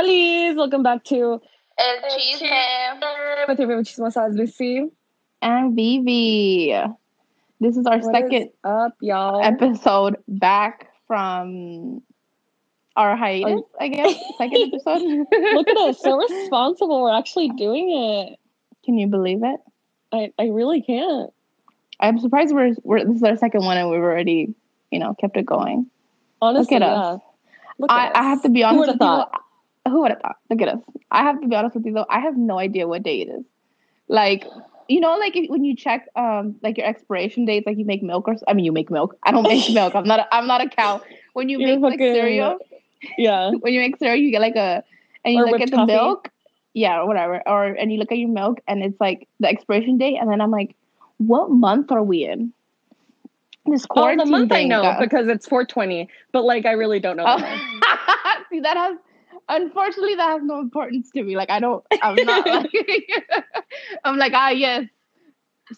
Hola, 0.00 0.54
welcome 0.54 0.84
back 0.84 1.02
to 1.06 1.40
El 1.76 1.96
chisme. 2.16 3.48
with 3.48 3.58
your 3.58 3.66
favorite 3.66 3.84
chismosas, 3.84 4.32
Lucy. 4.32 4.86
and 5.42 5.74
Vivi. 5.74 6.72
This 7.58 7.76
is 7.76 7.84
our 7.84 7.98
What 7.98 8.14
second 8.14 8.42
is 8.44 8.48
up, 8.62 8.92
y'all? 9.00 9.42
episode 9.42 10.14
back 10.28 10.92
from 11.08 12.00
our 12.94 13.16
hiatus, 13.16 13.54
oh. 13.58 13.68
I 13.80 13.88
guess. 13.88 14.14
Second 14.38 14.72
episode. 14.72 15.26
Look 15.32 15.66
at 15.68 15.76
us, 15.76 16.00
so 16.00 16.16
responsible. 16.30 17.02
We're 17.02 17.18
actually 17.18 17.48
doing 17.48 17.90
it. 17.90 18.38
Can 18.84 18.98
you 18.98 19.08
believe 19.08 19.42
it? 19.42 19.58
I, 20.12 20.32
I 20.38 20.46
really 20.50 20.80
can't. 20.80 21.32
I'm 21.98 22.20
surprised 22.20 22.54
we're, 22.54 22.76
we're 22.84 23.04
this 23.04 23.16
is 23.16 23.22
our 23.24 23.36
second 23.36 23.64
one 23.64 23.76
and 23.76 23.90
we've 23.90 23.98
already, 23.98 24.54
you 24.92 25.00
know, 25.00 25.16
kept 25.20 25.36
it 25.36 25.44
going. 25.44 25.90
Honestly, 26.40 26.76
Look 26.76 26.82
at 26.84 26.86
yeah. 26.88 27.00
us. 27.00 27.20
Look 27.80 27.90
I, 27.90 28.06
at 28.06 28.16
I 28.16 28.20
us. 28.20 28.24
have 28.26 28.42
to 28.42 28.48
be 28.48 28.62
honest 28.62 28.92
with 28.92 29.00
you. 29.00 29.24
Who 29.88 30.00
would 30.02 30.10
have 30.10 30.20
thought? 30.20 30.36
Look 30.50 30.62
at 30.62 30.68
us. 30.68 30.80
I 31.10 31.22
have 31.22 31.40
to 31.40 31.48
be 31.48 31.56
honest 31.56 31.74
with 31.74 31.86
you 31.86 31.92
though. 31.92 32.06
I 32.08 32.20
have 32.20 32.36
no 32.36 32.58
idea 32.58 32.86
what 32.86 33.02
day 33.02 33.20
it 33.22 33.28
is. 33.28 33.44
Like, 34.08 34.44
you 34.88 35.00
know, 35.00 35.16
like 35.18 35.36
if, 35.36 35.50
when 35.50 35.64
you 35.64 35.76
check 35.76 36.08
um 36.16 36.56
like 36.62 36.78
your 36.78 36.86
expiration 36.86 37.44
dates, 37.44 37.66
like 37.66 37.78
you 37.78 37.84
make 37.84 38.02
milk 38.02 38.28
or 38.28 38.36
I 38.46 38.54
mean 38.54 38.64
you 38.64 38.72
make 38.72 38.90
milk. 38.90 39.16
I 39.22 39.30
don't 39.30 39.42
make 39.42 39.70
milk. 39.72 39.94
I'm 39.94 40.04
not. 40.06 40.20
A, 40.20 40.34
I'm 40.34 40.46
not 40.46 40.60
a 40.62 40.68
cow. 40.68 41.02
When 41.34 41.48
you 41.48 41.58
You're 41.58 41.78
make 41.78 41.80
like 41.80 41.98
cereal, 41.98 42.58
Yeah. 43.16 43.50
when 43.60 43.72
you 43.72 43.80
make 43.80 43.96
cereal, 43.98 44.16
you 44.16 44.30
get 44.30 44.40
like 44.40 44.56
a 44.56 44.82
and 45.24 45.34
you 45.34 45.42
Or 45.44 45.50
look 45.50 45.60
at 45.60 45.70
the 45.70 45.76
coffee. 45.76 45.92
milk, 45.92 46.30
yeah, 46.74 47.00
or 47.00 47.06
whatever, 47.06 47.42
or 47.46 47.64
and 47.66 47.92
you 47.92 47.98
look 47.98 48.12
at 48.12 48.18
your 48.18 48.28
milk 48.30 48.60
and 48.66 48.82
it's 48.82 49.00
like 49.00 49.28
the 49.40 49.48
expiration 49.48 49.98
date, 49.98 50.16
and 50.20 50.30
then 50.30 50.40
I'm 50.40 50.50
like, 50.50 50.74
what 51.18 51.50
month 51.50 51.90
are 51.92 52.02
we 52.02 52.24
in? 52.24 52.52
This 53.66 53.84
Oh, 53.90 54.16
the 54.16 54.24
month 54.24 54.50
I 54.52 54.64
know 54.64 54.96
because 54.98 55.28
it's 55.28 55.46
420, 55.46 56.08
but 56.32 56.44
like 56.44 56.64
I 56.64 56.72
really 56.72 57.00
don't 57.00 57.16
know. 57.18 57.24
Oh. 57.26 57.36
See, 58.50 58.60
that 58.60 58.76
has 58.76 58.96
unfortunately 59.48 60.14
that 60.16 60.28
has 60.30 60.42
no 60.42 60.60
importance 60.60 61.10
to 61.12 61.22
me. 61.22 61.36
Like 61.36 61.50
I 61.50 61.60
don't, 61.60 61.84
I'm 62.02 62.16
not 62.24 62.46
like, 62.46 62.70
I'm 64.04 64.16
like 64.16 64.32
ah 64.34 64.50
yes, 64.50 64.84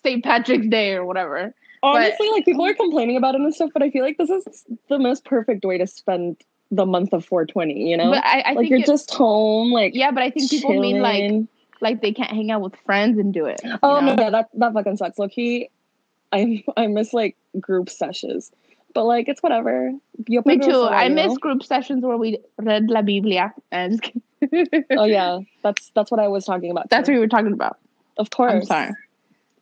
St. 0.02 0.22
Patrick's 0.24 0.66
Day 0.68 0.94
or 0.94 1.04
whatever. 1.04 1.54
Honestly, 1.82 2.28
like 2.30 2.44
people 2.44 2.64
are 2.66 2.74
complaining 2.74 3.16
about 3.16 3.34
it 3.34 3.41
and 3.41 3.54
stuff, 3.54 3.70
but 3.72 3.82
I 3.82 3.91
feel 3.91 4.04
like 4.04 4.18
this 4.18 4.28
is 4.28 4.64
the 4.88 4.98
most 4.98 5.24
perfect 5.24 5.64
way 5.64 5.78
to 5.78 5.86
spend 5.86 6.36
the 6.70 6.84
month 6.84 7.14
of 7.14 7.24
420. 7.24 7.88
You 7.91 7.96
know, 7.96 8.10
But 8.10 8.24
I, 8.24 8.41
I 8.41 8.48
like 8.52 8.58
think 8.58 8.70
you're 8.70 8.78
it- 8.80 8.86
just 8.86 9.10
home, 9.14 9.72
like 9.72 9.94
yeah, 9.94 10.10
but 10.10 10.22
I 10.22 10.30
think 10.30 10.50
people 10.50 10.78
mean 10.78 11.00
like 11.00 11.32
like 11.80 12.02
they 12.02 12.12
can't 12.12 12.30
hang 12.30 12.50
out 12.50 12.60
with 12.60 12.74
friends 12.84 13.18
and 13.18 13.32
do 13.32 13.46
it. 13.46 13.60
Oh 13.82 14.00
know? 14.00 14.14
no, 14.14 14.30
that 14.30 14.50
that 14.54 14.72
fucking 14.74 14.98
sucks. 14.98 15.18
Look, 15.18 15.30
he, 15.32 15.70
I 16.32 16.62
I 16.76 16.86
miss 16.86 17.12
like 17.14 17.36
group 17.58 17.88
sessions, 17.88 18.52
but 18.94 19.05
like 19.05 19.28
it's 19.28 19.42
whatever. 19.42 19.92
Yo 20.27 20.42
Me 20.44 20.58
too. 20.58 20.84
I 20.84 21.08
miss 21.08 21.36
group 21.38 21.62
sessions 21.62 22.05
where 22.05 22.16
we 22.16 22.38
read 22.58 22.91
La 22.91 23.02
Biblia. 23.02 23.55
And. 23.72 24.00
Oh 24.97 25.05
yeah, 25.05 25.41
that's 25.62 25.91
that's 25.94 26.10
what 26.10 26.19
I 26.19 26.28
was 26.28 26.47
talking 26.47 26.70
about. 26.70 26.88
That's 26.88 27.06
too. 27.06 27.12
what 27.12 27.16
we 27.16 27.20
were 27.20 27.28
talking 27.28 27.52
about. 27.52 27.77
of 28.16 28.30
course. 28.30 28.55
I'm 28.55 28.64
sorry. 28.64 28.92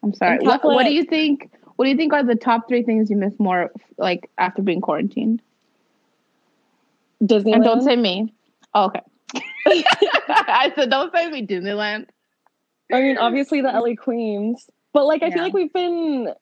I'm 0.05 0.15
sorry. 0.15 0.39
What, 0.39 0.63
what 0.63 0.85
do 0.85 0.93
you 0.93 1.05
think? 1.05 1.51
What 1.75 1.85
do 1.85 1.91
you 1.91 1.97
think 1.97 2.13
are 2.13 2.23
the 2.23 2.37
top 2.37 2.69
three 2.69 2.85
things 2.85 3.11
you 3.11 3.17
miss 3.17 3.39
more, 3.39 3.73
like 3.97 4.31
after 4.39 4.63
being 4.63 4.81
quarantined? 4.81 5.43
Disneyland. 7.23 7.55
And 7.55 7.65
don't 7.65 7.83
say 7.83 7.97
me. 7.97 8.33
Oh, 8.75 8.87
okay. 8.87 9.03
I 9.67 10.73
said, 10.75 10.91
don't 10.91 11.13
say 11.13 11.29
me, 11.29 11.47
Disneyland. 11.47 12.07
I 12.93 13.01
mean, 13.01 13.19
obviously 13.19 13.61
the 13.61 13.69
LA 13.69 13.95
Queens, 13.95 14.69
but 14.93 15.07
like 15.07 15.23
I 15.23 15.31
feel 15.31 15.43
like 15.43 15.53
we've 15.53 15.73
been, 15.73 16.33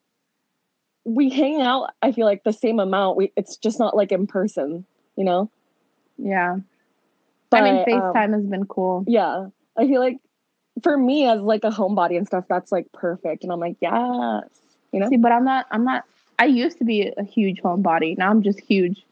we 1.06 1.30
hang 1.30 1.62
out. 1.62 1.90
I 2.02 2.10
feel 2.10 2.26
like 2.26 2.42
the 2.42 2.52
same 2.52 2.80
amount. 2.80 3.16
We 3.16 3.32
it's 3.36 3.56
just 3.56 3.78
not 3.78 3.96
like 3.96 4.12
in 4.12 4.26
person, 4.26 4.84
you 5.16 5.24
know. 5.24 5.50
Yeah. 6.18 6.58
But 7.48 7.62
I 7.62 7.72
mean, 7.72 7.76
um, 7.78 7.84
FaceTime 7.84 8.32
has 8.34 8.44
been 8.44 8.66
cool. 8.66 9.04
yeah, 9.06 9.46
I 9.78 9.86
feel 9.86 10.00
like 10.00 10.18
for 10.82 10.98
me 10.98 11.28
as 11.28 11.40
like 11.40 11.62
a 11.62 11.70
homebody 11.70 12.16
and 12.16 12.26
stuff, 12.26 12.44
that's 12.48 12.72
like 12.72 12.90
perfect. 12.92 13.44
And 13.44 13.52
I'm 13.52 13.60
like, 13.60 13.76
yes, 13.80 14.44
you 14.92 14.98
know. 14.98 15.08
See, 15.08 15.16
but 15.16 15.30
I'm 15.30 15.44
not, 15.44 15.66
I'm 15.70 15.84
not, 15.84 16.04
I 16.40 16.46
used 16.46 16.78
to 16.78 16.84
be 16.84 17.12
a 17.16 17.22
huge 17.22 17.62
homebody. 17.62 18.18
Now 18.18 18.30
I'm 18.30 18.42
just 18.42 18.60
huge. 18.60 19.04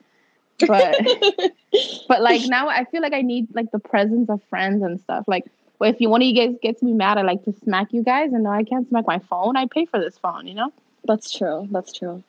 But, 0.58 0.96
but 2.08 2.22
like 2.22 2.42
now 2.46 2.68
I 2.68 2.84
feel 2.86 3.02
like 3.02 3.12
I 3.12 3.22
need 3.22 3.54
like 3.54 3.70
the 3.70 3.78
presence 3.78 4.28
of 4.28 4.42
friends 4.50 4.82
and 4.82 5.00
stuff. 5.00 5.26
Like, 5.28 5.44
well, 5.78 5.90
if 5.90 6.00
you 6.00 6.10
one 6.10 6.22
of 6.22 6.26
you 6.26 6.34
guys 6.34 6.56
gets 6.60 6.82
me 6.82 6.92
mad, 6.92 7.18
I 7.18 7.22
like 7.22 7.44
to 7.44 7.54
smack 7.62 7.92
you 7.92 8.02
guys, 8.02 8.32
and 8.32 8.42
now 8.42 8.52
I 8.52 8.64
can't 8.64 8.88
smack 8.88 9.06
my 9.06 9.20
phone. 9.20 9.56
I 9.56 9.66
pay 9.66 9.86
for 9.86 10.00
this 10.00 10.18
phone, 10.18 10.48
you 10.48 10.54
know. 10.54 10.72
That's 11.04 11.36
true. 11.36 11.68
That's 11.70 11.92
true. 11.92 12.22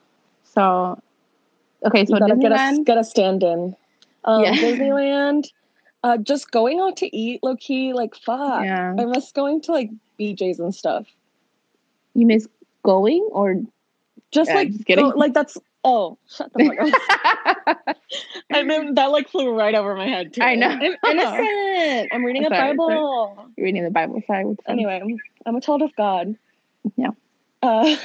So, 0.44 1.02
okay, 1.86 2.06
so 2.06 2.18
gotta 2.19 2.36
get 2.36 2.52
a 2.52 2.84
get 2.86 2.97
a 2.97 3.03
stand 3.03 3.44
in. 3.44 3.75
Um, 4.24 4.44
Yeah. 4.44 4.52
Disneyland. 4.56 5.52
Uh, 6.03 6.18
just 6.18 6.52
going 6.52 6.80
out 6.80 6.97
to 6.97 7.18
eat, 7.18 7.41
low 7.41 7.56
key, 7.56 7.94
like 7.94 8.16
fuck. 8.16 8.63
Yeah. 8.63 8.94
I 8.97 9.06
miss 9.06 9.31
going 9.31 9.62
to 9.62 9.72
like 9.72 9.90
BJ's 10.19 10.59
and 10.59 10.74
stuff. 10.74 11.08
You 12.13 12.28
miss 12.28 12.47
going 12.84 13.28
or 13.31 13.62
Just 14.31 14.50
Yeah, 14.50 14.56
like 14.56 14.72
just 14.72 14.86
go- 14.88 15.07
like 15.16 15.34
that's 15.34 15.57
oh 15.84 16.18
shut 16.30 16.52
the 16.53 16.66
fuck 16.66 17.75
up. 17.75 17.96
and 18.52 18.69
then 18.69 18.94
that 18.96 19.07
like 19.07 19.30
flew 19.30 19.50
right 19.57 19.74
over 19.74 19.96
my 19.96 20.07
head 20.07 20.31
too. 20.34 20.44
I 20.44 20.53
know. 20.56 20.69
I'm 20.69 20.81
innocent. 21.09 22.09
I'm 22.13 22.24
reading 22.24 22.46
a 22.46 22.50
Sorry, 22.50 22.59
sorry. 22.59 22.72
Bible. 22.78 23.50
You're 23.57 23.66
reading 23.66 23.84
the 23.84 23.90
Bible. 23.90 24.22
Sorry. 24.28 24.56
Anyway, 24.68 25.02
I'm, 25.03 25.18
I'm 25.47 25.56
a 25.56 25.62
child 25.62 25.81
of 25.81 25.96
God. 25.96 26.36
Yeah. 26.96 27.09
Uh, 27.63 27.96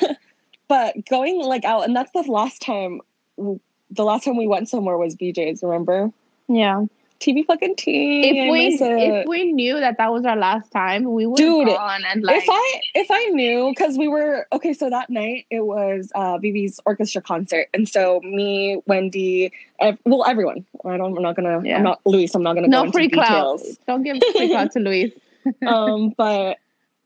but 0.70 1.04
going 1.06 1.42
like 1.42 1.64
out, 1.64 1.84
and 1.84 1.96
that's 1.96 2.12
the 2.12 2.22
last 2.22 2.62
time. 2.62 3.00
The 3.36 4.04
last 4.04 4.24
time 4.24 4.36
we 4.36 4.46
went 4.46 4.68
somewhere 4.68 4.96
was 4.96 5.16
BJ's. 5.16 5.64
Remember? 5.64 6.12
Yeah. 6.46 6.84
TV 7.18 7.44
fucking 7.44 7.74
tea. 7.74 8.22
If 8.30 8.52
we 8.52 8.78
if 8.80 9.26
we 9.26 9.52
knew 9.52 9.80
that 9.80 9.98
that 9.98 10.12
was 10.12 10.24
our 10.24 10.36
last 10.36 10.70
time, 10.70 11.12
we 11.12 11.26
would 11.26 11.40
have 11.40 11.48
Dude, 11.48 11.66
gone 11.66 12.04
and 12.04 12.22
like. 12.22 12.44
if 12.44 12.48
I 12.48 12.80
if 12.94 13.10
I 13.10 13.24
knew 13.26 13.70
because 13.70 13.98
we 13.98 14.06
were 14.06 14.46
okay, 14.52 14.72
so 14.72 14.88
that 14.88 15.10
night 15.10 15.44
it 15.50 15.66
was 15.66 16.12
uh 16.14 16.38
Vivi's 16.38 16.78
orchestra 16.86 17.20
concert, 17.20 17.66
and 17.74 17.88
so 17.88 18.20
me, 18.20 18.80
Wendy, 18.86 19.52
ev- 19.80 19.98
well 20.04 20.24
everyone. 20.24 20.64
I 20.84 20.96
don't. 20.96 21.16
I'm 21.16 21.22
not 21.22 21.34
gonna. 21.34 21.60
Yeah. 21.64 21.78
I'm 21.78 21.82
not 21.82 22.00
Luis. 22.06 22.32
I'm 22.34 22.44
not 22.44 22.54
gonna 22.54 22.68
go 22.68 22.70
no 22.70 22.80
into 22.84 22.92
free 22.92 23.10
clout. 23.10 23.58
details. 23.58 23.78
Don't 23.88 24.04
give 24.04 24.16
free 24.36 24.48
clout 24.50 24.70
to 24.72 24.78
Luis. 24.88 25.12
um, 25.66 26.14
but 26.16 26.58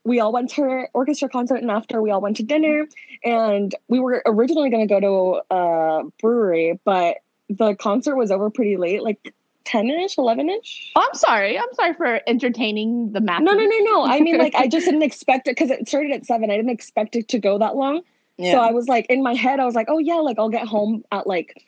we 0.05 0.19
all 0.19 0.31
went 0.31 0.51
to 0.51 0.61
her 0.61 0.89
orchestra 0.93 1.27
concert, 1.27 1.57
and 1.57 1.71
after 1.71 2.01
we 2.01 2.11
all 2.11 2.21
went 2.21 2.37
to 2.37 2.43
dinner, 2.43 2.85
and 3.23 3.73
we 3.87 3.99
were 3.99 4.21
originally 4.25 4.69
gonna 4.69 4.87
go 4.87 4.99
to 4.99 5.55
a 5.55 6.03
brewery, 6.21 6.79
but 6.85 7.17
the 7.49 7.75
concert 7.75 8.15
was 8.15 8.31
over 8.31 8.49
pretty 8.49 8.77
late, 8.77 9.03
like 9.03 9.33
ten 9.65 9.89
ish, 9.89 10.17
eleven 10.17 10.49
ish. 10.49 10.91
Oh, 10.95 11.05
I'm 11.05 11.17
sorry. 11.17 11.57
I'm 11.57 11.73
sorry 11.73 11.93
for 11.95 12.21
entertaining 12.27 13.11
the 13.11 13.19
math 13.19 13.41
No, 13.41 13.53
no, 13.53 13.65
no, 13.65 13.77
no. 13.79 14.05
I 14.05 14.21
mean, 14.21 14.37
like, 14.37 14.55
I 14.55 14.67
just 14.67 14.85
didn't 14.89 15.01
expect 15.01 15.47
it 15.47 15.55
because 15.55 15.71
it 15.71 15.87
started 15.87 16.11
at 16.11 16.25
seven. 16.25 16.51
I 16.51 16.55
didn't 16.55 16.71
expect 16.71 17.15
it 17.15 17.27
to 17.29 17.39
go 17.39 17.57
that 17.57 17.75
long. 17.75 18.01
Yeah. 18.37 18.53
So 18.53 18.59
I 18.59 18.71
was 18.71 18.87
like, 18.87 19.07
in 19.09 19.23
my 19.23 19.33
head, 19.33 19.59
I 19.59 19.65
was 19.65 19.75
like, 19.75 19.87
oh 19.89 19.97
yeah, 19.97 20.15
like 20.15 20.37
I'll 20.37 20.49
get 20.49 20.67
home 20.67 21.03
at 21.11 21.25
like 21.25 21.63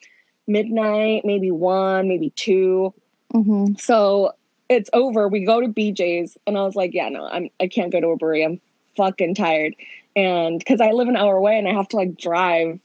midnight, 0.47 1.23
maybe 1.25 1.49
one, 1.49 2.07
maybe 2.07 2.29
two. 2.31 2.93
hmm 3.31 3.73
So 3.79 4.33
it's 4.69 4.89
over. 4.93 5.27
We 5.27 5.45
go 5.45 5.61
to 5.61 5.67
BJ's, 5.67 6.37
and 6.45 6.57
I 6.57 6.63
was 6.63 6.75
like, 6.75 6.93
yeah, 6.93 7.09
no, 7.09 7.25
I'm 7.25 7.49
I 7.59 7.67
can't 7.67 7.91
go 7.91 7.99
to 7.99 8.07
a 8.07 8.17
brewery. 8.17 8.43
I'm 8.43 8.59
fucking 8.95 9.35
tired, 9.35 9.75
and 10.15 10.59
because 10.59 10.81
I 10.81 10.91
live 10.91 11.07
an 11.07 11.15
hour 11.15 11.35
away 11.35 11.57
and 11.57 11.67
I 11.67 11.73
have 11.73 11.87
to 11.89 11.97
like 11.97 12.17
drive. 12.17 12.79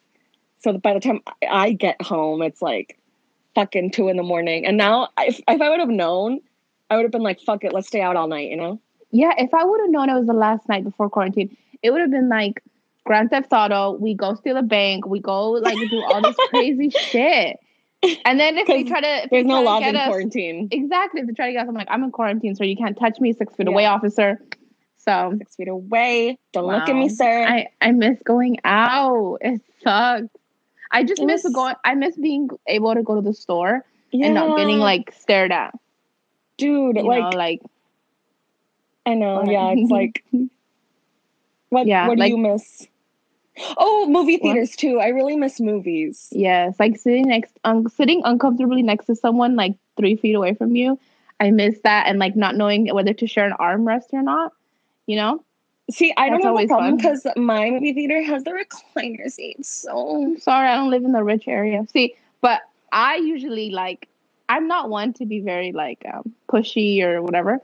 So 0.60 0.74
by 0.78 0.94
the 0.94 1.00
time 1.00 1.20
I- 1.50 1.72
get 1.72 2.00
home, 2.00 2.42
it's 2.42 2.62
like 2.62 2.98
fucking 3.54 3.90
two 3.90 4.08
in 4.08 4.16
the 4.16 4.22
morning. 4.22 4.64
And 4.66 4.76
now, 4.76 5.08
if 5.18 5.40
if 5.48 5.60
I 5.60 5.68
would 5.70 5.80
have 5.80 5.88
known, 5.88 6.40
I 6.90 6.96
would 6.96 7.02
have 7.02 7.12
been 7.12 7.22
like, 7.22 7.40
fuck 7.40 7.64
it, 7.64 7.72
let's 7.72 7.88
stay 7.88 8.00
out 8.00 8.16
all 8.16 8.28
night. 8.28 8.48
You 8.50 8.56
know? 8.56 8.80
Yeah. 9.10 9.32
If 9.38 9.52
I 9.54 9.64
would 9.64 9.80
have 9.80 9.90
known 9.90 10.08
it 10.08 10.14
was 10.14 10.26
the 10.26 10.32
last 10.32 10.68
night 10.68 10.84
before 10.84 11.10
quarantine, 11.10 11.56
it 11.82 11.90
would 11.90 12.00
have 12.00 12.10
been 12.10 12.28
like 12.28 12.62
Grand 13.04 13.30
Theft 13.30 13.52
Auto. 13.52 13.92
We 13.92 14.14
go 14.14 14.34
steal 14.34 14.56
a 14.56 14.62
bank. 14.62 15.06
We 15.06 15.20
go 15.20 15.50
like 15.50 15.76
do 15.76 16.02
all 16.04 16.22
this 16.22 16.36
crazy 16.50 16.90
shit. 16.90 17.58
And 18.24 18.38
then 18.40 18.58
if 18.58 18.66
they 18.66 18.82
try 18.92 19.00
to, 19.00 19.24
if 19.24 19.30
There's 19.30 19.44
no 19.46 19.62
laws 19.62 19.80
get 19.80 19.90
in 19.90 19.96
us- 20.00 20.08
quarantine. 20.08 20.68
Exactly. 20.70 21.20
If 21.20 21.26
they 21.28 21.32
try 21.34 21.46
to 21.46 21.52
get 21.52 21.62
us, 21.62 21.68
I'm 21.68 21.74
like, 21.74 21.88
I'm 21.90 22.02
in 22.04 22.10
quarantine, 22.10 22.54
so 22.56 22.64
you 22.64 22.76
can't 22.76 22.96
touch 22.98 23.20
me. 23.20 23.32
Six 23.32 23.54
feet 23.54 23.68
away, 23.68 23.86
officer. 23.86 24.40
So 24.98 25.34
Six 25.38 25.56
feet 25.56 25.68
away. 25.68 26.38
Don't 26.52 26.66
look 26.66 26.88
at 26.88 26.94
me, 26.94 27.08
sir. 27.08 27.44
I 27.44 27.68
I 27.80 27.90
miss 27.92 28.20
going 28.22 28.58
out. 28.64 29.38
It 29.40 29.60
sucks. 29.82 30.28
I 30.90 31.04
just 31.04 31.22
It 31.22 31.26
miss 31.26 31.44
was- 31.44 31.52
going. 31.54 31.74
I 31.84 31.94
miss 31.94 32.16
being 32.16 32.48
able 32.66 32.94
to 32.94 33.02
go 33.02 33.14
to 33.16 33.20
the 33.22 33.34
store 33.34 33.84
yeah. 34.10 34.26
and 34.26 34.34
not 34.34 34.56
getting 34.56 34.78
like 34.78 35.12
stared 35.18 35.50
at. 35.52 35.74
dude, 36.56 36.96
You 36.96 37.02
like 37.02 37.32
know, 37.32 37.38
like 37.38 37.62
I 39.06 39.14
know, 39.14 39.42
yeah, 39.44 39.74
it's 39.76 39.90
like 39.90 40.24
what 41.70 41.86
Yeah, 41.86 42.06
what 42.08 42.14
do 42.16 42.20
like- 42.20 42.30
you 42.30 42.38
miss? 42.38 42.86
Oh, 43.76 44.06
movie 44.08 44.34
What? 44.36 44.42
theaters 44.42 44.76
too. 44.76 44.98
I 44.98 45.08
really 45.08 45.36
miss 45.36 45.60
movies. 45.60 46.28
yes, 46.32 46.74
like 46.78 46.96
sitting 46.96 47.28
next, 47.28 47.58
um, 47.64 47.88
sitting 47.88 48.22
uncomfortably 48.24 48.82
next 48.82 49.06
to 49.06 49.14
someone 49.16 49.56
like 49.56 49.74
three 49.96 50.16
feet 50.16 50.34
away 50.34 50.54
from 50.54 50.74
you. 50.74 50.98
I 51.38 51.50
miss 51.50 51.78
that, 51.84 52.06
and 52.06 52.18
like 52.18 52.36
not 52.36 52.56
knowing 52.56 52.88
whether 52.94 53.12
to 53.12 53.26
share 53.26 53.46
an 53.46 53.54
armrest 53.58 54.12
or 54.12 54.22
not. 54.22 54.52
You 55.06 55.16
know, 55.16 55.44
See, 55.90 56.14
I 56.16 56.28
don't 56.30 56.42
have 56.42 56.56
a 56.56 56.66
problem 56.66 56.96
because 56.96 57.26
my 57.36 57.70
movie 57.70 57.92
theater 57.92 58.22
has 58.22 58.44
the 58.44 58.52
recliner 58.52 59.30
seats. 59.30 59.68
So 59.68 60.22
I'm 60.22 60.38
sorry, 60.38 60.68
I 60.68 60.76
don't 60.76 60.90
live 60.90 61.04
in 61.04 61.12
the 61.12 61.24
rich 61.24 61.48
area. 61.48 61.84
See, 61.92 62.14
but 62.40 62.62
I 62.92 63.16
usually 63.16 63.70
like. 63.70 64.08
I'm 64.48 64.68
not 64.68 64.90
one 64.90 65.14
to 65.14 65.24
be 65.24 65.40
very 65.40 65.72
like 65.72 66.04
um, 66.12 66.34
pushy 66.48 67.02
or 67.02 67.22
whatever. 67.22 67.58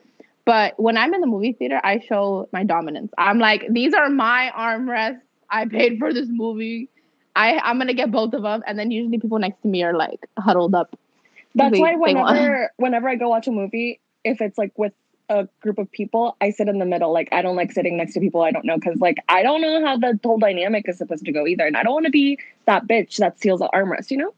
But 0.47 0.81
when 0.81 0.97
I'm 0.97 1.13
in 1.13 1.21
the 1.21 1.27
movie 1.27 1.53
theater, 1.53 1.81
I 1.85 1.99
show 1.99 2.49
my 2.53 2.65
dominance. 2.65 3.13
I'm 3.19 3.39
like, 3.39 3.67
these 3.71 3.93
are 3.93 4.09
my 4.09 4.51
armrests. 4.57 5.21
I 5.51 5.67
paid 5.67 5.99
for 5.99 6.13
this 6.13 6.29
movie. 6.29 6.89
I 7.37 7.59
I'm 7.59 7.79
gonna 7.79 7.95
get 7.95 8.11
both 8.11 8.35
of 8.35 8.43
them, 8.43 8.63
and 8.67 8.79
then 8.79 8.91
usually 8.91 9.19
people 9.19 9.39
next 9.39 9.63
to 9.63 9.69
me 9.69 9.83
are 9.83 9.95
like 9.95 10.21
huddled 10.39 10.75
up. 10.75 10.99
That's 11.55 11.73
They- 11.73 11.81
why 11.81 11.95
whenever 11.95 12.73
whenever 12.77 13.09
I 13.09 13.17
go 13.17 13.29
watch 13.29 13.47
a 13.47 13.53
movie, 13.53 14.01
if 14.25 14.41
it's 14.41 14.59
like 14.59 14.77
with 14.79 14.93
a 15.31 15.47
group 15.61 15.79
of 15.79 15.91
people, 15.93 16.37
I 16.41 16.51
sit 16.51 16.69
in 16.69 16.79
the 16.79 16.87
middle. 16.87 17.13
Like 17.13 17.29
I 17.33 17.43
don't 17.43 17.57
like 17.57 17.73
sitting 17.73 17.97
next 17.97 18.15
to 18.15 18.21
people 18.21 18.43
I 18.43 18.51
don't 18.51 18.65
know 18.65 18.77
because 18.77 18.99
like 19.01 19.19
I 19.29 19.43
don't 19.43 19.61
know 19.61 19.85
how 19.85 19.97
the 19.97 20.19
whole 20.25 20.39
dynamic 20.39 20.89
is 20.89 20.99
supposed 20.99 21.25
to 21.25 21.33
go 21.33 21.47
either, 21.47 21.67
and 21.67 21.77
I 21.77 21.83
don't 21.83 21.95
want 21.95 22.07
to 22.07 22.13
be 22.13 22.39
that 22.67 22.87
bitch 22.87 23.17
that 23.17 23.39
steals 23.39 23.61
the 23.61 23.69
armrest. 23.75 24.11
You 24.11 24.19
know? 24.19 24.35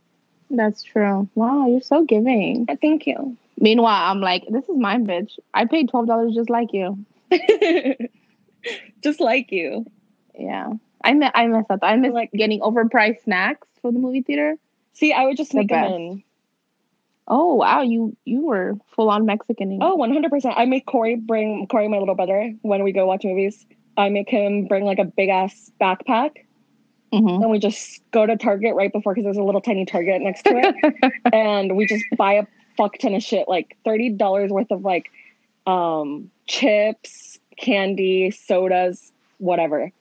That's 0.50 0.82
true. 0.82 1.28
Wow, 1.36 1.68
you're 1.68 1.80
so 1.80 2.04
giving. 2.04 2.66
Thank 2.80 3.06
you. 3.06 3.36
Meanwhile, 3.58 4.10
I'm 4.10 4.20
like, 4.20 4.44
this 4.48 4.68
is 4.68 4.76
mine, 4.76 5.06
bitch. 5.06 5.38
I 5.54 5.66
paid 5.66 5.88
twelve 5.90 6.06
dollars 6.06 6.34
just 6.34 6.50
like 6.50 6.72
you. 6.72 7.04
Just 9.02 9.20
like 9.20 9.52
you. 9.52 9.86
Yeah, 10.38 10.72
I 11.02 11.14
miss 11.14 11.30
I 11.34 11.46
miss 11.46 11.66
that. 11.68 11.80
I 11.82 11.96
miss 11.96 12.12
Like- 12.12 12.30
getting 12.32 12.60
overpriced 12.60 13.24
snacks 13.24 13.66
for 13.80 13.92
the 13.92 13.98
movie 13.98 14.22
theater. 14.22 14.56
See, 14.92 15.12
I 15.12 15.24
would 15.24 15.36
just 15.36 15.52
The 15.52 15.58
make 15.58 15.68
them 15.68 15.82
best. 15.82 15.94
in. 15.94 16.22
Oh 17.28 17.54
wow, 17.54 17.82
you 17.82 18.16
you 18.24 18.42
were 18.42 18.76
full 18.94 19.08
on 19.08 19.24
Mexican. 19.24 19.78
Oh, 19.80 19.96
100%. 19.96 20.52
I 20.56 20.64
make 20.64 20.84
Corey 20.86 21.14
bring, 21.14 21.66
Corey, 21.68 21.86
my 21.88 21.98
little 21.98 22.16
brother, 22.16 22.52
when 22.62 22.82
we 22.82 22.90
go 22.92 23.06
watch 23.06 23.24
movies, 23.24 23.64
I 23.96 24.08
make 24.08 24.28
him 24.28 24.66
bring 24.66 24.84
like 24.84 24.98
a 24.98 25.04
big 25.04 25.28
ass 25.28 25.70
backpack. 25.80 26.38
hmm 27.12 27.28
And 27.28 27.50
we 27.50 27.58
just 27.60 28.02
go 28.10 28.26
to 28.26 28.36
Target 28.36 28.74
right 28.74 28.92
before, 28.92 29.14
because 29.14 29.24
there's 29.24 29.36
a 29.36 29.44
little 29.44 29.60
tiny 29.60 29.84
Target 29.86 30.22
next 30.22 30.42
to 30.42 30.52
it. 30.56 31.12
and 31.32 31.76
we 31.76 31.86
just 31.86 32.04
buy 32.16 32.32
a 32.34 32.46
fuck 32.76 32.98
ton 32.98 33.14
of 33.14 33.22
shit, 33.22 33.48
like 33.48 33.76
$30 33.86 34.48
worth 34.50 34.70
of 34.72 34.82
like 34.84 35.10
um, 35.68 36.30
chips, 36.48 37.38
candy, 37.56 38.32
sodas, 38.32 39.12
whatever. 39.38 39.92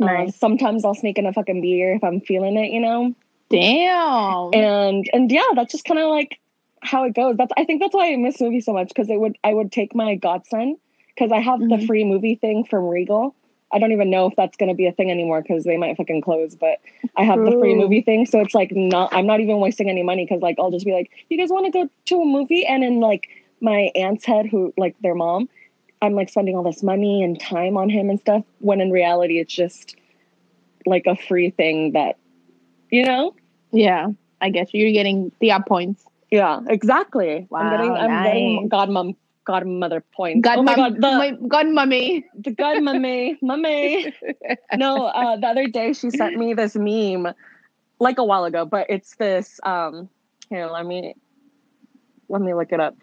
Nice. 0.00 0.36
sometimes 0.36 0.84
I'll 0.84 0.94
sneak 0.94 1.18
in 1.18 1.26
a 1.26 1.32
fucking 1.32 1.60
beer 1.60 1.94
if 1.94 2.02
I'm 2.04 2.20
feeling 2.20 2.56
it, 2.56 2.70
you 2.72 2.80
know? 2.80 3.14
Damn. 3.50 4.50
and 4.54 5.10
and 5.12 5.30
yeah 5.30 5.42
that's 5.54 5.72
just 5.72 5.84
kind 5.84 5.98
of 5.98 6.08
like 6.08 6.38
how 6.82 7.04
it 7.04 7.14
goes 7.14 7.36
that's 7.36 7.52
i 7.56 7.64
think 7.64 7.80
that's 7.80 7.94
why 7.94 8.12
i 8.12 8.16
miss 8.16 8.40
movies 8.40 8.64
so 8.64 8.72
much 8.72 8.88
because 8.88 9.10
it 9.10 9.18
would 9.20 9.36
i 9.44 9.52
would 9.52 9.70
take 9.72 9.94
my 9.94 10.14
godson 10.14 10.76
because 11.14 11.30
i 11.32 11.40
have 11.40 11.58
the 11.58 11.76
Mhm. 11.76 11.86
free 11.86 12.04
movie 12.04 12.36
thing 12.36 12.64
from 12.64 12.86
regal 12.86 13.34
i 13.72 13.78
don't 13.78 13.92
even 13.92 14.08
know 14.08 14.26
if 14.26 14.36
that's 14.36 14.56
going 14.56 14.68
to 14.68 14.74
be 14.74 14.86
a 14.86 14.92
thing 14.92 15.10
anymore 15.10 15.42
because 15.42 15.64
they 15.64 15.76
might 15.76 15.96
fucking 15.96 16.20
close 16.22 16.54
but 16.54 16.78
i 17.16 17.24
have 17.24 17.44
the 17.44 17.50
free 17.58 17.74
movie 17.74 18.00
thing 18.00 18.24
so 18.24 18.40
it's 18.40 18.54
like 18.54 18.70
not 18.72 19.12
i'm 19.12 19.26
not 19.26 19.40
even 19.40 19.58
wasting 19.58 19.90
any 19.90 20.02
money 20.04 20.24
because 20.24 20.40
like 20.40 20.56
i'll 20.60 20.70
just 20.70 20.86
be 20.86 20.92
like 20.92 21.10
you 21.28 21.36
guys 21.36 21.50
want 21.50 21.66
to 21.66 21.72
go 21.72 21.88
to 22.06 22.22
a 22.22 22.24
movie 22.24 22.64
and 22.64 22.82
in 22.84 23.00
like 23.00 23.28
my 23.60 23.90
aunt's 23.94 24.24
head 24.24 24.46
who 24.46 24.72
like 24.78 24.94
their 25.02 25.14
mom 25.14 25.48
i'm 26.02 26.14
like 26.14 26.28
spending 26.28 26.56
all 26.56 26.62
this 26.62 26.82
money 26.82 27.22
and 27.22 27.40
time 27.40 27.76
on 27.76 27.88
him 27.90 28.10
and 28.10 28.20
stuff 28.20 28.44
when 28.58 28.80
in 28.80 28.90
reality 28.90 29.38
it's 29.38 29.54
just 29.54 29.96
like 30.86 31.04
a 31.06 31.16
free 31.16 31.50
thing 31.50 31.92
that 31.92 32.16
you 32.90 33.04
know 33.04 33.34
yeah, 33.72 34.08
I 34.40 34.50
guess 34.50 34.72
you. 34.72 34.84
You're 34.84 34.92
getting 34.92 35.32
the 35.40 35.52
up 35.52 35.66
points. 35.66 36.04
Yeah, 36.30 36.60
exactly. 36.68 37.46
I'm 37.54 37.70
getting 37.70 37.90
Wow, 37.90 37.96
I'm 37.96 38.22
getting 38.22 38.68
godmom 38.68 39.16
godmother 39.44 40.04
points. 40.14 40.44
God, 40.44 40.58
oh 40.58 40.62
my 40.62 40.76
god, 40.76 40.96
the 40.96 41.10
my, 41.10 41.36
God, 41.48 41.68
mummy. 41.68 42.24
the 42.38 42.50
god 42.50 42.82
mummy 42.82 43.38
mummy. 43.42 44.12
No, 44.76 45.06
uh, 45.06 45.36
the 45.36 45.46
other 45.46 45.66
day 45.66 45.92
she 45.92 46.10
sent 46.10 46.36
me 46.36 46.54
this 46.54 46.76
meme, 46.76 47.34
like 47.98 48.18
a 48.18 48.24
while 48.24 48.44
ago, 48.44 48.64
but 48.64 48.86
it's 48.88 49.16
this. 49.16 49.60
Um, 49.62 50.08
here, 50.48 50.66
let 50.66 50.86
me 50.86 51.14
let 52.28 52.42
me 52.42 52.54
look 52.54 52.72
it 52.72 52.80
up, 52.80 52.96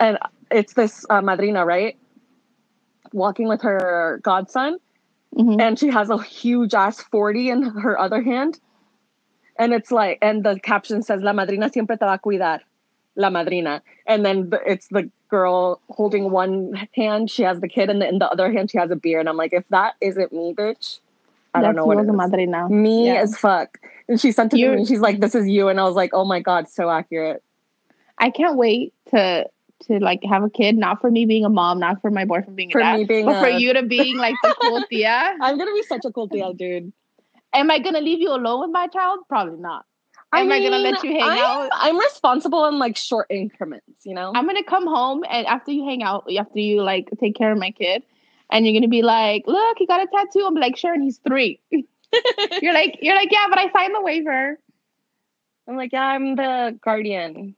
and 0.00 0.18
it's 0.50 0.74
this 0.74 1.04
uh, 1.10 1.20
madrina, 1.20 1.66
right? 1.66 1.96
Walking 3.12 3.48
with 3.48 3.62
her 3.62 4.20
godson, 4.22 4.78
Mhm. 5.36 5.60
and 5.60 5.78
she 5.78 5.88
has 5.88 6.10
a 6.10 6.22
huge 6.22 6.74
ass 6.74 7.00
40 7.00 7.50
in 7.50 7.62
her 7.62 7.98
other 7.98 8.22
hand. 8.22 8.60
And 9.58 9.72
it's 9.72 9.90
like, 9.90 10.18
and 10.22 10.44
the 10.44 10.58
caption 10.60 11.02
says, 11.02 11.22
La 11.22 11.32
madrina 11.32 11.70
siempre 11.72 11.96
te 11.96 12.04
va 12.04 12.14
a 12.14 12.18
cuidar. 12.18 12.60
La 13.16 13.28
madrina. 13.30 13.82
And 14.06 14.24
then 14.24 14.50
the, 14.50 14.60
it's 14.66 14.88
the 14.88 15.10
girl 15.28 15.80
holding 15.90 16.30
one 16.30 16.88
hand, 16.94 17.30
she 17.30 17.42
has 17.42 17.60
the 17.60 17.68
kid, 17.68 17.90
and 17.90 18.00
the, 18.00 18.08
in 18.08 18.18
the 18.18 18.30
other 18.30 18.50
hand, 18.50 18.70
she 18.70 18.78
has 18.78 18.90
a 18.90 18.96
beer. 18.96 19.20
And 19.20 19.28
I'm 19.28 19.36
like, 19.36 19.52
if 19.52 19.64
that 19.68 19.94
isn't 20.00 20.32
me, 20.32 20.54
bitch, 20.54 21.00
I 21.54 21.60
don't 21.60 21.76
know 21.76 21.84
what 21.84 21.98
it 21.98 22.08
a 22.08 22.12
madrina. 22.12 22.68
Me 22.70 23.06
Yeah. 23.06 23.20
as 23.20 23.36
fuck. 23.36 23.78
And 24.08 24.20
she 24.20 24.32
sent 24.32 24.54
it 24.54 24.58
to 24.58 24.68
me, 24.70 24.78
and 24.78 24.88
she's 24.88 25.00
like, 25.00 25.20
this 25.20 25.34
is 25.34 25.46
you. 25.46 25.68
And 25.68 25.78
I 25.78 25.84
was 25.84 25.94
like, 25.94 26.10
oh 26.12 26.24
my 26.24 26.40
God, 26.40 26.68
so 26.68 26.88
accurate. 26.88 27.42
I 28.18 28.30
can't 28.30 28.56
wait 28.56 28.94
to 29.10 29.46
to 29.86 29.98
like 29.98 30.22
have 30.24 30.42
a 30.42 30.50
kid. 30.50 30.76
Not 30.76 31.00
for 31.00 31.10
me 31.10 31.26
being 31.26 31.44
a 31.44 31.48
mom, 31.48 31.78
not 31.78 32.00
for 32.00 32.10
my 32.10 32.24
boyfriend 32.24 32.56
being 32.56 32.70
For 32.70 32.78
a 32.80 32.82
dad, 32.82 32.98
me 32.98 33.04
being 33.04 33.26
but 33.26 33.40
for 33.40 33.48
you 33.48 33.72
to 33.72 33.82
being 33.82 34.16
like 34.18 34.34
the 34.42 34.54
cool 34.60 34.82
tia. 34.90 35.36
I'm 35.40 35.58
to 35.58 35.64
be 35.66 35.82
such 35.82 36.04
a 36.04 36.12
cool 36.12 36.28
tia, 36.28 36.52
dude. 36.54 36.92
Am 37.52 37.70
I 37.70 37.78
gonna 37.78 38.00
leave 38.00 38.20
you 38.20 38.30
alone 38.30 38.60
with 38.60 38.70
my 38.70 38.86
child? 38.88 39.20
Probably 39.28 39.58
not. 39.58 39.84
I 40.32 40.40
Am 40.40 40.50
I 40.50 40.60
gonna 40.60 40.78
let 40.78 41.02
you 41.02 41.12
hang 41.12 41.22
I'm, 41.22 41.38
out? 41.38 41.70
I'm 41.74 41.98
responsible 41.98 42.64
in 42.66 42.78
like 42.78 42.96
short 42.96 43.26
increments, 43.28 44.06
you 44.06 44.14
know? 44.14 44.32
I'm 44.34 44.46
gonna 44.46 44.64
come 44.64 44.86
home 44.86 45.24
and 45.28 45.46
after 45.46 45.72
you 45.72 45.84
hang 45.84 46.02
out, 46.02 46.26
after 46.38 46.58
you 46.58 46.82
like 46.82 47.10
take 47.20 47.36
care 47.36 47.52
of 47.52 47.58
my 47.58 47.70
kid, 47.70 48.02
and 48.50 48.64
you're 48.64 48.74
gonna 48.74 48.88
be 48.88 49.02
like, 49.02 49.44
"Look, 49.46 49.78
he 49.78 49.86
got 49.86 50.02
a 50.02 50.06
tattoo." 50.06 50.46
I'm 50.46 50.54
like, 50.54 50.76
"Sure," 50.76 50.94
and 50.94 51.02
he's 51.02 51.18
three. 51.18 51.60
you're 51.70 52.74
like, 52.74 52.98
you're 53.02 53.14
like, 53.14 53.30
"Yeah, 53.30 53.46
but 53.50 53.58
I 53.58 53.70
signed 53.72 53.94
the 53.94 54.00
waiver." 54.00 54.58
I'm 55.68 55.76
like, 55.76 55.92
yeah, 55.92 56.04
I'm 56.04 56.34
the 56.34 56.78
guardian. 56.82 57.54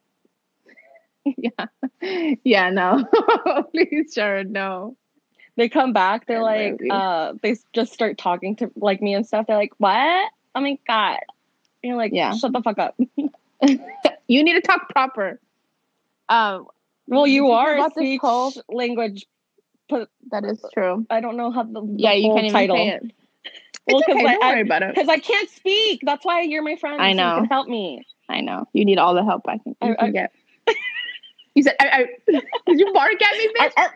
yeah, 1.37 1.67
yeah, 2.45 2.71
no, 2.71 3.05
please, 3.73 4.13
sure, 4.15 4.45
no. 4.45 4.97
They 5.57 5.69
come 5.69 5.93
back, 5.93 6.27
they're 6.27 6.39
Yeah, 6.39 6.43
like, 6.43 6.81
uh, 6.91 7.35
they 7.43 7.57
just 7.73 7.93
start 7.93 8.19
talking 8.19 8.57
to 8.57 8.71
like 8.77 9.01
me 9.01 9.15
and 9.15 9.25
stuff. 9.27 9.47
They're 9.47 9.57
like, 9.57 9.73
what? 9.79 10.31
Oh 10.57 10.61
my 10.61 10.79
god. 10.87 11.19
And 11.83 11.89
you're 11.91 11.97
like, 11.97 12.13
Yeah. 12.13 12.35
shut 12.35 12.53
the 12.53 12.61
fuck 12.63 12.79
up. 12.79 12.97
You 14.27 14.43
need 14.43 14.55
to 14.55 14.61
talk 14.63 14.89
proper. 14.89 15.39
Um, 16.29 16.67
Well, 17.07 17.27
you 17.27 17.47
you 17.47 17.51
are 17.53 17.75
about 17.75 17.95
this 17.95 18.03
speech 18.03 18.21
whole- 18.21 18.53
language. 18.69 19.27
that 19.91 20.45
is 20.45 20.65
true. 20.73 21.07
I 21.11 21.21
don't 21.21 21.37
know 21.37 21.51
how 21.51 21.63
the, 21.63 21.81
the 21.83 21.95
Yeah, 21.99 22.13
you 22.13 22.29
can't 22.33 22.47
even 22.47 22.53
title. 22.53 22.77
say 22.77 22.89
it. 22.89 23.03
Well, 23.87 23.99
It's 23.99 24.07
'cause 24.07 24.17
okay. 24.17 24.27
I- 24.27 24.33
Don't 24.33 24.43
I- 24.43 24.51
worry 24.53 24.61
about 24.63 24.83
it. 24.83 24.95
Because 24.95 25.09
I 25.09 25.19
can't 25.19 25.49
speak. 25.51 26.01
That's 26.05 26.25
why 26.25 26.41
you're 26.41 26.63
my 26.63 26.77
friend. 26.77 27.01
I 27.01 27.13
so 27.13 27.17
know. 27.19 27.35
You 27.35 27.41
can 27.43 27.51
help 27.51 27.69
me. 27.69 28.03
I 28.29 28.41
know 28.41 28.67
you 28.73 28.85
need 28.87 28.99
all 28.99 29.15
the 29.15 29.23
help 29.25 29.43
I 29.47 29.59
can, 29.59 29.77
you 29.83 29.93
I- 29.93 29.95
can 29.95 30.09
I- 30.09 30.11
get. 30.11 30.33
You 31.55 31.63
said, 31.63 31.75
I, 31.81 31.87
I, 31.89 32.07
"Did 32.67 32.81
you 32.81 32.93
bark 32.93 33.23
at 33.23 33.37
me, 33.39 33.49
bitch?" 33.59 33.73
Arr, 33.77 33.95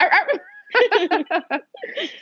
arr. 0.00 0.10
Arr, 0.12 1.40
arr. 1.50 1.60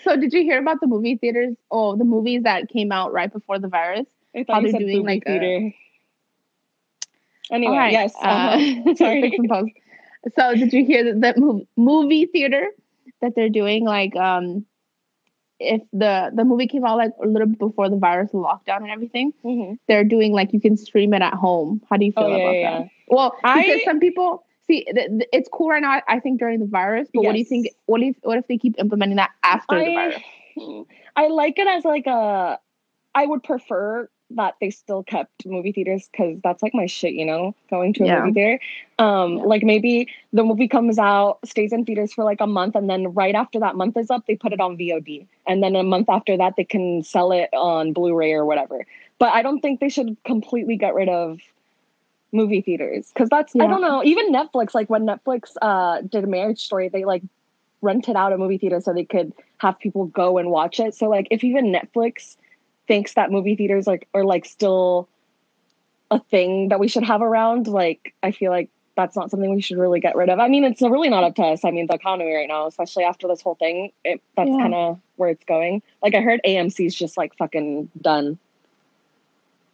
so 0.05 0.17
did 0.17 0.33
you 0.33 0.43
hear 0.43 0.59
about 0.59 0.81
the 0.81 0.87
movie 0.87 1.17
theaters 1.17 1.55
oh 1.71 1.97
the 1.97 2.05
movies 2.05 2.45
that 2.45 2.69
came 2.71 2.91
out 2.93 3.13
right 3.13 3.31
before 3.31 3.59
the 3.59 3.69
virus 3.69 4.07
I 4.35 4.39
How 4.39 4.45
thought 4.45 4.63
you 4.63 4.63
they're 4.63 4.73
said 4.73 4.79
doing, 4.87 4.97
booby 5.03 5.07
like, 5.15 5.23
a- 5.27 5.39
theater. 5.39 5.75
Anyway, 7.51 7.73
All 7.73 7.79
right, 7.79 7.93
yes. 7.93 8.15
uh, 8.23 8.27
uh-huh. 8.27 8.95
Sorry. 8.97 9.21
fix 9.23 9.39
and 9.39 9.49
post. 9.49 9.73
so 10.39 10.55
did 10.55 10.73
you 10.73 10.85
hear 10.85 11.05
that, 11.05 11.21
that 11.23 11.63
movie 11.77 12.27
theater 12.27 12.69
that 13.23 13.35
they're 13.35 13.49
doing 13.49 13.85
like 13.85 14.15
um 14.17 14.65
if 15.61 15.81
the 15.93 16.31
the 16.35 16.45
movie 16.45 16.69
came 16.69 16.85
out 16.85 16.99
like 16.99 17.11
a 17.23 17.27
little 17.27 17.49
bit 17.49 17.59
before 17.59 17.89
the 17.91 17.97
virus 17.97 18.31
lockdown 18.33 18.79
and 18.83 18.91
everything 18.91 19.33
Mhm. 19.45 19.79
they're 19.89 20.05
doing 20.05 20.33
like 20.33 20.53
you 20.53 20.61
can 20.61 20.77
stream 20.77 21.13
it 21.15 21.23
at 21.23 21.35
home 21.35 21.83
how 21.91 21.97
do 21.97 22.05
you 22.05 22.13
feel 22.13 22.25
Oh, 22.25 22.29
yeah, 22.37 22.43
about 22.45 22.53
yeah, 22.57 22.79
that 22.81 22.89
well 23.09 23.37
I- 23.45 23.63
because 23.63 23.85
some 23.85 23.99
people 24.01 24.45
see 24.69 24.85
th- 24.85 25.09
th- 25.09 25.29
it's 25.33 25.49
cool 25.53 25.69
right 25.69 25.83
now 25.83 26.01
i 26.07 26.21
think 26.21 26.39
during 26.39 26.61
the 26.61 26.67
virus 26.67 27.09
but 27.13 27.25
what 27.25 27.33
do 27.33 27.39
you 27.39 27.45
think 27.45 27.69
what 27.87 28.01
if 28.03 28.15
what 28.23 28.39
if 28.39 28.47
they 28.47 28.57
keep 28.59 28.75
implementing 28.79 29.17
that 29.17 29.31
after 29.43 29.77
the 29.83 29.91
I, 29.91 29.95
virus 29.95 30.23
I 31.17 31.29
like 31.29 31.59
it 31.59 31.67
as 31.67 31.85
like 31.85 32.07
a. 32.07 32.59
I 33.15 33.27
would 33.27 33.43
prefer 33.43 34.09
that 34.31 34.55
they 34.61 34.71
still 34.71 35.03
kept 35.03 35.47
movie 35.47 35.73
theaters 35.73 36.09
because 36.13 36.39
that's 36.45 36.63
like 36.63 36.75
my 36.75 36.87
shit, 36.87 37.15
you 37.15 37.25
know, 37.25 37.55
going 37.71 37.93
to 37.95 38.05
a 38.05 38.07
Yeah. 38.07 38.21
movie 38.21 38.33
theater. 38.35 38.61
Um, 38.99 39.39
Yeah. 39.39 39.43
like 39.45 39.63
maybe 39.65 40.07
the 40.33 40.45
movie 40.45 40.69
comes 40.69 40.99
out, 40.99 41.39
stays 41.45 41.73
in 41.73 41.85
theaters 41.85 42.13
for 42.13 42.25
like 42.25 42.41
a 42.41 42.47
month, 42.47 42.77
and 42.77 42.89
then 42.89 43.09
right 43.15 43.35
after 43.35 43.59
that 43.61 43.75
month 43.75 43.97
is 43.97 44.11
up, 44.11 44.27
they 44.27 44.37
put 44.37 44.53
it 44.53 44.61
on 44.61 44.77
VOD, 44.77 45.27
and 45.47 45.63
then 45.63 45.75
a 45.75 45.83
month 45.83 46.09
after 46.09 46.37
that, 46.37 46.55
they 46.57 46.65
can 46.65 47.03
sell 47.03 47.33
it 47.33 47.49
on 47.53 47.93
Blu-ray 47.93 48.33
or 48.33 48.45
whatever. 48.45 48.85
But 49.19 49.33
I 49.33 49.43
don't 49.43 49.61
think 49.61 49.81
they 49.81 49.89
should 49.89 50.17
completely 50.25 50.77
get 50.77 50.95
rid 50.95 51.09
of 51.09 51.41
movie 52.33 52.61
theaters 52.61 53.11
because 53.13 53.29
that's 53.29 53.55
I 53.57 53.67
don't 53.67 53.81
know. 53.81 54.05
Even 54.05 54.33
Netflix, 54.33 54.75
like 54.75 54.91
when 54.91 55.07
Netflix 55.07 55.55
uh 55.63 56.03
did 56.03 56.25
a 56.25 56.27
Marriage 56.27 56.61
Story, 56.61 56.89
they 56.89 57.05
like 57.05 57.23
rented 57.81 58.17
out 58.17 58.33
a 58.33 58.39
movie 58.39 58.59
theater 58.59 58.81
so 58.81 58.93
they 58.93 59.05
could 59.05 59.33
have 59.59 59.79
people 59.79 60.07
go 60.07 60.39
and 60.39 60.51
watch 60.51 60.81
it. 60.81 60.95
So 60.95 61.09
like 61.09 61.29
if 61.31 61.43
even 61.45 61.73
Netflix 61.73 62.37
thinks 62.87 63.15
that 63.15 63.31
movie 63.31 63.57
theaters 63.57 63.87
like 63.87 64.09
are 64.15 64.25
like 64.25 64.45
still 64.45 65.09
a 66.11 66.19
thing 66.19 66.69
that 66.71 66.81
we 66.81 66.89
should 66.89 67.05
have 67.05 67.23
around, 67.23 67.67
like 67.67 68.15
I 68.23 68.33
feel 68.33 68.51
like 68.51 68.71
that's 68.97 69.15
not 69.15 69.31
something 69.31 69.55
we 69.55 69.61
should 69.61 69.79
really 69.79 70.01
get 70.01 70.17
rid 70.17 70.29
of. 70.29 70.41
I 70.41 70.49
mean, 70.49 70.65
it's 70.65 70.83
really 70.83 71.09
not 71.09 71.23
up 71.23 71.37
to 71.37 71.43
us. 71.43 71.65
I 71.65 71.71
mean, 71.71 71.87
the 71.87 71.95
economy 71.95 72.35
right 72.35 72.49
now, 72.49 72.67
especially 72.67 73.05
after 73.05 73.29
this 73.29 73.41
whole 73.41 73.55
thing, 73.55 73.93
it, 74.05 74.21
that's 74.37 74.51
Yeah. 74.51 74.59
kind 74.59 74.75
of 74.75 75.01
where 75.17 75.31
it's 75.31 75.45
going. 75.45 75.83
Like 76.03 76.15
I 76.17 76.21
heard 76.21 76.41
AMC's 76.45 76.95
just 76.97 77.17
like 77.17 77.37
fucking 77.37 77.91
done. 78.01 78.39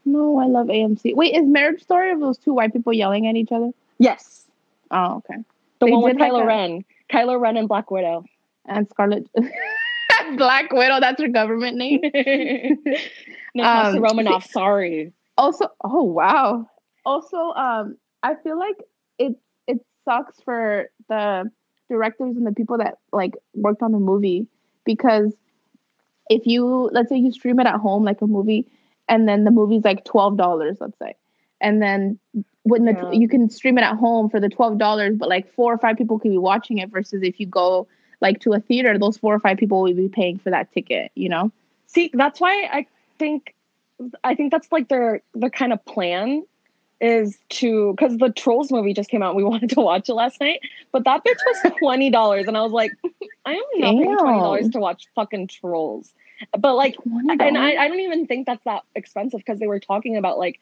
No 0.04 0.38
i 0.38 0.46
love 0.46 0.66
amc 0.66 1.14
wait 1.14 1.34
is 1.34 1.46
marriage 1.46 1.82
story 1.82 2.11
of 2.12 2.20
those 2.20 2.37
two 2.38 2.52
white 2.54 2.73
people 2.73 2.92
yelling 2.92 3.26
at 3.26 3.37
each 3.37 3.52
other 3.52 3.70
Yes, 3.99 4.46
Oh, 4.90 5.16
okay. 5.18 5.37
the 5.80 5.87
They 5.87 5.92
one 5.92 6.02
with 6.02 6.18
like 6.18 6.32
a- 6.32 6.44
Ren, 6.44 6.84
Kylo 7.11 7.40
Ren 7.40 7.56
and 7.56 7.68
Black 7.68 7.90
Widow. 7.90 8.25
And 8.66 8.88
Scarlett 8.88 9.26
Black 10.37 10.73
Widow, 10.73 11.00
that's 11.00 11.20
her 11.23 11.28
government 11.28 11.76
name. 11.76 12.00
no, 13.54 13.64
Um, 13.64 14.00
Romanoff. 14.00 14.46
Sorry. 14.50 15.12
also 15.38 15.68
oh 15.82 16.02
wow 16.02 16.66
also 17.06 17.37
um 17.52 17.96
i 18.23 18.34
feel 18.37 18.58
like 18.58 18.76
it 19.18 19.34
it 19.66 19.78
sucks 20.04 20.40
for 20.42 20.88
the 21.08 21.50
directors 21.88 22.37
and 22.37 22.46
the 22.46 22.52
people 22.52 22.78
that 22.78 22.99
like 23.12 23.34
worked 23.54 23.82
on 23.82 23.92
the 23.92 23.99
movie 23.99 24.46
because 24.84 25.32
if 26.30 26.46
you 26.46 26.88
let's 26.92 27.08
say 27.08 27.16
you 27.16 27.30
stream 27.32 27.58
it 27.61 27.66
at 27.66 27.76
home 27.80 28.04
like 28.04 28.20
a 28.23 28.26
movie 28.26 28.66
and 29.08 29.28
then 29.28 29.44
the 29.44 29.50
movie's 29.50 29.84
like 29.84 30.04
$12 30.04 30.76
let's 30.80 30.99
say 30.99 31.14
and 31.61 31.80
then 31.82 32.18
when 32.62 32.84
the 32.84 32.92
Yeah. 32.92 33.12
you 33.12 33.28
can 33.28 33.50
stream 33.50 33.78
it 33.78 33.82
at 33.82 33.96
home 33.96 34.28
for 34.30 34.40
the 34.40 34.49
$12 34.49 35.18
but 35.18 35.28
like 35.28 35.52
four 35.52 35.73
or 35.73 35.78
five 35.78 35.96
people 35.96 36.18
could 36.18 36.30
be 36.30 36.38
watching 36.38 36.78
it 36.78 36.90
versus 36.90 37.23
if 37.23 37.38
you 37.40 37.46
go 37.46 37.87
like 38.20 38.40
to 38.40 38.52
a 38.52 38.61
theater 38.61 38.99
those 38.99 39.16
four 39.16 39.34
or 39.34 39.40
five 39.40 39.58
people 39.58 39.82
will 39.82 39.94
be 39.94 40.08
paying 40.08 40.38
for 40.38 40.50
that 40.50 40.73
ticket 40.73 41.11
you 41.14 41.28
know 41.28 41.50
See, 41.94 42.11
that's 42.12 42.40
why 42.40 42.68
I 42.73 42.87
think 43.20 43.54
I 44.25 44.34
think 44.34 44.50
that's 44.50 44.70
like 44.73 44.88
their 44.88 45.23
their 45.34 45.50
kind 45.50 45.73
of 45.73 45.84
plan 45.84 46.44
is 47.00 47.38
to 47.50 47.92
because 47.96 48.16
the 48.18 48.30
Trolls 48.30 48.73
movie 48.73 48.92
just 48.92 49.11
came 49.11 49.23
out. 49.23 49.37
We 49.37 49.44
wanted 49.52 49.70
to 49.70 49.80
watch 49.80 50.08
it 50.08 50.14
last 50.14 50.40
night, 50.40 50.61
but 50.90 51.04
that 51.04 51.25
bitch 51.25 51.38
was 51.46 51.73
twenty 51.78 52.11
dollars, 52.11 52.46
and 52.49 52.56
I 52.56 52.62
was 52.62 52.73
like, 52.73 52.90
I 53.46 53.52
am 53.52 53.62
not 53.76 53.94
paying 53.94 54.18
twenty 54.18 54.40
dollars 54.40 54.68
to 54.70 54.80
watch 54.80 55.06
fucking 55.14 55.46
Trolls. 55.46 56.12
But 56.58 56.74
like, 56.74 56.96
and 57.04 57.38
$20? 57.38 57.56
I, 57.56 57.76
I 57.76 57.88
don't 57.88 58.00
even 58.00 58.26
think 58.26 58.46
that's 58.46 58.64
that 58.64 58.82
expensive 58.94 59.40
because 59.40 59.58
they 59.58 59.66
were 59.66 59.80
talking 59.80 60.16
about 60.16 60.38
like 60.38 60.60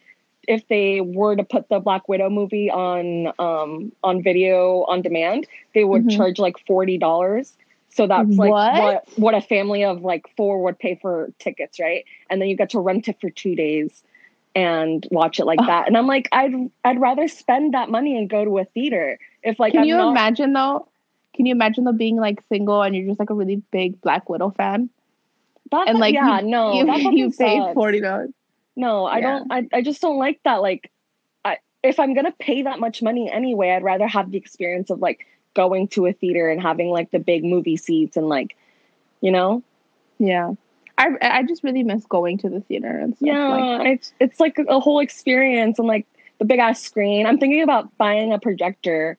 if 0.49 0.67
they 0.69 1.01
were 1.01 1.37
to 1.37 1.45
put 1.45 1.69
the 1.69 1.79
Black 1.81 2.09
Widow 2.09 2.29
movie 2.31 2.71
on 2.71 3.33
um 3.39 3.93
on 4.03 4.23
video 4.23 4.85
on 4.89 5.03
demand, 5.03 5.47
they 5.75 5.85
would 5.85 6.07
Mhm. 6.07 6.17
charge 6.17 6.39
like 6.39 6.59
forty 6.67 6.99
dollars. 6.99 7.55
So 7.91 8.07
that's 8.07 8.39
like 8.39 8.51
What? 8.51 8.75
what 8.75 9.05
what 9.17 9.35
a 9.35 9.41
family 9.41 9.85
of 9.85 10.03
like 10.03 10.27
four 10.37 10.63
would 10.65 10.79
pay 10.79 10.95
for 10.95 11.31
tickets, 11.39 11.79
right? 11.79 12.05
And 12.31 12.41
then 12.41 12.49
you 12.49 12.57
get 12.57 12.71
to 12.71 12.81
rent 12.81 13.09
it 13.09 13.21
for 13.21 13.31
two 13.31 13.55
days 13.55 14.03
and 14.55 15.07
watch 15.11 15.39
it 15.39 15.45
like 15.45 15.59
Ugh. 15.61 15.67
that. 15.67 15.87
And 15.89 15.97
I'm 15.97 16.07
like, 16.07 16.29
I'd 16.33 16.55
I'd 16.85 17.01
rather 17.01 17.29
spend 17.29 17.75
that 17.75 17.89
money 17.91 18.17
and 18.17 18.29
go 18.29 18.45
to 18.45 18.59
a 18.59 18.65
theater 18.65 19.19
if 19.43 19.59
like 19.61 19.73
Can 19.73 19.83
I'm 19.83 19.89
you 19.89 19.97
not, 19.99 20.11
imagine 20.13 20.53
though? 20.55 20.89
Can 21.35 21.47
you 21.47 21.53
imagine 21.53 21.85
though 21.85 21.93
being 21.93 22.17
like 22.17 22.43
single 22.49 22.83
and 22.83 22.95
you're 22.97 23.07
just 23.07 23.21
like 23.21 23.31
a 23.31 23.35
really 23.35 23.57
big 23.71 24.01
Black 24.01 24.29
Widow 24.29 24.51
fan 24.51 24.91
that, 25.73 25.89
and 25.89 25.99
like 25.99 26.15
yeah 26.15 26.41
you, 26.41 26.49
no 26.51 26.73
you, 26.87 27.13
you 27.17 27.31
paid 27.33 27.75
forty 27.75 28.01
dollars? 28.01 28.31
No, 28.77 29.05
I 29.07 29.21
Yeah. 29.21 29.39
don't. 29.41 29.53
I, 29.53 29.69
I 29.73 29.83
just 29.83 30.01
don't 30.01 30.19
like 30.19 30.41
that. 30.45 30.63
Like, 30.63 30.91
I, 31.45 31.59
if 31.83 32.01
I'm 32.01 32.15
gonna 32.15 32.33
pay 32.33 32.63
that 32.63 32.81
much 32.81 33.03
money 33.03 33.31
anyway, 33.31 33.71
I'd 33.71 33.83
rather 33.85 34.07
have 34.09 34.31
the 34.31 34.39
experience 34.39 34.91
of 34.91 35.01
like 35.01 35.27
going 35.55 35.89
to 35.89 36.07
a 36.07 36.13
theater 36.13 36.49
and 36.49 36.61
having 36.63 36.89
like 36.91 37.11
the 37.11 37.19
big 37.19 37.45
movie 37.45 37.77
seats 37.77 38.17
and 38.17 38.29
like, 38.29 38.57
you 39.21 39.31
know, 39.31 39.63
Yeah, 40.19 40.53
I 40.99 41.09
I 41.21 41.43
just 41.45 41.65
really 41.65 41.83
miss 41.83 42.07
going 42.07 42.39
to 42.39 42.49
the 42.51 42.61
theater 42.61 42.89
and 42.99 43.17
stuff. 43.17 43.29
yeah, 43.29 43.49
like, 43.49 43.87
it's 43.87 44.13
it's 44.21 44.41
like 44.41 44.59
a 44.69 44.81
whole 44.81 45.01
experience 45.01 45.79
and 45.79 45.89
like 45.89 46.07
the 46.39 46.45
big 46.47 46.59
ass 46.61 46.81
screen. 46.83 47.27
I'm 47.27 47.39
thinking 47.39 47.63
about 47.63 47.97
buying 47.99 48.33
a 48.33 48.39
projector 48.39 49.19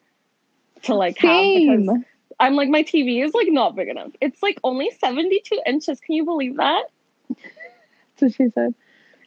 to 0.82 0.94
like 0.94 1.18
have 1.18 1.52
because 1.52 1.86
same. 1.86 2.04
I'm 2.40 2.54
like 2.56 2.68
my 2.68 2.82
TV 2.82 3.24
is 3.24 3.34
like 3.34 3.48
not 3.50 3.76
big 3.76 3.88
enough. 3.88 4.10
It's 4.20 4.42
like 4.42 4.58
only 4.64 4.90
72 4.98 5.60
inches. 5.66 6.00
Can 6.00 6.14
you 6.14 6.24
believe 6.24 6.56
that? 6.56 6.84
So 8.16 8.28
she 8.28 8.48
said. 8.50 8.74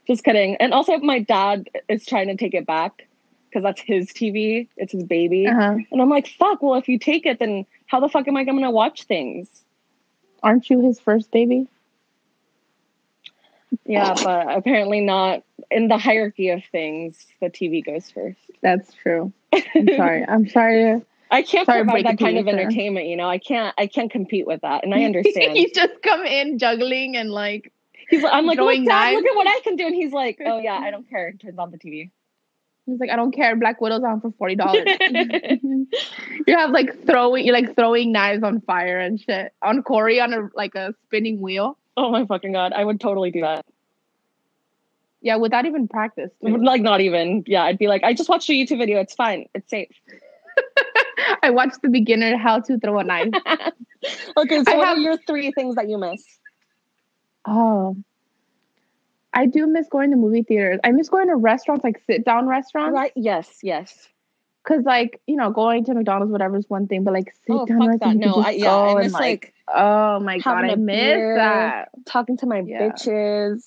Just 0.07 0.23
kidding. 0.23 0.55
And 0.55 0.73
also, 0.73 0.97
my 0.99 1.19
dad 1.19 1.69
is 1.89 2.05
trying 2.05 2.27
to 2.27 2.35
take 2.37 2.53
it 2.53 2.65
back 2.65 3.05
because 3.49 3.63
that's 3.63 3.81
his 3.81 4.07
TV. 4.07 4.67
It's 4.77 4.93
his 4.93 5.03
baby. 5.03 5.47
Uh-huh. 5.47 5.77
And 5.91 6.01
I'm 6.01 6.09
like, 6.09 6.27
fuck, 6.27 6.61
well, 6.61 6.75
if 6.75 6.87
you 6.87 6.97
take 6.97 7.25
it, 7.25 7.39
then 7.39 7.65
how 7.87 7.99
the 7.99 8.07
fuck 8.07 8.27
am 8.27 8.37
I 8.37 8.45
going 8.45 8.61
to 8.61 8.71
watch 8.71 9.03
things? 9.03 9.49
Aren't 10.43 10.69
you 10.69 10.79
his 10.79 10.99
first 10.99 11.31
baby? 11.31 11.67
Yeah, 13.85 14.15
but 14.23 14.55
apparently 14.55 15.01
not 15.01 15.43
in 15.69 15.89
the 15.89 15.97
hierarchy 15.97 16.49
of 16.49 16.63
things. 16.71 17.25
The 17.41 17.49
TV 17.49 17.85
goes 17.85 18.09
first. 18.09 18.39
That's 18.61 18.93
true. 18.93 19.33
I'm 19.53 19.87
sorry. 19.95 20.25
I'm 20.25 20.47
sorry. 20.47 21.01
I 21.31 21.41
can't 21.41 21.65
Sorry 21.65 21.83
provide 21.83 22.05
that 22.05 22.19
kind 22.19 22.37
of 22.37 22.47
entertainment, 22.47 23.07
you 23.07 23.15
know. 23.17 23.27
I 23.29 23.37
can't. 23.37 23.73
I 23.77 23.87
can't 23.87 24.11
compete 24.11 24.47
with 24.47 24.61
that, 24.61 24.83
and 24.83 24.93
I 24.93 25.03
understand. 25.05 25.57
you 25.57 25.69
just 25.75 26.01
come 26.01 26.25
in 26.25 26.57
juggling 26.59 27.15
and 27.17 27.29
like 27.31 27.71
he's. 28.09 28.23
like, 28.23 28.33
I'm 28.33 28.45
like, 28.45 28.59
look, 28.59 28.85
Dad, 28.85 29.13
look 29.13 29.25
at 29.25 29.35
what 29.35 29.47
I 29.47 29.59
can 29.63 29.75
do, 29.75 29.85
and 29.85 29.95
he's 29.95 30.11
like, 30.13 30.39
oh 30.45 30.59
yeah, 30.59 30.75
I 30.75 30.91
don't 30.91 31.09
care. 31.09 31.33
Turns 31.33 31.59
on 31.59 31.71
the 31.71 31.77
TV. 31.77 32.09
he's 32.85 32.99
like, 32.99 33.09
I 33.09 33.15
don't 33.15 33.31
care. 33.33 33.55
Black 33.55 33.81
Widow's 33.81 34.03
on 34.03 34.21
for 34.21 34.31
forty 34.37 34.55
dollars. 34.55 34.85
you 36.47 36.57
have 36.57 36.71
like 36.71 37.05
throwing 37.05 37.45
you're 37.45 37.53
like 37.53 37.75
throwing 37.75 38.11
knives 38.11 38.43
on 38.43 38.61
fire 38.61 38.99
and 38.99 39.19
shit 39.19 39.53
on 39.61 39.83
Corey 39.83 40.19
on 40.19 40.33
a 40.33 40.49
like 40.55 40.75
a 40.75 40.93
spinning 41.05 41.41
wheel. 41.41 41.77
oh 41.97 42.09
my 42.11 42.25
fucking 42.25 42.53
god, 42.53 42.73
I 42.73 42.83
would 42.83 42.99
totally 42.99 43.31
do 43.31 43.41
that. 43.41 43.65
Yeah, 45.21 45.37
without 45.37 45.65
even 45.65 45.87
practice. 45.87 46.29
too. 46.45 46.57
Like 46.57 46.81
not 46.81 47.01
even. 47.01 47.43
Yeah, 47.47 47.63
I'd 47.63 47.79
be 47.79 47.87
like, 47.87 48.03
I 48.03 48.13
just 48.13 48.29
watched 48.29 48.49
a 48.49 48.53
YouTube 48.53 48.77
video. 48.77 48.99
It's 48.99 49.15
fine. 49.15 49.49
It's 49.55 49.69
safe. 49.69 49.89
I 51.43 51.49
watched 51.51 51.81
the 51.81 51.89
beginner 51.89 52.37
how 52.37 52.59
to 52.61 52.77
throw 52.79 52.99
a 52.99 53.03
knife. 53.03 53.29
okay, 54.37 54.63
so 54.63 54.71
I 54.71 54.75
what 54.77 54.87
have- 54.87 54.97
are 54.97 55.01
your 55.01 55.17
three 55.27 55.51
things 55.51 55.75
that 55.75 55.89
you 55.89 55.97
miss? 55.97 56.23
Oh. 57.45 57.95
I 59.33 59.45
do 59.45 59.67
miss 59.67 59.87
going 59.89 60.09
to 60.11 60.17
movie 60.17 60.41
theaters. 60.43 60.79
I 60.83 60.91
miss 60.91 61.09
going 61.09 61.27
to 61.27 61.35
restaurants, 61.35 61.83
like 61.83 62.01
sit 62.07 62.25
down 62.25 62.47
restaurants. 62.47 62.95
Right? 62.95 63.11
Yes, 63.15 63.59
yes. 63.61 64.07
Cause 64.63 64.83
like, 64.83 65.21
you 65.27 65.35
know, 65.37 65.49
going 65.51 65.85
to 65.85 65.93
McDonald's, 65.93 66.31
whatever 66.31 66.57
is 66.57 66.65
one 66.69 66.87
thing, 66.87 67.03
but 67.05 67.13
like 67.13 67.33
sit 67.45 67.55
Oh 67.55 67.65
down 67.65 67.79
fuck 67.79 67.87
restaurants, 67.89 68.19
that! 68.19 68.27
No, 68.27 68.35
I, 68.35 68.49
yeah, 68.51 68.73
I 68.75 68.89
and, 68.89 68.99
miss 68.99 69.13
like, 69.13 69.53
oh 69.73 70.19
my 70.19 70.39
god, 70.39 70.65
I 70.65 70.75
miss 70.75 70.97
beer. 70.97 71.35
that. 71.35 71.89
talking 72.05 72.35
to 72.37 72.47
my 72.47 72.59
Yeah. 72.65 72.89
bitches. 72.89 73.65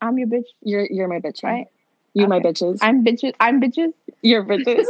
I'm 0.00 0.16
your 0.18 0.28
bitch, 0.28 0.44
You're 0.60 0.86
you're 0.88 1.08
my 1.08 1.18
bitch, 1.18 1.42
right? 1.42 1.66
You 2.14 2.28
my 2.28 2.40
bitches. 2.40 2.78
I'm 2.80 3.04
bitches. 3.04 3.34
I'm 3.40 3.60
bitches. 3.60 3.92
You're 4.22 4.44
bitches. 4.44 4.86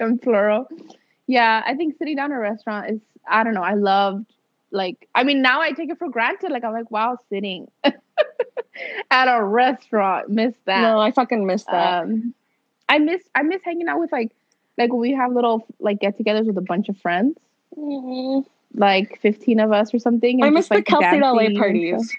I'm 0.00 0.18
plural. 0.22 0.68
Yeah, 1.26 1.62
I 1.64 1.74
think 1.74 1.96
sitting 1.98 2.16
down 2.16 2.30
at 2.30 2.36
a 2.36 2.40
restaurant 2.40 2.90
is 2.90 3.00
I 3.28 3.42
don't 3.42 3.54
know, 3.54 3.62
I 3.62 3.74
loved 3.74 4.26
like 4.70 5.08
I 5.14 5.24
mean 5.24 5.40
now 5.40 5.60
I 5.60 5.72
take 5.72 5.90
it 5.90 5.98
for 5.98 6.10
granted. 6.10 6.52
Like 6.52 6.62
I'm 6.62 6.74
like, 6.74 6.90
wow, 6.90 7.18
sitting 7.30 7.70
at 9.10 9.28
a 9.28 9.42
restaurant. 9.42 10.28
Miss 10.28 10.54
that. 10.66 10.82
no, 10.82 10.98
I 10.98 11.10
fucking 11.10 11.46
miss 11.46 11.64
that. 11.64 12.04
um 12.04 12.34
I 12.88 12.98
miss 12.98 13.22
I 13.34 13.42
miss 13.42 13.62
hanging 13.64 13.88
out 13.88 13.98
with 13.98 14.12
like 14.12 14.32
like 14.76 14.92
when 14.92 15.00
we 15.00 15.12
have 15.12 15.32
little 15.32 15.66
like 15.80 16.00
get 16.00 16.18
togethers 16.18 16.46
with 16.46 16.58
a 16.58 16.62
bunch 16.62 16.90
of 16.90 16.98
friends. 16.98 17.38
Mm. 17.76 18.44
Like 18.74 19.18
fifteen 19.20 19.58
of 19.60 19.72
us 19.72 19.94
or 19.94 19.98
something. 19.98 20.44
I 20.44 20.50
miss 20.50 20.64
just, 20.64 20.70
like, 20.70 20.84
the 20.84 20.90
Kelsey 20.90 21.18
dancing 21.18 21.54
LA 21.54 21.58
parties. 21.58 22.14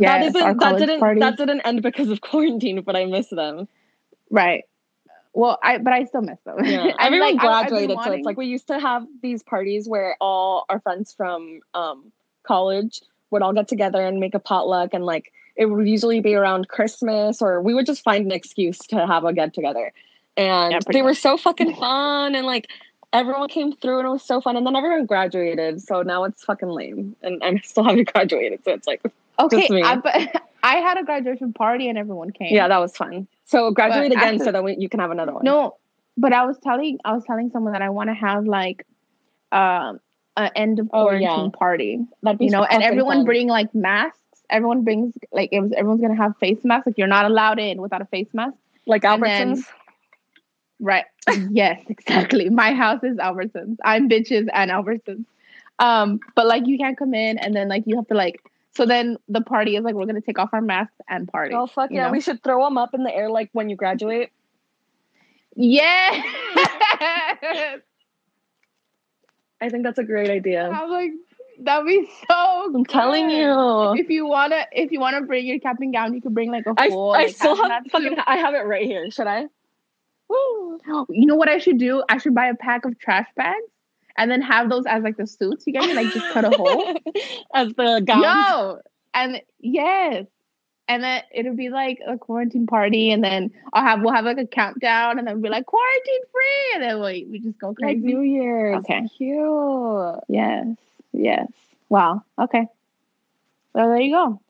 Yes, 0.00 0.32
that 0.32 0.40
isn't 0.40 0.58
that 0.60 0.78
didn't 0.78 1.20
that 1.20 1.36
didn't 1.36 1.60
end 1.62 1.82
because 1.82 2.08
of 2.10 2.20
quarantine, 2.30 2.82
but 2.82 2.96
I 2.96 3.04
miss 3.06 3.28
them. 3.28 3.68
right. 4.30 4.64
Well, 5.34 5.58
I 5.62 5.78
but 5.78 5.92
I 5.92 6.04
still 6.04 6.22
miss 6.22 6.38
them. 6.44 6.64
Yeah, 6.64 6.92
everyone 6.98 7.36
like, 7.36 7.44
I- 7.44 7.60
I've 7.60 7.68
been 7.68 7.86
graduated, 7.86 7.98
so 8.04 8.12
it's 8.12 8.26
like 8.26 8.36
we 8.36 8.46
used 8.46 8.66
to 8.68 8.78
have 8.78 9.06
these 9.22 9.42
parties 9.42 9.88
where 9.88 10.16
all 10.20 10.64
our 10.68 10.80
friends 10.80 11.12
from 11.16 11.60
um, 11.74 12.12
college 12.44 13.00
would 13.30 13.42
all 13.42 13.52
get 13.52 13.68
together 13.68 14.04
and 14.04 14.18
make 14.20 14.34
a 14.34 14.38
potluck, 14.38 14.94
and 14.94 15.04
like 15.04 15.32
it 15.54 15.66
would 15.66 15.86
usually 15.88 16.20
be 16.20 16.34
around 16.34 16.68
Christmas, 16.68 17.42
or 17.42 17.60
we 17.60 17.74
would 17.74 17.86
just 17.86 18.02
find 18.02 18.24
an 18.24 18.32
excuse 18.32 18.78
to 18.78 19.06
have 19.06 19.24
a 19.24 19.32
get 19.32 19.54
together, 19.54 19.92
and 20.36 20.72
Yeah, 20.72 20.80
they 20.90 21.02
were 21.02 21.14
so 21.14 21.36
fucking 21.36 21.76
fun, 21.76 22.34
and 22.34 22.46
like 22.46 22.68
everyone 23.12 23.48
came 23.48 23.72
through, 23.72 23.98
and 24.00 24.08
it 24.08 24.10
was 24.10 24.22
so 24.22 24.40
fun, 24.40 24.56
and 24.56 24.66
then 24.66 24.76
everyone 24.76 25.06
graduated, 25.06 25.82
so 25.82 26.02
now 26.02 26.24
it's 26.24 26.44
fucking 26.44 26.68
lame, 26.68 27.16
and 27.22 27.42
I 27.42 27.56
still 27.64 27.84
haven't 27.84 28.12
graduated, 28.12 28.64
so 28.64 28.72
it's 28.72 28.86
like 28.86 29.00
Okay. 29.40 29.68
I, 29.82 29.96
but 29.96 30.42
I 30.64 30.76
had 30.76 30.98
a 30.98 31.04
graduation 31.04 31.52
party 31.52 31.88
and 31.88 31.96
everyone 31.96 32.32
came. 32.32 32.52
yeah, 32.52 32.66
that 32.66 32.78
was 32.78 32.96
fun. 32.96 33.28
So 33.44 33.70
graduate 33.70 34.10
again, 34.12 34.34
after- 34.34 34.44
so 34.46 34.52
that 34.52 34.64
we, 34.64 34.76
you 34.76 34.88
can 34.88 34.98
have 35.00 35.12
another 35.12 35.32
one. 35.32 35.44
No, 35.44 35.76
but 36.16 36.32
I 36.32 36.44
was 36.44 36.58
telling 36.58 36.98
I 37.04 37.12
was 37.12 37.22
telling 37.24 37.50
someone 37.50 37.72
that 37.74 37.82
I 37.82 37.90
want 37.90 38.10
to 38.10 38.14
have 38.14 38.44
like 38.46 38.84
um 39.52 40.00
an 40.36 40.50
end 40.56 40.78
of 40.80 40.86
Oh, 40.92 41.04
quarantine 41.04 41.44
yeah. 41.44 41.50
party. 41.56 42.04
that'd 42.24 42.38
be 42.38 42.46
You 42.46 42.50
know, 42.50 42.64
and 42.64 42.82
everyone 42.82 43.18
fun. 43.18 43.24
bring 43.26 43.46
like 43.48 43.72
masks. 43.74 44.18
Everyone 44.50 44.82
brings 44.82 45.14
like 45.32 45.50
it 45.52 45.60
was 45.60 45.70
everyone's 45.72 46.00
gonna 46.00 46.16
have 46.16 46.36
face 46.38 46.58
masks. 46.64 46.86
Like 46.88 46.98
you're 46.98 47.06
not 47.06 47.24
allowed 47.24 47.60
in 47.60 47.80
without 47.80 48.02
a 48.02 48.06
face 48.06 48.28
mask. 48.32 48.56
like 48.86 49.02
Albertsons. 49.02 49.64
Right. 50.80 51.04
yes, 51.50 51.82
exactly. 51.88 52.48
My 52.50 52.72
house 52.72 53.02
is 53.02 53.16
Albertsons. 53.16 53.76
I'm 53.84 54.08
bitches 54.08 54.46
and 54.52 54.70
Albertsons. 54.70 55.24
Um, 55.78 56.20
but 56.34 56.46
like 56.46 56.66
you 56.66 56.78
can't 56.78 56.98
come 56.98 57.14
in 57.14 57.38
and 57.38 57.54
then 57.54 57.68
like 57.68 57.84
you 57.86 57.96
have 57.96 58.08
to 58.08 58.14
like 58.14 58.40
so 58.74 58.86
then 58.86 59.16
the 59.28 59.40
party 59.40 59.76
is 59.76 59.84
like 59.84 59.94
we're 59.94 60.06
gonna 60.06 60.20
take 60.20 60.38
off 60.38 60.50
our 60.52 60.60
masks 60.60 60.94
and 61.08 61.26
party. 61.26 61.54
Oh 61.54 61.66
fuck 61.66 61.90
yeah! 61.90 62.06
know? 62.06 62.12
We 62.12 62.20
should 62.20 62.42
throw 62.42 62.64
them 62.64 62.78
up 62.78 62.94
in 62.94 63.02
the 63.02 63.14
air 63.14 63.30
like 63.30 63.50
when 63.52 63.68
you 63.68 63.76
graduate. 63.76 64.30
Yeah. 65.56 66.22
I 69.60 69.68
think 69.68 69.82
that's 69.82 69.98
a 69.98 70.04
great 70.04 70.30
idea. 70.30 70.68
I'm 70.68 70.88
like, 70.88 71.10
that'd 71.58 71.84
be 71.84 72.08
so. 72.28 72.72
I'm 72.72 72.84
telling 72.84 73.28
you. 73.30 73.94
If 73.98 74.08
you 74.08 74.26
wanna, 74.26 74.66
if 74.70 74.92
you 74.92 75.00
wanna 75.00 75.22
bring 75.22 75.46
your 75.46 75.58
cap 75.58 75.78
and 75.80 75.92
gown, 75.92 76.14
you 76.14 76.20
could 76.20 76.34
bring 76.34 76.52
like 76.52 76.66
a 76.66 76.74
I, 76.76 76.88
full. 76.88 77.10
I 77.10 77.24
like, 77.24 77.34
still 77.34 77.56
have 77.56 77.82
fucking. 77.90 78.16
I 78.24 78.36
have 78.36 78.54
it 78.54 78.64
right 78.64 78.86
here. 78.86 79.10
Should 79.10 79.26
I? 79.26 79.46
Woo. 80.28 80.78
You 81.10 81.26
know 81.26 81.36
what 81.36 81.48
I 81.48 81.58
should 81.58 81.78
do? 81.78 82.02
I 82.08 82.18
should 82.18 82.34
buy 82.34 82.46
a 82.46 82.54
pack 82.54 82.84
of 82.84 82.98
trash 82.98 83.28
bags 83.36 83.66
and 84.18 84.30
then 84.30 84.42
have 84.42 84.68
those 84.68 84.84
as 84.86 85.02
like 85.02 85.16
the 85.16 85.26
suits. 85.26 85.66
You 85.66 85.72
get 85.72 85.84
me? 85.86 85.94
Like 85.94 86.12
just 86.12 86.28
cut 86.32 86.44
a 86.44 86.50
hole. 86.50 86.94
as 87.54 87.72
the 87.74 88.02
gown. 88.04 88.22
Yo, 88.22 88.78
and 89.14 89.40
yes, 89.60 90.26
and 90.88 91.04
then 91.04 91.22
it'll 91.32 91.54
be 91.54 91.68
like 91.70 92.00
a 92.06 92.18
quarantine 92.18 92.66
party, 92.66 93.10
and 93.10 93.22
then 93.22 93.50
I'll 93.72 93.84
have 93.84 94.00
we'll 94.02 94.12
have 94.12 94.24
like 94.24 94.38
a 94.38 94.46
countdown, 94.46 95.18
and 95.18 95.26
then 95.26 95.34
we'll 95.34 95.44
be 95.44 95.48
like 95.50 95.66
quarantine 95.66 96.22
free, 96.32 96.74
and 96.74 96.82
then 96.82 97.00
we 97.00 97.26
we 97.30 97.38
just 97.38 97.58
go 97.58 97.68
Like 97.68 97.76
crazy. 97.76 98.00
New 98.00 98.20
Year's. 98.20 98.78
Okay. 98.78 99.08
Cute. 99.16 100.20
Yes, 100.28 100.66
yes. 101.12 101.50
Wow. 101.88 102.22
Okay. 102.38 102.66
So 103.74 103.88
there 103.88 104.00
you 104.00 104.12
go. 104.12 104.40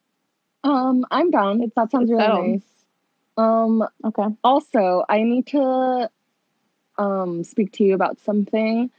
Um, 0.64 1.04
I'm 1.10 1.30
down. 1.30 1.58
that 1.58 1.90
sounds 1.90 2.10
it's 2.10 2.18
really 2.18 2.52
nice. 2.52 2.62
Um, 3.38 3.84
Okay. 4.04 4.26
also, 4.44 5.04
I 5.08 5.22
need 5.22 5.46
to 5.48 6.10
um 6.98 7.44
speak 7.44 7.72
to 7.74 7.84
you 7.84 7.94
about 7.94 8.18
something. 8.20 8.90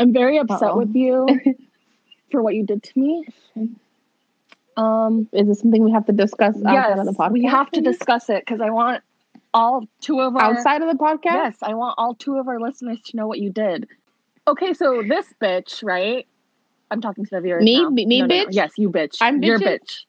I'm 0.00 0.12
very 0.12 0.38
upset 0.38 0.62
Uh-oh. 0.62 0.78
with 0.78 0.94
you 0.94 1.26
for 2.30 2.42
what 2.42 2.54
you 2.54 2.64
did 2.66 2.82
to 2.82 2.98
me. 2.98 3.24
Um, 4.76 5.28
Is 5.32 5.46
this 5.48 5.60
something 5.60 5.82
we 5.82 5.90
have 5.92 6.06
to 6.06 6.12
discuss 6.12 6.56
outside 6.56 6.72
yes, 6.72 6.98
of 6.98 7.06
the 7.06 7.12
podcast? 7.12 7.32
we 7.32 7.44
have 7.44 7.70
to 7.72 7.80
discuss 7.80 8.28
it 8.28 8.42
because 8.44 8.60
I 8.60 8.70
want 8.70 9.02
all 9.54 9.88
two 10.00 10.20
of 10.20 10.36
our 10.36 10.42
outside 10.42 10.82
of 10.82 10.88
the 10.88 11.02
podcast. 11.02 11.24
Yes, 11.24 11.56
I 11.62 11.74
want 11.74 11.94
all 11.98 12.14
two 12.14 12.38
of 12.38 12.46
our 12.48 12.60
listeners 12.60 13.00
to 13.06 13.16
know 13.16 13.26
what 13.26 13.38
you 13.40 13.50
did. 13.50 13.88
Okay, 14.46 14.72
so 14.74 15.02
this 15.02 15.26
bitch, 15.42 15.82
right? 15.82 16.26
I'm 16.90 17.00
talking 17.00 17.24
to 17.24 17.30
the 17.32 17.40
viewers. 17.40 17.64
Me? 17.64 17.82
now. 17.82 17.90
Me- 17.90 18.04
No, 18.06 18.26
no, 18.26 18.26
no. 18.26 18.34
bitch? 18.46 18.48
Yes, 18.50 18.72
you 18.76 18.90
bitch. 18.90 19.18
I'm 19.20 19.42
You're 19.42 19.58
bitch. 19.58 20.04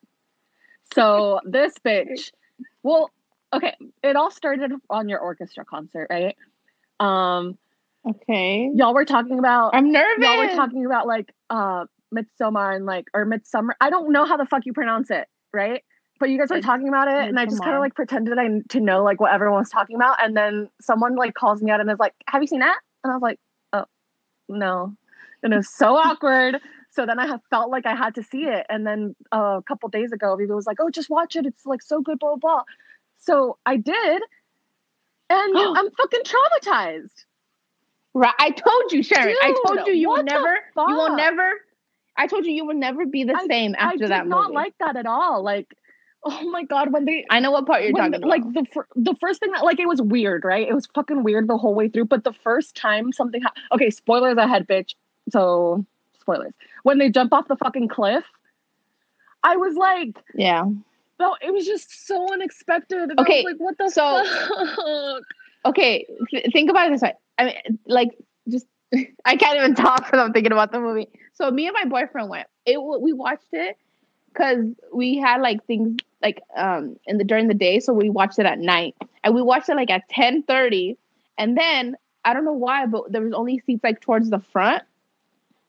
So 0.93 1.39
this 1.45 1.73
bitch. 1.85 2.31
Well, 2.83 3.11
okay. 3.53 3.75
It 4.03 4.15
all 4.15 4.31
started 4.31 4.71
on 4.89 5.09
your 5.09 5.19
orchestra 5.19 5.65
concert, 5.65 6.07
right? 6.09 6.35
Um, 6.99 7.57
Okay. 8.07 8.71
y'all 8.73 8.93
were 8.93 9.05
talking 9.05 9.39
about 9.39 9.75
I'm 9.75 9.91
nervous. 9.91 10.23
y'all 10.23 10.37
were 10.37 10.55
talking 10.55 10.85
about 10.85 11.05
like 11.05 11.33
uh 11.49 11.85
Midsommar 12.13 12.75
and 12.75 12.85
like 12.85 13.05
or 13.13 13.25
Midsummer. 13.25 13.75
I 13.81 13.89
don't 13.89 14.11
know 14.11 14.25
how 14.25 14.37
the 14.37 14.45
fuck 14.45 14.65
you 14.65 14.73
pronounce 14.73 15.11
it, 15.11 15.27
right? 15.53 15.83
But 16.19 16.29
you 16.29 16.37
guys 16.37 16.49
were 16.49 16.61
talking 16.61 16.89
about 16.89 17.07
it, 17.07 17.29
and 17.29 17.39
I 17.39 17.45
just 17.45 17.63
kind 17.63 17.75
of 17.75 17.81
like 17.81 17.95
pretended 17.95 18.37
I 18.37 18.47
to 18.69 18.79
know 18.81 19.03
like 19.03 19.21
what 19.21 19.31
everyone 19.31 19.59
was 19.59 19.69
talking 19.69 19.95
about, 19.95 20.17
and 20.21 20.35
then 20.35 20.69
someone 20.81 21.15
like 21.15 21.33
calls 21.33 21.61
me 21.61 21.71
out 21.71 21.79
and 21.79 21.89
is 21.89 21.99
like, 21.99 22.13
"Have 22.27 22.41
you 22.41 22.47
seen 22.47 22.59
that?" 22.59 22.77
And 23.03 23.11
I 23.11 23.15
was 23.15 23.21
like, 23.21 23.39
"Oh, 23.71 23.85
no," 24.49 24.95
and 25.43 25.53
it 25.53 25.57
was 25.57 25.69
so 25.69 25.95
awkward. 25.95 26.57
So 26.91 27.05
then 27.05 27.19
I 27.19 27.27
have 27.27 27.39
felt 27.49 27.69
like 27.69 27.85
I 27.85 27.95
had 27.95 28.15
to 28.15 28.23
see 28.23 28.45
it, 28.45 28.65
and 28.67 28.85
then 28.85 29.15
uh, 29.31 29.59
a 29.59 29.63
couple 29.63 29.87
days 29.87 30.11
ago, 30.11 30.35
Vivi 30.35 30.51
was 30.51 30.65
like, 30.65 30.77
"Oh, 30.81 30.89
just 30.89 31.09
watch 31.09 31.37
it. 31.37 31.45
It's 31.45 31.65
like 31.65 31.81
so 31.81 32.01
good." 32.01 32.19
Blah 32.19 32.35
blah. 32.35 32.55
blah. 32.55 32.63
So 33.19 33.57
I 33.65 33.77
did, 33.77 34.21
and 35.29 35.57
I'm 35.57 35.91
fucking 35.91 36.21
traumatized. 36.23 37.25
Right. 38.13 38.33
I 38.39 38.49
told 38.51 38.91
you, 38.91 39.03
Sharon. 39.03 39.35
I 39.41 39.53
told 39.65 39.87
you 39.87 39.93
you 39.93 40.09
will 40.09 40.23
never. 40.23 40.59
You 40.77 40.95
will 40.95 41.15
never. 41.15 41.51
I 42.17 42.27
told 42.27 42.45
you 42.45 42.51
you 42.51 42.65
will 42.65 42.73
never 42.75 43.05
be 43.05 43.23
the 43.23 43.35
I- 43.35 43.45
same 43.47 43.75
I 43.77 43.83
after 43.85 43.97
did 43.99 44.09
that 44.11 44.27
not 44.27 44.45
movie. 44.47 44.55
like 44.55 44.73
that 44.79 44.95
at 44.97 45.05
all. 45.05 45.43
Like, 45.43 45.73
oh 46.23 46.49
my 46.49 46.63
god, 46.63 46.91
when 46.91 47.05
they 47.05 47.25
I 47.29 47.39
know 47.39 47.51
what 47.51 47.65
part 47.67 47.83
you're 47.83 47.93
when, 47.93 48.11
talking 48.11 48.27
like 48.27 48.41
about. 48.41 48.53
the 48.55 48.65
fir- 48.73 48.87
the 48.95 49.15
first 49.21 49.39
thing 49.39 49.51
that 49.51 49.63
like 49.63 49.79
it 49.79 49.87
was 49.87 50.01
weird, 50.01 50.43
right? 50.43 50.67
It 50.67 50.73
was 50.73 50.87
fucking 50.87 51.23
weird 51.23 51.47
the 51.47 51.57
whole 51.57 51.75
way 51.75 51.87
through. 51.87 52.05
But 52.05 52.23
the 52.23 52.33
first 52.33 52.75
time 52.75 53.13
something 53.13 53.41
ha- 53.41 53.53
okay, 53.73 53.89
spoilers 53.89 54.37
ahead, 54.37 54.67
bitch. 54.67 54.95
So 55.31 55.85
spoilers 56.19 56.53
when 56.83 56.97
they 56.97 57.09
jump 57.09 57.31
off 57.31 57.47
the 57.47 57.55
fucking 57.57 57.87
cliff. 57.89 58.23
I 59.43 59.55
was 59.55 59.75
like, 59.75 60.17
yeah. 60.33 60.65
No, 61.19 61.35
it 61.41 61.51
was 61.53 61.65
just 61.65 62.07
so 62.07 62.31
unexpected. 62.33 63.09
And 63.09 63.19
I 63.19 63.23
Okay, 63.23 63.43
was 63.43 63.53
like, 63.53 63.59
what 63.59 63.77
the 63.77 63.89
so- 63.89 64.23
fuck? 64.23 65.23
Okay. 65.65 66.05
Th- 66.31 66.47
think 66.53 66.69
about 66.69 66.87
it 66.87 66.91
this 66.91 67.01
way. 67.01 67.13
I 67.37 67.45
mean, 67.45 67.79
like, 67.85 68.09
just 68.49 68.65
I 69.25 69.35
can't 69.35 69.57
even 69.57 69.75
talk 69.75 70.05
because 70.05 70.19
I'm 70.19 70.33
thinking 70.33 70.51
about 70.51 70.71
the 70.71 70.79
movie. 70.79 71.07
So 71.33 71.51
me 71.51 71.67
and 71.67 71.73
my 71.73 71.85
boyfriend 71.85 72.29
went. 72.29 72.47
It 72.65 72.77
we 72.81 73.13
watched 73.13 73.49
it 73.53 73.77
because 74.33 74.65
we 74.93 75.17
had 75.17 75.41
like 75.41 75.65
things 75.65 75.97
like 76.21 76.41
um 76.55 76.97
in 77.05 77.17
the 77.17 77.23
during 77.23 77.47
the 77.47 77.53
day, 77.53 77.79
so 77.79 77.93
we 77.93 78.09
watched 78.09 78.39
it 78.39 78.45
at 78.45 78.59
night, 78.59 78.95
and 79.23 79.33
we 79.35 79.41
watched 79.41 79.69
it 79.69 79.75
like 79.75 79.89
at 79.89 80.07
ten 80.09 80.43
thirty, 80.43 80.97
and 81.37 81.57
then 81.57 81.95
I 82.25 82.33
don't 82.33 82.45
know 82.45 82.53
why, 82.53 82.85
but 82.85 83.11
there 83.11 83.21
was 83.21 83.33
only 83.33 83.59
seats 83.59 83.83
like 83.83 84.01
towards 84.01 84.29
the 84.29 84.39
front. 84.39 84.83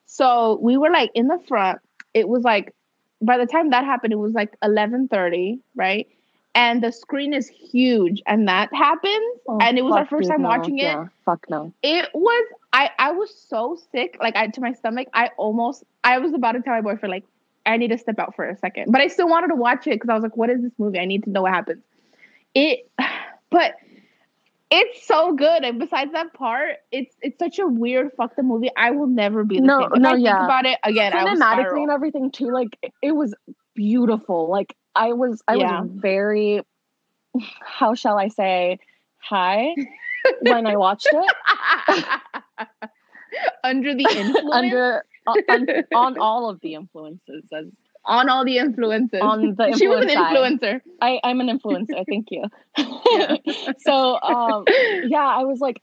So 0.06 0.58
we 0.60 0.76
were 0.76 0.90
like 0.90 1.10
in 1.14 1.28
the 1.28 1.38
front. 1.46 1.80
It 2.14 2.28
was 2.28 2.42
like 2.42 2.74
by 3.22 3.38
the 3.38 3.46
time 3.46 3.70
that 3.70 3.84
happened, 3.84 4.12
it 4.12 4.16
was 4.16 4.32
like 4.32 4.56
eleven 4.62 5.08
thirty, 5.08 5.60
right? 5.74 6.08
And 6.54 6.82
the 6.82 6.90
screen 6.90 7.32
is 7.32 7.48
huge, 7.48 8.20
and 8.26 8.48
that 8.48 8.74
happens. 8.74 9.38
Oh, 9.46 9.58
and 9.60 9.78
it 9.78 9.82
was 9.82 9.94
our 9.94 10.06
first 10.06 10.28
time 10.28 10.42
no. 10.42 10.48
watching 10.48 10.78
it. 10.78 10.84
Yeah, 10.84 11.06
fuck 11.24 11.46
no. 11.48 11.72
It 11.82 12.08
was 12.12 12.46
I 12.72 12.90
I 12.98 13.12
was 13.12 13.34
so 13.34 13.78
sick, 13.92 14.16
like 14.20 14.36
I 14.36 14.48
to 14.48 14.60
my 14.60 14.72
stomach. 14.72 15.08
I 15.14 15.30
almost 15.36 15.84
I 16.02 16.18
was 16.18 16.32
about 16.32 16.52
to 16.52 16.62
tell 16.62 16.74
my 16.74 16.80
boyfriend 16.80 17.12
like 17.12 17.24
I 17.66 17.76
need 17.76 17.88
to 17.88 17.98
step 17.98 18.18
out 18.18 18.34
for 18.34 18.48
a 18.48 18.56
second, 18.56 18.90
but 18.90 19.00
I 19.00 19.08
still 19.08 19.28
wanted 19.28 19.48
to 19.48 19.54
watch 19.54 19.86
it 19.86 19.90
because 19.90 20.08
I 20.08 20.14
was 20.14 20.22
like, 20.22 20.36
what 20.36 20.50
is 20.50 20.62
this 20.62 20.72
movie? 20.78 20.98
I 20.98 21.04
need 21.04 21.24
to 21.24 21.30
know 21.30 21.42
what 21.42 21.52
happens. 21.52 21.82
It, 22.54 22.90
but 23.50 23.74
it's 24.70 25.06
so 25.06 25.34
good. 25.34 25.64
And 25.64 25.78
besides 25.78 26.12
that 26.12 26.32
part, 26.34 26.76
it's 26.92 27.14
it's 27.22 27.38
such 27.38 27.58
a 27.58 27.66
weird 27.66 28.12
fuck 28.16 28.36
the 28.36 28.42
movie. 28.42 28.70
I 28.76 28.90
will 28.90 29.06
never 29.06 29.44
be 29.44 29.60
the 29.60 29.66
No, 29.66 29.78
same. 29.78 29.90
If 29.94 30.00
no, 30.00 30.10
I 30.10 30.16
think 30.16 30.24
yeah. 30.24 30.44
about 30.44 30.66
it 30.66 30.78
again, 30.84 31.12
Cinematically 31.12 31.82
and 31.82 31.90
everything 31.90 32.30
too, 32.30 32.50
like 32.52 32.78
it, 32.82 32.92
it 33.02 33.12
was 33.12 33.34
beautiful. 33.74 34.48
Like 34.48 34.74
I 34.94 35.12
was, 35.12 35.42
I 35.48 35.56
Yeah. 35.56 35.82
was 35.82 35.90
very, 35.92 36.62
how 37.60 37.94
shall 37.94 38.18
I 38.18 38.28
say, 38.28 38.78
high 39.18 39.74
when 40.40 40.66
I 40.66 40.76
watched 40.76 41.12
it. 41.12 41.34
Under 43.64 43.94
the 43.94 44.04
influence, 44.14 44.72
uh, 44.72 44.72
under 44.72 45.04
on, 45.26 45.38
on, 45.48 45.66
on 45.94 46.16
all 46.18 46.48
of 46.48 46.60
the 46.60 46.74
influences 46.74 47.44
as 47.52 47.66
on 48.04 48.28
all 48.28 48.44
the 48.44 48.58
influences. 48.58 49.20
on 49.22 49.54
the 49.56 49.72
she 49.78 49.86
was 49.88 50.02
an 50.04 50.10
side. 50.10 50.36
influencer. 50.36 50.80
I, 51.02 51.20
I'm 51.22 51.40
an 51.40 51.48
influencer, 51.48 52.04
thank 52.08 52.28
you. 52.30 52.44
so 53.80 54.20
um 54.20 54.64
yeah, 55.04 55.18
I 55.26 55.44
was 55.44 55.60
like 55.60 55.82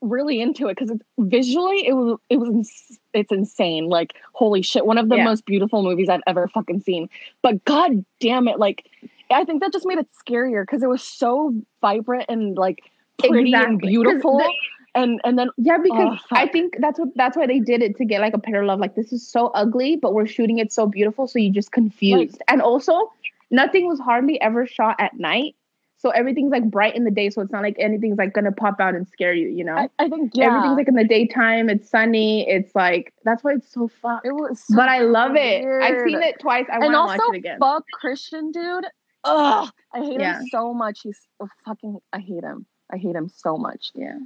really 0.00 0.40
into 0.40 0.66
it 0.66 0.76
because 0.76 0.96
visually 1.18 1.86
it 1.86 1.92
was 1.92 2.18
it 2.28 2.38
was 2.38 2.48
ins- 2.48 2.98
it's 3.12 3.30
insane. 3.32 3.88
Like 3.88 4.14
holy 4.32 4.62
shit, 4.62 4.84
one 4.86 4.98
of 4.98 5.08
the 5.08 5.16
Yeah. 5.16 5.24
most 5.24 5.44
beautiful 5.46 5.82
movies 5.82 6.08
I've 6.08 6.22
ever 6.26 6.48
fucking 6.48 6.80
seen. 6.80 7.08
But 7.42 7.64
god 7.64 8.04
damn 8.20 8.48
it, 8.48 8.58
like 8.58 8.86
I 9.30 9.44
think 9.44 9.62
that 9.62 9.72
just 9.72 9.86
made 9.86 9.98
it 9.98 10.08
scarier 10.26 10.62
because 10.64 10.82
it 10.82 10.88
was 10.88 11.02
so 11.02 11.54
vibrant 11.80 12.26
and 12.28 12.56
like 12.58 12.80
pretty 13.18 13.52
and 13.54 13.78
beautiful. 13.78 14.38
the- 14.38 14.52
and 14.94 15.20
and 15.24 15.38
then 15.38 15.48
Yeah, 15.56 15.78
because 15.78 16.18
Oh, 16.20 16.36
I 16.36 16.46
think 16.46 16.76
that's 16.80 16.98
what 16.98 17.08
that's 17.16 17.36
why 17.36 17.46
they 17.46 17.60
did 17.60 17.82
it 17.82 17.96
to 17.96 18.04
get 18.04 18.20
like 18.20 18.34
a 18.34 18.38
parallel. 18.38 18.74
Of 18.74 18.78
love 18.78 18.80
like 18.80 18.94
this 18.94 19.12
is 19.12 19.26
so 19.26 19.48
ugly, 19.48 19.96
but 19.96 20.12
we're 20.14 20.26
shooting 20.26 20.58
it 20.58 20.72
so 20.72 20.86
beautiful, 20.86 21.26
so 21.26 21.38
you 21.38 21.50
just 21.50 21.72
confused. 21.72 22.42
and 22.48 22.60
also, 22.62 23.10
nothing 23.50 23.86
was 23.86 23.98
hardly 24.00 24.40
ever 24.40 24.66
shot 24.66 24.96
at 24.98 25.18
night, 25.18 25.54
so 25.96 26.10
everything's 26.10 26.50
like 26.52 26.64
bright 26.70 26.94
in 26.94 27.04
the 27.04 27.10
day. 27.10 27.30
So 27.30 27.40
it's 27.42 27.52
not 27.52 27.62
like 27.62 27.76
anything's 27.78 28.18
like 28.18 28.32
gonna 28.34 28.52
pop 28.52 28.80
out 28.80 28.94
and 28.94 29.06
scare 29.08 29.32
you. 29.32 29.48
You 29.48 29.64
know, 29.64 29.76
I, 29.76 29.88
I 29.98 30.08
think 30.08 30.32
yeah, 30.34 30.46
everything's 30.46 30.76
like 30.76 30.88
in 30.88 30.94
the 30.94 31.04
daytime. 31.04 31.68
It's 31.70 31.88
sunny. 31.88 32.48
It's 32.48 32.74
like 32.74 33.12
that's 33.24 33.42
why 33.42 33.52
it's 33.54 33.72
so 33.72 33.88
fun. 33.88 34.20
it 34.24 34.32
was. 34.32 34.60
so 34.60 34.76
But 34.76 34.88
I 34.88 35.00
love 35.00 35.36
it. 35.36 35.64
I've 35.64 36.02
seen 36.06 36.22
it 36.22 36.38
twice. 36.40 36.66
I 36.72 36.78
want 36.78 36.92
to 36.92 36.98
also 36.98 37.16
watch 37.16 37.34
it 37.34 37.38
again. 37.38 37.58
fuck 37.58 37.84
Christian 37.92 38.50
dude. 38.52 38.86
Ugh, 39.24 39.70
I 39.94 39.98
hate 40.00 40.20
Yeah. 40.20 40.40
him 40.40 40.46
so 40.50 40.74
much. 40.74 41.00
He's 41.02 41.18
oh, 41.40 41.48
fucking. 41.64 41.98
I 42.12 42.18
hate 42.18 42.42
him. 42.42 42.66
I 42.92 42.96
hate 42.98 43.14
him 43.14 43.28
so 43.34 43.56
much. 43.56 43.90
Yeah. 43.94 44.18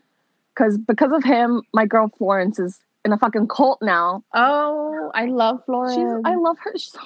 Because 0.57 0.79
because 0.79 1.13
of 1.13 1.23
him, 1.23 1.63
my 1.75 1.85
girl 1.85 2.09
Florence 2.17 2.59
is 2.59 2.81
in 3.05 3.13
a 3.13 3.19
fucking 3.19 3.49
cult 3.49 3.79
now. 3.83 4.25
Oh, 4.35 5.11
I 5.15 5.27
love 5.27 5.63
Florence. 5.67 5.95
She's. 5.95 6.23
I 6.25 6.35
love 6.37 6.57
her 6.61 6.73
so. 6.79 7.01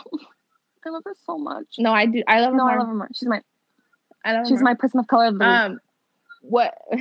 I 0.86 0.90
love 0.90 1.02
her 1.04 1.14
so 1.26 1.36
much. 1.36 1.66
no, 1.78 1.92
I 1.92 2.06
do. 2.06 2.22
I 2.28 2.40
love 2.40 2.52
her. 2.52 2.56
No, 2.56 2.68
I 2.68 2.76
love 2.78 2.86
her 2.86 2.94
more. 2.94 3.08
She's 3.14 3.28
my. 3.28 3.42
I 4.24 4.34
love 4.34 4.46
She's 4.46 4.58
more. 4.58 4.64
my 4.64 4.74
person 4.74 5.00
of 5.00 5.08
color 5.08 5.26
of 5.26 5.38
the 5.38 5.44
Um, 5.46 5.80
what? 6.42 6.78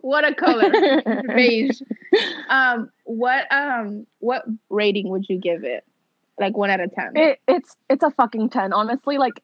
what 0.00 0.24
a 0.26 0.34
color, 0.34 0.70
week. 0.70 1.26
beige. 1.34 1.80
Um, 2.48 2.90
what 3.04 3.50
um, 3.52 4.06
what 4.18 4.44
rating 4.70 5.08
would 5.10 5.28
you 5.28 5.38
give 5.38 5.64
it? 5.64 5.84
Like 6.38 6.56
one 6.56 6.70
out 6.70 6.80
of 6.80 6.92
ten. 6.94 7.16
it, 7.16 7.40
it's 7.48 7.76
it's 7.88 8.02
a 8.02 8.10
fucking 8.10 8.50
ten. 8.50 8.72
Honestly, 8.72 9.18
like. 9.18 9.42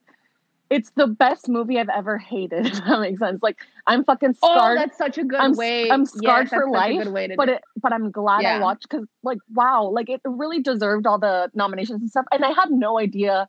It's 0.76 0.90
the 0.96 1.06
best 1.06 1.48
movie 1.48 1.78
I've 1.78 1.88
ever 2.00 2.18
hated. 2.18 2.66
If 2.72 2.84
that 2.84 3.00
makes 3.00 3.20
sense. 3.20 3.42
Like 3.42 3.58
I'm 3.86 4.04
fucking 4.04 4.34
oh, 4.42 4.54
scarred. 4.54 4.78
that's 4.78 4.98
such 4.98 5.18
a 5.18 5.24
good 5.24 5.38
I'm 5.40 5.54
way. 5.54 5.90
I'm 5.90 6.04
scarred 6.04 6.46
that's 6.50 6.54
for 6.62 6.68
life, 6.70 7.02
good 7.04 7.12
way 7.12 7.26
to 7.28 7.36
but 7.36 7.48
it 7.48 7.62
but 7.84 7.92
i'm 7.92 8.10
glad 8.10 8.44
i 8.44 8.58
watched 8.60 8.86
because 8.88 9.06
like 9.22 9.38
wow 9.54 9.84
like 9.98 10.08
it 10.14 10.20
really 10.24 10.60
deserved 10.60 11.06
all 11.06 11.18
the 11.18 11.50
nominations 11.54 12.00
and 12.00 12.10
stuff 12.10 12.24
and 12.32 12.44
i 12.44 12.50
had 12.60 12.70
no 12.70 12.98
idea 12.98 13.46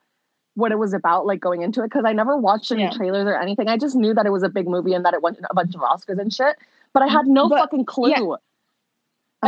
what 0.55 0.71
it 0.71 0.79
was 0.79 0.93
about 0.93 1.25
like 1.25 1.39
going 1.39 1.61
into 1.61 1.81
it 1.81 1.88
because 1.89 2.05
i 2.05 2.13
never 2.21 2.35
watched 2.38 2.71
any 2.71 2.83
Yeah. 2.83 2.91
trailers 2.91 3.25
or 3.27 3.35
anything 3.45 3.67
i 3.69 3.77
just 3.77 3.95
knew 3.95 4.13
that 4.13 4.25
it 4.25 4.31
was 4.38 4.43
a 4.43 4.49
big 4.49 4.67
movie 4.67 4.93
and 4.93 5.03
that 5.05 5.13
it 5.13 5.21
won 5.21 5.35
a 5.49 5.55
bunch 5.55 5.73
of 5.75 5.81
oscars 5.81 6.19
and 6.19 6.33
shit 6.33 6.55
but 6.93 7.01
i 7.03 7.07
had 7.07 7.27
no 7.27 7.47
But- 7.49 7.59
fucking 7.59 7.85
clue 7.85 8.09
yeah. 8.09 8.35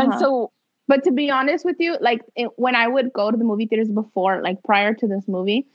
and 0.02 0.10
Uh-huh. 0.14 0.20
so 0.20 0.52
But 0.88 1.04
to 1.04 1.12
be 1.12 1.30
honest 1.30 1.66
with 1.66 1.76
you, 1.80 1.98
like 2.00 2.22
it, 2.42 2.50
when 2.56 2.76
I 2.84 2.88
would 2.88 3.12
go 3.12 3.30
to 3.30 3.38
the 3.42 3.44
movie 3.44 3.66
theaters 3.68 3.90
before, 3.92 4.42
like 4.42 4.64
prior 4.64 4.94
to 5.02 5.06
this 5.14 5.26
movie, 5.28 5.68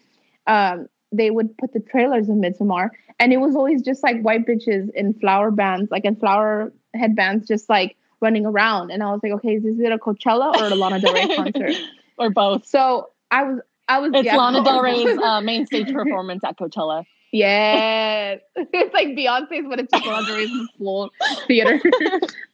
um, 0.47 0.87
they 1.13 1.31
would 1.31 1.57
put 1.59 1.73
the 1.73 1.81
trailers 1.81 2.29
of 2.29 2.37
Midsommar, 2.37 2.91
and 3.19 3.33
it 3.33 3.39
was 3.39 3.55
always 3.55 3.83
just 3.83 4.03
like 4.03 4.21
white 4.23 4.47
bitches 4.47 4.91
in 4.95 5.15
flower 5.15 5.51
bands, 5.51 5.91
like 5.91 6.05
in 6.05 6.17
flower 6.17 6.73
headbands, 6.95 7.47
just 7.47 7.69
like 7.69 7.97
running 8.21 8.47
around. 8.47 8.91
And 8.91 9.03
I 9.03 9.11
was 9.11 9.21
like, 9.23 9.33
okay, 9.33 9.57
is 9.57 9.63
this 9.63 9.79
a 9.79 9.99
Coachella 9.99 10.55
or 10.57 10.67
a 10.67 10.75
Lana 10.75 11.01
Del 11.01 11.13
Rey 11.13 11.37
concert? 11.37 11.77
or 12.19 12.31
both. 12.31 12.67
So 12.67 13.11
I 13.31 13.45
was, 13.45 13.61
I 13.89 13.99
was. 13.99 14.13
It's 14.15 14.27
yeah, 14.27 14.37
Lana 14.37 14.65
Del 14.65 14.81
Rey's 14.81 15.19
uh, 15.23 15.41
main 15.41 15.67
stage 15.67 15.93
performance 15.93 16.43
at 16.45 16.59
Coachella. 16.59 17.05
Yes. 17.33 18.41
it's 18.57 18.93
like 18.93 19.09
Beyonce's, 19.09 19.67
but 19.69 19.81
it's 19.81 19.91
just 19.91 20.07
Lana 20.07 20.27
Del 20.27 20.37
Rey's 20.37 20.69
full 20.79 21.11
theater. 21.47 21.81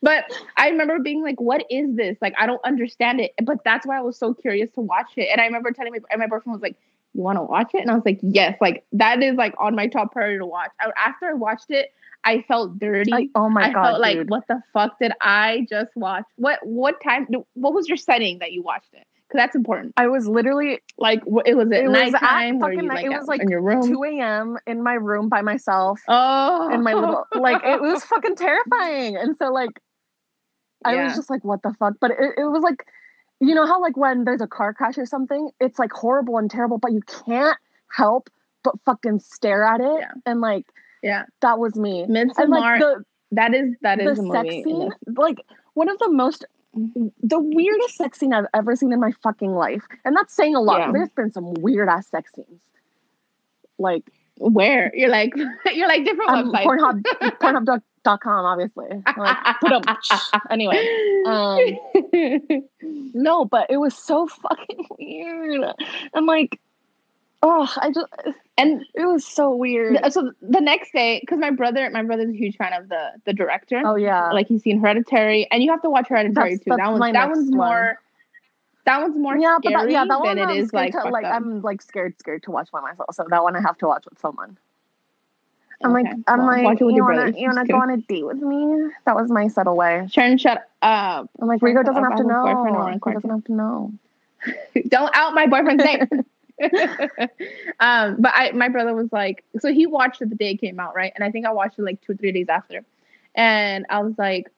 but 0.03 0.25
I 0.57 0.68
remember 0.68 1.01
being 1.01 1.23
like, 1.23 1.40
what 1.40 1.64
is 1.68 1.97
this? 1.97 2.16
Like, 2.21 2.35
I 2.38 2.47
don't 2.47 2.64
understand 2.64 3.21
it. 3.21 3.33
But 3.42 3.64
that's 3.64 3.87
why 3.87 3.99
I 3.99 4.03
was 4.03 4.16
so 4.16 4.35
curious 4.35 4.71
to 4.75 4.81
watch 4.81 5.11
it. 5.16 5.29
And 5.33 5.40
I 5.40 5.47
remember 5.47 5.73
telling 5.73 5.92
my, 5.92 5.99
and 6.11 6.21
my 6.21 6.27
boyfriend 6.27 6.55
was 6.55 6.62
like, 6.62 6.77
you 7.14 7.23
want 7.23 7.38
to 7.38 7.42
watch 7.42 7.71
it? 7.75 7.81
And 7.83 7.90
I 7.90 7.94
was 7.94 8.03
like, 8.05 8.21
yes. 8.23 8.57
Like, 8.61 8.85
that 8.92 9.23
is 9.23 9.35
like 9.37 9.55
on 9.59 9.75
my 9.75 9.87
top 9.87 10.12
priority 10.12 10.38
to 10.38 10.47
watch. 10.47 10.71
I, 10.81 10.90
after 10.97 11.27
I 11.27 11.33
watched 11.35 11.71
it, 11.71 11.92
I 12.25 12.42
felt 12.49 12.79
dirty. 12.79 13.11
Like, 13.11 13.29
oh 13.35 13.49
my 13.49 13.68
I 13.68 13.73
god, 13.73 13.85
felt 13.90 14.01
like, 14.01 14.29
what 14.29 14.44
the 14.49 14.61
fuck 14.73 14.99
did 15.01 15.12
I 15.21 15.66
just 15.71 15.90
watch? 15.97 16.25
What 16.37 16.59
what 16.66 17.01
time? 17.03 17.27
What 17.55 17.73
was 17.75 17.88
your 17.88 17.97
setting 17.97 18.38
that 18.40 18.53
you 18.53 18.62
watched 18.62 18.92
it? 18.92 19.05
Because 19.29 19.38
that's 19.44 19.57
important. 19.57 19.92
I 19.97 20.09
was 20.09 20.27
literally 20.27 20.81
Like, 20.97 21.21
wh- 21.25 21.47
it 21.47 21.55
was 21.55 21.71
at 21.71 21.85
It 21.85 21.88
was 21.88 22.14
at 22.14 22.21
fucking 22.59 22.87
night- 22.87 22.88
like, 22.88 23.05
it 23.05 23.11
was 23.11 23.29
like 23.29 23.42
in 23.42 23.49
your 23.51 23.61
room? 23.61 23.87
2 23.87 24.03
a.m. 24.05 24.57
in 24.66 24.83
my 24.83 24.94
room 24.94 25.29
by 25.29 25.42
myself. 25.42 26.01
oh, 26.09 26.71
in 26.73 26.83
my 26.83 26.94
little 26.94 27.25
like 27.35 27.62
it 27.64 27.81
was 27.81 28.03
fucking 28.05 28.37
terrifying 28.37 29.16
and 29.16 29.37
so 29.38 29.53
like 29.53 29.71
i 30.85 30.94
Yeah. 30.94 31.05
was 31.07 31.16
just 31.16 31.29
like 31.31 31.44
what 31.44 31.61
the 31.62 31.75
fuck 31.79 31.94
but 32.01 32.11
it, 32.12 32.16
it 32.38 32.44
was 32.44 32.62
like 32.62 32.85
you 33.40 33.55
know 33.55 33.66
how 33.66 33.81
like 33.81 33.96
when 33.96 34.24
there's 34.24 34.40
a 34.40 34.46
car 34.46 34.72
crash 34.74 34.98
or 34.98 35.07
something 35.07 35.51
it's 35.61 35.79
like 35.79 35.92
horrible 35.92 36.38
and 36.38 36.51
terrible 36.51 36.79
but 36.79 36.92
you 36.92 37.01
can't 37.27 37.57
help 37.94 38.29
but 38.64 38.74
fucking 38.85 39.20
stare 39.20 39.62
at 39.64 39.81
it 39.81 40.01
Yeah. 40.01 40.11
and 40.27 40.40
like 40.40 40.66
yeah. 41.03 41.24
that 41.40 41.59
was 41.59 41.77
me 41.77 42.03
and 42.03 42.12
like 42.12 42.81
the 42.81 43.05
that 43.33 43.55
is 43.55 43.74
that 43.83 44.01
is 44.01 44.18
the 44.18 44.24
a 44.24 44.33
sex 44.33 44.55
scene 44.64 44.90
like 45.16 45.38
one 45.74 45.88
of 45.88 45.98
the 45.98 46.11
most 46.11 46.44
the 46.74 47.38
weirdest 47.38 47.96
sex 47.96 48.18
scene 48.18 48.33
i've 48.33 48.46
ever 48.55 48.74
seen 48.77 48.92
in 48.92 49.01
my 49.01 49.12
fucking 49.22 49.53
life 49.55 49.85
and 50.05 50.16
that's 50.16 50.35
saying 50.35 50.55
a 50.55 50.61
lot 50.61 50.81
Yeah. 50.81 50.92
there's 50.92 51.11
been 51.11 51.31
some 51.33 51.55
weird 51.55 51.88
ass 51.88 52.07
sex 52.09 52.31
scenes 52.35 52.61
like 53.79 54.03
Where 54.38 54.90
you're 54.94 55.09
like 55.11 55.33
you're 55.72 55.88
like 55.88 56.05
different 56.05 56.31
um, 56.31 56.53
websites. 56.53 57.03
pornhub 57.38 57.83
pornhub.com 58.09 58.44
obviously 58.44 58.87
like 59.16 59.37
put 59.61 59.73
up 59.73 59.85
anyway 60.51 60.87
um 61.27 61.59
No, 63.14 63.44
but 63.44 63.66
it 63.71 63.79
was 63.79 63.97
so 63.97 64.27
fucking 64.29 64.87
weird. 64.99 65.64
And 66.14 66.27
like, 66.27 66.61
oh, 67.42 67.73
I 67.77 67.90
just, 67.90 68.07
and 68.57 68.85
it 68.94 69.05
was 69.07 69.27
so 69.27 69.55
weird. 69.55 69.99
so 70.12 70.33
the 70.40 70.61
next 70.61 70.92
day, 70.92 71.18
because 71.21 71.38
my 71.38 71.51
brother, 71.51 71.88
my 71.90 72.03
brother's 72.03 72.31
a 72.31 72.37
huge 72.37 72.57
fan 72.57 72.73
of 72.73 72.88
the 72.88 73.12
the 73.25 73.33
director. 73.33 73.83
oh 73.85 73.97
yeah, 73.97 74.31
Like 74.31 74.47
he's 74.49 74.62
seen 74.62 74.81
Hereditary, 74.81 75.49
and 75.51 75.62
you 75.62 75.71
have 75.71 75.83
to 75.83 75.90
watch 75.90 76.09
Hereditary 76.09 76.57
That's- 76.57 76.59
too. 76.61 76.71
that's 76.71 76.79
that 76.79 76.90
one's 76.99 77.12
that 77.12 77.29
one's 77.29 77.49
one. 77.51 77.57
more. 77.57 78.01
That 78.85 79.03
one's 79.03 79.16
more 79.16 79.37
yeah, 79.37 79.59
but 79.62 79.71
that, 79.73 79.90
yeah, 79.90 80.05
that 80.07 80.21
one 80.21 80.37
than 80.37 80.49
it 80.49 80.53
I'm 80.53 80.57
is 80.59 80.73
like 80.73 80.92
to, 80.92 81.05
like 81.11 81.25
up. 81.25 81.35
I'm 81.35 81.61
like 81.62 81.83
scared, 81.83 82.18
scared 82.18 82.42
to 82.44 82.51
watch 82.51 82.71
by 82.73 82.81
myself. 82.81 83.14
So 83.14 83.27
that 83.29 83.42
one 83.42 83.55
I 83.57 83.61
have 83.61 83.77
to 83.79 83.87
watch 83.87 84.05
with 84.09 84.18
someone. 84.18 84.57
I'm 85.83 85.95
Okay, 85.95 86.03
like, 86.03 86.17
I'm 86.27 86.38
well, 86.38 86.47
like, 86.49 86.64
watch 86.64 86.81
it 86.81 86.85
with 86.85 86.97
you 86.97 87.05
wanna, 87.05 87.33
you 87.37 87.47
wanna 87.47 87.64
go 87.64 87.77
on 87.77 87.91
a 87.91 87.97
date 87.99 88.27
with 88.27 88.38
me? 88.38 88.91
That 89.07 89.14
was 89.14 89.31
my 89.31 89.49
subtle 89.49 89.77
way. 89.77 90.09
Sharon, 90.11 90.37
shut 90.38 90.69
up. 90.83 91.31
I'm 91.41 91.47
like, 91.47 91.61
shut 91.61 91.87
doesn't 91.87 91.95
have 91.95 92.17
to 92.17 92.25
I 92.25 92.35
have 92.35 92.55
a 92.55 92.55
boyfriend 92.55 92.75
know. 92.75 92.99
He 93.05 93.12
doesn't 93.12 93.31
have 93.31 93.45
to 93.45 93.53
know. 93.53 93.93
Don't 94.88 95.14
out 95.14 95.35
my 95.35 95.47
boyfriend's 95.47 95.85
name. 95.85 96.09
um, 97.81 98.17
but 98.19 98.33
I, 98.35 98.51
my 98.53 98.69
brother 98.69 98.95
was 98.95 99.12
like, 99.12 99.45
so 99.61 99.73
he 99.73 99.87
watched 99.87 100.21
it 100.23 100.31
the 100.31 100.35
day 100.35 100.51
it 100.51 100.61
came 100.61 100.81
out, 100.81 100.95
right? 100.95 101.12
And 101.14 101.23
I 101.23 101.31
think 101.31 101.47
I 101.47 101.53
watched 101.53 101.79
it 101.79 101.83
like 101.83 102.01
two 102.01 102.12
or 102.12 102.17
three 102.17 102.33
days 102.33 102.49
after. 102.49 102.85
And 103.35 103.87
I 103.91 104.03
was 104.03 104.14
like, 104.19 104.51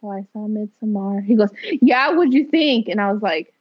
so 0.00 0.10
I 0.10 0.24
saw 0.32 0.48
Midsommar. 0.48 1.24
He 1.24 1.34
goes, 1.34 1.50
yeah, 1.82 2.10
what'd 2.10 2.32
you 2.32 2.46
think? 2.46 2.88
And 2.88 3.00
I 3.00 3.12
was 3.12 3.20
like, 3.20 3.52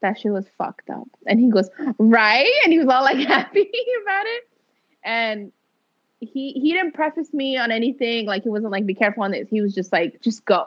that 0.00 0.20
shit 0.20 0.32
was 0.32 0.46
fucked 0.58 0.90
up. 0.90 1.08
And 1.26 1.40
he 1.40 1.50
goes, 1.50 1.70
right? 1.98 2.52
And 2.64 2.72
he 2.72 2.78
was 2.78 2.88
all 2.88 3.02
like 3.02 3.18
happy 3.26 3.70
about 4.02 4.26
it. 4.26 4.48
And 5.02 5.52
he 6.20 6.52
he 6.52 6.72
didn't 6.72 6.92
preface 6.92 7.32
me 7.32 7.56
on 7.56 7.70
anything. 7.70 8.26
Like 8.26 8.42
he 8.42 8.48
wasn't 8.48 8.72
like, 8.72 8.86
be 8.86 8.94
careful 8.94 9.22
on 9.22 9.30
this. 9.30 9.48
He 9.48 9.60
was 9.60 9.74
just 9.74 9.92
like, 9.92 10.20
just 10.20 10.44
go. 10.44 10.66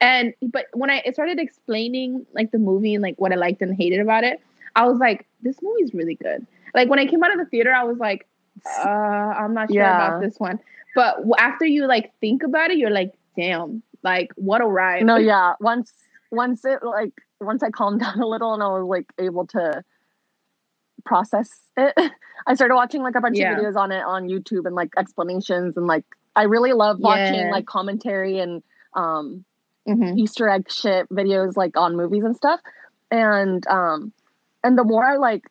And 0.00 0.34
but 0.42 0.66
when 0.72 0.90
I 0.90 1.02
started 1.12 1.38
explaining 1.38 2.26
like 2.32 2.50
the 2.52 2.58
movie 2.58 2.94
and 2.94 3.02
like 3.02 3.16
what 3.18 3.32
I 3.32 3.36
liked 3.36 3.62
and 3.62 3.74
hated 3.74 4.00
about 4.00 4.24
it, 4.24 4.40
I 4.74 4.86
was 4.86 4.98
like, 4.98 5.26
this 5.42 5.56
movie's 5.62 5.92
really 5.94 6.14
good. 6.14 6.46
Like 6.74 6.88
when 6.88 6.98
I 6.98 7.06
came 7.06 7.22
out 7.22 7.32
of 7.32 7.38
the 7.38 7.44
theater, 7.46 7.72
I 7.72 7.84
was 7.84 7.98
like, 7.98 8.26
uh, 8.66 8.88
I'm 8.88 9.54
not 9.54 9.68
sure 9.68 9.76
Yeah. 9.82 9.94
about 10.08 10.20
this 10.20 10.38
one. 10.38 10.58
But 10.94 11.18
after 11.38 11.64
you 11.66 11.86
like 11.86 12.12
think 12.20 12.42
about 12.42 12.70
it, 12.70 12.78
you're 12.78 12.90
like, 12.90 13.14
damn, 13.36 13.82
like 14.02 14.32
what 14.36 14.60
a 14.60 14.66
ride. 14.66 15.04
No, 15.06 15.16
yeah. 15.32 15.54
Once, 15.60 15.92
once 16.30 16.64
it 16.64 16.82
like, 16.82 17.12
once 17.40 17.62
I 17.62 17.70
calmed 17.70 18.00
down 18.04 18.20
a 18.20 18.26
little 18.26 18.54
and 18.54 18.62
I 18.62 18.68
was 18.68 18.84
like 18.88 19.12
able 19.18 19.46
to 19.48 19.84
process 21.04 21.50
it, 21.76 21.94
I 22.46 22.54
started 22.54 22.74
watching 22.74 23.02
like 23.02 23.14
a 23.16 23.20
bunch 23.20 23.38
Yeah. 23.38 23.52
of 23.52 23.58
videos 23.58 23.76
on 23.76 23.92
it 23.92 24.02
on 24.02 24.28
YouTube 24.28 24.66
and 24.66 24.74
like 24.74 24.90
explanations 24.96 25.76
and 25.76 25.86
like 25.86 26.04
I 26.36 26.44
really 26.44 26.72
love 26.72 26.98
watching 27.00 27.34
Yeah. 27.34 27.50
like 27.50 27.66
commentary 27.66 28.38
and 28.38 28.62
um 28.94 29.44
Mhm. 29.88 30.18
Easter 30.18 30.48
egg 30.48 30.70
shit 30.70 31.08
videos 31.08 31.56
like 31.56 31.76
on 31.76 31.96
movies 31.96 32.24
and 32.24 32.36
stuff. 32.36 32.60
And 33.10 33.66
um 33.66 34.12
and 34.62 34.76
the 34.78 34.84
more 34.84 35.04
I 35.04 35.16
like 35.16 35.44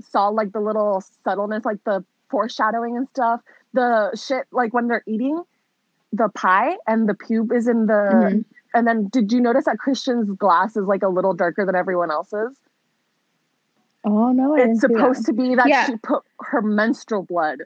saw 0.00 0.28
like 0.28 0.52
the 0.52 0.60
little 0.60 1.02
subtleness, 1.24 1.64
like 1.64 1.82
the 1.84 2.04
foreshadowing 2.30 2.96
and 2.96 3.08
stuff, 3.08 3.40
the 3.72 4.14
shit 4.16 4.46
like 4.52 4.72
when 4.72 4.88
they're 4.88 5.04
eating 5.06 5.42
the 6.12 6.28
pie 6.30 6.76
and 6.86 7.08
the 7.08 7.14
pube 7.14 7.52
is 7.54 7.68
in 7.68 7.86
the 7.86 7.92
Mhm. 7.92 8.44
and 8.74 8.86
then 8.86 9.08
did 9.08 9.32
you 9.32 9.40
notice 9.40 9.64
that 9.64 9.78
Christian's 9.78 10.30
glass 10.32 10.76
is 10.76 10.86
like 10.86 11.02
a 11.02 11.08
little 11.08 11.32
darker 11.34 11.64
than 11.66 11.74
everyone 11.74 12.10
else's? 12.10 12.56
Oh 14.04 14.32
no, 14.32 14.56
I 14.56 14.60
It's 14.70 14.80
supposed 14.80 15.26
to 15.26 15.32
be 15.32 15.54
that 15.54 15.68
Yeah. 15.68 15.86
she 15.86 15.96
put 15.96 16.22
her 16.40 16.62
menstrual 16.62 17.22
blood 17.24 17.62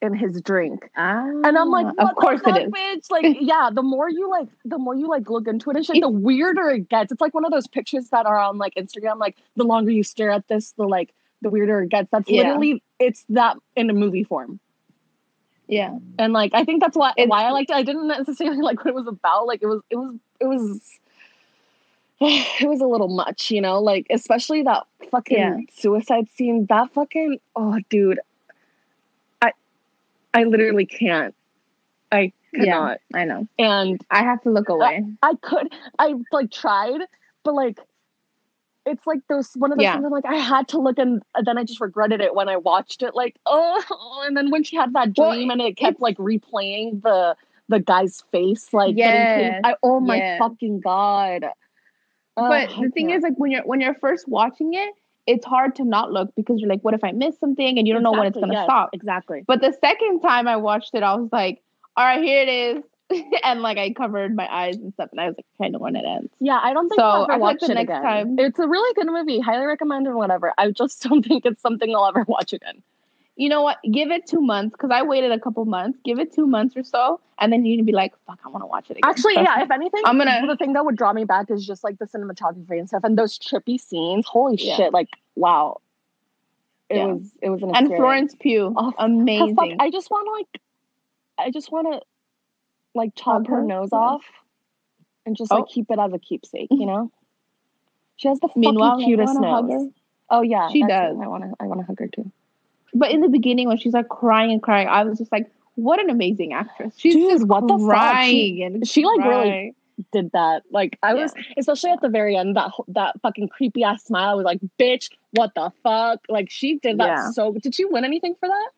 in 0.00 0.14
his 0.14 0.40
drink. 0.42 0.90
Ah, 0.96 1.24
And 1.44 1.56
I'm 1.56 1.70
like, 1.70 1.86
what 1.86 2.10
of 2.10 2.16
course 2.16 2.40
fuck, 2.42 2.56
it 2.58 2.66
is. 2.66 2.72
bitch? 2.72 3.10
Like, 3.10 3.24
yeah, 3.40 3.70
the 3.72 3.82
more 3.82 4.10
you 4.10 4.28
like, 4.28 4.48
the 4.64 4.78
more 4.78 4.94
you 4.94 5.08
like 5.08 5.30
look 5.30 5.46
into 5.46 5.70
it 5.70 5.76
and 5.76 5.86
shit, 5.86 6.00
the 6.00 6.08
weirder 6.08 6.68
it 6.70 6.88
gets. 6.88 7.12
It's 7.12 7.20
like 7.20 7.34
one 7.34 7.44
of 7.44 7.52
those 7.52 7.66
pictures 7.68 8.08
that 8.10 8.26
are 8.26 8.36
on 8.36 8.58
like 8.58 8.74
Instagram. 8.74 9.18
Like, 9.18 9.36
the 9.56 9.64
longer 9.64 9.90
you 9.90 10.02
stare 10.02 10.30
at 10.30 10.46
this, 10.48 10.72
the 10.72 10.84
like, 10.84 11.14
the 11.40 11.50
weirder 11.50 11.82
it 11.82 11.88
gets. 11.90 12.08
That's 12.10 12.28
Yeah. 12.28 12.42
literally 12.42 12.82
it's 12.98 13.24
that 13.30 13.56
in 13.76 13.90
a 13.90 13.94
movie 13.94 14.24
form. 14.24 14.60
Yeah, 15.68 15.96
And 16.18 16.32
like, 16.32 16.50
I 16.54 16.64
think 16.64 16.82
that's 16.82 16.96
why 16.96 17.10
It's- 17.16 17.28
why 17.28 17.44
I 17.44 17.50
liked 17.52 17.70
it. 17.70 17.76
I 17.76 17.82
didn't 17.82 18.08
necessarily 18.08 18.58
like 18.60 18.84
what 18.84 18.88
it 18.88 18.94
was 18.94 19.06
about. 19.06 19.46
Like, 19.46 19.62
it 19.62 19.66
was 19.66 19.80
it 19.88 19.96
was 19.96 20.16
it 20.40 20.46
was. 20.46 20.80
It 22.60 22.68
was 22.68 22.80
a 22.80 22.86
little 22.86 23.08
much, 23.08 23.50
you 23.50 23.60
know, 23.60 23.80
like 23.80 24.06
especially 24.10 24.62
that 24.62 24.84
fucking 25.10 25.36
Yeah. 25.38 25.56
suicide 25.74 26.28
scene. 26.36 26.66
That 26.68 26.92
fucking 26.92 27.38
oh, 27.56 27.78
dude, 27.90 28.20
I, 29.40 29.52
I 30.32 30.44
literally 30.44 30.86
can't. 30.86 31.34
I 32.12 32.32
Yeah. 32.52 32.64
cannot. 32.64 32.98
I 33.14 33.24
know. 33.24 33.48
And 33.58 34.00
I 34.10 34.22
have 34.22 34.40
to 34.42 34.50
look 34.50 34.68
away. 34.68 35.04
I 35.22 35.34
could, 35.42 35.72
I 35.98 36.14
like 36.30 36.50
tried, 36.52 37.00
but 37.42 37.54
like, 37.54 37.78
it's 38.84 39.06
like 39.06 39.20
those 39.28 39.52
one 39.54 39.72
of 39.72 39.78
those 39.78 39.84
Yeah. 39.84 39.94
things. 39.94 40.04
I'm 40.04 40.10
like, 40.12 40.26
I 40.26 40.36
had 40.36 40.68
to 40.68 40.78
look, 40.80 40.98
and 40.98 41.22
then 41.44 41.56
I 41.58 41.64
just 41.64 41.80
regretted 41.80 42.20
it 42.20 42.34
when 42.34 42.48
I 42.48 42.56
watched 42.56 43.02
it. 43.02 43.14
Like, 43.14 43.36
oh, 43.46 44.22
and 44.26 44.36
then 44.36 44.50
when 44.50 44.62
she 44.64 44.76
had 44.76 44.92
that 44.94 45.16
Well, 45.16 45.32
dream, 45.32 45.50
and 45.50 45.60
it 45.60 45.76
kept 45.76 46.00
like 46.00 46.16
replaying 46.18 47.02
the 47.02 47.36
the 47.68 47.80
guy's 47.80 48.22
face, 48.32 48.72
like, 48.72 48.96
Yes. 48.96 49.60
I, 49.64 49.76
oh 49.82 49.98
my 50.00 50.36
fucking 50.38 50.80
god. 50.80 51.46
Oh, 52.36 52.48
but 52.48 52.68
the 52.80 52.88
thing 52.90 53.08
can't. 53.08 53.18
is, 53.18 53.22
like 53.22 53.34
when 53.36 53.50
you're 53.50 53.62
when 53.62 53.80
you're 53.80 53.94
first 53.94 54.26
watching 54.28 54.74
it, 54.74 54.94
it's 55.26 55.44
hard 55.44 55.76
to 55.76 55.84
not 55.84 56.12
look 56.12 56.34
because 56.34 56.60
you're 56.60 56.68
like, 56.70 56.82
what 56.82 56.94
if 56.94 57.04
I 57.04 57.12
miss 57.12 57.38
something? 57.38 57.78
And 57.78 57.86
you 57.86 57.92
don't 57.94 58.02
know 58.02 58.12
when 58.12 58.26
it's 58.26 58.38
gonna 58.38 58.52
yes, 58.54 58.64
stop. 58.64 58.90
Exactly. 58.92 59.44
But 59.46 59.60
the 59.60 59.72
second 59.80 60.20
time 60.20 60.48
I 60.48 60.56
watched 60.56 60.94
it, 60.94 61.02
I 61.02 61.14
was 61.14 61.28
like, 61.32 61.62
all 61.96 62.04
right, 62.04 62.22
here 62.22 62.42
it 62.42 62.48
is. 62.48 62.84
and 63.44 63.60
like 63.60 63.76
I 63.76 63.92
covered 63.92 64.34
my 64.34 64.50
eyes 64.50 64.76
and 64.76 64.92
stuff, 64.94 65.10
and 65.12 65.20
I 65.20 65.26
was 65.26 65.34
like, 65.36 65.44
kind 65.60 65.74
of 65.74 65.82
when 65.82 65.96
it 65.96 66.04
ends. 66.06 66.32
Yeah, 66.40 66.58
I 66.62 66.72
don't 66.72 66.88
think 66.88 66.98
So, 66.98 67.04
I'll 67.06 67.20
I 67.22 67.24
ever 67.24 67.32
like 67.32 67.40
watch 67.40 67.60
the 67.60 67.72
it 67.72 67.74
next 67.74 67.90
again. 67.90 68.02
time- 68.02 68.38
It's 68.38 68.58
a 68.58 68.66
really 68.66 68.94
good 68.94 69.06
movie, 69.12 69.38
highly 69.38 69.66
recommended, 69.66 70.08
or 70.10 70.16
whatever. 70.16 70.54
I 70.56 70.70
just 70.70 71.02
don't 71.08 71.22
think 71.24 71.44
it's 71.44 71.60
something 71.60 71.94
I'll 71.94 72.06
ever 72.06 72.24
watch 72.26 72.54
again. 72.54 72.82
You 73.36 73.48
know 73.50 73.62
what? 73.62 73.78
Give 73.90 74.10
it 74.10 74.26
two 74.26 74.40
months 74.40 74.72
because 74.72 74.90
I 74.90 75.02
waited 75.02 75.32
a 75.32 75.38
couple 75.40 75.64
months. 75.66 75.98
Give 76.04 76.18
it 76.18 76.32
two 76.34 76.46
months 76.46 76.76
or 76.76 76.84
so, 76.84 77.20
and 77.42 77.52
then 77.52 77.64
you're 77.66 77.76
gonna 77.76 77.84
be 77.84 77.92
like, 77.92 78.14
fuck, 78.26 78.38
I 78.44 78.48
want 78.48 78.62
to 78.62 78.66
watch 78.66 78.86
it 78.90 78.96
again. 78.98 79.10
Actually, 79.10 79.34
Trust 79.34 79.48
yeah. 79.58 79.62
If 79.64 79.70
anything, 79.70 80.00
I'm 80.06 80.16
gonna- 80.16 80.46
The 80.46 80.56
thing 80.56 80.72
that 80.74 80.84
would 80.84 80.96
draw 80.96 81.12
me 81.12 81.24
back 81.24 81.50
is 81.50 81.66
just 81.66 81.82
like 81.84 81.98
the 81.98 82.06
cinematography 82.06 82.78
and 82.78 82.88
stuff, 82.88 83.04
and 83.04 83.18
those 83.18 83.38
trippy 83.38 83.78
scenes. 83.80 84.26
Holy 84.26 84.56
Yeah. 84.56 84.76
shit! 84.76 84.92
Like, 84.92 85.08
wow. 85.36 85.78
It 86.88 86.96
Yeah. 86.96 87.06
was. 87.06 87.32
It 87.42 87.50
was 87.50 87.62
an 87.62 87.74
And. 87.76 87.88
Florence 87.88 88.34
Pugh, 88.38 88.72
Oh, 88.76 88.92
amazing. 88.98 89.56
fuck, 89.56 89.68
I 89.80 89.90
just 89.90 90.10
want 90.10 90.26
to 90.26 90.30
like. 90.32 90.60
I 91.38 91.50
just 91.50 91.72
want 91.72 91.92
to, 91.92 92.00
like, 92.94 93.14
chop 93.16 93.46
her 93.48 93.56
her? 93.56 93.62
nose 93.62 93.88
Yeah. 93.92 93.98
off, 93.98 94.24
and 95.26 95.36
just 95.36 95.52
Oh. 95.52 95.56
like 95.56 95.66
keep 95.68 95.90
it 95.90 95.98
as 95.98 96.12
a 96.12 96.18
keepsake. 96.18 96.68
You 96.70 96.86
know. 96.86 97.10
She 98.16 98.28
has 98.28 98.38
the 98.40 98.48
fucking 98.48 98.60
Meanwhile, 98.60 99.00
I 99.00 99.04
cutest 99.04 99.40
nose. 99.40 99.90
Oh 100.30 100.42
yeah, 100.42 100.68
She 100.68 100.82
does. 100.84 101.18
I 101.20 101.26
want 101.26 101.42
to. 101.44 101.54
I 101.58 101.66
want 101.66 101.80
to 101.80 101.86
hug 101.86 101.98
her 101.98 102.06
too. 102.08 102.30
But 102.94 103.10
in 103.10 103.20
the 103.20 103.28
beginning, 103.28 103.68
when 103.68 103.78
she's 103.78 103.94
like 103.94 104.08
crying 104.08 104.52
and 104.52 104.62
crying, 104.62 104.86
I 104.86 105.02
was 105.04 105.18
just 105.18 105.32
like, 105.32 105.50
"What 105.76 106.00
an 106.00 106.10
amazing 106.10 106.52
actress!" 106.52 106.94
She's 106.96 107.14
Dude, 107.14 107.30
just 107.30 107.46
what 107.46 107.66
the 107.66 107.78
fuck? 107.78 107.86
crying 107.88 108.56
She- 108.56 108.62
and 108.62 108.86
she, 108.88 109.04
like, 109.04 109.20
really. 109.20 109.74
Did 110.12 110.32
that? 110.32 110.62
Like 110.70 110.98
I 111.02 111.14
was, 111.14 111.32
especially 111.58 111.90
at 111.90 112.00
the 112.00 112.08
very 112.08 112.34
end. 112.34 112.56
That 112.56 112.72
that 112.88 113.20
fucking 113.20 113.48
creepy 113.50 113.84
ass 113.84 114.02
smile. 114.04 114.30
I 114.30 114.34
was 114.34 114.44
like, 114.44 114.60
bitch, 114.78 115.10
what 115.32 115.54
the 115.54 115.70
fuck? 115.82 116.20
Like 116.28 116.50
she 116.50 116.78
did 116.78 116.98
that 116.98 117.06
Yeah. 117.08 117.30
so. 117.30 117.52
Did 117.52 117.74
she 117.74 117.84
win 117.84 118.04
anything 118.04 118.34
for 118.40 118.48
that? 118.48 118.70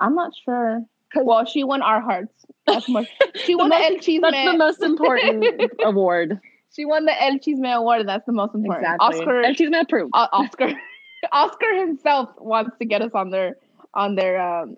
I'm 0.00 0.14
not 0.14 0.32
sure. 0.44 0.84
Well, 1.16 1.44
she 1.46 1.64
won 1.64 1.80
our 1.82 2.00
hearts. 2.00 2.44
That's 2.66 2.88
much. 2.88 3.08
She 3.34 3.54
won 3.54 3.70
the, 3.70 3.76
most- 3.76 3.90
El 3.90 3.96
Chisme. 3.98 4.20
That's 4.30 4.50
the 4.52 4.56
most 4.58 4.82
important 4.82 5.72
award. 5.84 6.40
She 6.74 6.84
won 6.84 7.04
the 7.06 7.22
El 7.22 7.38
Chisme 7.38 7.72
award, 7.74 8.06
that's 8.06 8.26
the 8.26 8.32
most 8.32 8.54
important. 8.54 8.86
Oscar, 9.00 9.40
and 9.40 9.56
she's 9.56 9.70
not 9.70 9.84
approved. 9.84 10.10
Oscar, 10.14 10.72
Oscar 11.32 11.74
himself 11.76 12.30
wants 12.38 12.76
to 12.78 12.84
get 12.84 13.00
us 13.00 13.12
on 13.14 13.30
their 13.30 13.56
on 13.94 14.16
their 14.16 14.40
um, 14.40 14.76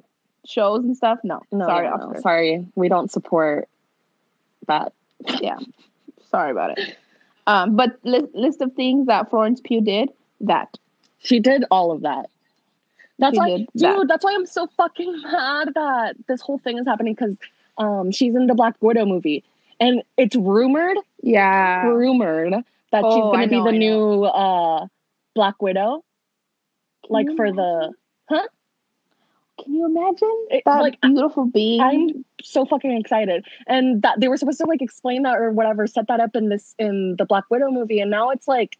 shows 0.49 0.85
and 0.85 0.97
stuff. 0.97 1.19
No, 1.25 1.41
No, 1.53 1.67
sorry, 1.67 1.89
no, 1.89 1.97
no, 2.13 2.21
sorry, 2.21 2.67
we 2.75 2.89
don't 2.89 3.11
support 3.11 3.69
that. 4.69 4.93
Yeah, 5.41 5.59
sorry 6.31 6.51
about 6.51 6.79
it. 6.79 6.97
Um, 7.47 7.77
but 7.77 7.99
list 8.05 8.35
list 8.35 8.61
of 8.61 8.73
things 8.75 9.07
that 9.07 9.31
Florence 9.31 9.61
Pugh 9.63 9.81
did. 9.81 10.11
That 10.41 10.77
She 11.19 11.41
did 11.41 11.65
all 11.71 11.91
of 11.93 12.03
that. 12.03 12.29
That's 13.19 13.35
She 13.35 13.39
why, 13.39 13.57
dude. 13.59 13.69
that. 13.77 14.07
That's 14.09 14.25
why 14.25 14.35
I'm 14.35 14.47
so 14.47 14.67
fucking 14.77 15.23
mad 15.23 15.69
that 15.75 16.17
this 16.29 16.41
whole 16.41 16.59
thing 16.59 16.79
is 16.79 16.87
happening 16.87 17.15
because 17.15 17.37
um 17.79 18.11
she's 18.11 18.35
in 18.35 18.47
the 18.47 18.55
Black 18.55 18.75
Widow 18.81 19.07
movie, 19.07 19.45
and 19.81 20.03
it's 20.17 20.37
rumored, 20.37 20.99
yeah. 21.23 21.87
rumored 21.87 22.53
that 22.53 23.05
she's 23.05 23.15
Oh, 23.15 23.33
gonna 23.33 23.45
I 23.45 23.47
be 23.47 23.57
know, 23.57 23.65
the 23.65 23.73
new 23.73 24.25
uh 24.25 24.87
Black 25.35 25.61
Widow, 25.63 26.05
like 27.09 27.27
for 27.37 27.53
the. 27.53 27.93
Can 29.63 29.75
you 29.75 29.87
imagine 29.87 30.47
It- 30.51 30.65
that 30.67 30.83
like, 30.83 31.01
beautiful 31.01 31.47
being? 31.47 31.81
I'm 31.81 32.25
so 32.43 32.65
fucking 32.67 32.93
excited, 32.93 33.45
and 33.67 34.03
that 34.03 34.21
they 34.21 34.29
were 34.29 34.37
supposed 34.37 34.59
to 34.59 34.67
like 34.67 34.83
explain 34.83 35.23
that 35.23 35.37
or 35.37 35.51
whatever, 35.51 35.87
set 35.87 36.09
that 36.09 36.21
up 36.21 36.37
in 36.37 36.49
this 36.49 36.75
in 36.79 37.17
the 37.17 37.25
Black 37.25 37.45
Widow 37.51 37.71
movie, 37.71 38.01
and 38.01 38.11
now 38.11 38.31
it's 38.31 38.47
like, 38.47 38.79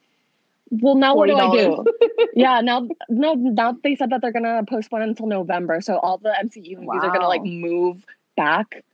well, 0.71 0.95
now 0.95 1.15
what 1.15 1.29
do 1.29 1.37
I 1.37 1.51
do? 1.51 1.85
yeah, 2.35 2.61
now 2.61 2.87
no, 3.09 3.35
now 3.35 3.77
they 3.83 3.97
said 3.97 4.11
that 4.11 4.21
they're 4.21 4.33
gonna 4.33 4.65
postpone 4.69 5.03
until 5.03 5.27
November, 5.27 5.81
so 5.81 5.99
all 5.99 6.19
the 6.19 6.35
MCU 6.43 6.77
movies 6.77 7.03
are 7.03 7.11
gonna 7.11 7.29
like 7.29 7.43
move 7.43 8.05
back, 8.37 8.85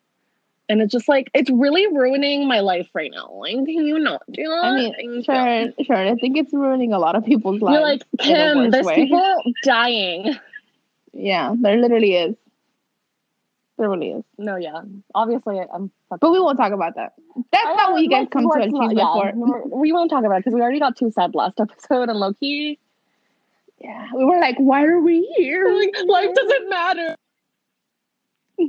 and 0.69 0.81
it's 0.81 0.93
just 0.93 1.09
like 1.09 1.31
it's 1.35 1.51
really 1.51 1.89
ruining 1.89 2.47
my 2.47 2.61
life 2.61 2.89
right 2.95 3.11
now. 3.13 3.29
Like, 3.33 3.55
can 3.55 3.67
you 3.67 3.99
not 3.99 4.23
do 4.31 4.45
that? 4.45 4.65
I 4.65 4.77
mean, 4.77 5.23
sure, 5.25 5.85
sure. 5.85 5.97
I 5.97 6.15
think 6.15 6.37
it's 6.37 6.53
ruining 6.53 6.93
a 6.93 6.99
lot 7.01 7.17
of 7.17 7.25
people's 7.25 7.61
lives. 7.61 7.75
You're 7.75 7.83
like 7.83 8.03
Kim. 8.21 8.71
There's 8.71 8.87
way. 8.87 8.95
people 8.95 9.43
dying. 9.65 10.37
Yeah, 11.13 11.55
there 11.61 11.77
literally 11.77 12.15
is. 12.15 12.35
There 13.79 13.89
really 13.89 14.11
is. 14.11 14.25
No, 14.39 14.57
yeah, 14.57 14.83
obviously 15.15 15.59
I'm. 15.61 15.91
But 16.11 16.31
we 16.31 16.39
won't 16.41 16.59
talk 16.59 16.73
about 16.73 16.95
that. 16.97 17.15
That's 17.51 17.67
I- 17.67 17.75
not 17.75 17.93
what 17.93 18.03
you 18.03 18.09
guys 18.11 18.29
come 18.31 18.43
to 18.43 18.49
let's 18.49 18.71
not- 18.73 18.93
achievement 18.93 18.99
yeah, 18.99 19.13
for. 19.13 19.33
we're- 19.35 19.93
won't 19.93 20.11
talk 20.11 20.25
about 20.25 20.37
it 20.37 20.45
because 20.45 20.55
we 20.55 20.61
already 20.61 20.79
got 20.79 20.97
too 20.97 21.11
sad 21.11 21.35
last 21.35 21.59
episode, 21.61 22.09
and 22.09 22.19
Loki. 22.19 22.79
Yeah, 23.81 24.09
we 24.15 24.25
were 24.25 24.39
like, 24.39 24.57
why 24.59 24.85
are 24.85 25.01
we 25.01 25.23
here? 25.37 25.67
Like, 25.79 25.95
life 26.07 26.35
doesn't 26.35 26.69
matter. 26.71 27.17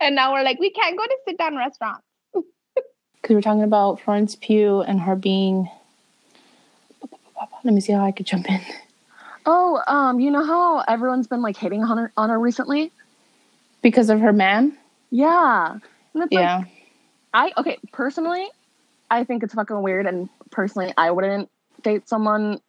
and 0.00 0.14
now 0.14 0.32
we're 0.34 0.42
like, 0.42 0.58
we 0.58 0.70
can't 0.70 0.96
go 0.98 1.04
to 1.06 1.16
sit 1.26 1.38
down 1.38 1.56
restaurants. 1.56 2.02
because 2.34 3.34
we're 3.34 3.40
talking 3.40 3.62
about 3.62 4.00
Florence 4.00 4.36
Pugh 4.36 4.80
and 4.82 5.00
her 5.00 5.16
being. 5.16 5.70
Let 7.64 7.72
me 7.74 7.80
see 7.80 7.92
how 7.94 8.04
I 8.04 8.12
could 8.12 8.26
jump 8.26 8.48
in. 8.50 8.60
Oh, 9.46 9.82
um, 9.86 10.20
you 10.20 10.30
know 10.30 10.44
how 10.44 10.80
everyone's 10.86 11.26
been 11.26 11.42
like 11.42 11.56
hating 11.56 11.82
on 11.82 11.98
her 11.98 12.12
on 12.16 12.30
her 12.30 12.38
recently? 12.38 12.92
Because 13.82 14.10
of 14.10 14.20
her 14.20 14.32
man? 14.32 14.76
Yeah. 15.10 15.76
It's 15.76 16.14
like, 16.14 16.30
Yeah. 16.30 16.64
I 17.32 17.52
okay, 17.56 17.78
personally, 17.92 18.46
I 19.10 19.24
think 19.24 19.42
it's 19.42 19.54
fucking 19.54 19.82
weird 19.82 20.06
and 20.06 20.28
personally 20.50 20.92
I 20.96 21.10
wouldn't 21.10 21.48
date 21.82 22.08
someone 22.08 22.60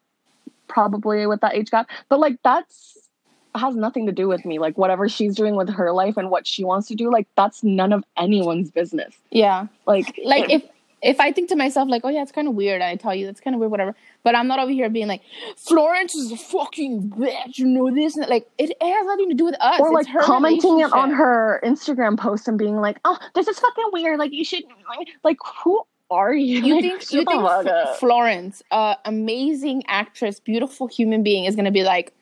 probably 0.68 1.28
with 1.28 1.42
that 1.42 1.56
age 1.56 1.70
gap. 1.72 1.90
But 2.10 2.20
like 2.20 2.38
that's 2.44 2.98
has 3.54 3.76
nothing 3.76 4.06
to 4.06 4.14
do 4.14 4.30
with 4.30 4.46
me. 4.46 4.60
Like 4.60 4.78
whatever 4.78 5.10
she's 5.10 5.36
doing 5.36 5.56
with 5.58 5.70
her 5.70 5.92
life 5.92 6.16
and 6.16 6.30
what 6.30 6.48
she 6.48 6.64
wants 6.64 6.88
to 6.88 6.96
do, 6.96 7.12
like 7.12 7.28
that's 7.36 7.64
none 7.64 7.92
of 7.92 8.06
anyone's 8.18 8.72
business. 8.72 9.14
Yeah. 9.30 9.68
Like 9.86 10.18
Like 10.24 10.50
it- 10.50 10.64
if 10.64 10.70
if 11.02 11.20
I 11.20 11.32
think 11.32 11.50
to 11.50 11.56
myself 11.56 11.90
like, 11.90 12.02
oh 12.06 12.10
yeah, 12.10 12.22
it's 12.22 12.32
kind 12.32 12.48
of 12.48 12.54
weird. 12.54 12.82
I 12.82 12.96
tell 12.96 13.16
you, 13.16 13.26
that's 13.26 13.42
kind 13.42 13.56
of 13.56 13.60
weird, 13.60 13.72
whatever. 13.72 13.96
But 14.24 14.36
I'm 14.36 14.48
not 14.48 14.60
over 14.60 14.72
here 14.72 14.90
being 14.90 15.08
like, 15.08 15.22
Florence 15.58 16.14
is 16.16 16.32
a 16.32 16.38
fucking 16.38 17.10
bitch. 17.18 17.58
You 17.58 17.66
know 17.66 17.94
this 17.94 18.16
and 18.16 18.28
like 18.30 18.48
it, 18.58 18.76
has 18.82 19.06
nothing 19.06 19.30
to 19.30 19.36
do 19.36 19.46
with 19.46 19.56
us. 19.60 19.80
or 19.80 19.88
It's 19.88 20.08
like 20.08 20.14
her 20.14 20.22
commenting 20.22 20.80
it 20.80 20.92
on 20.94 21.12
her 21.12 21.60
Instagram 21.64 22.20
post 22.20 22.48
and 22.48 22.58
being 22.58 22.78
like, 22.78 23.00
"Oh, 23.06 23.18
this 23.34 23.48
is 23.48 23.60
fucking 23.60 23.90
weird. 23.92 24.20
Like 24.20 24.32
you 24.32 24.46
should 24.46 24.64
like 25.24 25.38
who 25.64 25.84
are 26.12 26.34
you? 26.34 26.62
You 26.62 26.82
think 26.82 27.12
you 27.12 27.24
think 27.26 27.42
F- 27.44 27.98
Florence, 27.98 28.62
uh, 28.70 28.96
amazing 29.06 29.84
actress, 29.88 30.40
beautiful 30.40 30.88
human 30.88 31.24
being, 31.24 31.46
is 31.46 31.56
gonna 31.56 31.72
be 31.72 31.84
like, 31.84 32.14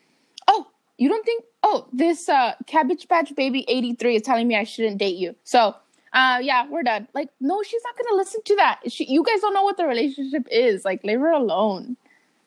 oh, 0.48 0.68
you 0.98 1.10
don't 1.10 1.26
think? 1.26 1.44
Oh, 1.64 1.88
this 1.92 2.30
uh, 2.30 2.54
Cabbage 2.68 3.08
Patch 3.10 3.36
Baby 3.36 3.66
eighty 3.68 3.94
three 3.96 4.16
is 4.16 4.22
telling 4.22 4.48
me 4.48 4.56
I 4.56 4.64
shouldn't 4.64 5.00
date 5.00 5.18
you. 5.18 5.36
So, 5.44 5.76
uh, 6.14 6.40
yeah, 6.42 6.68
we're 6.70 6.84
done. 6.84 7.08
Like, 7.14 7.30
no, 7.40 7.62
she's 7.64 7.82
not 7.84 7.98
gonna 7.98 8.18
listen 8.18 8.42
to 8.46 8.56
that. 8.58 8.80
She, 8.88 9.06
you 9.06 9.24
guys 9.24 9.42
don't 9.42 9.54
know 9.54 9.64
what 9.64 9.78
the 9.78 9.86
relationship 9.86 10.48
is. 10.52 10.86
Like, 10.86 11.04
leave 11.04 11.20
her 11.20 11.32
alone. 11.32 11.98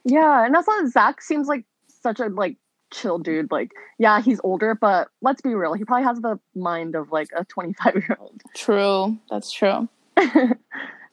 Yeah, 0.05 0.45
and 0.45 0.55
that's 0.55 0.67
why 0.67 0.85
Zach 0.89 1.23
seems 1.23 1.47
like 1.49 1.65
such 2.03 2.21
a 2.21 2.27
like 2.27 2.57
chill 2.93 3.19
dude. 3.19 3.51
Like, 3.51 3.73
yeah, 3.99 4.21
he's 4.21 4.41
older, 4.45 4.75
but 4.75 5.09
let's 5.21 5.41
be 5.41 5.55
real, 5.55 5.75
he 5.75 5.85
probably 5.85 6.05
has 6.05 6.21
the 6.21 6.39
mind 6.55 6.95
of 6.95 7.13
like 7.13 7.29
a 7.37 7.45
twenty 7.45 7.73
five 7.75 7.95
year 7.95 8.17
old. 8.21 8.43
True, 8.55 9.19
that's 9.31 9.53
true. 9.53 9.89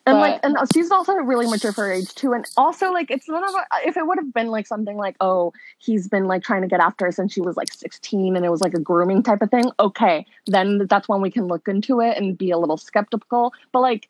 And 0.06 0.16
But- 0.16 0.20
like, 0.22 0.40
and 0.44 0.58
she's 0.74 0.90
also 0.92 1.14
really 1.14 1.46
mature 1.48 1.72
for 1.72 1.86
her 1.86 1.92
age 1.92 2.14
too. 2.16 2.34
And 2.34 2.46
also, 2.58 2.92
like, 2.92 3.12
it's 3.12 3.28
none 3.30 3.44
of 3.44 3.54
a- 3.54 3.58
uh, 3.58 3.80
if 3.86 3.96
it 3.98 4.08
would 4.08 4.18
have 4.18 4.34
been 4.34 4.48
like 4.48 4.66
something 4.66 4.98
like, 4.98 5.16
oh, 5.22 5.54
he's 5.78 6.08
been 6.08 6.26
like 6.26 6.42
trying 6.42 6.62
to 6.62 6.68
get 6.68 6.80
after 6.80 7.06
her 7.06 7.12
since 7.12 7.34
she 7.34 7.42
was 7.42 7.56
like 7.58 7.72
sixteen, 7.74 8.36
and 8.36 8.44
it 8.46 8.50
was 8.50 8.62
like 8.62 8.74
a 8.74 8.80
grooming 8.80 9.22
type 9.24 9.42
of 9.42 9.52
thing. 9.52 9.66
Okay, 9.80 10.26
then 10.48 10.88
that's 10.90 11.08
when 11.08 11.22
we 11.22 11.30
can 11.30 11.48
look 11.48 11.68
into 11.68 12.00
it 12.02 12.18
and 12.18 12.38
be 12.38 12.50
a 12.50 12.58
little 12.58 12.78
skeptical. 12.78 13.54
But 13.72 13.82
like, 13.82 14.08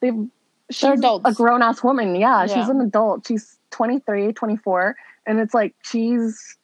they've 0.00 0.26
she's 0.70 0.84
a 1.24 1.32
grown 1.34 1.60
ass 1.62 1.82
woman. 1.82 2.14
Yeah, 2.16 2.46
she's 2.46 2.68
an 2.68 2.80
adult. 2.80 3.26
She's 3.26 3.58
23, 3.72 4.32
24, 4.32 4.96
and 5.26 5.38
it's 5.40 5.52
like 5.52 5.74
she's 5.82 6.56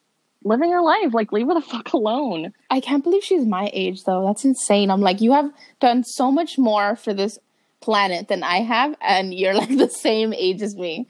living 0.45 0.71
her 0.71 0.81
life. 0.81 1.13
Like, 1.13 1.31
leave 1.31 1.47
her 1.47 1.53
the 1.53 1.61
fuck 1.61 1.93
alone. 1.93 2.53
I 2.71 2.79
can't 2.79 3.03
believe 3.03 3.23
she's 3.23 3.45
my 3.45 3.69
age 3.73 4.05
though. 4.05 4.25
That's 4.25 4.45
insane. 4.45 4.89
I'm 4.89 5.01
like, 5.01 5.21
you 5.21 5.31
have 5.33 5.51
done 5.79 6.03
so 6.03 6.31
much 6.31 6.57
more 6.57 6.95
for 6.95 7.13
this 7.13 7.37
planet 7.81 8.27
than 8.27 8.43
I 8.43 8.57
have, 8.61 8.95
and 9.01 9.33
you're 9.33 9.53
like 9.55 9.75
the 9.77 9.89
same 9.89 10.33
age 10.33 10.61
as 10.61 10.75
me. 10.75 11.07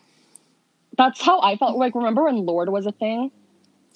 That's 0.98 1.22
how 1.22 1.40
I 1.42 1.56
felt. 1.56 1.78
Like, 1.78 1.96
remember 1.96 2.24
when 2.26 2.46
Lorde 2.46 2.70
was 2.70 2.86
a 2.86 2.92
thing? 2.92 3.32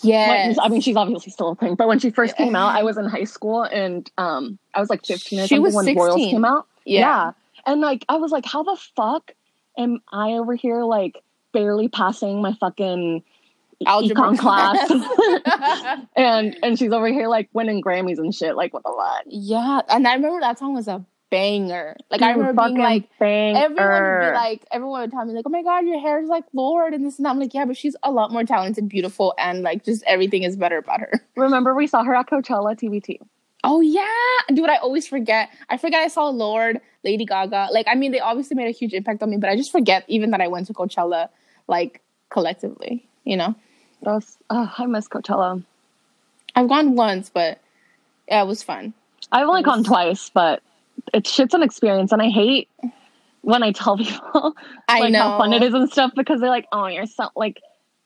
Yeah. 0.01 0.53
Like, 0.55 0.65
I 0.65 0.69
mean, 0.69 0.81
she's 0.81 0.95
obviously 0.95 1.31
still 1.31 1.49
a 1.51 1.55
thing, 1.55 1.75
but 1.75 1.87
when 1.87 1.99
she 1.99 2.09
first 2.09 2.35
came 2.35 2.55
out, 2.55 2.75
I 2.75 2.83
was 2.83 2.97
in 2.97 3.05
high 3.05 3.23
school 3.25 3.63
and 3.63 4.09
um, 4.17 4.57
I 4.73 4.79
was 4.79 4.89
like 4.89 5.05
15 5.05 5.39
or 5.39 5.41
She 5.43 5.47
something 5.55 5.61
was 5.63 5.75
when 5.75 5.95
Royals 5.95 6.13
16. 6.15 6.31
came 6.31 6.45
out. 6.45 6.67
yeah. 6.85 7.31
And 7.65 7.79
like, 7.79 8.03
I 8.09 8.17
was 8.17 8.31
like, 8.31 8.45
how 8.45 8.63
the 8.63 8.77
fuck 8.97 9.31
am 9.77 10.01
I 10.11 10.31
over 10.33 10.55
here, 10.55 10.83
like, 10.83 11.21
barely 11.53 11.87
passing 11.87 12.41
my 12.41 12.53
fucking 12.53 13.23
Algebra 13.85 14.31
econ 14.31 14.39
class? 14.39 14.87
class. 14.87 15.99
and 16.17 16.57
and 16.61 16.77
she's 16.79 16.91
over 16.91 17.07
here, 17.07 17.27
like, 17.29 17.47
winning 17.53 17.81
Grammys 17.81 18.17
and 18.17 18.35
shit. 18.35 18.55
Like, 18.57 18.73
what 18.73 18.83
the 18.83 18.93
fuck? 18.97 19.23
Yeah, 19.27 19.81
and 19.89 20.05
I 20.07 20.15
remember 20.15 20.41
that 20.41 20.59
song 20.59 20.73
was 20.73 20.87
a 20.89 21.05
banger. 21.33 21.97
Like 22.11 22.21
I 22.21 22.31
remember 22.31 22.61
being 22.61 22.77
like, 22.77 23.09
everyone 23.19 24.03
would 24.03 24.19
be 24.19 24.33
like, 24.35 24.65
everyone 24.71 25.01
would 25.01 25.11
tell 25.11 25.25
me 25.25 25.33
like, 25.33 25.45
oh 25.47 25.49
my 25.49 25.63
god, 25.63 25.87
your 25.87 25.99
hair 25.99 26.21
is 26.21 26.29
like 26.29 26.43
Lorde 26.53 26.93
and 26.93 27.03
this 27.03 27.17
and 27.17 27.25
that. 27.25 27.31
I'm 27.31 27.39
like, 27.39 27.55
yeah, 27.55 27.65
but 27.65 27.75
she's 27.75 27.95
a 28.03 28.11
lot 28.11 28.31
more 28.31 28.43
talented, 28.43 28.87
beautiful, 28.87 29.33
and 29.39 29.63
like 29.63 29.83
just 29.83 30.03
everything 30.05 30.43
is 30.43 30.55
better 30.55 30.77
about 30.77 30.99
her. 30.99 31.25
Remember, 31.35 31.73
we 31.73 31.87
saw 31.87 32.03
her 32.03 32.13
at 32.13 32.29
Coachella 32.29 32.77
TBT. 32.77 33.17
Oh 33.63 33.81
yeah, 33.81 34.05
dude, 34.53 34.69
I 34.69 34.75
always 34.75 35.07
forget. 35.07 35.49
I 35.69 35.77
forget 35.77 36.01
I 36.01 36.07
saw 36.07 36.29
Lorde, 36.29 36.79
Lady 37.03 37.25
Gaga. 37.25 37.69
Like, 37.71 37.87
I 37.89 37.95
mean, 37.95 38.11
they 38.11 38.19
obviously 38.19 38.55
made 38.55 38.67
a 38.67 38.71
huge 38.71 38.93
impact 38.93 39.23
on 39.23 39.31
me, 39.31 39.37
but 39.37 39.49
I 39.49 39.55
just 39.55 39.71
forget 39.71 40.03
even 40.07 40.29
that 40.31 40.41
I 40.41 40.49
went 40.49 40.67
to 40.67 40.73
Coachella, 40.73 41.29
like 41.67 42.01
collectively. 42.29 43.07
You 43.23 43.37
know, 43.37 43.55
That 44.03 44.11
was, 44.15 44.37
oh, 44.51 44.71
I 44.77 44.85
miss 44.85 45.07
Coachella. 45.07 45.63
I've 46.55 46.67
gone 46.67 46.95
once, 46.95 47.31
but 47.33 47.59
yeah, 48.27 48.43
it 48.43 48.47
was 48.47 48.61
fun. 48.61 48.93
I've 49.31 49.47
only 49.47 49.63
gone 49.63 49.83
twice, 49.83 50.29
but 50.29 50.61
it's 51.13 51.31
shit's 51.31 51.53
an 51.53 51.63
experience, 51.63 52.11
and 52.11 52.21
I 52.21 52.29
hate 52.29 52.69
when 53.41 53.61
I 53.61 53.71
tell 53.71 53.97
people 54.03 54.55
I 54.87 54.99
like 54.99 55.11
know 55.11 55.19
how 55.19 55.37
fun 55.37 55.53
it 55.53 55.63
is 55.63 55.73
and 55.73 55.89
stuff 55.89 56.11
because 56.15 56.39
they're 56.39 56.49
like, 56.49 56.67
"Oh, 56.71 56.87
you're 56.87 57.05
so 57.05 57.29
like," 57.35 57.61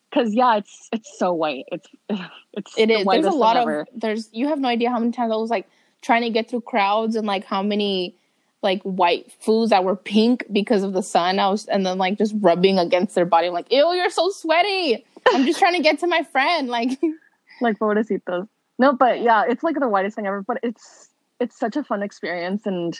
because 0.09 0.33
yeah, 0.33 0.57
it's 0.57 0.89
it's 0.91 1.17
so 1.17 1.33
white. 1.33 1.65
It's 1.71 1.87
it's 2.53 2.77
It 2.77 2.89
the. 2.89 3.21
There's 3.21 3.25
a 3.25 3.37
lot 3.37 3.57
thing 3.57 3.69
of 3.69 3.87
there's 3.95 4.29
you 4.31 4.47
have 4.47 4.59
no 4.59 4.67
idea 4.67 4.89
how 4.89 4.99
many 4.99 5.11
times 5.11 5.31
I 5.31 5.35
was 5.35 5.49
like 5.49 5.67
trying 6.01 6.23
to 6.23 6.29
get 6.29 6.49
through 6.49 6.61
crowds 6.61 7.15
and 7.15 7.27
like 7.27 7.43
how 7.43 7.61
many 7.63 8.15
like 8.63 8.81
white 8.83 9.31
foods 9.39 9.69
that 9.69 9.83
were 9.83 9.95
pink 9.95 10.45
because 10.51 10.83
of 10.83 10.93
the 10.93 11.03
sun. 11.03 11.39
I 11.39 11.49
was 11.49 11.65
and 11.65 11.85
then 11.85 11.97
like 11.97 12.17
just 12.17 12.33
rubbing 12.39 12.79
against 12.79 13.15
their 13.15 13.25
body. 13.25 13.47
I'm 13.47 13.53
like, 13.53 13.71
ew, 13.71 13.93
you're 13.93 14.09
so 14.09 14.29
sweaty. 14.29 15.05
I'm 15.31 15.45
just 15.45 15.59
trying 15.59 15.75
to 15.75 15.81
get 15.81 15.99
to 15.99 16.07
my 16.07 16.23
friend. 16.23 16.67
Like 16.67 16.99
like 17.61 17.77
pobrecitos. 17.79 18.47
No, 18.79 18.93
but 18.93 19.21
yeah, 19.21 19.43
it's 19.47 19.63
like 19.63 19.79
the 19.79 19.89
whitest 19.89 20.15
thing 20.15 20.27
ever. 20.27 20.41
But 20.41 20.59
it's 20.63 21.09
it's 21.39 21.57
such 21.57 21.75
a 21.75 21.83
fun 21.83 22.03
experience, 22.03 22.65
and 22.65 22.99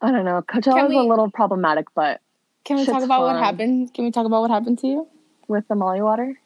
I 0.00 0.10
don't 0.10 0.24
know. 0.24 0.42
Coachella 0.42 0.74
Can 0.74 0.92
is 0.92 0.96
a 0.96 1.02
little 1.02 1.30
problematic, 1.30 1.86
but 1.94 2.20
can 2.64 2.76
we 2.76 2.86
talk 2.86 3.02
about 3.02 3.22
what 3.22 3.36
happened? 3.36 3.92
Can 3.94 4.04
we 4.04 4.10
talk 4.10 4.26
about 4.26 4.40
what 4.42 4.50
happened 4.50 4.78
to 4.80 4.86
you? 4.86 5.08
with 5.52 5.68
the 5.68 5.74
Molly 5.74 6.02
water, 6.02 6.38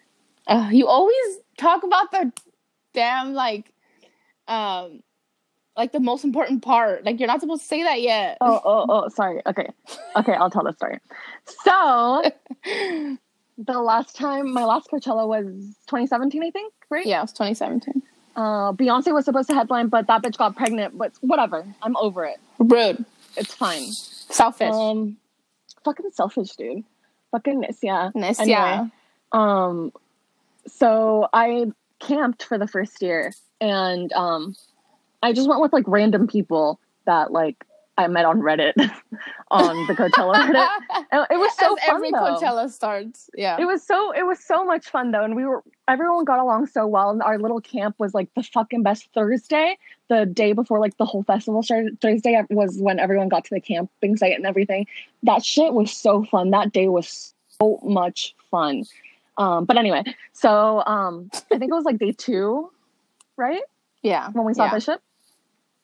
Uh, 0.46 0.68
you 0.70 0.86
always 0.86 1.38
talk 1.56 1.82
about 1.82 2.10
the 2.10 2.32
damn 2.92 3.34
like 3.34 3.72
um 4.48 5.02
like 5.76 5.92
the 5.92 6.00
most 6.00 6.24
important 6.24 6.62
part. 6.62 7.04
Like 7.04 7.18
you're 7.18 7.26
not 7.26 7.40
supposed 7.40 7.62
to 7.62 7.68
say 7.68 7.82
that 7.82 8.00
yet. 8.02 8.38
oh 8.40 8.60
oh 8.64 8.86
oh, 8.88 9.08
sorry. 9.08 9.42
Okay, 9.46 9.68
okay, 10.16 10.32
I'll 10.32 10.50
tell 10.50 10.64
the 10.64 10.72
story. 10.72 10.98
So 11.64 12.22
the 13.58 13.80
last 13.80 14.16
time, 14.16 14.52
my 14.52 14.64
last 14.64 14.88
Coachella 14.90 15.26
was 15.26 15.46
2017, 15.86 16.42
I 16.42 16.50
think. 16.50 16.72
Right? 16.90 17.06
yeah, 17.06 17.18
it 17.18 17.22
was 17.22 17.32
2017. 17.32 18.02
Uh, 18.36 18.72
Beyonce 18.72 19.12
was 19.14 19.24
supposed 19.24 19.48
to 19.48 19.54
headline, 19.54 19.88
but 19.88 20.06
that 20.08 20.22
bitch 20.22 20.36
got 20.36 20.54
pregnant. 20.54 20.96
But 20.96 21.12
whatever, 21.22 21.66
I'm 21.82 21.96
over 21.96 22.24
it. 22.24 22.38
Rude. 22.58 23.04
It's 23.36 23.54
fine. 23.54 23.90
Selfish. 23.92 24.72
Um, 24.72 25.16
fucking 25.84 26.10
selfish, 26.12 26.50
dude. 26.50 26.84
Fucking 27.32 27.64
yeah. 27.82 28.10
Nice, 28.14 28.38
anyway. 28.38 28.90
Um, 29.32 29.92
so 30.66 31.28
I 31.32 31.66
camped 31.98 32.44
for 32.44 32.58
the 32.58 32.66
first 32.66 33.02
year, 33.02 33.32
and 33.60 34.12
um, 34.12 34.54
I 35.22 35.32
just 35.32 35.48
went 35.48 35.60
with 35.60 35.72
like 35.72 35.84
random 35.86 36.26
people 36.26 36.78
that 37.06 37.32
like 37.32 37.64
I 37.98 38.06
met 38.08 38.24
on 38.24 38.40
Reddit, 38.40 38.74
on 39.50 39.86
the 39.86 39.94
Coachella 39.94 40.34
Reddit. 40.34 40.68
And 41.12 41.26
it 41.30 41.38
was 41.38 41.56
so 41.56 41.76
As 41.76 41.84
fun 41.84 41.96
every 41.96 42.10
though. 42.10 42.18
Coachella 42.18 42.70
starts. 42.70 43.30
Yeah. 43.34 43.56
It 43.58 43.64
was 43.64 43.82
so 43.82 44.12
it 44.12 44.24
was 44.24 44.38
so 44.40 44.64
much 44.64 44.88
fun 44.88 45.12
though, 45.12 45.24
and 45.24 45.36
we 45.36 45.44
were 45.44 45.62
everyone 45.88 46.24
got 46.24 46.38
along 46.38 46.66
so 46.66 46.86
well. 46.86 47.10
And 47.10 47.22
our 47.22 47.38
little 47.38 47.60
camp 47.60 47.96
was 47.98 48.12
like 48.12 48.32
the 48.34 48.42
fucking 48.42 48.82
best. 48.82 49.08
Thursday, 49.14 49.78
the 50.08 50.26
day 50.26 50.52
before 50.52 50.80
like 50.80 50.96
the 50.96 51.04
whole 51.04 51.22
festival 51.22 51.62
started. 51.62 52.00
Thursday 52.00 52.42
was 52.50 52.78
when 52.78 52.98
everyone 52.98 53.28
got 53.28 53.44
to 53.44 53.54
the 53.54 53.60
camping 53.60 54.16
site 54.16 54.34
and 54.34 54.46
everything. 54.46 54.86
That 55.22 55.44
shit 55.44 55.72
was 55.72 55.92
so 55.92 56.24
fun. 56.24 56.50
That 56.50 56.72
day 56.72 56.88
was 56.88 57.34
so 57.60 57.78
much 57.82 58.34
fun. 58.50 58.84
Um, 59.38 59.64
but 59.64 59.76
anyway, 59.76 60.02
so 60.32 60.82
um, 60.86 61.30
I 61.34 61.58
think 61.58 61.70
it 61.70 61.74
was 61.74 61.84
like 61.84 61.98
day 61.98 62.12
two, 62.12 62.70
right? 63.36 63.62
yeah. 64.06 64.30
when 64.30 64.46
we 64.46 64.54
saw 64.54 64.64
yeah. 64.64 64.74
Bishop. 64.74 65.02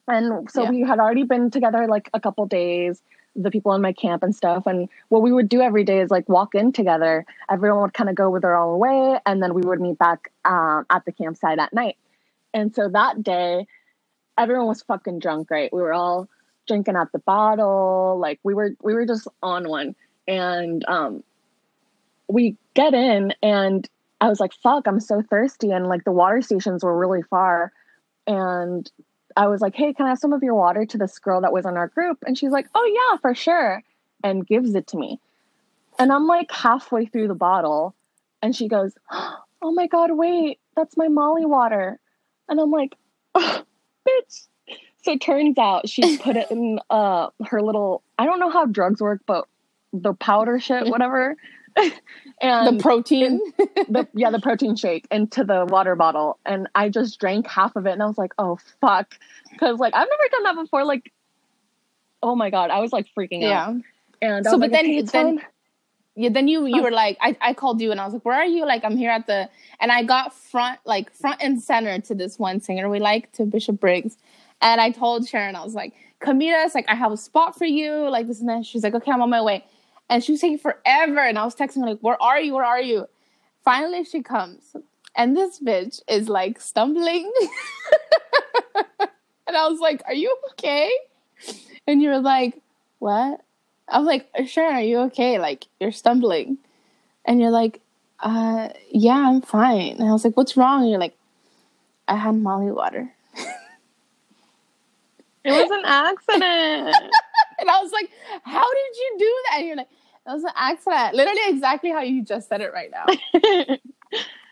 And 0.08 0.50
so 0.50 0.64
Yeah. 0.64 0.70
we 0.70 0.80
had 0.80 0.98
already 0.98 1.22
been 1.24 1.50
together 1.50 1.86
like 1.86 2.10
a 2.12 2.20
couple 2.20 2.44
days, 2.46 3.02
the 3.36 3.50
people 3.50 3.72
in 3.72 3.80
my 3.80 3.92
camp 3.92 4.22
and 4.22 4.34
stuff. 4.34 4.66
And 4.66 4.88
what 5.08 5.22
we 5.22 5.32
would 5.32 5.48
do 5.48 5.60
every 5.60 5.84
day 5.84 6.00
is 6.00 6.10
like 6.10 6.28
walk 6.28 6.54
in 6.54 6.72
together. 6.72 7.24
Everyone 7.50 7.82
would 7.82 7.94
kind 7.94 8.10
of 8.10 8.16
go 8.16 8.28
with 8.30 8.42
their 8.42 8.56
own 8.56 8.78
way, 8.78 9.18
and 9.26 9.42
then 9.42 9.54
we 9.54 9.62
would 9.62 9.80
meet 9.80 9.98
back 9.98 10.30
um, 10.44 10.86
at 10.90 11.04
the 11.04 11.12
campsite 11.12 11.58
at 11.58 11.72
night. 11.72 11.96
And 12.52 12.74
so 12.74 12.88
that 12.88 13.22
day, 13.22 13.66
everyone 14.36 14.66
was 14.66 14.82
fucking 14.82 15.20
drunk, 15.20 15.50
right? 15.50 15.72
We 15.72 15.80
were 15.80 15.94
all 15.94 16.28
drinking 16.68 16.96
at 16.96 17.10
the 17.12 17.18
bottle, 17.20 18.18
like 18.20 18.38
we 18.42 18.54
were 18.54 18.72
we 18.82 18.94
were 18.94 19.06
just 19.06 19.28
on 19.42 19.68
one. 19.68 19.94
And 20.28 20.84
um, 20.88 21.24
we 22.28 22.56
get 22.74 22.94
in, 22.94 23.34
and 23.42 23.88
I 24.20 24.28
was 24.28 24.40
like, 24.40 24.52
"Fuck, 24.52 24.86
I'm 24.86 25.00
so 25.00 25.22
thirsty," 25.22 25.70
and 25.70 25.86
like 25.88 26.04
the 26.04 26.12
water 26.12 26.42
stations 26.42 26.84
were 26.84 26.96
really 26.96 27.22
far 27.22 27.72
and 28.26 28.90
I 29.36 29.46
was 29.46 29.60
like, 29.60 29.74
"Hey, 29.74 29.92
can 29.92 30.06
I 30.06 30.10
have 30.10 30.18
some 30.18 30.32
of 30.32 30.42
your 30.42 30.54
water?" 30.54 30.84
to 30.86 30.98
this 30.98 31.18
girl 31.18 31.40
that 31.40 31.52
was 31.52 31.66
in 31.66 31.76
our 31.76 31.88
group, 31.88 32.22
and 32.26 32.36
she's 32.36 32.50
like, 32.50 32.68
"Oh 32.74 33.10
yeah, 33.12 33.18
for 33.18 33.34
sure," 33.34 33.82
and 34.22 34.46
gives 34.46 34.74
it 34.74 34.86
to 34.88 34.96
me. 34.96 35.20
And 35.98 36.12
I'm 36.12 36.26
like 36.26 36.50
halfway 36.50 37.06
through 37.06 37.28
the 37.28 37.34
bottle, 37.34 37.94
and 38.42 38.54
she 38.54 38.68
goes, 38.68 38.94
"Oh 39.10 39.72
my 39.72 39.86
god, 39.86 40.10
wait, 40.12 40.58
that's 40.76 40.96
my 40.96 41.08
Molly 41.08 41.46
water," 41.46 41.98
and 42.48 42.60
I'm 42.60 42.70
like, 42.70 42.96
oh, 43.34 43.62
"Bitch." 44.08 44.46
So 45.04 45.12
it 45.12 45.20
turns 45.20 45.58
out 45.58 45.88
she 45.88 46.16
put 46.22 46.36
it 46.36 46.50
in 46.50 46.78
uh 46.90 47.28
her 47.46 47.62
little 47.62 48.02
I 48.18 48.26
don't 48.26 48.40
know 48.40 48.50
how 48.50 48.66
drugs 48.66 49.00
work, 49.00 49.20
but 49.26 49.46
the 49.92 50.14
powder 50.14 50.58
shit, 50.58 50.86
whatever. 50.90 51.36
and 52.42 52.78
the 52.78 52.82
protein. 52.82 53.40
the 53.88 54.06
yeah 54.14 54.30
the 54.30 54.40
protein 54.40 54.76
shake 54.76 55.06
into 55.10 55.44
the 55.44 55.64
water 55.66 55.94
bottle 55.96 56.38
and 56.44 56.68
i 56.74 56.88
just 56.88 57.18
drank 57.20 57.46
half 57.46 57.76
of 57.76 57.86
it 57.86 57.92
and 57.92 58.02
i 58.02 58.06
was 58.06 58.18
like 58.18 58.32
oh 58.38 58.58
fuck 58.80 59.14
because 59.50 59.78
like 59.78 59.94
i've 59.94 60.08
never 60.08 60.28
done 60.30 60.42
that 60.44 60.56
before 60.62 60.84
like 60.84 61.12
oh 62.22 62.34
my 62.36 62.50
god 62.50 62.70
i 62.70 62.80
was 62.80 62.92
like 62.92 63.06
freaking 63.16 63.44
out 63.50 63.76
and 64.20 64.44
So, 64.44 64.52
but 64.52 64.70
like, 64.70 64.72
then- 64.72 64.84
okay, 64.86 65.02
then- 65.02 65.38
fine. 65.38 65.46
Yeah, 66.14 66.28
then 66.28 66.46
you 66.46 66.66
you 66.66 66.80
Oh. 66.80 66.82
were 66.82 66.90
like, 66.90 67.16
I, 67.22 67.34
I 67.40 67.54
called 67.54 67.80
you 67.80 67.90
and 67.90 67.98
I 67.98 68.04
was 68.04 68.12
like, 68.12 68.22
where 68.26 68.36
are 68.36 68.44
you? 68.44 68.66
Like, 68.66 68.84
I'm 68.84 68.98
here 68.98 69.10
at 69.10 69.26
the, 69.26 69.48
and 69.80 69.90
I 69.90 70.02
got 70.02 70.34
front, 70.34 70.78
like 70.84 71.10
front 71.10 71.42
and 71.42 71.58
center 71.62 71.98
to 72.02 72.14
this 72.14 72.38
one 72.38 72.60
singer 72.60 72.90
we 72.90 72.98
like, 72.98 73.32
to 73.32 73.46
Bishop 73.46 73.80
Briggs. 73.80 74.18
And 74.60 74.78
I 74.78 74.90
told 74.90 75.26
Sharon, 75.26 75.56
I 75.56 75.64
was 75.64 75.74
like, 75.74 75.94
come 76.20 76.36
meet 76.36 76.52
us. 76.52 76.74
Like, 76.74 76.84
I 76.86 76.94
have 76.96 77.12
a 77.12 77.16
spot 77.16 77.56
for 77.56 77.64
you. 77.64 78.10
Like 78.10 78.26
this 78.26 78.40
and 78.40 78.48
that. 78.50 78.66
She's 78.66 78.82
like, 78.84 78.92
okay, 78.94 79.10
I'm 79.10 79.22
on 79.22 79.30
my 79.30 79.40
way. 79.40 79.64
And 80.12 80.22
she 80.22 80.32
was 80.32 80.42
taking 80.42 80.58
forever. 80.58 81.20
And 81.20 81.38
I 81.38 81.44
was 81.46 81.56
texting 81.56 81.80
her 81.80 81.86
like, 81.86 82.00
where 82.00 82.22
are 82.22 82.38
you? 82.38 82.52
Where 82.52 82.66
are 82.66 82.82
you? 82.82 83.06
Finally, 83.64 84.04
she 84.04 84.22
comes. 84.22 84.76
And 85.16 85.34
this 85.34 85.58
bitch 85.58 86.02
is 86.06 86.28
like 86.28 86.60
stumbling. 86.60 87.32
and 89.46 89.56
I 89.56 89.66
was 89.68 89.80
like, 89.80 90.02
are 90.04 90.12
you 90.12 90.36
okay? 90.50 90.92
And 91.86 92.02
you're 92.02 92.20
like, 92.20 92.60
what? 92.98 93.40
I 93.88 93.98
was 94.00 94.06
like, 94.06 94.28
Sharon, 94.46 94.76
are 94.76 94.82
you 94.82 94.98
okay? 94.98 95.38
Like, 95.38 95.64
you're 95.80 95.92
stumbling. 95.92 96.58
And 97.24 97.40
you're 97.40 97.50
like, 97.50 97.80
uh, 98.20 98.68
yeah, 98.90 99.28
I'm 99.30 99.40
fine. 99.40 99.96
And 99.98 100.06
I 100.06 100.12
was 100.12 100.26
like, 100.26 100.36
what's 100.36 100.58
wrong? 100.58 100.82
And 100.82 100.90
you're 100.90 101.00
like, 101.00 101.16
I 102.06 102.16
had 102.16 102.34
Molly 102.34 102.70
water. 102.70 103.10
it 105.42 105.52
was 105.52 105.70
an 105.70 105.84
accident 105.86 106.94
And 107.62 107.70
I 107.70 107.80
was 107.80 107.92
like, 107.92 108.10
how 108.42 108.68
did 108.70 108.96
you 108.96 109.16
do 109.18 109.42
that? 109.48 109.58
And 109.58 109.66
you're 109.68 109.76
like, 109.76 109.88
that 110.26 110.34
was 110.34 110.44
an 110.44 110.50
accident. 110.56 111.14
Literally 111.14 111.40
exactly 111.48 111.90
how 111.90 112.00
you 112.02 112.24
just 112.24 112.48
said 112.48 112.60
it 112.60 112.72
right 112.72 112.90
now. 112.90 113.06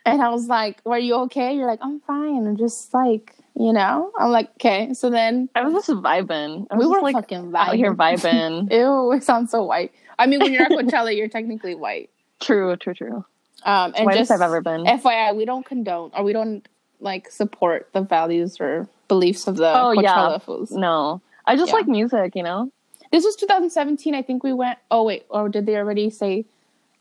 And 0.06 0.22
I 0.22 0.30
was 0.30 0.46
like, 0.48 0.80
were 0.86 0.96
you 0.96 1.14
okay? 1.26 1.54
You're 1.54 1.66
like, 1.66 1.80
I'm 1.82 2.00
fine. 2.00 2.46
I'm 2.46 2.56
just 2.56 2.92
like, 2.94 3.34
you 3.54 3.70
know? 3.74 4.10
I'm 4.18 4.30
like, 4.30 4.48
okay. 4.54 4.94
So 4.94 5.10
then 5.10 5.50
i 5.54 5.62
was 5.62 5.74
just 5.74 5.90
vibing 6.02 6.66
I 6.70 6.76
was 6.76 6.86
we 6.86 6.90
just, 6.90 6.90
were 6.90 7.02
like 7.02 7.14
fucking 7.16 7.52
out 7.54 7.74
here 7.76 7.94
vibing. 7.94 8.70
vibing 8.70 8.72
Ew, 8.72 9.12
it 9.12 9.22
sounds 9.22 9.50
so 9.50 9.62
white. 9.64 9.92
I 10.18 10.24
mean, 10.26 10.40
when 10.40 10.54
you're 10.54 10.62
at 10.62 10.70
Coachella, 10.72 11.14
you're 11.14 11.28
technically 11.28 11.74
white. 11.74 12.08
true 12.40 12.74
true 12.78 12.94
true 12.94 13.24
Um, 13.62 13.92
and 13.94 14.06
whitest 14.06 14.30
just 14.30 14.30
i've 14.30 14.40
ever 14.40 14.62
been 14.62 14.84
FYI, 14.84 15.36
we 15.36 15.44
don't 15.44 15.66
condone 15.66 16.10
or 16.16 16.24
we 16.24 16.32
don't 16.32 16.66
like 17.00 17.30
support 17.30 17.90
the 17.92 18.00
values 18.00 18.56
or 18.58 18.88
beliefs 19.06 19.46
of 19.46 19.56
the 19.56 19.68
Oh, 19.70 19.92
Coachella 19.94 20.02
yeah. 20.02 20.38
fools. 20.38 20.70
no 20.72 21.20
i 21.46 21.56
just 21.56 21.68
Yeah. 21.68 21.74
like 21.76 21.86
music 21.88 22.32
you 22.34 22.42
know 22.42 22.72
This 23.12 23.24
was 23.24 23.36
2017. 23.36 24.14
I 24.14 24.22
think 24.22 24.42
we 24.44 24.52
went. 24.52 24.78
Oh 24.90 25.04
wait, 25.04 25.24
or 25.30 25.48
did 25.48 25.66
they 25.66 25.76
already 25.76 26.10
say 26.10 26.44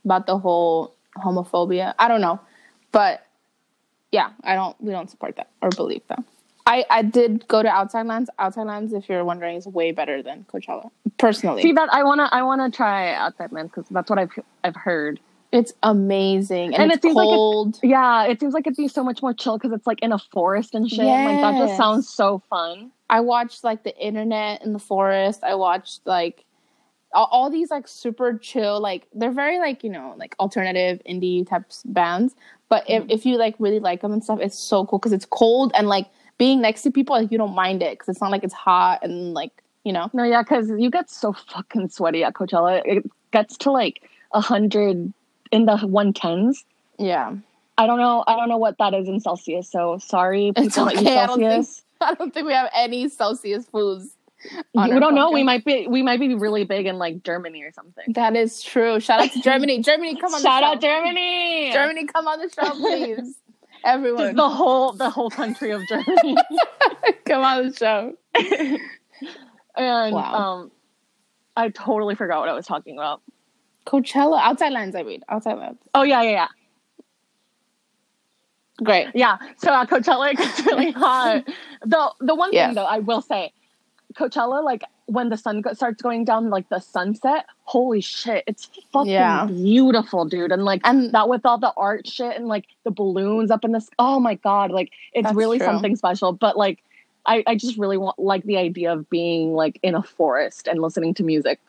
about 0.05 0.25
the 0.27 0.37
whole 0.37 0.95
homophobia? 1.17 1.93
I 1.99 2.07
don't 2.07 2.21
know, 2.21 2.39
but 2.91 3.25
yeah, 4.11 4.31
I 4.43 4.55
don't. 4.55 4.79
We 4.81 4.91
don't 4.91 5.09
support 5.09 5.35
that 5.35 5.49
or 5.61 5.69
believe 5.69 6.01
that. 6.09 6.23
I 6.65 6.85
I 6.89 7.01
did 7.03 7.47
go 7.47 7.61
to 7.61 7.69
Outside 7.69 8.05
Lands. 8.07 8.29
Outside 8.39 8.65
Lands, 8.67 8.93
if 8.93 9.07
you're 9.09 9.23
wondering, 9.23 9.55
is 9.57 9.67
way 9.67 9.91
better 9.91 10.21
than 10.23 10.45
Coachella. 10.51 10.89
Personally, 11.17 11.61
see 11.61 11.73
that 11.73 11.91
i 11.91 12.01
want 12.01 12.19
to 12.19 12.33
i 12.33 12.41
want 12.41 12.61
to 12.61 12.75
try 12.75 13.13
outside 13.13 13.51
Lands 13.51 13.71
because 13.75 13.89
that's 13.89 14.09
what 14.09 14.17
i've 14.17 14.31
i've 14.63 14.75
heard 14.77 15.19
it's 15.51 15.73
amazing 15.83 16.73
and, 16.73 16.83
And 16.83 16.91
it's 16.93 16.99
it 16.99 17.01
seems 17.01 17.15
like 17.17 17.25
it- 17.25 17.35
cold. 17.35 17.77
yeah 17.83 18.23
it 18.25 18.39
seems 18.39 18.53
like 18.53 18.65
it'd 18.65 18.77
be 18.77 18.87
so 18.87 19.03
much 19.03 19.21
more 19.21 19.33
chill 19.33 19.57
because 19.57 19.73
it's 19.73 19.85
like 19.85 19.99
in 20.01 20.13
a 20.13 20.17
forest 20.17 20.73
and 20.75 20.89
shit 20.89 20.99
like 20.99 21.41
that 21.41 21.57
just 21.57 21.75
sounds 21.75 22.07
so 22.07 22.41
fun 22.49 22.91
I 23.09 23.21
watched 23.21 23.63
like 23.63 23.83
the 23.83 23.97
internet 23.97 24.63
in 24.63 24.73
the 24.73 24.79
forest. 24.79 25.43
I 25.43 25.55
watched 25.55 26.01
like 26.05 26.45
all, 27.13 27.27
all 27.31 27.49
these 27.49 27.71
like 27.71 27.87
super 27.87 28.37
chill, 28.37 28.79
like 28.79 29.07
they're 29.13 29.31
very 29.31 29.59
like 29.59 29.83
you 29.83 29.89
know 29.89 30.15
like 30.17 30.35
alternative 30.39 31.01
indie 31.09 31.47
types 31.47 31.83
bands. 31.85 32.35
But 32.69 32.87
if, 32.87 33.01
mm-hmm. 33.01 33.11
if 33.11 33.25
you 33.25 33.37
like 33.37 33.55
really 33.57 33.79
like 33.79 34.01
them 34.01 34.13
and 34.13 34.23
stuff, 34.23 34.39
it's 34.39 34.57
so 34.57 34.85
cool 34.85 34.99
because 34.99 35.13
it's 35.13 35.25
cold 35.25 35.71
and 35.73 35.87
like 35.87 36.07
being 36.37 36.61
next 36.61 36.83
to 36.83 36.91
people, 36.91 37.15
like 37.15 37.31
you 37.31 37.37
don't 37.37 37.55
mind 37.55 37.81
it 37.81 37.97
because 37.97 38.09
it's 38.09 38.21
not 38.21 38.31
like 38.31 38.43
it's 38.43 38.53
hot 38.53 38.99
and 39.03 39.33
like 39.33 39.51
you 39.83 39.91
know. 39.91 40.09
No, 40.13 40.23
yeah, 40.23 40.43
because 40.43 40.69
you 40.69 40.89
get 40.91 41.09
so 41.09 41.33
fucking 41.33 41.89
sweaty 41.89 42.23
at 42.23 42.33
Coachella. 42.33 42.81
It 42.85 43.09
gets 43.31 43.57
to 43.57 43.71
like 43.71 44.07
a 44.33 44.41
hundred 44.41 45.11
in 45.51 45.65
the 45.65 45.77
one 45.77 46.13
tens. 46.13 46.63
Yeah, 46.99 47.35
I 47.77 47.87
don't 47.87 47.97
know. 47.97 48.23
I 48.27 48.35
don't 48.35 48.49
know 48.49 48.57
what 48.57 48.77
that 48.77 48.93
is 48.93 49.07
in 49.07 49.19
Celsius. 49.19 49.69
So 49.69 49.97
sorry, 49.97 50.51
people 50.55 50.65
It's 50.65 50.77
okay, 50.77 51.17
I 51.17 51.25
don't 51.25 51.39
think- 51.39 51.49
Celsius. 51.49 51.83
I 52.01 52.13
don't 52.13 52.33
think 52.33 52.47
we 52.47 52.53
have 52.53 52.69
any 52.75 53.09
Celsius 53.09 53.65
foods. 53.65 54.15
We 54.73 54.87
don't 54.99 55.15
know. 55.15 55.31
We 55.31 55.43
might 55.43 55.65
be. 55.65 55.87
We 55.87 56.01
might 56.01 56.19
be 56.19 56.33
really 56.33 56.63
big 56.63 56.85
in 56.85 56.97
like 56.97 57.23
Germany 57.23 57.61
or 57.63 57.73
something. 57.73 58.05
That 58.13 58.37
is 58.37 58.61
true. 58.63 58.99
Shout 59.01 59.19
out 59.19 59.31
to 59.33 59.41
Germany. 59.41 59.79
Germany, 59.83 60.15
come 60.15 60.33
on. 60.33 60.41
Shout 60.41 60.61
the 60.61 60.67
out. 60.67 60.81
Germany. 60.81 61.71
Germany, 61.73 62.05
come 62.05 62.25
on 62.27 62.39
the 62.39 62.49
show, 62.49 62.69
please. 62.79 63.17
Just 63.17 63.39
Everyone, 63.83 64.35
the 64.35 64.49
whole 64.49 64.93
the 64.93 65.09
whole 65.09 65.29
country 65.29 65.71
of 65.71 65.81
Germany. 65.89 66.35
come 67.25 67.43
on 67.43 67.67
the 67.67 67.73
show. 67.75 68.13
and 69.75 70.15
Wow. 70.15 70.33
um 70.33 70.71
I 71.57 71.69
totally 71.69 72.15
forgot 72.15 72.39
what 72.39 72.49
I 72.49 72.53
was 72.53 72.65
talking 72.65 72.97
about. 72.97 73.21
Coachella, 73.85 74.39
outside 74.41 74.71
lands. 74.71 74.95
I 74.95 75.03
mean, 75.03 75.21
outside 75.29 75.55
lands. 75.57 75.81
Oh 75.93 76.03
yeah, 76.03 76.21
yeah, 76.21 76.31
yeah. 76.31 76.47
Great. 78.83 79.07
Yeah. 79.13 79.37
So 79.57 79.73
at 79.73 79.89
Coachella, 79.89 80.31
it 80.31 80.37
gets 80.37 80.65
really 80.65 80.91
hot. 80.91 81.43
the 81.85 82.11
the 82.19 82.35
one 82.35 82.51
Yeah. 82.53 82.67
thing 82.67 82.75
though, 82.75 82.85
I 82.85 82.99
will 82.99 83.21
say, 83.21 83.51
Coachella, 84.15 84.63
like 84.63 84.83
when 85.05 85.29
the 85.29 85.37
sun 85.37 85.61
go- 85.61 85.73
starts 85.73 86.01
going 86.01 86.23
down, 86.25 86.49
like 86.49 86.69
the 86.69 86.79
sunset, 86.79 87.45
holy 87.63 88.01
shit, 88.01 88.43
it's 88.47 88.69
fucking 88.91 89.11
Yeah. 89.11 89.45
beautiful, 89.45 90.25
dude. 90.25 90.51
And 90.51 90.65
like 90.65 90.81
And 90.83 91.11
that 91.13 91.29
with 91.29 91.45
all 91.45 91.57
the 91.57 91.73
art 91.77 92.07
shit 92.07 92.35
and 92.37 92.47
like 92.47 92.65
the 92.83 92.91
balloons 92.91 93.51
up 93.51 93.63
in 93.65 93.71
the 93.71 93.77
s- 93.77 93.89
oh 93.99 94.19
my 94.19 94.35
god, 94.35 94.71
like 94.71 94.91
it's 95.13 95.31
really 95.33 95.57
true. 95.57 95.67
something 95.67 95.95
special. 95.95 96.31
But 96.33 96.57
like 96.57 96.83
I, 97.25 97.43
I 97.45 97.55
just 97.55 97.77
really 97.77 97.97
want 97.97 98.17
like 98.17 98.43
the 98.43 98.57
idea 98.57 98.93
of 98.93 99.09
being 99.09 99.53
like 99.53 99.79
in 99.83 99.93
a 99.95 100.01
forest 100.01 100.67
and 100.67 100.81
listening 100.81 101.13
to 101.15 101.23
music. 101.23 101.59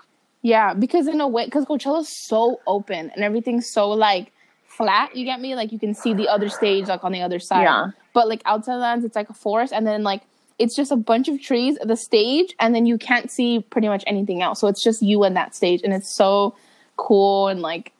yeah, 0.42 0.72
because 0.72 1.06
in 1.08 1.20
a 1.20 1.28
way, 1.28 1.44
because 1.44 1.64
Coachella's 1.66 2.08
so 2.08 2.60
open 2.66 3.10
and 3.14 3.22
everything's 3.24 3.66
so 3.66 3.90
like 3.90 4.32
flat. 4.70 5.14
You 5.16 5.24
get 5.24 5.40
me? 5.40 5.54
Like 5.54 5.72
you 5.72 5.78
can 5.78 5.94
see 5.94 6.14
the 6.14 6.28
other 6.28 6.48
stage, 6.48 6.86
like 6.86 7.04
on 7.04 7.12
the 7.12 7.22
other 7.22 7.38
side. 7.38 7.62
Yeah. 7.64 7.88
But 8.14 8.28
like 8.28 8.42
outside 8.44 8.74
the 8.74 8.80
lands, 8.80 9.04
it's 9.04 9.16
like 9.16 9.28
a 9.28 9.34
forest, 9.34 9.72
and 9.72 9.86
then 9.86 10.02
like 10.02 10.22
it's 10.58 10.76
just 10.76 10.92
a 10.92 10.96
bunch 10.96 11.28
of 11.28 11.40
trees, 11.40 11.78
the 11.82 11.96
stage, 11.96 12.54
and 12.58 12.74
then 12.74 12.86
you 12.86 12.98
can't 12.98 13.30
see 13.30 13.60
pretty 13.70 13.88
much 13.88 14.04
anything 14.06 14.42
else. 14.42 14.60
So 14.60 14.68
it's 14.68 14.82
just 14.82 15.02
you 15.02 15.24
and 15.24 15.36
that 15.36 15.54
stage, 15.54 15.80
and 15.82 15.92
it's 15.92 16.14
so 16.14 16.54
cool 16.96 17.48
and 17.48 17.60
like. 17.60 17.92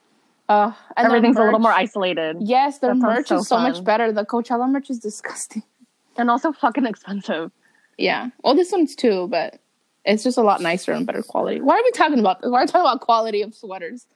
Uh, 0.48 0.72
and 0.96 1.06
Everything's 1.06 1.36
a 1.36 1.44
little 1.44 1.60
more 1.60 1.72
isolated. 1.72 2.36
Yes, 2.40 2.80
their 2.80 2.90
That 2.90 2.96
merch 2.96 3.28
so 3.28 3.36
is 3.36 3.46
so 3.46 3.56
much 3.58 3.84
better. 3.84 4.10
The 4.10 4.24
Coachella 4.24 4.68
merch 4.68 4.90
is 4.90 4.98
disgusting. 4.98 5.62
And 6.16 6.28
also 6.28 6.52
fucking 6.52 6.86
expensive. 6.86 7.52
Yeah. 7.96 8.30
Well, 8.42 8.54
this 8.54 8.72
one's 8.72 8.96
too, 8.96 9.28
but 9.28 9.60
it's 10.04 10.24
just 10.24 10.36
a 10.36 10.42
lot 10.42 10.60
nicer 10.60 10.92
and 10.92 11.06
better 11.06 11.22
quality. 11.22 11.60
Why 11.60 11.76
are 11.76 11.82
we 11.82 11.90
talking 11.92 12.18
about 12.18 12.42
this? 12.42 12.50
Why 12.50 12.58
are 12.58 12.62
we 12.62 12.66
talking 12.66 12.80
about 12.80 13.00
quality 13.00 13.42
of 13.42 13.54
sweaters? 13.54 14.06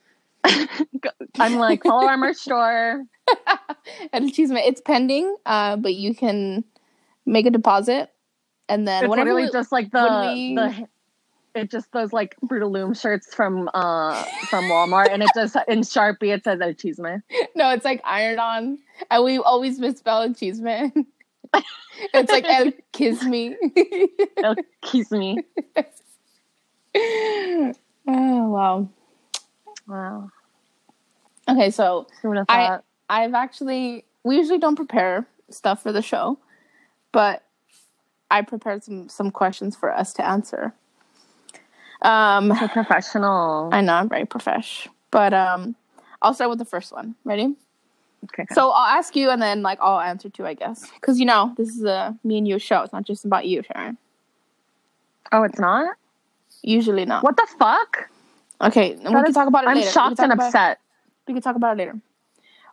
I'm 1.38 1.56
like, 1.56 1.82
follow 1.82 2.06
our 2.06 2.16
merch 2.16 2.36
store. 2.36 3.04
And 4.12 4.32
cheese, 4.32 4.50
it's 4.50 4.80
pending, 4.80 5.36
uh, 5.44 5.76
but 5.76 5.94
you 5.94 6.14
can 6.14 6.64
make 7.26 7.44
a 7.46 7.50
deposit, 7.50 8.10
and 8.68 8.86
then 8.88 9.04
It's 9.04 9.10
whenever 9.10 9.30
literally 9.30 9.48
we- 9.48 9.52
just 9.52 9.72
like 9.72 9.90
the 9.90 10.32
we- 10.34 10.54
the 10.54 10.88
it 11.54 11.70
just 11.70 11.92
those 11.92 12.12
like 12.12 12.34
Brutal 12.42 12.70
Loom 12.70 12.94
shirts 12.94 13.32
from 13.34 13.70
uh 13.74 14.22
from 14.50 14.64
Walmart 14.64 15.08
and 15.10 15.22
it 15.22 15.30
just 15.34 15.56
in 15.68 15.80
Sharpie 15.80 16.34
it 16.34 16.44
says 16.44 16.60
Achievement. 16.60 17.24
no, 17.54 17.70
it's 17.70 17.84
like 17.84 18.00
iron 18.04 18.38
on, 18.38 18.78
and 19.10 19.24
we 19.24 19.38
always 19.38 19.78
misspell 19.78 20.32
cheese 20.34 20.60
man. 20.60 20.92
it's 22.14 22.32
like 22.32 22.44
El 22.48 22.72
Kiss 22.92 23.22
Me. 23.22 23.54
It'll 24.36 24.56
kiss 24.82 25.10
me. 25.10 25.38
oh 26.96 27.72
wow. 28.06 28.88
Wow. 29.86 30.30
Okay, 31.48 31.70
so 31.70 32.06
Who 32.22 32.28
would 32.28 32.38
have 32.38 32.46
I-? 32.48 32.78
I've 33.08 33.34
actually 33.34 34.04
we 34.22 34.36
usually 34.36 34.58
don't 34.58 34.76
prepare 34.76 35.26
stuff 35.50 35.82
for 35.82 35.92
the 35.92 36.02
show, 36.02 36.38
but 37.12 37.42
I 38.30 38.42
prepared 38.42 38.82
some 38.82 39.08
some 39.08 39.30
questions 39.30 39.76
for 39.76 39.94
us 39.94 40.12
to 40.14 40.26
answer. 40.26 40.74
Um, 42.02 42.54
so 42.58 42.68
professional. 42.68 43.70
I 43.72 43.80
know 43.80 43.94
I'm 43.94 44.08
very 44.08 44.26
profesh, 44.26 44.88
but 45.10 45.32
um, 45.32 45.76
I'll 46.20 46.34
start 46.34 46.50
with 46.50 46.58
the 46.58 46.64
first 46.64 46.92
one. 46.92 47.14
Ready? 47.24 47.54
okay. 48.24 48.46
So 48.52 48.70
I'll 48.70 48.98
ask 48.98 49.14
you, 49.16 49.30
and 49.30 49.40
then 49.40 49.62
like 49.62 49.78
I'll 49.80 50.00
answer 50.00 50.28
too, 50.28 50.46
I 50.46 50.54
guess, 50.54 50.90
because 51.00 51.20
you 51.20 51.26
know 51.26 51.54
this 51.56 51.68
is 51.68 51.84
a 51.84 52.16
me 52.24 52.38
and 52.38 52.48
you 52.48 52.58
show. 52.58 52.82
It's 52.82 52.92
not 52.92 53.04
just 53.04 53.24
about 53.24 53.46
you, 53.46 53.62
Sharon. 53.62 53.98
oh, 55.32 55.42
it's 55.42 55.58
not? 55.58 55.96
Usually 56.62 57.04
not. 57.04 57.22
What 57.22 57.36
the 57.36 57.46
fuck? 57.58 58.08
Okay, 58.60 58.92
and 58.92 59.02
we 59.04 59.10
That 59.12 59.24
can 59.24 59.34
talk 59.34 59.48
about 59.48 59.64
it 59.64 59.68
I'm 59.68 59.76
later. 59.76 59.90
Shocked 59.90 60.18
and 60.20 60.32
upset. 60.32 60.78
We 61.26 61.34
can 61.34 61.42
talk 61.42 61.56
about 61.56 61.74
it 61.74 61.78
later. 61.78 62.00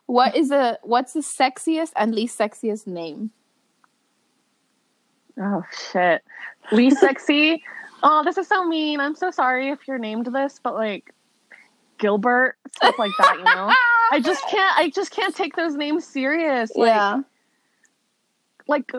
What 0.06 0.36
is 0.36 0.48
the 0.48 0.78
what's 0.82 1.12
the 1.12 1.20
sexiest 1.20 1.92
and 1.96 2.14
least 2.14 2.38
sexiest 2.38 2.86
name? 2.86 3.30
Oh 5.40 5.62
shit. 5.92 6.22
Least 6.70 6.98
sexy. 7.00 7.62
Oh, 8.04 8.24
this 8.24 8.36
is 8.36 8.48
so 8.48 8.66
mean. 8.66 8.98
I'm 8.98 9.14
so 9.14 9.30
sorry 9.30 9.68
if 9.68 9.86
you're 9.86 9.96
named 9.96 10.26
this, 10.26 10.58
but 10.60 10.74
like 10.74 11.14
Gilbert, 11.98 12.56
stuff 12.74 12.98
like 12.98 13.12
that, 13.18 13.36
you 13.38 13.44
know? 13.44 13.72
I 14.10 14.20
just 14.20 14.44
can't 14.50 14.76
I 14.76 14.90
just 14.90 15.12
can't 15.12 15.32
take 15.32 15.54
those 15.54 15.76
names 15.76 16.04
serious. 16.04 16.74
Like 16.74 16.88
yeah. 16.88 17.20
like 18.66 18.90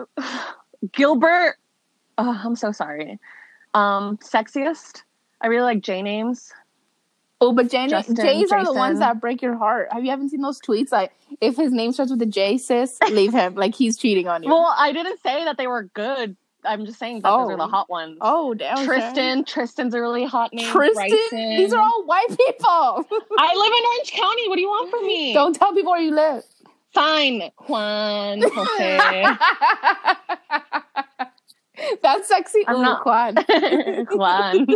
Gilbert. 0.92 1.56
Oh, 2.16 2.40
I'm 2.42 2.56
so 2.56 2.72
sorry. 2.72 3.18
Um, 3.74 4.16
sexiest. 4.18 5.02
I 5.42 5.48
really 5.48 5.64
like 5.64 5.82
J 5.82 6.00
names. 6.00 6.50
Oh, 7.44 7.52
but 7.52 7.70
J 7.70 7.88
Justin, 7.88 8.16
J's 8.16 8.50
are 8.52 8.64
the 8.64 8.72
ones 8.72 8.98
that 9.00 9.20
break 9.20 9.42
your 9.42 9.56
heart. 9.56 9.88
Have 9.92 10.04
you 10.04 10.10
haven't 10.10 10.30
seen 10.30 10.40
those 10.40 10.60
tweets? 10.60 10.92
Like, 10.92 11.12
if 11.40 11.56
his 11.56 11.72
name 11.72 11.92
starts 11.92 12.10
with 12.10 12.22
a 12.22 12.26
J, 12.26 12.58
sis, 12.58 12.98
leave 13.10 13.32
him. 13.32 13.54
Like 13.54 13.74
he's 13.74 13.96
cheating 13.98 14.28
on 14.28 14.42
you. 14.42 14.50
Well, 14.50 14.72
I 14.76 14.92
didn't 14.92 15.20
say 15.22 15.44
that 15.44 15.56
they 15.56 15.66
were 15.66 15.84
good. 15.84 16.36
I'm 16.66 16.86
just 16.86 16.98
saying 16.98 17.16
that 17.20 17.28
those 17.28 17.50
are 17.50 17.56
the 17.58 17.64
Oh. 17.64 17.68
hot 17.68 17.90
ones. 17.90 18.16
oh, 18.22 18.54
damn. 18.54 18.86
Tristan. 18.86 19.44
Tristan's 19.44 19.92
a 19.94 20.00
really 20.00 20.24
hot 20.24 20.50
name. 20.54 20.66
Tristan. 20.70 21.10
Bryson. 21.10 21.56
These 21.58 21.74
are 21.74 21.80
all 21.82 22.04
white 22.06 22.28
people. 22.30 22.66
I 23.38 23.54
live 23.54 23.72
in 23.72 23.84
Orange 23.92 24.12
County. 24.12 24.48
What 24.48 24.54
do 24.56 24.62
you 24.62 24.68
want 24.68 24.90
from 24.90 25.06
me? 25.06 25.34
Don't 25.34 25.54
tell 25.54 25.74
people 25.74 25.92
where 25.92 26.00
you 26.00 26.14
live. 26.14 26.42
Fine. 26.94 27.50
Juan, 27.68 28.42
Jose. 28.46 29.24
That's 32.02 32.28
sexy. 32.28 32.64
I'm 32.66 32.76
Ooh, 32.76 32.82
not- 32.82 33.04
Juan. 33.04 33.34
Juan. 34.12 34.66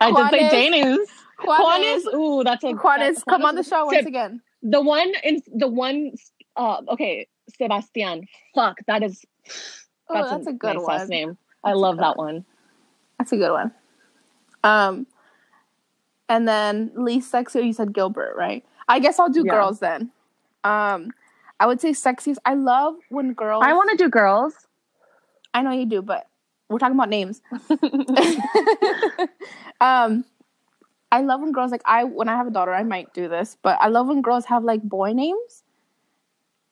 I 0.00 0.10
Juan 0.10 0.30
did 0.32 0.50
say 0.50 0.66
is- 0.68 1.08
J 1.40 1.46
names. 1.46 1.48
Juan, 1.48 1.62
Juan 1.62 1.82
is. 1.82 2.06
is. 2.06 2.14
Ooh, 2.14 2.42
that's 2.44 2.64
a. 2.64 2.72
Juan 2.72 3.00
that- 3.00 3.12
is. 3.12 3.22
Come 3.24 3.44
on 3.44 3.54
the 3.54 3.62
show 3.62 3.86
once 3.86 4.06
again. 4.06 4.40
The 4.62 4.80
one 4.80 5.12
in 5.22 5.42
the 5.54 5.68
one. 5.68 6.12
Uh, 6.56 6.80
okay, 6.88 7.26
Sebastian. 7.56 8.26
Fuck, 8.54 8.78
that 8.86 9.02
is. 9.02 9.24
Oh, 10.08 10.28
that's 10.28 10.46
a 10.46 10.52
good 10.52 10.76
nice 10.76 10.84
one. 10.84 10.98
last 10.98 11.08
name. 11.08 11.38
I 11.64 11.70
That's 11.70 11.76
a 11.76 11.80
love 11.80 11.96
that 11.98 12.16
one. 12.16 12.44
That's 13.18 13.32
a 13.32 13.36
good 13.36 13.52
one. 13.52 13.72
Um, 14.62 15.06
and 16.28 16.48
then 16.48 16.90
least 16.94 17.30
sexy, 17.30 17.60
you 17.60 17.72
said 17.72 17.92
Gilbert, 17.92 18.34
right? 18.36 18.64
I 18.88 18.98
guess 18.98 19.18
I'll 19.18 19.28
do 19.30 19.42
Yeah. 19.44 19.52
girls 19.52 19.80
then. 19.80 20.10
Um, 20.62 21.10
I 21.60 21.66
would 21.66 21.80
say 21.80 21.90
sexiest. 21.92 22.38
I 22.44 22.54
love 22.54 22.96
when 23.08 23.32
girls. 23.34 23.62
I 23.66 23.72
want 23.72 23.90
to 23.90 23.96
do 23.96 24.08
girls. 24.08 24.54
I 25.52 25.62
know 25.62 25.70
you 25.70 25.86
do, 25.86 26.02
but 26.02 26.26
we're 26.68 26.78
talking 26.78 26.96
about 26.96 27.08
names. 27.08 27.40
um, 29.80 30.24
I 31.14 31.20
love 31.20 31.40
when 31.40 31.52
girls 31.52 31.70
like 31.70 31.82
I 31.84 32.04
when 32.04 32.28
I 32.28 32.36
have 32.36 32.46
a 32.48 32.50
daughter, 32.50 32.74
I 32.74 32.82
might 32.82 33.12
do 33.14 33.28
this, 33.28 33.56
but 33.62 33.78
I 33.80 33.88
love 33.88 34.08
when 34.08 34.20
girls 34.22 34.46
have 34.46 34.64
like 34.64 34.82
boy 34.82 35.12
names. 35.12 35.62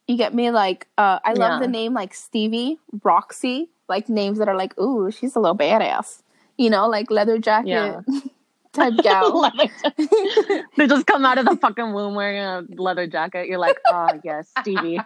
You 0.08 0.16
get 0.16 0.34
me? 0.34 0.50
Like, 0.50 0.88
uh, 0.98 1.20
I 1.24 1.32
love 1.34 1.52
Yeah. 1.52 1.58
the 1.60 1.68
name 1.68 1.94
like 1.94 2.12
Stevie, 2.12 2.78
Roxy, 3.04 3.70
like 3.88 4.08
names 4.08 4.38
that 4.38 4.48
are 4.48 4.56
like, 4.56 4.76
ooh, 4.78 5.10
she's 5.10 5.36
a 5.36 5.40
little 5.40 5.56
badass. 5.56 6.22
You 6.58 6.70
know, 6.70 6.88
like 6.88 7.10
leather 7.10 7.38
jacket 7.38 7.68
Yeah. 7.70 8.00
type 8.72 8.94
gal. 9.02 9.50
They 10.76 10.86
just 10.88 11.06
come 11.06 11.24
out 11.24 11.38
of 11.38 11.46
the 11.46 11.56
fucking 11.56 11.92
womb 11.92 12.14
wearing 12.14 12.38
a 12.40 12.64
leather 12.82 13.06
jacket. 13.06 13.46
You're 13.46 13.58
like, 13.58 13.78
oh 13.86 14.18
yes, 14.24 14.50
Stevie. 14.60 14.98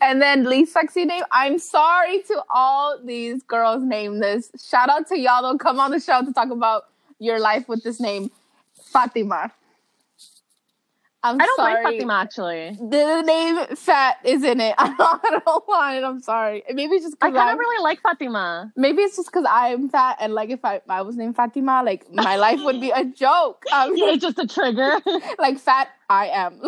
and 0.00 0.20
then 0.22 0.44
least 0.44 0.72
sexy 0.72 1.04
name. 1.04 1.24
I'm 1.30 1.58
sorry 1.58 2.22
to 2.22 2.42
all 2.50 2.98
these 3.04 3.42
girls 3.42 3.82
named 3.82 4.22
this. 4.22 4.50
Shout 4.62 4.88
out 4.88 5.06
to 5.08 5.18
y'all. 5.18 5.42
They'll 5.42 5.58
come 5.58 5.80
on 5.80 5.90
the 5.90 6.00
show 6.00 6.22
to 6.24 6.32
talk 6.32 6.50
about 6.50 6.84
your 7.18 7.38
life 7.40 7.68
with 7.68 7.82
this 7.82 8.00
name, 8.00 8.30
Fatima. 8.92 9.52
I'm 11.20 11.40
I 11.40 11.46
don't 11.46 11.56
sorry. 11.56 11.74
like 11.74 11.82
Fatima 11.94 12.12
actually. 12.14 12.76
The, 12.78 12.86
the 12.86 13.22
name 13.22 13.76
Fat 13.76 14.18
is 14.24 14.44
in 14.44 14.60
it. 14.60 14.74
I 14.78 14.86
don't, 14.98 15.20
I 15.24 15.40
don't 15.44 15.68
want 15.68 15.96
it. 15.96 16.04
I'm 16.04 16.20
sorry. 16.20 16.62
Maybe 16.72 16.94
it's 16.94 17.04
just 17.04 17.16
I 17.20 17.32
kind 17.32 17.50
of 17.52 17.58
really 17.58 17.82
like 17.82 18.00
Fatima. 18.00 18.72
Maybe 18.76 19.02
it's 19.02 19.16
just 19.16 19.28
because 19.28 19.44
I'm 19.50 19.88
fat, 19.88 20.16
and 20.20 20.32
like 20.32 20.50
if 20.50 20.64
I, 20.64 20.80
I 20.88 21.02
was 21.02 21.16
named 21.16 21.34
Fatima, 21.34 21.82
like 21.84 22.06
my 22.12 22.36
life 22.46 22.60
would 22.62 22.80
be 22.80 22.90
a 22.90 23.04
joke. 23.04 23.64
Um, 23.72 23.92
It's 23.96 24.22
just 24.22 24.38
a 24.38 24.46
trigger. 24.46 24.94
like 25.38 25.58
fat, 25.58 25.88
I 26.08 26.28
am. 26.28 26.60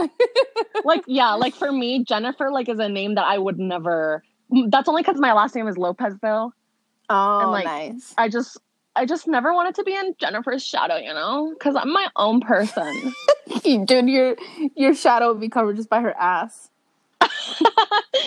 like 0.84 1.04
yeah, 1.06 1.34
like 1.34 1.54
for 1.54 1.70
me, 1.70 2.02
Jennifer 2.04 2.50
like 2.50 2.68
is 2.68 2.80
a 2.80 2.88
name 2.88 3.14
that 3.14 3.26
I 3.26 3.38
would 3.38 3.58
never. 3.58 4.24
That's 4.68 4.88
only 4.88 5.02
because 5.02 5.20
my 5.20 5.32
last 5.32 5.54
name 5.54 5.68
is 5.68 5.78
Lopez 5.78 6.14
though. 6.20 6.52
oh, 7.08 7.50
like, 7.52 7.64
nice. 7.66 8.12
I 8.18 8.28
just 8.28 8.58
I 8.96 9.06
just 9.06 9.28
never 9.28 9.54
wanted 9.54 9.76
to 9.76 9.84
be 9.84 9.94
in 9.94 10.14
Jennifer's 10.18 10.64
shadow, 10.64 10.96
you 10.96 11.14
know, 11.14 11.54
because 11.56 11.76
I'm 11.76 11.92
my 11.92 12.08
own 12.16 12.40
person. 12.40 13.14
Dude, 13.62 14.08
your 14.08 14.36
your 14.74 14.94
shadow 14.94 15.32
would 15.32 15.40
be 15.40 15.48
covered 15.48 15.76
just 15.76 15.88
by 15.88 16.00
her 16.00 16.14
ass. 16.16 16.70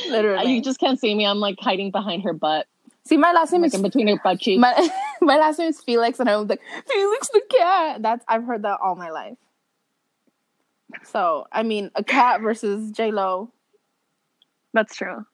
Literally. 0.09 0.53
you 0.53 0.61
just 0.61 0.79
can't 0.79 0.99
see 0.99 1.13
me. 1.15 1.25
I'm 1.25 1.39
like 1.39 1.57
hiding 1.59 1.91
behind 1.91 2.23
her 2.23 2.33
butt, 2.33 2.67
See, 3.05 3.17
my 3.17 3.33
last 3.33 3.51
name 3.51 3.61
like 3.61 3.69
is 3.69 3.75
in 3.75 3.81
between 3.81 4.07
her 4.07 4.19
butt 4.23 4.39
cheeks. 4.39 4.59
my 4.61 4.89
my 5.21 5.37
last 5.37 5.59
name 5.59 5.69
is 5.69 5.81
Felix, 5.81 6.19
and 6.19 6.29
I 6.29 6.37
was 6.37 6.47
like 6.47 6.61
Felix 6.87 7.29
the 7.29 7.41
cat. 7.49 8.01
That's 8.01 8.23
I've 8.27 8.45
heard 8.45 8.63
that 8.63 8.79
all 8.81 8.95
my 8.95 9.09
life. 9.09 9.37
So 11.03 11.45
I 11.51 11.63
mean, 11.63 11.91
a 11.95 12.03
cat 12.03 12.41
versus 12.41 12.91
J 12.91 13.11
Lo. 13.11 13.51
That's 14.73 14.95
true. 14.95 15.25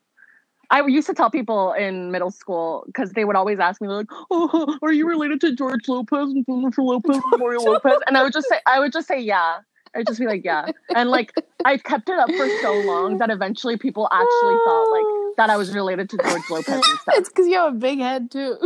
I 0.72 0.86
used 0.86 1.07
to 1.07 1.13
tell 1.13 1.32
people 1.32 1.74
in 1.74 2.11
middle 2.11 2.32
school 2.32 2.84
because 2.86 3.11
they 3.11 3.26
would 3.26 3.36
always 3.36 3.59
ask 3.59 3.82
me 3.82 3.88
like, 3.88 4.07
"Oh, 4.30 4.78
are 4.82 4.93
you 4.93 5.07
related 5.07 5.41
to 5.41 5.55
George 5.55 5.88
Lopez 5.88 6.30
and 6.30 6.45
Jennifer 6.45 6.84
Lopez 6.84 7.17
and 7.17 7.39
Mario 7.39 7.61
Lopez?" 7.61 7.99
And 8.07 8.17
I 8.17 8.24
would 8.24 8.34
just 8.34 8.47
say, 8.49 8.59
I 8.67 8.80
would 8.80 8.93
just 8.93 9.07
say, 9.07 9.20
"Yeah." 9.20 9.59
I'd 9.95 10.05
just 10.05 10.20
be 10.20 10.28
like, 10.28 10.45
"Yeah," 10.45 10.67
and 10.95 11.09
like 11.09 11.34
I 11.65 11.78
kept 11.78 12.09
it 12.09 12.20
up 12.20 12.30
for 12.30 12.47
so 12.61 12.74
long 12.82 13.17
that 13.17 13.32
eventually 13.32 13.78
people 13.78 14.07
actually 14.11 14.55
thought 14.65 14.91
like 14.91 15.05
oh. 15.05 15.34
that 15.38 15.49
I 15.49 15.57
was 15.57 15.74
related 15.74 16.09
to 16.11 16.17
George 16.17 16.49
Lopez 16.49 16.76
and 16.76 16.84
stuff. 16.84 17.15
It's 17.15 17.30
because 17.30 17.47
you 17.47 17.55
have 17.55 17.74
a 17.74 17.78
big 17.78 17.99
head 17.99 18.30
too. 18.30 18.57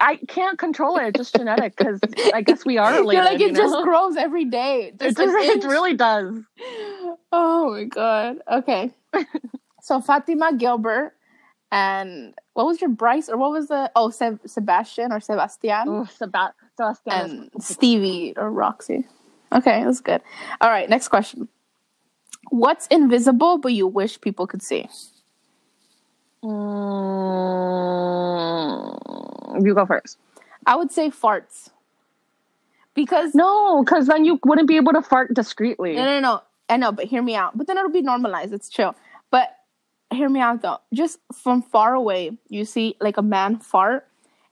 I 0.00 0.16
can't 0.16 0.58
control 0.58 0.96
it; 0.96 1.08
it's 1.08 1.18
just 1.18 1.36
genetic. 1.36 1.76
Because 1.76 2.00
I 2.34 2.40
guess 2.40 2.64
we 2.64 2.78
are 2.78 2.92
related. 2.92 3.12
You're 3.12 3.24
like 3.24 3.40
it 3.40 3.50
you 3.50 3.56
just 3.56 3.84
grows 3.84 4.16
every 4.16 4.46
day. 4.46 4.84
It, 4.86 4.98
Just 4.98 5.18
just, 5.18 5.36
an 5.36 5.58
it 5.58 5.64
really 5.64 5.94
does. 5.94 6.40
Oh 7.30 7.70
my 7.70 7.84
god. 7.84 8.38
Okay. 8.50 8.90
so 9.82 10.00
Fatima 10.00 10.54
Gilbert 10.56 11.12
and 11.72 12.32
what 12.54 12.66
was 12.66 12.80
your 12.80 12.88
Bryce 12.90 13.28
or 13.28 13.36
what 13.36 13.50
was 13.50 13.66
the 13.68 13.90
oh 13.96 14.08
Seb- 14.10 14.40
Sebastian 14.46 15.10
or 15.12 15.20
Sebastian 15.20 15.84
Oh, 15.88 16.04
Seba- 16.06 16.54
Sebastian. 16.76 17.12
and 17.12 17.50
Stevie 17.62 18.32
or 18.36 18.50
Roxy. 18.50 19.04
Okay, 19.52 19.82
that's 19.84 20.00
good. 20.00 20.22
All 20.60 20.70
right, 20.70 20.88
next 20.88 21.08
question. 21.08 21.48
What's 22.50 22.86
invisible 22.86 23.58
but 23.58 23.72
you 23.72 23.86
wish 23.86 24.20
people 24.20 24.46
could 24.46 24.62
see? 24.62 24.88
Mm, 28.72 29.64
you 29.64 29.74
go 29.74 29.84
first. 29.86 30.18
I 30.66 30.76
would 30.76 30.90
say 30.92 31.10
farts. 31.10 31.70
Because 32.94 33.34
No, 33.34 33.82
because 33.82 34.06
then 34.06 34.24
you 34.24 34.38
wouldn't 34.44 34.68
be 34.68 34.76
able 34.76 34.92
to 34.92 35.02
fart 35.02 35.32
discreetly. 35.34 35.96
No, 35.96 36.04
no, 36.04 36.20
no. 36.20 36.42
I 36.68 36.76
know, 36.76 36.92
but 36.92 37.06
hear 37.06 37.22
me 37.22 37.34
out. 37.34 37.56
But 37.56 37.66
then 37.66 37.76
it'll 37.78 37.90
be 37.90 38.02
normalized. 38.02 38.52
It's 38.52 38.68
chill. 38.68 38.94
But 39.30 39.48
hear 40.14 40.28
me 40.28 40.40
out 40.40 40.62
though. 40.62 40.78
Just 40.92 41.18
from 41.34 41.62
far 41.62 41.94
away, 41.94 42.38
you 42.48 42.64
see 42.64 42.96
like 43.00 43.16
a 43.16 43.22
man 43.22 43.58
fart, 43.58 44.06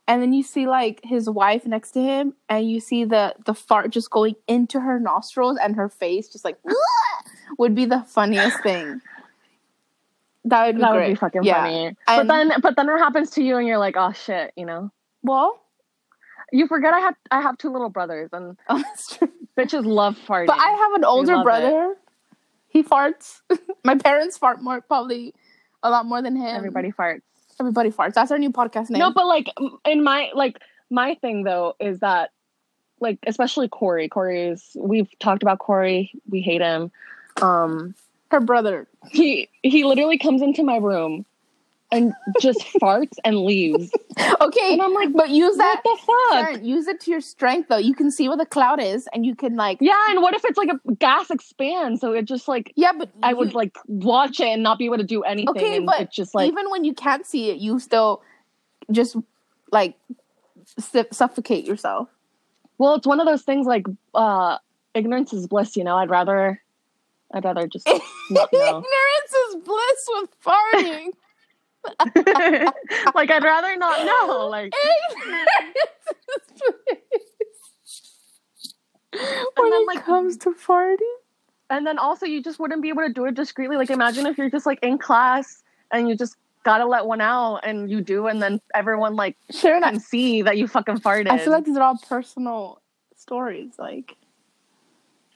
and 0.09 0.21
then 0.23 0.33
you 0.33 0.43
see 0.43 0.67
like 0.67 1.01
his 1.05 1.29
wife 1.29 1.67
next 1.67 1.93
to 1.93 2.01
him, 2.01 2.35
and 2.49 2.69
you 2.71 2.81
see 2.81 3.05
the 3.05 3.35
the 3.45 3.55
fart 3.55 3.91
just 3.91 4.11
going 4.11 4.37
into 4.49 4.81
her 4.81 4.99
nostrils 5.01 5.59
and 5.63 5.77
her 5.77 5.89
face, 5.89 6.29
just 6.29 6.45
like 6.45 6.59
would 7.59 7.75
be 7.75 7.85
the 7.87 8.03
funniest 8.09 8.63
thing. 8.63 9.01
That 10.45 10.67
would 10.67 10.77
be 10.77 10.83
that 10.83 10.93
great. 10.93 11.07
would 11.09 11.13
be 11.13 11.15
fucking 11.17 11.43
Yeah. 11.45 11.63
funny. 11.65 11.97
But 12.07 12.27
then, 12.29 12.53
but 12.63 12.77
then 12.77 12.89
it 12.89 12.99
happens 12.99 13.31
to 13.33 13.43
you, 13.43 13.57
and 13.57 13.67
you're 13.67 13.79
like, 13.79 13.97
oh 13.97 14.13
shit, 14.13 14.53
you 14.57 14.65
know. 14.65 14.91
Well, 15.23 15.61
You 16.53 16.67
forget 16.67 16.95
I 16.95 17.01
have 17.01 17.15
I 17.31 17.41
have 17.43 17.59
two 17.59 17.71
little 17.71 17.91
brothers, 17.91 18.31
and 18.33 18.57
oh, 18.69 18.83
bitches 19.57 19.85
love 19.85 20.19
farting. 20.27 20.47
But 20.47 20.59
I 20.59 20.71
have 20.71 20.93
an 20.95 21.05
older 21.05 21.33
love 21.35 21.41
it. 21.41 21.45
brother. 21.45 21.95
He 22.69 22.83
farts. 22.83 23.41
My 23.85 23.97
parents 23.97 24.39
fart 24.39 24.63
more, 24.63 24.81
probably 24.81 25.35
a 25.83 25.91
lot 25.91 26.07
more 26.07 26.23
than 26.23 26.37
him. 26.37 26.55
everybody 26.55 26.93
farts. 26.93 27.23
everybody 27.59 27.91
farts. 27.91 28.15
That's 28.15 28.31
our 28.31 28.39
new 28.39 28.51
podcast 28.51 28.91
name. 28.91 29.01
No, 29.01 29.13
but 29.13 29.27
like 29.27 29.49
in 29.85 30.03
my 30.03 30.31
like 30.35 30.61
my 30.91 31.15
thing 31.17 31.45
though 31.45 31.75
is 31.81 32.01
that 32.01 32.31
like 33.01 33.19
especially 33.27 33.69
Corey. 33.69 34.09
Corey 34.09 34.49
is 34.49 34.77
we've 34.77 35.09
talked 35.19 35.43
about 35.43 35.59
Corey. 35.59 36.13
We 36.29 36.41
hate 36.41 36.61
him. 36.61 36.91
Um, 37.41 37.95
her 38.31 38.41
brother. 38.41 38.87
he 39.11 39.49
he 39.63 39.85
literally 39.85 40.19
comes 40.19 40.43
into 40.43 40.63
my 40.63 40.77
room 40.77 41.25
and 41.93 42.13
just 42.41 42.61
farts 42.81 43.17
and 43.25 43.39
leaves, 43.41 43.91
Okay, 44.41 44.73
and 44.73 44.83
I'm 44.83 44.93
like, 44.95 45.13
but 45.13 45.31
use 45.31 45.57
that. 45.57 45.81
what 45.83 45.99
the 46.01 46.55
fuck? 46.57 46.63
Use 46.65 46.87
it 46.87 47.01
to 47.01 47.11
your 47.11 47.21
strength 47.21 47.69
though. 47.69 47.77
You 47.79 47.95
can 47.95 48.11
see 48.11 48.29
where 48.29 48.37
the 48.37 48.47
cloud 48.47 48.81
is, 48.81 49.09
and 49.13 49.25
you 49.27 49.35
can 49.35 49.57
like. 49.57 49.79
Yeah, 49.81 49.95
and 50.11 50.23
what 50.23 50.35
if 50.35 50.45
it's 50.45 50.57
like 50.59 50.69
a 50.69 50.93
gas 50.95 51.31
expands? 51.31 52.01
So 52.01 52.13
it 52.13 52.25
just 52.27 52.47
like 52.49 52.73
Yeah, 52.77 52.93
but 52.97 53.11
I 53.23 53.31
you- 53.31 53.37
would 53.39 53.55
like 53.55 53.77
watch 53.87 54.41
it 54.41 54.47
and 54.49 54.63
not 54.63 54.79
be 54.79 54.85
able 54.87 54.99
to 54.99 55.05
do 55.05 55.23
anything. 55.23 55.49
Okay, 55.51 55.77
and 55.79 55.87
but 55.87 56.11
just 56.13 56.35
like 56.35 56.49
even 56.49 56.71
when 56.71 56.85
you 56.85 56.95
can't 56.95 57.27
see 57.27 57.51
it, 57.51 57.59
you 57.59 57.79
still 57.79 58.23
just 58.91 59.17
like 59.73 59.97
su- 60.79 61.07
suffocate 61.13 61.65
yourself. 61.67 62.09
well, 62.79 62.95
it's 62.95 63.07
one 63.07 63.21
of 63.21 63.27
those 63.27 63.43
things 63.43 63.67
like 63.67 63.87
uh 64.15 64.59
ignorance 64.95 65.33
is 65.33 65.47
bliss. 65.47 65.77
You 65.77 65.85
know, 65.85 65.97
I'd 65.97 66.11
rather 66.11 66.63
I'd 67.33 67.45
rather 67.45 67.67
just 67.67 67.87
not 68.31 68.53
know. 68.53 68.61
Ignorance 68.61 69.33
is 69.49 69.57
bliss 69.65 70.09
with 70.15 70.31
farting. 70.45 71.07
like 73.15 73.31
I'd 73.31 73.45
rather 73.45 73.77
not 73.77 74.05
know. 74.05 74.49
Like 74.49 74.73
Ignorance 75.21 75.49
is 76.29 76.63
bliss. 76.63 76.75
when 79.57 79.71
then, 79.71 79.83
it 79.83 79.87
like- 79.87 80.05
comes 80.05 80.37
to 80.39 80.51
farting. 80.51 80.97
and 81.71 81.87
then 81.87 81.99
also 81.99 82.27
you 82.27 82.43
just 82.43 82.59
wouldn't 82.59 82.83
be 82.83 82.89
able 82.89 83.07
to 83.07 83.13
do 83.13 83.25
it 83.27 83.35
discreetly. 83.35 83.77
Like 83.77 83.91
imagine 83.91 84.27
if 84.27 84.37
you're 84.39 84.51
just 84.51 84.67
like 84.67 84.79
in 84.83 84.99
class 84.99 85.63
and 85.93 86.09
you 86.09 86.17
just 86.17 86.37
gotta 86.63 86.85
let 86.85 87.07
one 87.07 87.23
out 87.23 87.57
and 87.65 87.91
you 87.91 88.03
do 88.03 88.27
and 88.27 88.43
then 88.43 88.61
everyone 88.75 89.17
like 89.17 89.37
Sharon, 89.51 89.83
I, 89.83 89.93
can 89.93 90.01
see 90.01 90.43
that 90.43 90.59
you 90.59 90.69
fucking 90.69 90.99
farted. 90.99 91.31
I 91.31 91.39
feel 91.39 91.53
like 91.53 91.65
these 91.65 91.77
are 91.77 91.83
all 91.83 91.99
personal 92.07 92.83
stories. 93.17 93.73
Like 93.79 94.17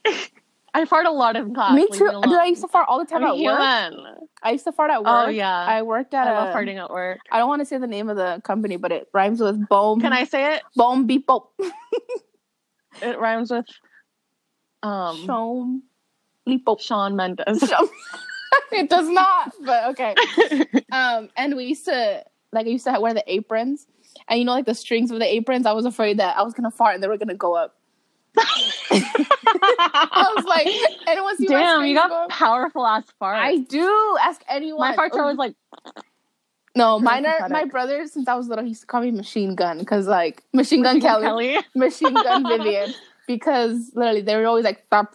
I 0.75 0.85
fart 0.85 1.07
a 1.07 1.11
lot 1.11 1.37
in 1.37 1.55
class. 1.55 1.75
me 1.75 1.87
too. 1.87 2.11
Dude, 2.25 2.35
I 2.35 2.47
used 2.47 2.61
to 2.63 2.69
fart 2.69 2.87
all 2.89 2.99
the 2.99 3.05
time 3.05 3.25
I'm 3.25 3.31
at 3.31 3.39
work. 3.39 4.19
I 4.43 4.51
used 4.51 4.65
to 4.65 4.73
fart 4.73 4.91
at 4.91 5.05
work. 5.05 5.27
Oh 5.27 5.29
yeah. 5.29 5.57
I 5.57 5.83
worked 5.83 6.13
at 6.15 6.27
I 6.27 6.33
a. 6.33 6.35
love 6.35 6.55
farting 6.55 6.83
at 6.83 6.91
work. 6.91 7.21
I 7.31 7.39
don't 7.39 7.49
want 7.49 7.61
to 7.61 7.67
say 7.67 7.79
the 7.79 7.87
name 7.87 8.09
of 8.11 8.17
the 8.17 8.41
company, 8.45 8.77
but 8.77 8.91
it 8.91 9.09
rhymes 9.15 9.41
with 9.41 9.69
boom. 9.69 10.01
Can 10.01 10.13
I 10.13 10.25
say 10.25 10.55
it? 10.57 10.63
Boom 10.75 11.07
beep 11.07 11.27
boop. 11.27 11.47
It 13.03 13.19
rhymes 13.19 13.51
with 13.51 13.67
um 14.83 15.17
Shom 15.27 15.81
leap. 16.47 16.67
Shawn 16.81 17.17
Mendes. 17.17 17.73
It 18.73 18.89
does 18.91 19.09
not, 19.09 19.53
but 19.65 19.91
okay. 19.91 20.15
Um, 20.93 21.29
and 21.37 21.57
we 21.57 21.65
used 21.65 21.85
to 21.87 22.23
like 22.53 22.67
I 22.67 22.71
used 22.71 22.85
to 22.85 23.01
wear 23.01 23.15
the 23.15 23.25
aprons, 23.33 23.87
and 24.29 24.39
you 24.39 24.45
know 24.45 24.53
like 24.53 24.67
the 24.67 24.75
strings 24.75 25.11
of 25.11 25.19
the 25.19 25.27
aprons. 25.27 25.67
I 25.67 25.73
was 25.73 25.87
afraid 25.87 26.19
that 26.19 26.37
I 26.37 26.43
was 26.43 26.55
gonna 26.55 26.71
fart 26.71 26.95
and 26.95 27.03
they 27.03 27.09
were 27.09 27.19
gonna 27.19 27.35
go 27.35 27.55
up. 27.57 27.77
I 28.39 30.33
was 30.35 30.45
like, 30.45 30.67
anyone 31.07 31.37
see 31.37 31.47
my 31.49 31.55
Damn, 31.55 31.79
strings 31.79 31.89
you 31.91 31.95
got 31.95 32.09
go 32.09 32.27
powerful 32.29 32.87
ass 32.87 33.05
farts. 33.21 33.37
I 33.37 33.59
do. 33.59 34.17
Ask 34.21 34.43
anyone. 34.49 34.81
My 34.81 34.97
farts 34.97 35.15
are 35.15 35.21
oh. 35.21 35.23
always 35.23 35.39
like 35.39 35.55
no, 36.77 36.99
mine 36.99 37.25
are 37.25 37.49
my 37.49 37.65
brother. 37.65 38.05
Since 38.07 38.27
I 38.27 38.35
was 38.35 38.49
little, 38.49 38.65
he 38.65 38.71
used 38.71 38.81
to 38.81 38.87
call 38.87 39.01
me 39.03 39.13
Machine 39.13 39.55
Gun 39.55 39.79
because 39.79 40.09
like 40.09 40.43
Machine 40.53 40.83
Gun 40.83 41.01
Kelly. 41.01 41.59
Machine 41.75 42.15
Gun 42.15 42.47
Vivian 42.49 42.93
because 43.29 43.93
literally 43.95 44.23
they 44.23 44.37
were 44.37 44.47
always 44.47 44.65
like 44.65 44.85
so 44.91 45.07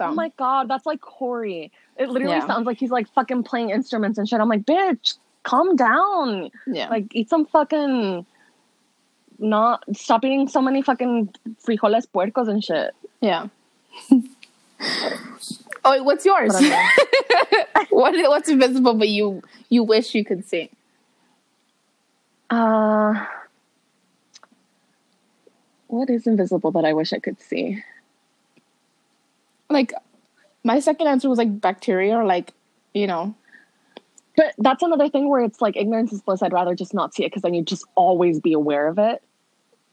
Oh 0.00 0.12
my 0.14 0.30
god, 0.36 0.68
that's 0.68 0.84
like 0.84 1.00
Corey. 1.00 1.72
It 1.96 2.10
literally 2.10 2.36
Yeah. 2.36 2.46
sounds 2.46 2.66
like 2.66 2.78
he's 2.78 2.90
like 2.90 3.08
fucking 3.14 3.44
playing 3.44 3.70
instruments 3.70 4.18
and 4.18 4.28
shit. 4.28 4.38
I'm 4.38 4.48
like, 4.50 4.64
bitch, 4.64 5.16
calm 5.44 5.76
down. 5.76 6.50
yeah 6.66 6.88
Like, 6.88 7.06
eat 7.12 7.30
some 7.30 7.46
fucking. 7.46 8.26
Not 9.38 9.84
stop 9.94 10.24
eating 10.24 10.48
so 10.48 10.60
many 10.62 10.82
fucking 10.82 11.34
frijoles 11.66 12.06
puercos 12.12 12.48
and 12.48 12.64
shit. 12.64 12.94
yeah. 13.20 13.48
oh, 15.84 16.02
what's 16.02 16.24
yours? 16.24 16.54
What 17.90 18.14
is, 18.14 18.28
what's 18.28 18.48
invisible 18.48 18.94
but 18.94 19.08
you 19.08 19.42
you 19.70 19.82
wish 19.82 20.14
you 20.14 20.24
could 20.24 20.46
see? 20.46 20.70
Uh, 22.50 23.24
what 25.88 26.10
is 26.10 26.26
invisible 26.26 26.70
that 26.72 26.84
I 26.84 26.92
wish 26.92 27.12
I 27.12 27.18
could 27.18 27.40
see? 27.40 27.82
Like 29.70 29.92
my 30.64 30.80
second 30.80 31.06
answer 31.06 31.28
was 31.28 31.38
like 31.38 31.60
bacteria 31.60 32.16
or 32.16 32.24
like 32.24 32.52
you 32.92 33.06
know 33.06 33.34
But 34.36 34.54
that's 34.58 34.82
another 34.82 35.08
thing 35.08 35.28
where 35.28 35.40
it's 35.40 35.60
like 35.62 35.76
ignorance 35.76 36.12
is 36.12 36.20
bliss. 36.20 36.42
I'd 36.42 36.52
rather 36.52 36.74
just 36.74 36.92
not 36.92 37.14
see 37.14 37.24
it 37.24 37.28
because 37.28 37.42
then 37.42 37.54
you'd 37.54 37.66
just 37.66 37.84
always 37.94 38.40
be 38.40 38.52
aware 38.52 38.88
of 38.88 38.98
it. 38.98 39.22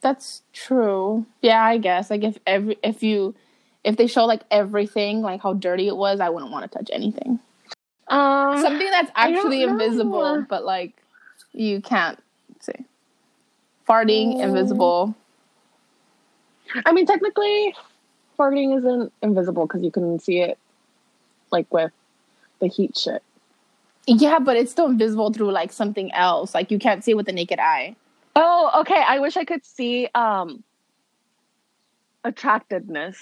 That's 0.04 0.44
true. 0.54 1.26
Yeah, 1.42 1.64
I 1.64 1.78
guess 1.80 2.12
like 2.12 2.24
if 2.24 2.38
every 2.46 2.78
if 2.84 3.02
you 3.02 3.34
if 3.84 3.98
they 3.98 4.06
show 4.08 4.26
like 4.26 4.42
everything 4.52 5.22
like 5.22 5.42
how 5.42 5.54
dirty 5.54 5.88
it 5.88 5.98
was, 5.98 6.20
I 6.20 6.30
wouldn't 6.30 6.52
want 6.52 6.72
to 6.72 6.78
touch 6.78 6.90
anything. 6.94 7.40
Um, 8.10 8.62
Something 8.62 8.92
that's 8.92 9.12
actually 9.16 9.64
invisible, 9.64 10.46
but 10.48 10.64
like 10.66 10.94
you 11.54 11.82
can't 11.82 12.20
see. 12.60 12.74
Farting, 13.88 14.36
Mm. 14.38 14.44
invisible. 14.44 15.16
I 16.86 16.92
mean, 16.92 17.06
technically, 17.06 17.76
farting 18.40 18.78
isn't 18.78 19.12
invisible 19.22 19.66
because 19.68 19.84
you 19.84 19.92
can 19.92 20.20
see 20.20 20.40
it, 20.42 20.58
like 21.52 21.72
with 21.74 21.92
the 22.60 22.68
heat 22.68 22.98
shit. 22.98 23.24
Yeah, 24.08 24.40
but 24.40 24.58
it's 24.58 24.72
still 24.72 24.88
invisible 24.88 25.32
through 25.32 25.52
like 25.52 25.72
something 25.72 26.12
else. 26.14 26.54
Like 26.54 26.72
you 26.72 26.80
can't 26.80 27.04
see 27.04 27.12
it 27.12 27.18
with 27.18 27.26
the 27.26 27.32
naked 27.32 27.60
eye. 27.60 27.96
Oh, 28.36 28.82
okay. 28.82 29.02
I 29.08 29.20
wish 29.20 29.38
I 29.38 29.46
could 29.46 29.66
see 29.66 30.08
um 30.16 30.64
attractiveness. 32.24 33.18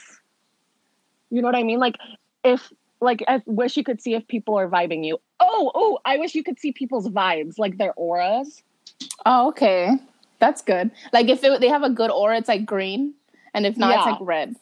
You 1.30 1.42
know 1.42 1.48
what 1.48 1.56
I 1.56 1.64
mean? 1.64 1.80
Like 1.80 1.98
if 2.44 2.72
like 3.00 3.24
I 3.28 3.42
wish 3.46 3.78
you 3.78 3.84
could 3.84 4.02
see 4.02 4.14
if 4.14 4.28
people 4.28 4.58
are 4.58 4.68
vibing 4.70 5.06
you. 5.06 5.20
Oh, 5.40 5.72
oh, 5.74 6.00
I 6.06 6.18
wish 6.18 6.36
you 6.36 6.44
could 6.44 6.60
see 6.60 6.72
people's 6.72 7.10
vibes, 7.10 7.58
like 7.58 7.78
their 7.78 7.94
auras. 7.96 8.62
Oh, 9.26 9.50
okay. 9.50 9.90
That's 10.40 10.62
good. 10.62 10.92
Like 11.12 11.28
if 11.28 11.44
it, 11.44 11.62
they 11.62 11.68
have 11.68 11.84
a 11.84 11.90
good 11.90 12.12
aura, 12.12 12.38
it's 12.38 12.48
like 12.48 12.66
green, 12.66 13.14
and 13.54 13.66
if 13.66 13.78
not, 13.78 13.96
it's 13.98 14.06
like 14.06 14.18
red. 14.22 14.56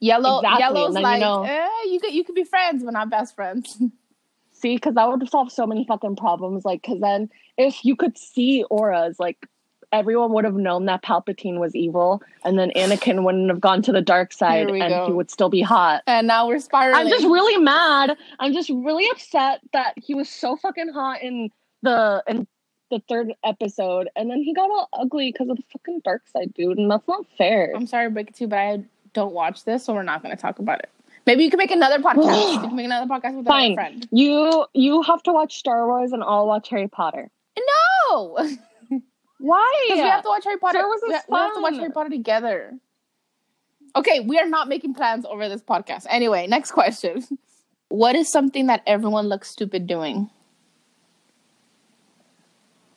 Yellow, 0.00 0.38
Exactly, 0.40 0.58
yellow's 0.58 0.94
then 0.94 1.02
you 1.02 1.08
like 1.08 1.20
know- 1.20 1.44
eh, 1.44 1.68
you 1.86 2.00
could 2.00 2.12
you 2.12 2.24
could 2.24 2.34
be 2.34 2.44
friends, 2.44 2.82
but 2.82 2.92
not 2.92 3.08
best 3.10 3.34
friends. 3.34 3.78
See, 4.52 4.76
because 4.76 4.94
that 4.94 5.08
would 5.08 5.28
solve 5.28 5.50
so 5.50 5.66
many 5.66 5.84
fucking 5.84 6.14
problems. 6.16 6.64
Like, 6.64 6.82
because 6.82 7.00
then 7.00 7.30
if 7.56 7.84
you 7.84 7.96
could 7.96 8.16
see 8.16 8.62
auras, 8.70 9.18
like 9.18 9.36
everyone 9.92 10.32
would 10.32 10.44
have 10.44 10.54
known 10.54 10.86
that 10.86 11.02
Palpatine 11.02 11.58
was 11.58 11.74
evil, 11.76 12.22
and 12.44 12.58
then 12.58 12.70
Anakin 12.74 13.22
wouldn't 13.24 13.48
have 13.50 13.60
gone 13.60 13.82
to 13.82 13.92
the 13.92 14.00
dark 14.00 14.32
side, 14.32 14.68
and 14.68 14.78
go. 14.78 15.06
he 15.06 15.12
would 15.12 15.30
still 15.30 15.48
be 15.48 15.60
hot. 15.60 16.02
And 16.06 16.26
now 16.26 16.48
we're 16.48 16.58
spiraling. 16.58 16.98
I'm 16.98 17.08
just 17.08 17.24
really 17.24 17.58
mad. 17.62 18.16
I'm 18.40 18.52
just 18.52 18.70
really 18.70 19.08
upset 19.10 19.60
that 19.72 19.94
he 19.96 20.14
was 20.14 20.28
so 20.28 20.56
fucking 20.56 20.88
hot 20.88 21.22
in 21.22 21.50
the 21.82 22.22
in 22.26 22.46
the 22.90 23.02
third 23.08 23.32
episode, 23.44 24.08
and 24.16 24.30
then 24.30 24.42
he 24.42 24.54
got 24.54 24.70
all 24.70 24.88
ugly 24.92 25.32
because 25.32 25.48
of 25.48 25.56
the 25.56 25.62
fucking 25.72 26.00
dark 26.04 26.22
side, 26.28 26.52
dude, 26.54 26.78
and 26.78 26.90
that's 26.90 27.06
not 27.08 27.24
fair. 27.38 27.72
I'm 27.74 27.86
sorry 27.86 28.06
to 28.06 28.10
break 28.10 28.28
it 28.28 28.34
to 28.36 28.44
you, 28.44 28.48
but 28.48 28.58
I 28.58 28.84
don't 29.14 29.32
watch 29.32 29.64
this, 29.64 29.84
so 29.84 29.94
we're 29.94 30.02
not 30.02 30.22
going 30.22 30.34
to 30.34 30.40
talk 30.40 30.58
about 30.58 30.80
it. 30.80 30.90
Maybe 31.26 31.44
you 31.44 31.50
can 31.50 31.58
make 31.58 31.70
another 31.70 31.98
podcast. 32.02 32.52
you 32.52 32.60
can 32.60 32.76
make 32.76 32.86
another 32.86 33.06
podcast 33.06 33.36
with 33.36 33.46
Fine. 33.46 33.74
friend. 33.74 34.08
You 34.10 34.66
you 34.74 35.02
have 35.02 35.22
to 35.24 35.32
watch 35.32 35.58
Star 35.58 35.86
Wars, 35.86 36.12
and 36.12 36.22
I'll 36.22 36.46
watch 36.46 36.68
Harry 36.68 36.88
Potter. 36.88 37.30
No, 38.10 38.38
because 39.42 39.48
Why? 39.48 39.88
we 39.90 39.98
have 39.98 40.22
to 40.22 40.28
watch 40.28 40.44
Harry 40.44 40.58
Potter. 40.58 40.78
Star 40.78 40.88
we, 40.88 41.14
ha- 41.14 41.22
we 41.28 41.36
have 41.36 41.54
to 41.54 41.60
watch. 41.60 41.74
Harry 41.74 41.90
Potter 41.90 42.10
together. 42.10 42.72
Okay, 43.96 44.20
we 44.20 44.38
are 44.38 44.48
not 44.48 44.68
making 44.68 44.94
plans 44.94 45.26
over 45.26 45.48
this 45.48 45.62
podcast. 45.62 46.06
Anyway, 46.08 46.46
next 46.46 46.72
question. 46.72 47.22
What 47.88 48.16
is 48.16 48.32
something 48.32 48.68
that 48.68 48.82
everyone 48.86 49.28
looks 49.28 49.50
stupid 49.50 49.86
doing? 49.86 50.30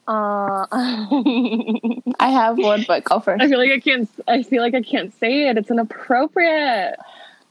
Uh, 0.08 0.66
I 0.72 2.30
have 2.30 2.58
one, 2.58 2.86
but 2.88 3.04
go 3.04 3.20
first. 3.20 3.44
I 3.44 3.50
feel 3.50 3.60
like 3.60 3.72
I 3.72 3.80
can't. 3.82 4.10
I 4.26 4.42
feel 4.42 4.62
like 4.62 4.74
I 4.74 4.82
can't 4.82 5.14
say 5.20 5.50
it. 5.50 5.58
It's 5.58 5.70
inappropriate. 5.70 6.96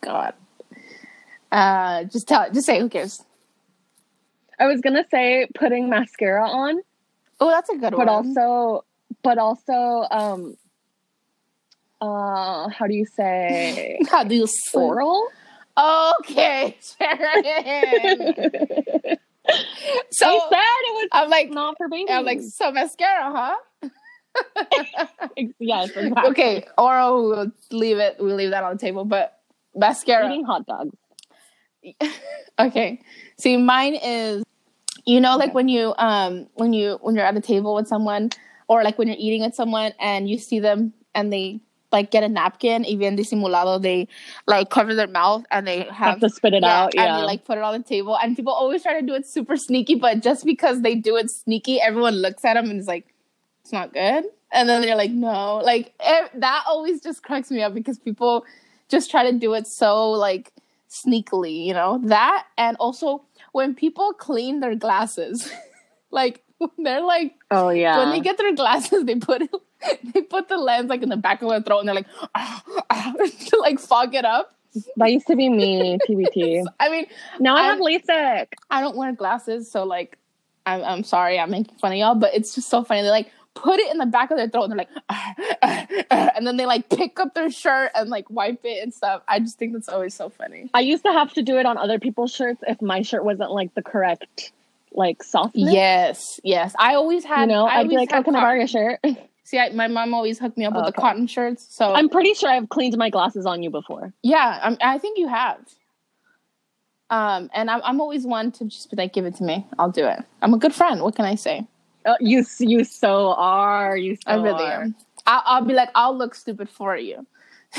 God. 0.01 0.33
Uh, 1.53 2.05
just 2.05 2.27
tell. 2.27 2.51
Just 2.51 2.65
say. 2.65 2.81
Who 2.81 2.89
cares? 2.89 3.23
I 4.59 4.67
was 4.67 4.81
gonna 4.81 5.05
say 5.11 5.47
putting 5.55 5.91
mascara 5.91 6.49
on, 6.49 6.81
Oh, 7.45 7.51
that's 7.51 7.69
a 7.69 7.77
good 7.77 7.93
but 7.95 8.07
one. 8.07 8.33
But 8.33 8.41
also, 8.41 8.85
but 9.23 9.37
also, 9.37 10.07
um, 10.11 10.57
uh, 12.01 12.71
how 12.71 12.87
do 12.87 12.95
you 12.95 13.05
say 13.05 13.99
how 14.11 14.25
do 14.25 14.35
you 14.35 14.47
say? 14.47 14.81
oral? 14.81 15.29
Okay, 15.77 16.79
Sharon. 16.81 18.35
so 20.11 20.41
said 20.49 20.81
it 20.81 20.95
was 20.95 21.09
I'm 21.13 21.29
like, 21.29 21.51
not 21.51 21.77
for 21.77 21.91
babies. 21.91 22.07
I'm 22.11 22.25
like, 22.25 22.41
so 22.41 22.73
mascara, 22.73 23.31
huh? 23.31 23.91
yes, 25.59 25.91
exactly. 25.95 26.31
Okay, 26.31 26.67
oral, 26.79 27.29
we'll 27.29 27.53
leave 27.73 27.99
it. 27.99 28.17
We'll 28.19 28.37
leave 28.37 28.53
that 28.53 28.65
on 28.65 28.73
the 28.73 28.79
table. 28.79 29.05
But 29.05 29.39
mascara. 29.75 30.31
Eating 30.31 30.47
hot 30.47 30.65
dogs. 30.65 30.97
Okay. 32.57 33.03
See, 33.37 33.57
mine 33.57 33.97
is, 33.97 34.45
you 35.07 35.21
know, 35.21 35.37
like 35.37 35.55
when 35.55 35.69
you 35.69 35.95
um 35.99 36.47
when 36.55 36.73
you 36.73 36.99
when 37.03 37.15
you're 37.15 37.25
at 37.25 37.37
a 37.37 37.41
table 37.41 37.75
with 37.75 37.87
someone, 37.89 38.31
or 38.69 38.83
like 38.83 38.99
when 38.99 39.09
you're 39.09 39.17
eating 39.19 39.43
with 39.43 39.55
someone 39.55 39.93
and 40.01 40.29
you 40.29 40.39
see 40.39 40.59
them 40.61 40.93
and 41.15 41.33
they 41.33 41.61
like 41.93 42.11
get 42.11 42.25
a 42.25 42.29
napkin, 42.29 42.85
even 42.85 43.17
disimulado, 43.17 43.81
they 43.81 44.09
like 44.47 44.69
cover 44.71 44.95
their 44.95 45.07
mouth 45.07 45.45
and 45.51 45.67
they 45.67 45.83
Have 46.03 46.19
have. 46.19 46.21
to 46.21 46.29
spit 46.29 46.55
it 46.55 46.63
yeah, 46.63 46.85
out. 46.85 46.95
and 46.97 47.07
Yeah. 47.07 47.19
they 47.19 47.23
like 47.25 47.45
put 47.45 47.59
it 47.59 47.63
on 47.65 47.75
the 47.79 47.85
table, 47.85 48.17
and 48.19 48.35
people 48.37 48.53
always 48.53 48.83
try 48.83 48.99
to 49.01 49.07
do 49.07 49.15
it 49.15 49.27
super 49.27 49.57
sneaky, 49.57 49.95
but 49.95 50.21
just 50.21 50.45
because 50.45 50.83
they 50.83 50.95
do 50.95 51.17
it 51.17 51.31
sneaky, 51.31 51.81
everyone 51.81 52.15
looks 52.15 52.45
at 52.45 52.55
them 52.55 52.71
and 52.71 52.81
is 52.81 52.87
like, 52.89 53.07
"It's 53.63 53.73
not 53.73 53.93
good," 53.93 54.25
and 54.53 54.69
then 54.69 54.83
they're 54.83 54.97
like, 54.97 55.11
"No," 55.13 55.59
like 55.59 55.93
eh, 56.01 56.29
that 56.35 56.65
always 56.67 57.01
just 57.01 57.23
cracks 57.23 57.51
me 57.51 57.63
up 57.63 57.75
because 57.75 57.99
people 57.99 58.45
just 58.89 59.11
try 59.11 59.31
to 59.31 59.37
do 59.39 59.55
it 59.55 59.67
so 59.67 60.11
like 60.11 60.53
sneakily, 60.91 61.65
you 61.65 61.75
know 61.75 62.01
that, 62.05 62.47
and 62.59 62.77
also 62.79 63.23
when 63.55 63.75
people 63.75 64.13
clean 64.13 64.59
their 64.61 64.75
glasses, 64.75 65.49
like 66.11 66.43
they're 66.77 67.01
like 67.05 67.35
oh 67.51 67.71
yeah. 67.71 67.99
when 67.99 68.11
they 68.11 68.21
get 68.21 68.37
their 68.37 68.55
glasses, 68.55 69.05
they 69.05 69.15
put 69.15 69.43
they 70.15 70.23
put 70.23 70.49
the 70.49 70.57
lens 70.57 70.91
like 70.91 71.03
in 71.03 71.09
the 71.09 71.17
back 71.17 71.41
of 71.41 71.49
their 71.49 71.63
throat, 71.63 71.79
and 71.81 71.89
they're 71.89 71.95
like 71.95 72.07
"Ah, 72.35 72.63
ah," 72.91 73.13
to 73.49 73.57
like 73.59 73.79
fog 73.79 74.15
it 74.15 74.25
up. 74.25 74.55
that 74.97 75.11
used 75.13 75.27
to 75.29 75.37
be 75.37 75.49
me. 75.49 75.99
TBT. 76.09 76.65
I 76.81 76.89
mean, 76.91 77.07
Now 77.39 77.55
I 77.57 77.61
I'm- 77.69 77.79
have 77.79 77.81
LASIK. 77.81 78.49
I 78.71 78.81
don't 78.81 78.97
wear 78.97 79.13
glasses, 79.13 79.71
so 79.71 79.85
like, 79.85 80.19
I'm 80.67 80.83
I'm 80.83 81.05
sorry, 81.05 81.39
I'm 81.39 81.51
making 81.51 81.77
fun 81.77 81.93
of 81.93 81.99
y'all, 81.99 82.15
but 82.17 82.35
it's 82.35 82.55
just 82.57 82.69
so 82.69 82.83
funny. 82.83 83.03
They're 83.03 83.11
like 83.11 83.31
put 83.55 83.79
it 83.81 83.91
in 83.91 83.99
the 83.99 84.07
back 84.07 84.31
of 84.31 84.37
their 84.37 84.49
throat, 84.49 84.65
and 84.65 84.73
they're 84.73 84.79
like, 84.79 84.91
"Ah, 85.09 85.35
ah, 85.63 85.87
ah," 86.11 86.31
and 86.37 86.47
then 86.47 86.57
they 86.57 86.67
like 86.67 86.89
pick 86.91 87.19
up 87.21 87.35
their 87.35 87.51
shirt 87.51 87.91
and 87.95 88.11
like 88.11 88.29
wipe 88.31 88.61
it 88.65 88.83
and 88.83 88.93
stuff. 88.93 89.23
I 89.29 89.39
just 89.39 89.59
think 89.59 89.73
that's 89.73 89.89
always 89.89 90.15
so 90.15 90.29
funny. 90.29 90.71
I 90.75 90.81
used 90.81 91.05
to 91.05 91.13
have 91.13 91.33
to 91.35 91.43
do 91.43 91.59
it 91.59 91.67
on 91.67 91.79
other 91.79 91.99
people's 91.99 92.35
shirts 92.35 92.63
if 92.67 92.81
my 92.83 93.03
shirt 93.03 93.25
wasn't 93.25 93.51
like 93.53 93.75
the 93.75 93.83
correct 93.83 94.53
like 94.93 95.23
softness. 95.23 95.73
Yes, 95.73 96.41
yes. 96.45 96.75
I 96.79 96.95
always 96.95 97.25
had. 97.25 97.43
You 97.43 97.47
know, 97.49 97.67
I 97.67 97.81
I'd 97.81 97.89
be 97.89 97.97
like, 97.97 98.11
"Oh, 98.13 98.17
had 98.17 98.25
can 98.25 98.37
I 98.37 98.41
borrow 98.41 98.55
your 98.59 98.67
shirt?" 98.69 99.01
See, 99.47 99.59
I, 99.59 99.69
my 99.71 99.89
mom 99.89 100.15
always 100.15 100.39
hooked 100.39 100.57
me 100.57 100.65
up 100.65 100.73
with 100.73 100.85
the 100.87 100.89
Okay. 100.89 101.03
cotton 101.03 101.27
shirts. 101.27 101.67
So 101.69 101.95
I'm 101.95 102.09
pretty 102.09 102.33
sure 102.33 102.49
I've 102.49 102.69
cleaned 102.71 102.97
my 102.97 103.11
glasses 103.11 103.45
on 103.45 103.63
you 103.63 103.69
before. 103.71 104.13
yeah, 104.23 104.59
I'm, 104.63 104.79
I 104.81 104.97
think 104.99 105.19
you 105.19 105.29
have. 105.29 105.59
Um, 107.11 107.51
and 107.53 107.71
I'm 107.71 107.81
I'm 107.85 108.01
always 108.01 108.25
one 108.27 108.51
to 108.53 108.65
just 108.65 108.91
be 108.91 108.97
like, 108.97 109.13
give 109.13 109.27
it 109.27 109.35
to 109.37 109.45
me. 109.45 109.67
I'll 109.79 109.91
do 109.91 110.07
it. 110.07 110.19
I'm 110.41 110.55
a 110.55 110.59
good 110.59 110.75
friend. 110.75 111.03
What 111.03 111.15
can 111.15 111.27
I 111.27 111.35
say? 111.35 111.67
Uh, 112.05 112.17
you 112.21 112.45
you 112.59 112.85
so 112.85 113.33
are. 113.33 113.97
You 113.97 114.17
so 114.17 114.23
I 114.27 114.35
really 114.35 114.65
are. 114.65 114.83
am. 114.83 114.95
I'll, 115.27 115.43
I'll 115.47 115.65
be 115.65 115.75
like, 115.75 115.91
I'll 115.95 116.17
look 116.17 116.35
stupid 116.35 116.69
for 116.69 116.97
you. 116.97 117.27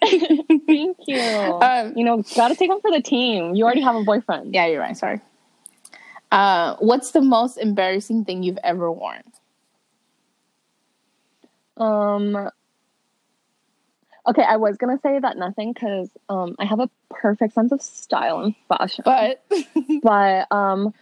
Thank 0.00 0.98
you. 1.06 1.18
Um, 1.20 1.96
you 1.96 2.04
know, 2.04 2.22
gotta 2.36 2.54
take 2.54 2.70
them 2.70 2.80
for 2.80 2.90
the 2.90 3.02
team. 3.02 3.54
You 3.54 3.64
already 3.64 3.80
have 3.80 3.96
a 3.96 4.04
boyfriend. 4.04 4.54
Yeah, 4.54 4.66
you're 4.66 4.80
right. 4.80 4.96
Sorry. 4.96 5.20
Uh, 6.30 6.76
what's 6.78 7.12
the 7.12 7.20
most 7.20 7.56
embarrassing 7.58 8.24
thing 8.24 8.42
you've 8.42 8.58
ever 8.62 8.90
worn? 8.90 9.22
Um. 11.76 12.50
Okay, 14.26 14.42
I 14.42 14.56
was 14.56 14.76
gonna 14.76 14.98
say 15.02 15.18
that 15.18 15.36
nothing 15.36 15.72
because 15.72 16.10
um 16.28 16.56
I 16.58 16.64
have 16.64 16.80
a 16.80 16.88
perfect 17.10 17.54
sense 17.54 17.72
of 17.72 17.82
style 17.82 18.40
and 18.40 18.54
fashion. 18.68 19.02
But 19.04 19.44
but 20.02 20.50
um, 20.50 20.94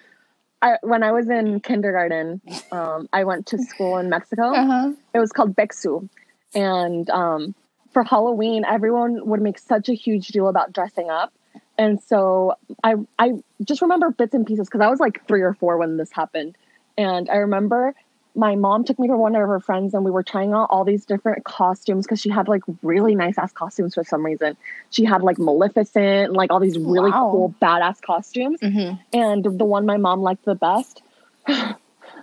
I 0.62 0.78
when 0.82 1.02
I 1.02 1.12
was 1.12 1.28
in 1.28 1.60
kindergarten, 1.60 2.40
um, 2.70 3.08
I 3.12 3.24
went 3.24 3.46
to 3.48 3.58
school 3.58 3.98
in 3.98 4.08
Mexico. 4.08 4.54
uh-huh. 4.54 4.92
It 5.12 5.18
was 5.18 5.32
called 5.32 5.54
Bexu, 5.54 6.08
and 6.54 7.10
um, 7.10 7.54
for 7.92 8.04
Halloween, 8.04 8.64
everyone 8.64 9.26
would 9.26 9.42
make 9.42 9.58
such 9.58 9.88
a 9.88 9.94
huge 9.94 10.28
deal 10.28 10.48
about 10.48 10.72
dressing 10.72 11.10
up. 11.10 11.32
And 11.76 12.00
so 12.00 12.54
I 12.84 12.94
I 13.18 13.32
just 13.64 13.82
remember 13.82 14.10
bits 14.10 14.34
and 14.34 14.46
pieces 14.46 14.68
because 14.68 14.80
I 14.80 14.88
was 14.88 15.00
like 15.00 15.26
three 15.26 15.42
or 15.42 15.54
four 15.54 15.76
when 15.78 15.96
this 15.96 16.12
happened, 16.12 16.56
and 16.96 17.28
I 17.28 17.36
remember 17.36 17.94
my 18.34 18.56
mom 18.56 18.84
took 18.84 18.98
me 18.98 19.08
to 19.08 19.16
one 19.16 19.34
of 19.34 19.46
her 19.46 19.60
friends 19.60 19.94
and 19.94 20.04
we 20.04 20.10
were 20.10 20.22
trying 20.22 20.52
out 20.52 20.66
all 20.70 20.84
these 20.84 21.04
different 21.04 21.44
costumes 21.44 22.06
because 22.06 22.20
she 22.20 22.30
had 22.30 22.48
like 22.48 22.62
really 22.82 23.14
nice 23.14 23.36
ass 23.36 23.52
costumes 23.52 23.94
for 23.94 24.04
some 24.04 24.24
reason. 24.24 24.56
She 24.90 25.04
had 25.04 25.22
like 25.22 25.38
Maleficent, 25.38 26.28
and, 26.28 26.32
like 26.32 26.50
all 26.50 26.60
these 26.60 26.78
really 26.78 27.10
Wow. 27.10 27.28
cool 27.30 27.54
badass 27.60 28.00
costumes. 28.00 28.60
hmm 28.60 28.92
And 29.12 29.44
the 29.44 29.64
one 29.64 29.84
my 29.84 29.98
mom 29.98 30.22
liked 30.22 30.44
the 30.44 30.54
best 30.54 31.02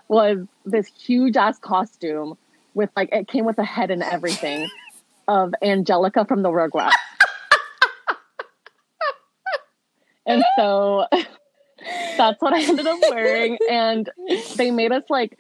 was 0.08 0.40
this 0.66 0.88
huge 0.88 1.38
ass 1.38 1.60
costume 1.60 2.38
with 2.74 2.90
like 2.96 3.10
it 3.12 3.28
came 3.28 3.46
with 3.46 3.60
a 3.60 3.66
head 3.66 3.92
and 3.92 4.02
everything 4.02 4.68
of 5.28 5.54
Angelica 5.62 6.26
from 6.26 6.42
the 6.42 6.50
Rugrats. 6.50 6.92
and 10.26 10.44
so 10.58 11.06
that's 12.18 12.42
what 12.42 12.54
I 12.54 12.64
ended 12.64 12.88
up 12.88 13.00
wearing. 13.10 13.58
And 13.70 14.10
they 14.56 14.72
made 14.72 14.92
us 14.92 15.04
like 15.10 15.38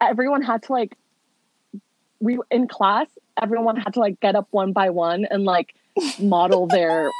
everyone 0.00 0.42
had 0.42 0.62
to 0.64 0.72
like 0.72 0.96
we 2.20 2.38
in 2.50 2.68
class, 2.68 3.06
everyone 3.40 3.76
had 3.76 3.94
to 3.94 4.00
like 4.00 4.20
get 4.20 4.36
up 4.36 4.48
one 4.50 4.72
by 4.72 4.90
one 4.90 5.24
and 5.24 5.44
like 5.44 5.74
model 6.18 6.66
their 6.66 7.10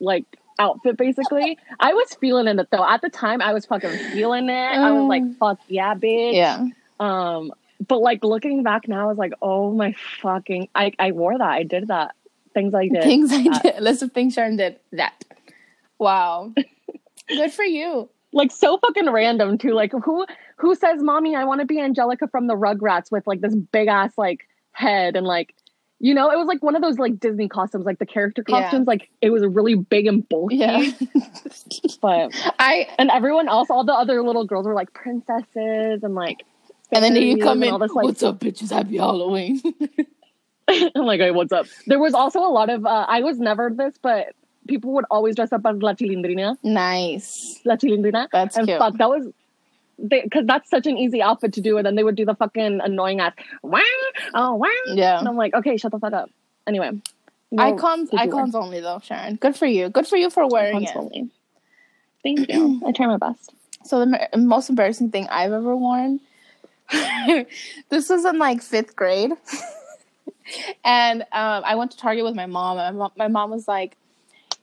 like 0.00 0.24
outfit 0.58 0.96
basically. 0.96 1.58
I 1.80 1.92
was 1.92 2.14
feeling 2.20 2.48
in 2.48 2.58
it 2.58 2.68
though. 2.70 2.86
At 2.86 3.02
the 3.02 3.10
time 3.10 3.42
I 3.42 3.52
was 3.52 3.66
fucking 3.66 3.96
feeling 4.12 4.48
it. 4.48 4.52
I 4.52 4.90
was 4.92 5.08
like, 5.08 5.36
fuck 5.38 5.58
yeah, 5.68 5.94
bitch. 5.94 6.34
Yeah. 6.34 6.66
Um 7.00 7.52
but 7.86 7.98
like 7.98 8.24
looking 8.24 8.62
back 8.62 8.88
now, 8.88 9.04
I 9.04 9.06
was 9.06 9.18
like, 9.18 9.32
oh 9.42 9.72
my 9.72 9.94
fucking 10.22 10.68
I, 10.74 10.92
I 10.98 11.12
wore 11.12 11.36
that. 11.36 11.48
I 11.48 11.62
did 11.62 11.88
that. 11.88 12.14
Things 12.54 12.74
I 12.74 12.88
did. 12.88 13.02
Things 13.02 13.32
I 13.32 13.42
that. 13.42 13.62
did. 13.62 13.82
List 13.82 14.02
of 14.02 14.12
things 14.12 14.34
Sharon 14.34 14.56
did. 14.56 14.78
That. 14.92 15.24
Wow. 15.98 16.54
Good 17.28 17.52
for 17.52 17.64
you. 17.64 18.08
Like 18.32 18.50
so 18.50 18.78
fucking 18.78 19.10
random 19.10 19.58
too. 19.58 19.72
Like 19.72 19.92
who 19.92 20.26
who 20.56 20.74
says, 20.74 21.02
Mommy, 21.02 21.34
I 21.36 21.44
want 21.44 21.60
to 21.60 21.66
be 21.66 21.80
Angelica 21.80 22.28
from 22.28 22.46
the 22.46 22.54
Rugrats 22.54 23.10
with 23.10 23.26
like 23.26 23.40
this 23.40 23.54
big 23.54 23.88
ass 23.88 24.12
like 24.18 24.48
head 24.72 25.16
and 25.16 25.26
like 25.26 25.54
you 25.98 26.12
know, 26.12 26.30
it 26.30 26.36
was 26.36 26.46
like 26.46 26.62
one 26.62 26.76
of 26.76 26.82
those 26.82 26.98
like 26.98 27.18
Disney 27.18 27.48
costumes, 27.48 27.86
like 27.86 27.98
the 27.98 28.04
character 28.04 28.44
Yeah. 28.46 28.60
costumes, 28.64 28.86
like 28.86 29.08
it 29.22 29.30
was 29.30 29.42
really 29.46 29.76
big 29.76 30.06
and 30.06 30.28
bulky. 30.28 30.56
Yeah. 30.56 30.84
But 32.02 32.32
I 32.58 32.86
and 32.98 33.10
everyone 33.10 33.48
else, 33.48 33.70
all 33.70 33.84
the 33.84 33.94
other 33.94 34.22
little 34.22 34.44
girls 34.44 34.66
were 34.66 34.74
like 34.74 34.92
princesses 34.92 36.02
and 36.02 36.14
like 36.14 36.44
and 36.92 37.02
then 37.02 37.16
you 37.16 37.38
come 37.38 37.62
in. 37.62 37.70
all 37.72 37.78
this 37.78 37.92
like 37.92 38.04
What's 38.04 38.22
up, 38.22 38.40
bitches? 38.40 38.70
Happy 38.70 38.98
Halloween. 38.98 39.60
I'm 40.68 41.06
like, 41.06 41.20
hey, 41.20 41.30
what's 41.30 41.52
up? 41.52 41.66
There 41.86 41.98
was 41.98 42.12
also 42.12 42.40
a 42.40 42.50
lot 42.50 42.68
of 42.70 42.84
uh, 42.84 43.06
I 43.08 43.20
was 43.22 43.38
never 43.38 43.70
this, 43.74 43.94
but 44.02 44.34
people 44.68 44.92
would 44.94 45.04
always 45.10 45.36
dress 45.36 45.52
up 45.52 45.62
as 45.64 45.80
La 45.80 45.94
Chilindrina. 45.94 46.56
Nice. 46.62 47.60
La 47.64 47.76
Chilindrina. 47.76 48.28
That's 48.32 48.56
and 48.56 48.66
cute. 48.66 48.78
fuck, 48.78 48.98
that 48.98 49.08
was 49.08 49.28
because 50.08 50.46
that's 50.46 50.68
such 50.70 50.86
an 50.86 50.96
easy 50.98 51.22
outfit 51.22 51.54
to 51.54 51.60
do. 51.60 51.76
And 51.76 51.86
then 51.86 51.94
they 51.94 52.04
would 52.04 52.16
do 52.16 52.24
the 52.24 52.34
fucking 52.34 52.80
annoying 52.82 53.20
ass, 53.20 53.34
wow, 53.62 53.80
oh 54.34 54.54
wow. 54.54 54.68
Yeah. 54.86 55.18
And 55.18 55.28
I'm 55.28 55.36
like, 55.36 55.54
okay, 55.54 55.76
shut 55.76 55.92
the 55.92 55.98
fuck 55.98 56.12
up. 56.12 56.30
Anyway, 56.66 56.90
no 57.50 57.62
icons, 57.62 58.10
icons 58.12 58.54
only 58.54 58.80
though, 58.80 59.00
Sharon. 59.02 59.36
Good 59.36 59.56
for 59.56 59.66
you. 59.66 59.88
Good 59.88 60.06
for 60.06 60.16
you 60.16 60.30
for 60.30 60.46
wearing 60.48 60.76
Icons 60.76 60.90
it. 60.90 60.96
only. 60.96 61.30
Thank 62.22 62.48
you. 62.48 62.82
I 62.84 62.92
try 62.92 63.06
my 63.06 63.18
best. 63.18 63.52
So 63.84 64.00
the 64.00 64.28
most 64.36 64.68
embarrassing 64.68 65.12
thing 65.12 65.28
I've 65.28 65.52
ever 65.52 65.76
worn. 65.76 66.20
this 67.88 68.08
was 68.08 68.24
in 68.24 68.38
like 68.38 68.62
fifth 68.62 68.94
grade, 68.94 69.32
and 70.84 71.22
um, 71.22 71.62
I 71.64 71.74
went 71.74 71.92
to 71.92 71.96
Target 71.96 72.24
with 72.24 72.34
my 72.34 72.46
mom. 72.46 72.78
And 72.78 72.96
my 72.96 73.02
mom, 73.04 73.12
my 73.16 73.28
mom 73.28 73.50
was 73.50 73.66
like, 73.66 73.96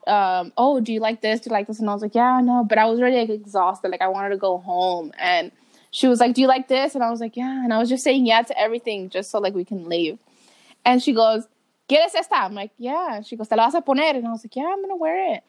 um, 0.07 0.53
"Oh, 0.57 0.79
do 0.79 0.93
you 0.93 0.99
like 0.99 1.21
this? 1.21 1.41
Do 1.41 1.49
you 1.49 1.53
like 1.53 1.67
this?" 1.67 1.79
And 1.79 1.89
I 1.89 1.93
was 1.93 2.01
like, 2.01 2.15
"Yeah, 2.15 2.39
know," 2.41 2.63
but 2.63 2.77
I 2.77 2.85
was 2.85 2.99
already 2.99 3.17
like, 3.17 3.29
exhausted. 3.29 3.89
Like 3.89 4.01
I 4.01 4.07
wanted 4.07 4.29
to 4.29 4.37
go 4.37 4.57
home, 4.57 5.11
and 5.17 5.51
she 5.91 6.07
was 6.07 6.19
like, 6.19 6.33
"Do 6.33 6.41
you 6.41 6.47
like 6.47 6.67
this?" 6.67 6.95
And 6.95 7.03
I 7.03 7.09
was 7.09 7.19
like, 7.19 7.35
"Yeah," 7.37 7.63
and 7.63 7.73
I 7.73 7.77
was 7.77 7.89
just 7.89 8.03
saying 8.03 8.25
yeah 8.25 8.41
to 8.41 8.59
everything 8.59 9.09
just 9.09 9.31
so 9.31 9.39
like 9.39 9.53
we 9.53 9.65
can 9.65 9.87
leave. 9.89 10.19
And 10.85 11.01
she 11.01 11.13
goes, 11.13 11.47
"¿Quieres 11.89 12.15
esta?" 12.15 12.35
I'm 12.35 12.53
like, 12.53 12.71
"Yeah." 12.77 13.21
She 13.21 13.35
goes, 13.35 13.47
"Te 13.47 13.55
la 13.55 13.65
vas 13.65 13.75
a 13.75 13.81
poner?" 13.81 14.15
And 14.15 14.27
I 14.27 14.31
was 14.31 14.43
like, 14.43 14.55
"Yeah, 14.55 14.69
I'm 14.71 14.81
gonna 14.81 14.95
wear 14.95 15.35
it." 15.35 15.43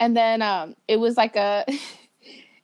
And 0.00 0.16
then 0.16 0.42
um, 0.42 0.76
it 0.86 0.98
was 0.98 1.16
like 1.16 1.36
a. 1.36 1.64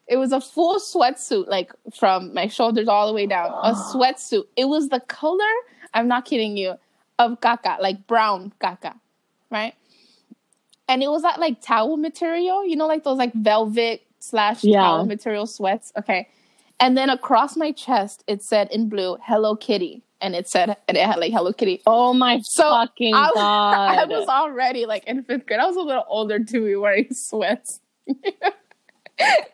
It 0.07 0.19
was 0.19 0.33
a 0.33 0.41
full 0.41 0.79
sweatsuit, 0.81 1.49
like 1.49 1.73
from 1.95 2.35
my 2.35 2.49
shoulders 2.49 2.89
all 2.89 3.07
the 3.07 3.15
way 3.15 3.27
down. 3.27 3.51
A 3.63 3.73
sweatsuit. 3.73 4.45
It 4.55 4.67
was 4.67 4.91
the 4.91 5.01
color, 5.01 5.55
I'm 5.95 6.09
not 6.09 6.27
kidding 6.27 6.59
you, 6.59 6.75
of 7.19 7.41
caca, 7.41 7.81
like 7.81 8.07
brown 8.07 8.53
caca, 8.61 9.01
right? 9.51 9.75
And 10.89 11.03
it 11.03 11.09
was 11.09 11.23
that 11.23 11.41
like 11.41 11.61
towel 11.63 11.97
material, 11.97 12.65
you 12.67 12.77
know, 12.77 12.87
like 12.87 13.05
those 13.05 13.19
like 13.19 13.33
velvet 13.35 14.03
slash 14.19 14.63
Yeah. 14.65 14.81
towel 14.83 15.07
material 15.07 15.47
sweats. 15.47 15.93
Okay. 15.99 16.29
And 16.81 16.97
then 16.97 17.09
across 17.09 17.57
my 17.57 17.73
chest, 17.73 18.25
it 18.27 18.43
said 18.43 18.69
in 18.71 18.89
blue, 18.89 19.17
Hello 19.23 19.57
Kitty. 19.57 20.03
And 20.21 20.35
it 20.35 20.49
said, 20.49 20.77
and 20.89 20.97
it 20.97 21.05
had 21.07 21.17
like 21.19 21.33
Hello 21.33 21.53
Kitty. 21.53 21.83
Oh 21.87 22.13
my 22.15 22.41
So, 22.43 22.63
fucking 22.71 23.15
I, 23.15 23.31
god! 23.35 23.99
I 23.99 24.05
was 24.07 24.29
already 24.29 24.87
like 24.87 25.05
in 25.05 25.23
fifth 25.23 25.47
grade. 25.47 25.61
I 25.61 25.67
was 25.67 25.77
a 25.77 25.81
little 25.81 26.05
older 26.09 26.39
to 26.43 26.65
be 26.65 26.77
wearing 26.77 27.09
sweats. 27.13 27.81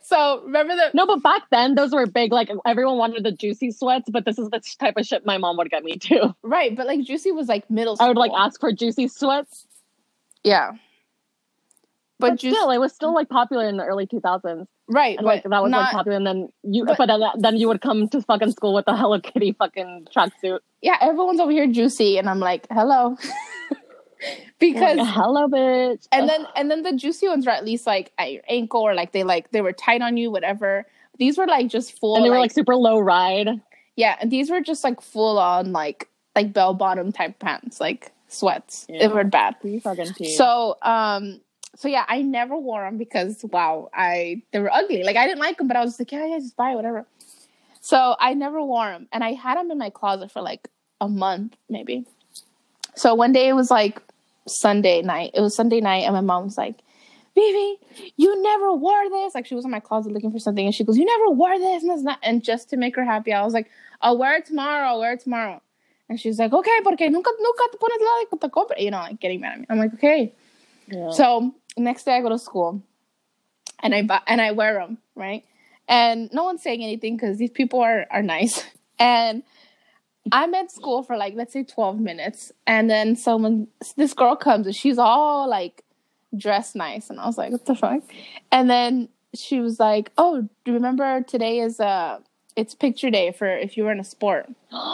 so 0.03 0.43
remember 0.45 0.75
that 0.75 0.95
no, 0.95 1.07
but 1.07 1.23
back 1.23 1.43
then 1.51 1.75
those 1.75 1.93
were 1.93 2.07
big. 2.07 2.33
Like 2.33 2.51
everyone 2.67 2.97
wanted 2.99 3.25
the 3.25 3.33
juicy 3.33 3.71
sweats, 3.71 4.09
but 4.11 4.25
this 4.25 4.39
is 4.39 4.49
the 4.51 4.61
type 4.79 4.95
of 4.97 5.05
shit 5.07 5.27
my 5.27 5.39
mom 5.39 5.57
would 5.59 5.71
get 5.71 5.85
me 5.85 5.97
too. 5.97 6.35
right, 6.43 6.75
but 6.75 6.87
like 6.87 7.03
Juicy 7.03 7.33
was 7.33 7.49
like 7.49 7.69
middle 7.71 7.97
I 8.01 8.09
would 8.09 8.17
like 8.17 8.33
ask 8.37 8.59
for 8.61 8.73
juicy 8.73 9.09
sweats, 9.09 9.67
Yeah. 10.45 10.73
But, 12.21 12.31
but, 12.33 12.39
Juicy, 12.39 12.55
still, 12.57 12.71
it 12.71 12.79
was 12.79 12.93
still 12.95 13.13
like 13.15 13.29
popular 13.29 13.69
in 13.69 13.77
the 13.77 13.85
early 13.85 14.07
2000s, 14.07 14.67
right, 14.89 15.17
and 15.19 15.27
like 15.27 15.43
that 15.43 15.63
was 15.63 15.73
like 15.73 15.91
popular. 15.91 16.17
And 16.17 16.27
then 16.27 16.49
you, 16.63 16.85
but- 16.85 16.99
but, 16.99 17.07
then, 17.07 17.21
then 17.39 17.57
you 17.57 17.67
would 17.69 17.81
come 17.81 18.09
to 18.09 18.21
fucking 18.23 18.53
school 18.53 18.75
with 18.75 18.85
a 18.89 18.97
Hello 18.97 19.19
Kitty 19.21 19.53
fucking 19.53 20.07
tracksuit. 20.15 20.61
yeah, 20.83 20.97
everyone's 21.01 21.41
over 21.41 21.51
here 21.53 21.67
juicy, 21.67 22.19
and 22.19 22.29
I'm 22.29 22.41
like, 22.41 22.67
hello, 22.71 23.17
because 24.59 24.99
Like, 24.99 25.09
hello, 25.15 25.49
bitch. 25.49 26.07
and 26.13 26.29
then 26.29 26.47
and 26.57 26.71
then 26.71 26.83
the 26.83 26.93
juicy 26.95 27.29
ones 27.29 27.47
are 27.47 27.51
at 27.51 27.65
least 27.65 27.87
like 27.87 28.13
at 28.19 28.33
your 28.33 28.43
ankle 28.49 28.83
or 28.83 28.95
like 28.95 29.13
they 29.13 29.25
like 29.25 29.51
they 29.51 29.61
were 29.63 29.73
tight 29.73 30.03
on 30.03 30.17
you, 30.17 30.31
whatever. 30.31 30.87
These 31.19 31.39
were 31.39 31.47
like 31.47 31.69
just 31.69 31.99
full, 31.99 32.17
and 32.17 32.25
they 32.25 32.31
were 32.31 32.37
like, 32.37 32.45
like 32.51 32.53
super 32.53 32.77
low 32.77 32.99
ride. 32.99 33.49
yeah, 33.97 34.17
and 34.21 34.31
these 34.31 34.51
were 34.51 34.61
just 34.61 34.85
like 34.85 35.01
full 35.01 35.39
on 35.39 35.73
like 35.73 36.09
like 36.37 36.53
bell 36.53 36.75
bottom 36.75 37.13
type 37.13 37.39
pants, 37.39 37.81
like 37.81 38.13
sweats. 38.29 38.87
Yeah. 38.89 39.01
They 39.01 39.09
were 39.09 39.25
bad. 39.25 39.57
Fucking. 39.83 40.13
So 40.37 40.77
um 40.83 41.41
so 41.77 41.89
yeah, 41.89 42.05
I 42.09 42.23
never 42.23 42.57
wore 42.57 42.85
them 42.85 42.99
because 42.99 43.45
wow, 43.45 43.91
I 43.95 44.43
they 44.53 44.59
were 44.59 44.73
ugly. 44.73 45.03
Like 45.03 45.17
I 45.17 45.27
didn't 45.27 45.41
like 45.41 45.59
them, 45.59 45.69
but 45.69 45.77
I 45.77 45.85
was 45.85 45.99
like, 45.99 46.13
yeah, 46.13 46.27
yeah, 46.27 46.39
just 46.39 46.57
buy 46.57 46.73
it, 46.73 46.77
whatever. 46.77 47.07
So 47.81 48.17
I 48.19 48.35
never 48.35 48.63
wore 48.63 48.91
them, 48.91 49.09
and 49.13 49.25
I 49.25 49.33
had 49.33 49.57
them 49.57 49.71
in 49.71 49.79
my 49.79 49.91
closet 49.91 50.31
for 50.31 50.43
like 50.43 50.69
a 51.01 51.09
month, 51.09 51.57
maybe. 51.69 52.07
So 52.95 53.15
one 53.15 53.33
day 53.33 53.49
it 53.49 53.55
was 53.55 53.71
like 53.71 54.03
Sunday 54.47 55.01
night. 55.03 55.31
It 55.35 55.41
was 55.41 55.55
Sunday 55.57 55.81
night, 55.81 56.05
and 56.05 56.13
my 56.13 56.21
mom 56.21 56.45
was 56.45 56.59
like, 56.59 56.77
"Baby, 57.35 57.79
you 58.17 58.43
never 58.43 58.75
wore 58.75 59.09
this." 59.09 59.35
Like 59.35 59.47
she 59.47 59.55
was 59.55 59.65
in 59.65 59.71
my 59.71 59.81
closet 59.81 60.13
looking 60.13 60.33
for 60.33 60.39
something, 60.39 60.67
and 60.67 60.75
she 60.75 60.85
goes, 60.85 60.99
"You 60.99 61.05
never 61.05 61.31
wore 61.31 61.59
this," 61.59 61.83
and 61.83 61.91
this, 61.93 62.01
and. 62.01 62.17
And 62.23 62.45
just 62.45 62.69
to 62.71 62.77
make 62.77 62.97
her 62.97 63.05
happy, 63.05 63.33
I 63.33 63.43
was 63.45 63.55
like, 63.55 63.71
"I'll 64.03 64.19
wear 64.19 64.37
it 64.37 64.47
tomorrow. 64.47 64.89
I'll 64.89 65.01
wear 65.01 65.13
it 65.13 65.21
tomorrow." 65.21 65.63
And 66.09 66.21
she's 66.21 66.39
like, 66.39 66.53
"Okay, 66.53 66.81
porque 66.83 67.09
nunca 67.09 67.31
nunca 67.41 67.65
te 67.71 67.79
pones 67.79 68.01
la 68.01 68.25
de 68.31 68.37
te 68.37 68.49
compre," 68.49 68.81
you 68.81 68.91
know, 68.91 68.99
like 68.99 69.21
getting 69.21 69.41
mad 69.41 69.53
at 69.53 69.61
me. 69.61 69.67
I'm 69.71 69.79
like, 69.79 69.95
"Okay." 69.95 70.33
Yeah. 70.89 71.11
So 71.11 71.55
next 71.77 72.05
day 72.05 72.17
I 72.17 72.21
go 72.21 72.29
to 72.29 72.39
school, 72.39 72.83
and 73.83 73.95
I 73.95 74.03
buy 74.03 74.21
and 74.27 74.41
I 74.41 74.53
wear 74.53 74.75
them 74.75 74.99
right, 75.15 75.45
and 75.89 76.31
no 76.33 76.45
one's 76.45 76.63
saying 76.63 76.83
anything 76.83 77.17
because 77.17 77.39
these 77.39 77.51
people 77.51 77.81
are 77.81 78.07
are 78.11 78.23
nice. 78.23 78.65
And 79.03 79.45
I'm 80.31 80.53
at 80.53 80.71
school 80.71 81.03
for 81.03 81.17
like 81.17 81.33
let's 81.35 81.55
say 81.55 81.65
12 81.65 81.99
minutes, 81.99 82.53
and 82.67 82.91
then 82.91 83.17
someone 83.17 83.69
this 83.97 84.13
girl 84.13 84.37
comes 84.37 84.67
and 84.67 84.77
she's 84.77 84.99
all 84.99 85.49
like 85.49 85.83
dressed 86.37 86.77
nice, 86.77 87.09
and 87.09 87.19
I 87.19 87.27
was 87.27 87.39
like, 87.39 87.51
what 87.51 87.65
the 87.65 87.75
fuck? 87.75 88.03
And 88.53 88.69
then 88.69 89.09
she 89.35 89.61
was 89.61 89.81
like, 89.81 90.11
oh, 90.19 90.43
do 90.43 90.49
you 90.67 90.75
remember 90.75 91.23
today 91.23 91.61
is 91.61 91.81
uh 91.81 92.19
it's 92.57 92.75
picture 92.75 93.11
day 93.11 93.33
for 93.33 93.49
if 93.49 93.77
you 93.77 93.85
were 93.85 93.93
in 93.93 94.01
a 94.01 94.05
sport. 94.05 94.49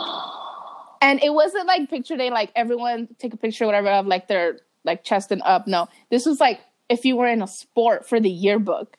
And 1.02 1.22
it 1.22 1.32
wasn't 1.32 1.66
like 1.66 1.90
picture 1.90 2.16
day, 2.16 2.30
like 2.30 2.50
everyone 2.56 3.08
take 3.18 3.34
a 3.34 3.36
picture, 3.36 3.66
whatever, 3.66 3.90
of 3.90 4.06
like 4.06 4.28
their 4.28 4.60
like 4.86 5.04
chest 5.04 5.30
and 5.32 5.42
up. 5.42 5.66
No, 5.66 5.88
this 6.10 6.24
was 6.24 6.40
like 6.40 6.60
if 6.88 7.04
you 7.04 7.16
were 7.16 7.28
in 7.28 7.42
a 7.42 7.48
sport 7.48 8.08
for 8.08 8.20
the 8.20 8.30
yearbook. 8.30 8.96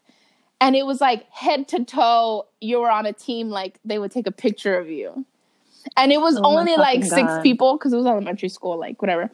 And 0.59 0.75
it 0.75 0.85
was 0.85 0.99
like 0.99 1.29
head 1.31 1.67
to 1.69 1.85
toe, 1.85 2.47
you 2.59 2.79
were 2.79 2.89
on 2.89 3.05
a 3.05 3.13
team, 3.13 3.49
like 3.49 3.79
they 3.85 3.99
would 3.99 4.11
take 4.11 4.25
a 4.25 4.31
picture 4.31 4.77
of 4.77 4.89
you. 4.89 5.25
And 5.95 6.11
it 6.11 6.19
was 6.19 6.35
Oh 6.37 6.41
only 6.43 6.75
like 6.75 7.03
fucking 7.03 7.27
six 7.27 7.43
people 7.43 7.77
because 7.77 7.93
it 7.93 7.97
was 7.97 8.05
elementary 8.05 8.49
school, 8.49 8.77
like 8.77 9.01
whatever. 9.01 9.29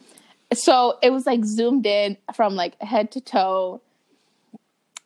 So 0.54 1.00
it 1.02 1.12
was 1.12 1.26
like 1.26 1.46
zoomed 1.46 1.86
in 1.86 2.18
from 2.36 2.56
like 2.56 2.80
head 2.82 3.12
to 3.12 3.22
toe. 3.22 3.82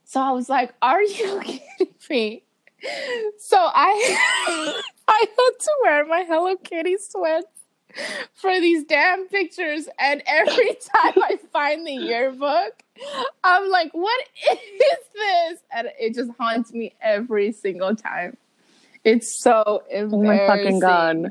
So 0.06 0.20
I 0.20 0.32
was 0.32 0.50
like, 0.50 0.74
"Are 0.82 1.02
you 1.02 1.40
kidding 1.44 1.94
me?" 2.10 2.44
So 3.38 3.58
I 3.58 4.82
I 5.08 5.20
had 5.20 5.60
to 5.60 5.72
wear 5.84 6.06
my 6.06 6.26
Hello 6.28 6.56
Kitty 6.58 6.98
sweats 7.00 7.57
for 8.34 8.60
these 8.60 8.84
damn 8.84 9.28
pictures, 9.28 9.88
and 10.00 10.22
every 10.26 10.68
time 10.96 11.14
I 11.24 11.38
find 11.52 11.86
the 11.86 11.94
yearbook, 11.94 12.74
I'm 13.44 13.70
like, 13.70 13.92
"What 13.94 14.20
is 14.52 14.58
this?" 15.14 15.60
And 15.72 15.90
it 16.00 16.14
just 16.16 16.32
haunts 16.40 16.74
me 16.74 16.96
every 17.02 17.52
single 17.52 17.96
time. 17.96 18.38
It's 19.04 19.40
so 19.40 19.84
oh 19.94 20.22
my 20.22 20.38
fucking 20.48 20.80
god. 20.80 21.28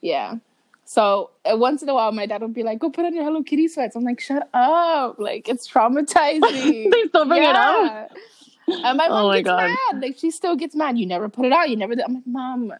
Yeah. 0.00 0.36
So 0.84 1.30
uh, 1.50 1.56
once 1.56 1.82
in 1.82 1.88
a 1.88 1.94
while, 1.94 2.12
my 2.12 2.26
dad 2.26 2.42
would 2.42 2.52
be 2.52 2.62
like, 2.64 2.78
"Go 2.78 2.90
put 2.90 3.04
on 3.06 3.14
your 3.14 3.24
Hello 3.24 3.42
Kitty 3.42 3.68
sweats." 3.68 3.96
I'm 3.96 4.04
like, 4.04 4.20
"Shut 4.20 4.48
up!" 4.52 5.18
Like 5.18 5.48
it's 5.48 5.66
traumatizing. 5.68 6.90
they 6.90 7.08
still 7.08 7.24
bring 7.24 7.42
it 7.42 7.56
up. 7.56 8.10
Yeah. 8.66 8.78
And 8.84 8.96
my 8.98 9.06
Oh 9.06 9.10
mom 9.10 9.26
my 9.28 9.38
gets 9.38 9.46
God. 9.46 9.62
mad. 9.92 10.02
Like 10.02 10.18
she 10.18 10.30
still 10.30 10.54
gets 10.54 10.74
mad. 10.74 10.98
You 10.98 11.06
never 11.06 11.28
put 11.28 11.46
it 11.46 11.52
out. 11.52 11.70
You 11.70 11.76
never. 11.76 11.94
Did. 11.94 12.04
I'm 12.04 12.14
like, 12.14 12.26
mom. 12.26 12.72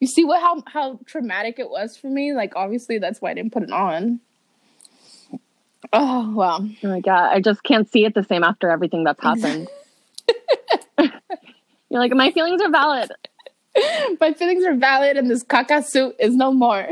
You 0.00 0.06
see 0.06 0.24
what 0.24 0.40
how 0.40 0.62
how 0.66 1.00
traumatic 1.06 1.58
it 1.58 1.70
was 1.70 1.96
for 1.96 2.08
me. 2.08 2.32
Like 2.32 2.54
obviously 2.54 2.98
that's 2.98 3.20
why 3.20 3.30
I 3.30 3.34
didn't 3.34 3.52
put 3.52 3.62
it 3.62 3.72
on. 3.72 4.20
Oh 5.92 6.32
wow. 6.32 6.58
Oh 6.60 6.88
my 6.88 7.00
god, 7.00 7.32
I 7.32 7.40
just 7.40 7.62
can't 7.62 7.90
see 7.90 8.04
it 8.04 8.14
the 8.14 8.24
same 8.24 8.44
after 8.44 8.70
everything 8.70 9.04
that's 9.04 9.22
happened. 9.22 9.68
You're 11.88 12.00
like, 12.00 12.12
my 12.12 12.30
feelings 12.32 12.60
are 12.60 12.70
valid. 12.70 13.10
My 14.20 14.32
feelings 14.32 14.64
are 14.64 14.74
valid, 14.74 15.18
and 15.18 15.30
this 15.30 15.44
caca 15.44 15.84
suit 15.84 16.16
is 16.18 16.34
no 16.34 16.50
more. 16.52 16.88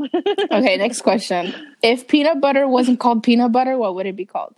okay, 0.00 0.76
next 0.76 1.02
question. 1.02 1.52
If 1.82 2.06
peanut 2.06 2.40
butter 2.40 2.68
wasn't 2.68 3.00
called 3.00 3.24
peanut 3.24 3.50
butter, 3.50 3.76
what 3.76 3.96
would 3.96 4.06
it 4.06 4.14
be 4.14 4.24
called? 4.24 4.54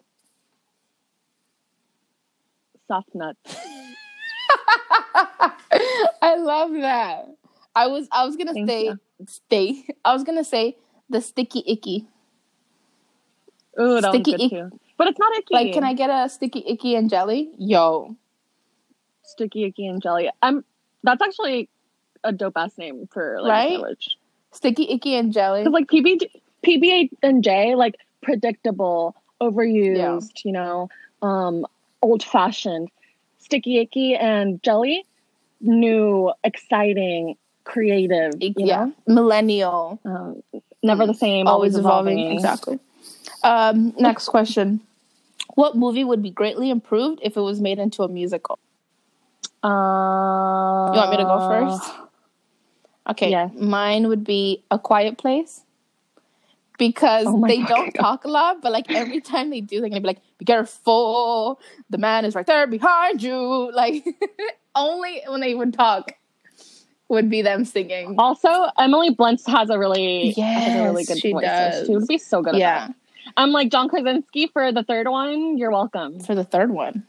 Soft 2.87 3.15
nuts. 3.15 3.57
I 6.23 6.37
love 6.39 6.73
that. 6.73 7.27
I 7.75 7.87
was 7.89 8.09
I 8.13 8.25
was 8.25 8.37
gonna 8.37 8.55
Thank 8.55 8.69
say 8.69 8.85
you. 8.87 8.99
stay. 9.27 9.87
I 10.05 10.13
was 10.13 10.25
gonna 10.25 10.45
say 10.45 10.77
the 11.11 11.21
sticky 11.21 11.63
icky. 11.67 12.07
Ooh, 13.81 14.01
that 14.01 14.13
Sticky 14.15 14.31
one's 14.33 14.43
ick- 14.45 14.51
good 14.51 14.71
too. 14.71 14.81
But 14.97 15.09
it's 15.09 15.19
not 15.19 15.37
icky. 15.37 15.55
Like, 15.55 15.73
can 15.75 15.85
I 15.85 15.93
get 15.93 16.09
a 16.09 16.29
sticky 16.31 16.65
icky 16.67 16.95
and 16.95 17.11
jelly? 17.11 17.51
Yo, 17.59 18.17
sticky 19.23 19.65
icky 19.65 19.87
and 19.87 20.01
jelly? 20.03 20.31
I'm. 20.43 20.65
That's 21.03 21.21
actually 21.23 21.69
a 22.25 22.33
dope 22.33 22.57
ass 22.57 22.77
name 22.79 23.07
for 23.13 23.39
like 23.41 23.51
Right? 23.51 23.71
a 23.73 23.75
sandwich. 23.75 24.17
sticky 24.53 24.91
icky 24.91 25.15
and 25.17 25.33
jelly. 25.33 25.61
Because 25.61 25.73
like 25.75 25.87
PB, 25.89 26.23
PB 26.65 27.11
and 27.23 27.45
J, 27.45 27.75
like 27.75 27.97
predictable, 28.23 29.15
overused, 29.41 30.45
you 30.45 30.53
know, 30.53 30.89
um, 31.23 31.67
old 32.03 32.23
fashioned. 32.25 32.89
Sticky 33.47 33.79
icky 33.79 34.17
and 34.17 34.61
jelly, 34.65 35.05
new, 35.61 36.33
exciting, 36.43 37.37
creative. 37.63 38.33
You 38.41 38.53
yeah, 38.57 38.91
millennial, 39.07 40.01
um, 40.05 40.43
never 40.83 41.07
the 41.07 41.15
same, 41.15 41.47
always 41.47 41.75
always, 41.75 41.85
evolving. 41.85 42.19
evolving. 42.19 42.35
Exactly. 42.37 42.79
Um, 43.45 43.95
next 44.01 44.29
question. 44.31 44.81
What 45.55 45.77
movie 45.77 46.03
would 46.03 46.23
be 46.25 46.31
greatly 46.31 46.71
improved 46.71 47.21
if 47.23 47.37
it 47.37 47.41
was 47.41 47.61
made 47.61 47.79
into 47.79 48.03
a 48.03 48.09
musical? 48.09 48.59
Uh, 49.63 50.91
You 50.93 50.99
want 50.99 51.11
me 51.13 51.17
to 51.19 51.25
go 51.25 51.39
first? 51.49 51.93
Okay, 53.09 53.31
yes. 53.31 53.53
mine 53.55 54.09
would 54.09 54.25
be 54.25 54.65
A 54.73 54.79
Quiet 54.81 55.19
Place 55.19 55.61
because 56.79 57.27
Oh 57.29 57.43
they 57.47 57.63
don't 57.75 57.93
God. 57.95 58.01
talk 58.01 58.25
a 58.25 58.29
lot, 58.29 58.61
but 58.63 58.73
like 58.73 58.91
every 58.93 59.21
time 59.21 59.51
they 59.51 59.61
do, 59.61 59.81
they're 59.81 59.89
gonna 59.89 60.01
be 60.01 60.07
like, 60.09 60.21
"Be 60.39 60.45
careful, 60.45 61.61
the 61.91 61.99
man 61.99 62.25
is 62.25 62.35
right 62.35 62.47
there 62.47 62.67
behind 62.67 63.23
you." 63.23 63.71
Like 63.75 64.05
only 64.75 65.23
when 65.27 65.41
they 65.41 65.55
would 65.55 65.73
talk 65.75 66.13
would 67.09 67.31
be 67.31 67.41
them 67.43 67.65
singing. 67.65 68.17
Also, 68.19 68.49
Emily 68.79 69.11
Blunt 69.11 69.41
has 69.47 69.71
a 69.71 69.79
really 69.79 70.33
has 70.33 70.75
a 70.75 70.83
really 70.85 71.05
good 71.05 71.19
she 71.19 71.33
voice. 71.33 71.45
so 71.45 71.49
does. 71.49 71.87
She 71.87 71.95
would 71.97 72.07
be 72.09 72.19
so 72.19 72.43
good 72.43 72.55
at 72.55 72.61
yeah, 72.61 72.87
that. 72.89 72.95
I'm 73.37 73.53
like 73.53 73.71
John 73.71 73.89
Krasinski 73.89 74.49
for 74.49 74.73
the 74.73 74.83
third 74.83 75.09
one. 75.09 75.57
You're 75.57 75.71
welcome. 75.71 76.21
for 76.21 76.35
the 76.35 76.45
third 76.45 76.71
one. 76.71 77.05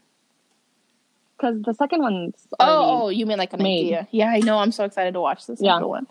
Because 1.36 1.62
the 1.62 1.74
second 1.74 2.00
one's 2.02 2.34
Oh, 2.58 3.04
oh, 3.04 3.08
you 3.10 3.24
mean 3.26 3.38
like 3.38 3.52
an 3.52 3.62
made. 3.62 3.84
idea? 3.86 4.08
Yeah, 4.10 4.28
I 4.30 4.40
know. 4.40 4.58
I'm 4.58 4.72
so 4.72 4.84
excited 4.84 5.14
to 5.14 5.20
watch 5.20 5.46
this 5.46 5.60
Yeah. 5.62 5.78
one. 5.80 6.06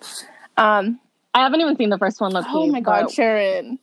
Um. 0.57 0.99
I 1.37 1.41
haven't 1.41 1.61
even 1.61 1.75
seen 1.77 1.89
the 1.89 1.97
first 1.99 2.19
one. 2.19 2.31
Low-key, 2.31 2.49
Oh 2.51 2.65
my 2.67 2.81
god, 2.81 3.11
Sharon. 3.11 3.77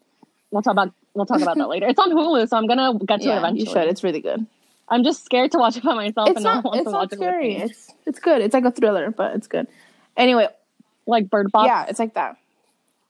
We'll 0.50 0.62
talk 0.62 0.72
about 0.72 0.92
we'll 1.14 1.26
talk 1.26 1.40
about 1.40 1.56
that 1.56 1.68
later. 1.68 1.86
It's 1.86 1.98
on 2.00 2.10
Hulu, 2.10 2.48
so 2.48 2.56
I'm 2.56 2.66
gonna 2.66 2.98
get 3.06 3.20
to 3.22 3.28
it 3.30 3.36
eventually. 3.38 3.60
you 3.60 3.66
should. 3.66 3.88
It's 3.88 4.02
really 4.02 4.20
good. 4.20 4.44
I'm 4.88 5.04
just 5.04 5.24
scared 5.24 5.52
to 5.52 5.58
watch 5.58 5.76
it 5.76 5.84
by 5.84 5.94
myself, 5.94 6.28
It's 6.30 6.36
and 6.38 6.44
not. 6.44 6.64
It's 6.74 6.84
to 6.84 6.90
not 6.90 7.12
it 7.12 7.16
scary. 7.16 7.48
me. 7.56 7.62
It's 7.62 7.92
it's 8.06 8.18
good. 8.18 8.40
It's 8.42 8.54
like 8.54 8.64
a 8.64 8.70
thriller, 8.72 9.10
but 9.10 9.34
it's 9.36 9.46
good. 9.46 9.68
Anyway, 10.16 10.48
Like 11.06 11.30
Bird 11.30 11.50
Box. 11.52 11.66
yeah, 11.66 11.86
it's 11.88 11.98
like 12.00 12.14
that. 12.14 12.36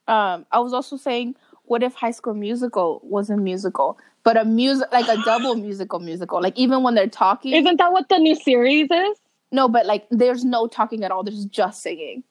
Um, 0.07 0.45
I 0.53 0.59
was 0.61 0.75
also 0.75 0.97
saying, 0.99 1.37
what 1.65 1.83
if 1.83 1.95
High 1.95 2.11
School 2.11 2.35
Musical 2.35 3.01
was 3.03 3.31
a 3.31 3.37
musical, 3.39 3.99
but 4.25 4.37
a 4.37 4.45
music 4.45 4.89
like 4.93 5.09
a 5.09 5.17
double 5.25 5.55
musical 5.69 6.01
musical? 6.01 6.43
Like 6.43 6.59
even 6.59 6.83
when 6.83 6.95
they're 6.95 7.09
talking, 7.09 7.55
Isn't 7.55 7.79
that 7.79 7.93
what 7.93 8.09
the 8.11 8.19
new 8.19 8.35
series 8.35 8.91
is? 8.91 9.19
no, 9.53 9.69
but 9.69 9.87
like 9.87 10.07
there's 10.11 10.45
no 10.45 10.67
talking 10.67 11.03
at 11.05 11.11
all. 11.11 11.23
There's 11.25 11.47
just 11.47 11.83
singing. 11.83 12.23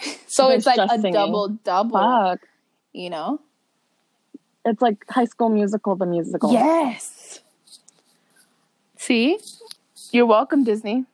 so 0.26 0.50
it's 0.50 0.66
like 0.66 0.78
a 0.78 0.88
singing. 0.88 1.12
double 1.12 1.48
double. 1.48 1.98
Fuck. 1.98 2.40
You 2.92 3.10
know? 3.10 3.40
It's 4.64 4.82
like 4.82 5.04
High 5.08 5.24
School 5.24 5.48
Musical, 5.48 5.96
the 5.96 6.06
musical. 6.06 6.52
Yes. 6.52 7.40
See, 8.96 9.38
you're 10.12 10.26
welcome, 10.26 10.64
Disney. 10.64 11.06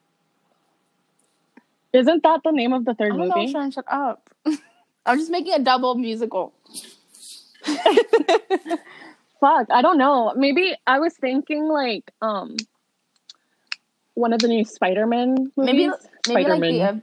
Isn't 1.93 2.23
that 2.25 2.41
the 2.43 2.51
name 2.51 2.73
of 2.73 2.85
the 2.85 2.91
I 2.93 2.95
third 2.95 3.17
know, 3.17 3.29
movie? 3.29 3.53
Sharon, 3.53 3.71
shut 3.71 3.85
up. 3.87 4.29
I'm 5.07 5.19
just 5.19 5.31
making 5.31 5.55
a 5.55 5.61
double 5.61 5.95
musical. 5.95 6.53
Fuck, 9.41 9.71
I 9.71 9.83
don't 9.83 9.99
know. 9.99 10.33
Maybe 10.35 10.75
I 10.87 10.99
was 10.99 11.15
thinking 11.15 11.69
like 11.69 12.11
um 12.21 12.57
one 14.15 14.33
of 14.33 14.41
the 14.41 14.49
new 14.49 14.65
Spider-Man 14.65 15.53
movies. 15.57 15.57
Maybe 15.57 15.87
maybe 15.87 15.99
Spider-Man. 16.27 16.61
the 16.61 16.83
uh, 16.83 16.95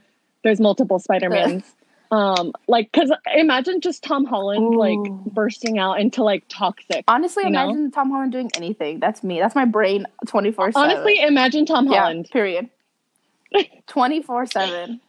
There's 0.42 0.60
multiple 0.60 0.98
Spider-Mans. 0.98 1.64
um 2.10 2.52
like 2.68 2.92
cuz 2.92 3.10
imagine 3.34 3.80
just 3.80 4.04
Tom 4.04 4.26
Holland 4.26 4.76
like 4.76 4.98
bursting 5.32 5.78
out 5.78 5.98
into 5.98 6.22
like 6.22 6.44
toxic. 6.48 7.04
honestly 7.08 7.44
you 7.44 7.50
know? 7.50 7.62
imagine 7.62 7.90
Tom 7.90 8.10
Holland 8.10 8.32
doing 8.32 8.50
anything. 8.54 9.00
That's 9.00 9.24
me. 9.24 9.40
That's 9.40 9.54
my 9.54 9.64
brain 9.64 10.06
24 10.26 10.72
7. 10.72 10.90
Honestly, 10.90 11.20
imagine 11.20 11.64
Tom 11.64 11.90
yeah, 11.90 12.00
Holland. 12.00 12.28
period. 12.30 12.68
24 13.86 14.46
7. 14.46 15.00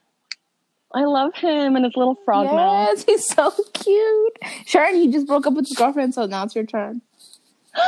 I 0.93 1.05
love 1.05 1.33
him 1.33 1.75
and 1.75 1.85
his 1.85 1.95
little 1.95 2.15
frog 2.23 2.45
mouth. 2.45 2.89
Yes, 2.89 3.03
he's 3.07 3.27
so 3.27 3.51
cute. 3.73 4.39
Sharon, 4.65 4.95
he 4.95 5.11
just 5.11 5.27
broke 5.27 5.47
up 5.47 5.53
with 5.53 5.67
his 5.67 5.77
girlfriend, 5.77 6.13
so 6.13 6.25
now 6.25 6.43
it's 6.43 6.55
your 6.55 6.65
turn. 6.65 7.01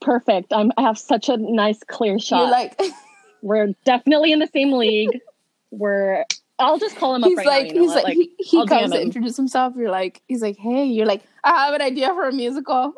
Perfect. 0.00 0.52
I'm 0.52 0.72
I 0.76 0.82
have 0.82 0.98
such 0.98 1.28
a 1.28 1.36
nice 1.36 1.82
clear 1.86 2.18
shot. 2.18 2.40
You're 2.40 2.50
like, 2.50 2.80
We're 3.42 3.74
definitely 3.84 4.32
in 4.32 4.38
the 4.38 4.48
same 4.48 4.72
league. 4.72 5.20
We're 5.70 6.24
I'll 6.58 6.78
just 6.78 6.96
call 6.96 7.14
him 7.14 7.22
up 7.24 7.28
he's 7.28 7.36
right 7.38 7.46
like, 7.46 7.66
now. 7.68 7.72
You 7.72 7.74
know 7.74 7.80
he's 7.82 7.90
what? 7.94 8.04
like, 8.04 8.14
he, 8.14 8.34
he 8.38 8.66
comes 8.66 8.90
to 8.90 8.96
him. 8.96 9.02
introduce 9.02 9.36
himself. 9.36 9.74
You're 9.76 9.90
like, 9.90 10.22
he's 10.26 10.42
like, 10.42 10.56
hey, 10.56 10.84
you're 10.86 11.06
like, 11.06 11.22
I 11.44 11.66
have 11.66 11.74
an 11.74 11.82
idea 11.82 12.08
for 12.08 12.26
a 12.28 12.32
musical. 12.32 12.94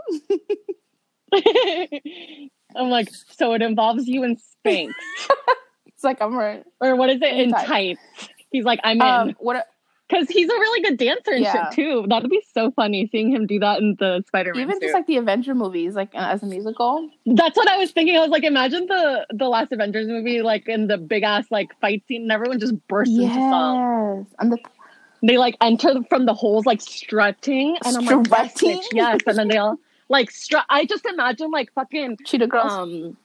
I'm 1.32 2.88
like, 2.88 3.08
so 3.36 3.52
it 3.54 3.62
involves 3.62 4.06
you 4.06 4.22
in 4.24 4.36
Spanx. 4.36 4.92
It's 5.86 6.04
like, 6.04 6.22
I'm 6.22 6.34
right. 6.34 6.64
or 6.80 6.96
what 6.96 7.10
is 7.10 7.20
it? 7.20 7.30
In 7.34 7.40
In 7.40 7.50
tights. 7.50 7.66
tights. 7.68 8.00
He's 8.50 8.64
like, 8.64 8.80
I'm 8.82 9.02
Um, 9.02 9.28
in. 9.30 9.34
what? 9.38 9.66
Because 10.10 10.28
he's 10.28 10.48
a 10.48 10.52
really 10.54 10.80
good 10.82 10.98
dancer 10.98 11.30
and 11.32 11.42
Yeah. 11.42 11.70
shit 11.70 11.76
too. 11.76 12.04
That'd 12.08 12.28
be 12.30 12.42
so 12.52 12.70
funny 12.72 13.08
seeing 13.12 13.30
him 13.30 13.46
do 13.46 13.60
that 13.60 13.78
in 13.80 13.94
the 13.98 14.24
Spider 14.26 14.52
Man. 14.54 14.62
Even 14.64 14.80
just 14.80 14.92
like 14.92 15.06
the 15.06 15.18
Avenger 15.18 15.54
movies, 15.54 15.94
like 15.94 16.10
uh, 16.14 16.18
as 16.32 16.42
a 16.42 16.46
musical. 16.46 17.08
That's 17.26 17.56
what 17.56 17.68
I 17.70 17.76
was 17.78 17.92
thinking. 17.92 18.16
I 18.16 18.20
was 18.20 18.30
like, 18.30 18.42
imagine 18.44 18.86
the 18.86 19.26
the 19.30 19.48
last 19.48 19.70
Avengers 19.72 20.08
movie, 20.08 20.42
like 20.42 20.68
in 20.68 20.88
the 20.88 20.98
big 20.98 21.22
ass 21.22 21.46
like 21.50 21.78
fight 21.80 22.02
scene, 22.08 22.22
and 22.22 22.32
everyone 22.32 22.58
just 22.58 22.74
bursts 22.88 23.16
into 23.16 23.32
song. 23.34 24.26
Yes, 24.26 24.34
and 24.40 24.52
the 24.52 24.58
They 25.22 25.36
like 25.38 25.56
enter 25.60 25.94
from 26.08 26.26
the 26.26 26.34
holes 26.34 26.66
like 26.66 26.80
strutting, 26.80 27.76
and 27.84 27.96
I'm 27.96 28.04
like, 28.04 28.26
yes, 28.30 28.54
Strutting? 28.56 28.82
yes. 28.92 29.20
And 29.26 29.38
then 29.38 29.48
they 29.48 29.58
all 29.58 29.76
like 30.08 30.30
strut. 30.30 30.64
I 30.68 30.86
just 30.86 31.04
imagine 31.06 31.50
like 31.52 31.72
fucking 31.74 32.18
Cheetah 32.26 32.48
Girls. 32.48 32.72
um. 32.72 33.16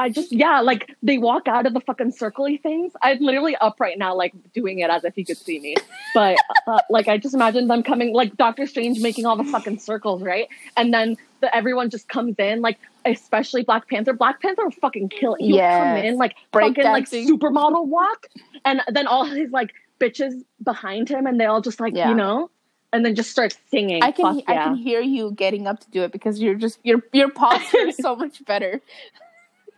I 0.00 0.08
just 0.08 0.32
yeah, 0.32 0.60
like 0.60 0.96
they 1.02 1.18
walk 1.18 1.46
out 1.46 1.66
of 1.66 1.74
the 1.74 1.80
fucking 1.80 2.12
circly 2.12 2.60
things. 2.60 2.92
I'm 3.02 3.18
literally 3.18 3.54
up 3.56 3.78
right 3.78 3.98
now, 3.98 4.14
like 4.14 4.32
doing 4.54 4.78
it 4.78 4.88
as 4.88 5.04
if 5.04 5.14
he 5.14 5.24
could 5.24 5.36
see 5.36 5.60
me. 5.60 5.76
But 6.14 6.38
uh, 6.66 6.80
like 6.88 7.06
I 7.06 7.18
just 7.18 7.34
imagine 7.34 7.68
them 7.68 7.82
coming, 7.82 8.14
like 8.14 8.34
Doctor 8.38 8.66
Strange 8.66 9.00
making 9.00 9.26
all 9.26 9.36
the 9.36 9.44
fucking 9.44 9.78
circles, 9.78 10.22
right? 10.22 10.48
And 10.78 10.94
then 10.94 11.18
the, 11.40 11.54
everyone 11.54 11.90
just 11.90 12.08
comes 12.08 12.36
in, 12.38 12.62
like 12.62 12.78
especially 13.04 13.62
Black 13.62 13.88
Panther. 13.88 14.14
Black 14.14 14.40
Panther 14.40 14.64
will 14.64 14.70
fucking 14.70 15.10
kill 15.10 15.34
it. 15.34 15.42
He'll 15.42 15.58
come 15.58 15.96
in 15.98 16.16
like 16.16 16.34
Break 16.50 16.76
fucking 16.76 16.90
like 16.90 17.10
supermodel 17.10 17.86
walk, 17.86 18.28
and 18.64 18.80
then 18.88 19.06
all 19.06 19.26
his 19.26 19.50
like 19.50 19.74
bitches 20.00 20.42
behind 20.64 21.10
him, 21.10 21.26
and 21.26 21.38
they 21.38 21.44
all 21.44 21.60
just 21.60 21.78
like 21.78 21.94
Yeah. 21.94 22.08
you 22.08 22.14
know, 22.14 22.50
and 22.90 23.04
then 23.04 23.14
just 23.14 23.30
start 23.30 23.54
singing. 23.70 24.02
I 24.02 24.12
can 24.12 24.24
I 24.46 24.52
yeah. 24.52 24.64
can 24.64 24.76
hear 24.76 25.02
you 25.02 25.32
getting 25.32 25.66
up 25.66 25.80
to 25.80 25.90
do 25.90 26.04
it 26.04 26.10
because 26.10 26.40
you're 26.40 26.54
just 26.54 26.78
your 26.84 27.02
your 27.12 27.30
posture 27.30 27.88
is 27.88 27.96
so 27.98 28.16
much 28.16 28.42
better. 28.46 28.80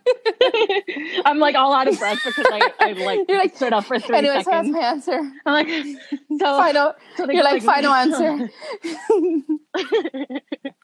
I'm 1.25 1.39
like 1.39 1.55
all 1.55 1.73
out 1.73 1.87
of 1.87 1.97
breath 1.97 2.19
because 2.25 2.45
I, 2.51 2.71
I 2.79 2.91
like, 3.05 3.19
You're 3.29 3.37
like- 3.37 3.55
stood 3.55 3.73
up 3.73 3.85
for 3.85 3.99
three 3.99 4.17
Anyways, 4.17 4.45
so 4.45 4.51
that's 4.51 4.67
seconds. 4.67 4.73
my 4.73 4.79
answer. 5.19 5.31
I'm 5.45 5.53
like, 5.53 5.97
so, 6.37 6.37
Final. 6.39 6.93
so 7.17 7.25
You're 7.31 7.43
go 7.43 7.49
like 7.49 7.63
final 7.63 7.93
answer. 7.93 8.49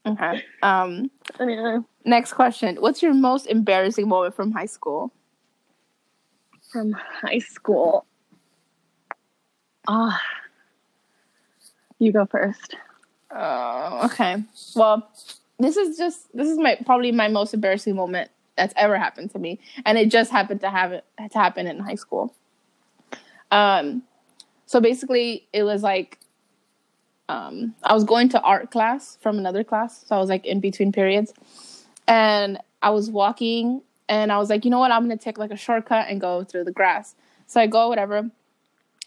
okay. 0.06 0.44
Um. 0.62 1.12
Yeah. 1.40 1.80
Next 2.06 2.34
question. 2.34 2.78
What's 2.80 3.02
your 3.04 3.14
most 3.14 3.46
embarrassing 3.48 4.08
moment 4.08 4.36
from 4.36 4.52
high 4.52 4.66
school? 4.66 5.12
From 6.72 6.94
high 6.94 7.40
school. 7.40 8.06
Ah, 9.88 10.22
you 11.98 12.12
go 12.14 12.26
first. 12.26 12.76
Oh, 13.32 14.02
okay. 14.06 14.44
Well, 14.76 15.10
this 15.60 15.78
is 15.78 15.98
just 15.98 16.28
this 16.36 16.48
is 16.48 16.58
my 16.58 16.78
probably 16.86 17.12
my 17.12 17.28
most 17.28 17.54
embarrassing 17.54 17.96
moment 17.96 18.32
that's 18.60 18.74
ever 18.78 18.98
happened 18.98 19.32
to 19.32 19.40
me, 19.40 19.60
and 19.86 19.98
it 19.98 20.10
just 20.10 20.32
happened 20.32 20.62
to 20.62 20.70
have 20.70 20.92
it 20.92 21.06
to 21.32 21.38
happen 21.38 21.66
in 21.66 21.80
high 21.80 21.96
school. 21.96 22.36
Um, 23.52 24.04
so 24.66 24.80
basically, 24.80 25.48
it 25.54 25.64
was 25.64 25.82
like, 25.82 26.20
um, 27.28 27.74
I 27.84 27.94
was 27.94 28.04
going 28.04 28.30
to 28.30 28.42
art 28.42 28.70
class 28.70 29.18
from 29.22 29.40
another 29.40 29.64
class, 29.64 30.06
so 30.06 30.16
I 30.16 30.20
was 30.20 30.30
like 30.30 30.46
in 30.46 30.60
between 30.60 30.92
periods, 30.92 31.34
and 32.08 32.60
I 32.82 32.92
was 32.92 33.10
walking, 33.10 33.82
and 34.08 34.32
I 34.32 34.38
was 34.38 34.50
like, 34.50 34.66
you 34.66 34.72
know 34.72 34.80
what, 34.80 34.92
I'm 34.92 35.04
gonna 35.04 35.18
take 35.18 35.38
like 35.38 35.52
a 35.52 35.58
shortcut 35.58 36.08
and 36.10 36.22
go 36.22 36.44
through 36.44 36.66
the 36.66 36.72
grass. 36.72 37.16
So 37.48 37.60
I 37.60 37.68
go 37.68 37.88
whatever, 37.88 38.18
and 38.18 38.34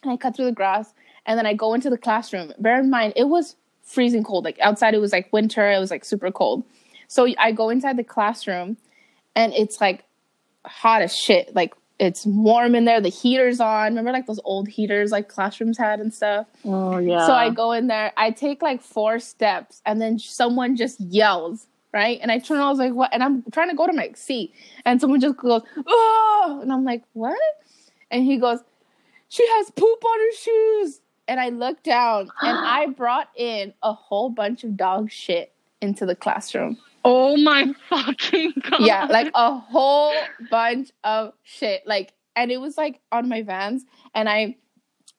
I 0.04 0.16
cut 0.16 0.34
through 0.34 0.46
the 0.46 0.52
grass, 0.52 0.94
and 1.26 1.38
then 1.38 1.46
I 1.46 1.54
go 1.54 1.74
into 1.74 1.90
the 1.90 1.98
classroom. 1.98 2.52
Bear 2.58 2.80
in 2.80 2.90
mind, 2.90 3.12
it 3.14 3.28
was 3.28 3.56
freezing 3.82 4.24
cold. 4.24 4.44
Like 4.44 4.58
outside, 4.60 4.94
it 4.94 5.00
was 5.00 5.12
like 5.12 5.32
winter. 5.32 5.70
It 5.70 5.78
was 5.78 5.90
like 5.90 6.04
super 6.04 6.30
cold. 6.30 6.64
So 7.08 7.28
I 7.38 7.52
go 7.52 7.68
inside 7.68 7.96
the 7.98 8.04
classroom, 8.04 8.78
and 9.34 9.52
it's 9.54 9.80
like 9.80 10.04
hot 10.64 11.02
as 11.02 11.16
shit. 11.16 11.54
Like 11.54 11.74
it's 11.98 12.26
warm 12.26 12.74
in 12.74 12.84
there. 12.84 13.00
The 13.00 13.08
heater's 13.08 13.60
on. 13.60 13.90
Remember 13.92 14.12
like 14.12 14.26
those 14.26 14.40
old 14.44 14.68
heaters 14.68 15.12
like 15.12 15.28
classrooms 15.28 15.78
had 15.78 16.00
and 16.00 16.12
stuff. 16.12 16.46
Oh 16.64 16.98
yeah. 16.98 17.26
So 17.26 17.32
I 17.32 17.50
go 17.50 17.72
in 17.72 17.86
there. 17.86 18.12
I 18.16 18.30
take 18.30 18.62
like 18.62 18.82
four 18.82 19.18
steps, 19.18 19.80
and 19.86 20.00
then 20.00 20.18
someone 20.18 20.76
just 20.76 21.00
yells. 21.00 21.66
Right, 21.92 22.18
and 22.22 22.32
I 22.32 22.38
turn. 22.38 22.56
Around, 22.56 22.66
I 22.66 22.70
was 22.70 22.78
like, 22.78 22.94
"What?" 22.94 23.10
And 23.12 23.22
I'm 23.22 23.44
trying 23.52 23.68
to 23.68 23.76
go 23.76 23.86
to 23.86 23.92
my 23.92 24.10
seat, 24.14 24.54
and 24.86 24.98
someone 24.98 25.20
just 25.20 25.36
goes, 25.36 25.60
"Oh!" 25.86 26.58
And 26.62 26.72
I'm 26.72 26.84
like, 26.84 27.02
"What?" 27.12 27.38
And 28.10 28.24
he 28.24 28.38
goes, 28.38 28.60
"She 29.28 29.46
has 29.46 29.70
poop 29.70 30.04
on 30.04 30.18
her 30.18 30.36
shoes." 30.36 31.00
And 31.28 31.38
I 31.38 31.50
look 31.50 31.82
down, 31.82 32.30
and 32.40 32.58
I 32.64 32.86
brought 32.86 33.28
in 33.36 33.74
a 33.82 33.92
whole 33.92 34.30
bunch 34.30 34.64
of 34.64 34.74
dog 34.74 35.10
shit 35.10 35.52
into 35.82 36.06
the 36.06 36.16
classroom. 36.16 36.78
Oh 37.04 37.36
my 37.36 37.72
fucking 37.88 38.52
god. 38.70 38.80
Yeah, 38.80 39.06
like 39.10 39.30
a 39.34 39.56
whole 39.58 40.14
bunch 40.50 40.90
of 41.04 41.32
shit. 41.42 41.82
Like, 41.86 42.12
and 42.36 42.50
it 42.52 42.58
was 42.60 42.76
like 42.76 43.00
on 43.10 43.28
my 43.28 43.42
vans, 43.42 43.84
and 44.14 44.28
I, 44.28 44.56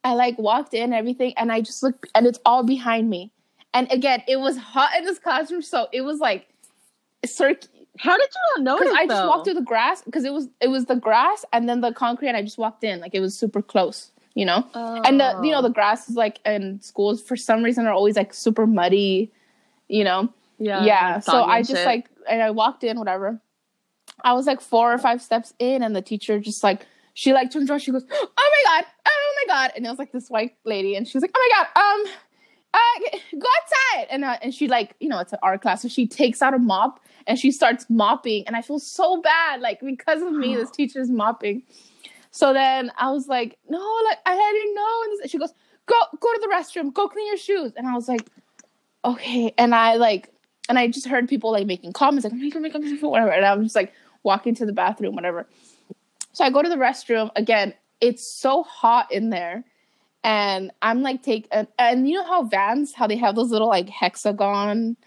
I 0.04 0.14
like 0.14 0.38
walked 0.38 0.74
in 0.74 0.94
everything, 0.94 1.34
and 1.38 1.52
I 1.52 1.62
just 1.62 1.84
looked, 1.84 2.08
and 2.16 2.26
it's 2.26 2.40
all 2.46 2.64
behind 2.64 3.10
me. 3.10 3.32
And 3.74 3.92
again, 3.92 4.24
it 4.28 4.38
was 4.40 4.58
hot 4.58 4.92
in 4.98 5.04
this 5.06 5.20
classroom, 5.20 5.62
so 5.62 5.88
it 5.92 6.02
was 6.02 6.20
like, 6.20 6.48
circ- 7.26 7.66
How 8.00 8.18
did 8.18 8.30
you 8.34 8.64
not 8.64 8.64
notice? 8.64 8.88
Because 8.90 8.98
I 9.00 9.08
just 9.08 9.22
though? 9.24 9.28
walked 9.30 9.46
through 9.46 9.54
the 9.56 9.62
grass 9.62 10.02
because 10.04 10.24
it 10.26 10.34
was 10.34 10.48
it 10.62 10.68
was 10.68 10.86
the 10.86 10.96
grass 10.96 11.44
and 11.54 11.68
then 11.68 11.82
the 11.82 11.92
concrete 11.92 12.28
and 12.30 12.38
I 12.38 12.42
just 12.44 12.58
walked 12.58 12.84
in 12.84 13.00
like 13.00 13.14
it 13.16 13.20
was 13.20 13.38
super 13.38 13.62
close, 13.62 14.12
you 14.36 14.46
know. 14.46 14.66
And 14.74 15.20
the 15.20 15.40
you 15.44 15.52
know 15.52 15.60
Oh. 15.60 15.62
the 15.64 15.70
grass 15.70 16.10
is 16.10 16.16
like 16.16 16.40
in 16.46 16.82
schools 16.82 17.22
for 17.22 17.36
some 17.36 17.64
reason 17.64 17.86
are 17.88 17.94
always 17.94 18.16
like 18.16 18.34
super 18.34 18.66
muddy, 18.68 19.32
you 19.90 20.04
know. 20.04 20.32
Yeah, 20.64 20.84
Yeah. 20.84 21.14
like 21.16 21.24
so 21.24 21.44
I 21.44 21.62
just 21.62 21.74
shit. 21.74 21.86
like 21.86 22.10
and 22.30 22.42
I 22.42 22.52
walked 22.52 22.84
in 22.84 22.98
whatever. 22.98 23.42
I 24.24 24.34
was 24.34 24.46
like 24.46 24.62
four 24.62 24.94
or 24.94 24.98
five 24.98 25.22
steps 25.22 25.54
in 25.60 25.84
and 25.84 25.96
the 25.96 26.02
teacher 26.02 26.40
just 26.40 26.64
like 26.64 26.86
she 27.14 27.34
like 27.34 27.52
turns 27.52 27.70
around 27.70 27.80
she 27.80 27.92
goes 27.92 28.06
oh 28.12 28.28
my 28.38 28.82
god 28.82 28.86
oh 29.08 29.34
my 29.42 29.54
god 29.54 29.72
and 29.76 29.86
it 29.86 29.90
was 29.90 30.00
like 30.00 30.12
this 30.12 30.30
white 30.30 30.56
lady 30.66 30.96
and 30.96 31.08
she 31.08 31.18
was 31.18 31.22
like 31.22 31.32
oh 31.36 31.50
my 31.50 31.64
god 31.64 31.82
um 31.82 32.14
uh, 32.74 33.18
go 33.38 33.48
outside 33.62 34.08
and 34.10 34.26
uh, 34.26 34.38
and 34.42 34.54
she 34.54 34.68
like 34.68 34.96
you 35.00 35.08
know 35.08 35.20
it's 35.20 35.32
an 35.32 35.40
art 35.44 35.62
class 35.62 35.82
so 35.84 35.88
she 35.88 36.08
takes 36.08 36.42
out 36.42 36.54
a 36.54 36.58
mop 36.58 37.00
and 37.28 37.38
she 37.38 37.52
starts 37.52 37.86
mopping 37.90 38.46
and 38.48 38.56
I 38.56 38.62
feel 38.62 38.80
so 38.80 39.22
bad 39.22 39.62
like 39.62 39.80
because 39.80 40.22
of 40.22 40.32
me 40.32 40.56
this 40.56 40.72
teacher's 40.76 41.10
mopping 41.10 41.64
so 42.32 42.52
then 42.52 42.92
I 42.98 43.12
was 43.12 43.28
like 43.28 43.58
no 43.70 43.80
like 44.06 44.18
I 44.26 44.36
didn't 44.36 44.76
know 44.76 45.22
and 45.22 45.30
she 45.30 45.38
goes 45.38 45.54
go 45.86 45.96
go 46.20 46.34
to 46.34 46.40
the 46.42 46.48
restroom 46.48 46.92
go 46.94 47.08
clean 47.08 47.28
your 47.28 47.38
shoes 47.38 47.74
and 47.78 47.88
I 47.88 47.94
was 47.94 48.08
like 48.08 48.28
okay 49.06 49.54
and 49.58 49.76
I 49.76 49.96
like 49.96 50.30
and 50.70 50.80
I 50.80 50.88
just 50.88 51.08
heard 51.08 51.28
people 51.28 51.52
like 51.52 51.68
making 51.68 51.94
comments 51.94 52.24
like 52.24 52.34
oh, 52.34 52.38
make 52.38 52.56
make 52.56 52.74
make 52.80 53.02
whatever. 53.02 53.32
And 53.32 53.46
I'm 53.46 53.64
just 53.64 53.76
like 53.76 53.94
walking 54.24 54.56
to 54.56 54.66
the 54.66 54.74
bathroom 54.74 55.16
whatever. 55.16 55.48
So 56.32 56.44
I 56.44 56.50
go 56.50 56.62
to 56.62 56.70
the 56.70 56.76
restroom. 56.76 57.30
Again 57.36 57.74
it's 58.02 58.28
so 58.28 58.64
hot 58.64 59.12
in 59.12 59.30
there. 59.30 59.64
And 60.26 60.72
I'm 60.82 61.02
like 61.02 61.24
take 61.24 61.48
and, 61.52 61.68
and 61.80 62.08
you 62.08 62.16
know 62.16 62.26
how 62.26 62.44
vans 62.44 62.94
how 62.94 63.08
they 63.08 63.18
have 63.18 63.36
those 63.36 63.52
little 63.52 63.70
like 63.70 63.90
hexagon? 63.90 64.98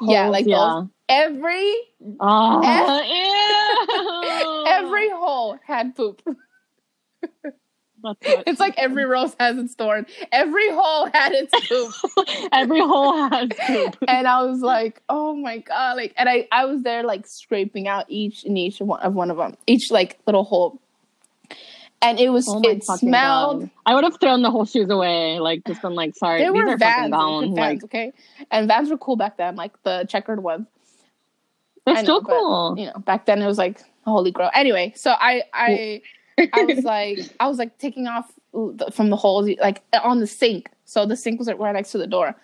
Yeah 0.00 0.28
like 0.28 0.46
yeah. 0.46 0.56
those 0.56 0.88
every 1.08 1.74
Oh, 2.20 2.60
ew. 4.64 4.64
every 4.68 5.10
hole 5.10 5.58
had 5.64 5.94
poop 5.94 6.22
it's 8.22 8.60
like 8.60 8.74
every 8.78 9.04
rose 9.04 9.34
has 9.38 9.58
its 9.58 9.74
thorn 9.74 10.06
every 10.32 10.70
hole 10.70 11.08
had 11.12 11.32
its 11.32 11.52
poop 11.68 11.92
every 12.52 12.80
hole 12.80 13.28
has 13.28 13.48
poop. 13.66 13.96
and 14.08 14.26
I 14.26 14.42
was 14.42 14.60
like, 14.60 15.02
oh 15.08 15.34
my 15.34 15.58
god, 15.58 15.96
like, 15.96 16.14
and 16.16 16.28
I 16.28 16.48
I 16.52 16.64
was 16.64 16.82
there 16.82 17.02
like 17.02 17.26
scraping 17.26 17.88
out 17.88 18.06
each 18.08 18.44
and 18.44 18.58
each 18.58 18.80
of 18.80 18.86
one 18.86 19.00
of 19.00 19.14
one 19.14 19.30
of 19.30 19.36
them, 19.36 19.56
each 19.66 19.90
like 19.90 20.18
little 20.26 20.44
hole, 20.44 20.80
and 22.00 22.18
it 22.18 22.30
was 22.30 22.46
Oh 22.48 22.60
it 22.64 22.84
smelled. 22.84 23.60
God. 23.60 23.70
I 23.86 23.94
would 23.94 24.04
have 24.04 24.18
thrown 24.20 24.42
the 24.42 24.50
whole 24.50 24.64
shoes 24.64 24.90
away, 24.90 25.38
like 25.38 25.64
just 25.66 25.82
been 25.82 25.94
like, 25.94 26.16
sorry, 26.16 26.42
these 26.42 26.52
were 26.52 26.68
are 26.68 26.78
fucking 26.78 26.78
vans, 26.78 27.10
gone. 27.10 27.48
good 27.48 27.60
Like 27.60 27.84
okay, 27.84 28.12
and 28.50 28.68
vans 28.68 28.90
were 28.90 28.98
cool 28.98 29.16
back 29.16 29.36
then, 29.36 29.56
like 29.56 29.80
the 29.82 30.04
checkered 30.08 30.42
ones. 30.42 30.66
they're 31.86 31.96
I 31.96 31.98
know, 31.98 32.04
still 32.04 32.20
but, 32.22 32.30
cool. 32.30 32.74
You 32.78 32.86
know, 32.86 32.98
back 32.98 33.26
then 33.26 33.40
it 33.42 33.46
was 33.46 33.58
like 33.58 33.82
holy 34.04 34.30
grail. 34.30 34.50
Anyway, 34.54 34.92
so 34.96 35.12
I 35.12 35.44
I 35.52 36.02
I 36.38 36.64
was 36.64 36.84
like 36.84 37.18
I 37.40 37.48
was 37.48 37.58
like 37.58 37.78
taking 37.78 38.06
off 38.06 38.32
from 38.92 39.10
the 39.10 39.16
holes 39.16 39.48
like 39.60 39.82
on 40.02 40.20
the 40.20 40.26
sink. 40.26 40.70
So 40.84 41.06
the 41.06 41.16
sink 41.16 41.38
was 41.38 41.48
right 41.48 41.72
next 41.72 41.92
to 41.92 41.98
the 41.98 42.06
door. 42.06 42.36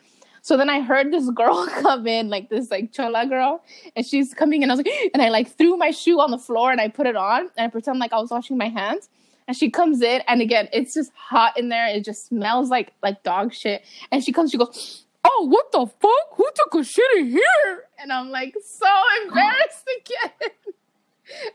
So 0.43 0.57
then 0.57 0.70
I 0.70 0.80
heard 0.80 1.12
this 1.12 1.28
girl 1.30 1.66
come 1.82 2.07
in, 2.07 2.30
like 2.30 2.49
this 2.49 2.70
like 2.70 2.93
chola 2.93 3.26
girl, 3.26 3.62
and 3.95 4.07
she's 4.07 4.32
coming 4.34 4.62
in. 4.62 4.70
And 4.70 4.72
I 4.72 4.76
was 4.76 4.86
like, 4.86 5.11
and 5.14 5.22
I 5.22 5.28
like 5.28 5.49
threw 5.57 5.76
my 5.76 5.91
shoe 5.91 6.20
on 6.20 6.30
the 6.30 6.39
floor 6.39 6.70
and 6.72 6.80
I 6.80 6.89
put 6.89 7.07
it 7.07 7.16
on 7.16 7.51
and 7.57 7.66
I 7.66 7.68
pretend 7.68 7.99
like 7.99 8.12
I 8.12 8.18
was 8.18 8.30
washing 8.30 8.57
my 8.57 8.68
hands. 8.68 9.09
And 9.47 9.57
she 9.57 9.70
comes 9.70 10.03
in, 10.03 10.20
and 10.28 10.43
again, 10.43 10.68
it's 10.74 10.93
just 10.93 11.11
hot 11.14 11.59
in 11.59 11.70
there. 11.70 11.86
It 11.86 12.05
just 12.05 12.26
smells 12.26 12.68
like 12.68 12.93
like 13.03 13.22
dog 13.22 13.55
shit. 13.55 13.82
And 14.12 14.22
she 14.22 14.30
comes, 14.30 14.51
she 14.51 14.59
goes, 14.59 15.05
"Oh, 15.24 15.47
what 15.49 15.72
the 15.72 15.86
fuck? 15.86 16.36
Who 16.36 16.47
took 16.55 16.80
a 16.80 16.84
shit 16.84 17.11
in 17.16 17.28
here?" 17.28 17.84
And 17.99 18.12
I'm 18.12 18.28
like 18.28 18.55
so 18.62 18.86
embarrassed 19.22 19.89
again. 20.01 20.51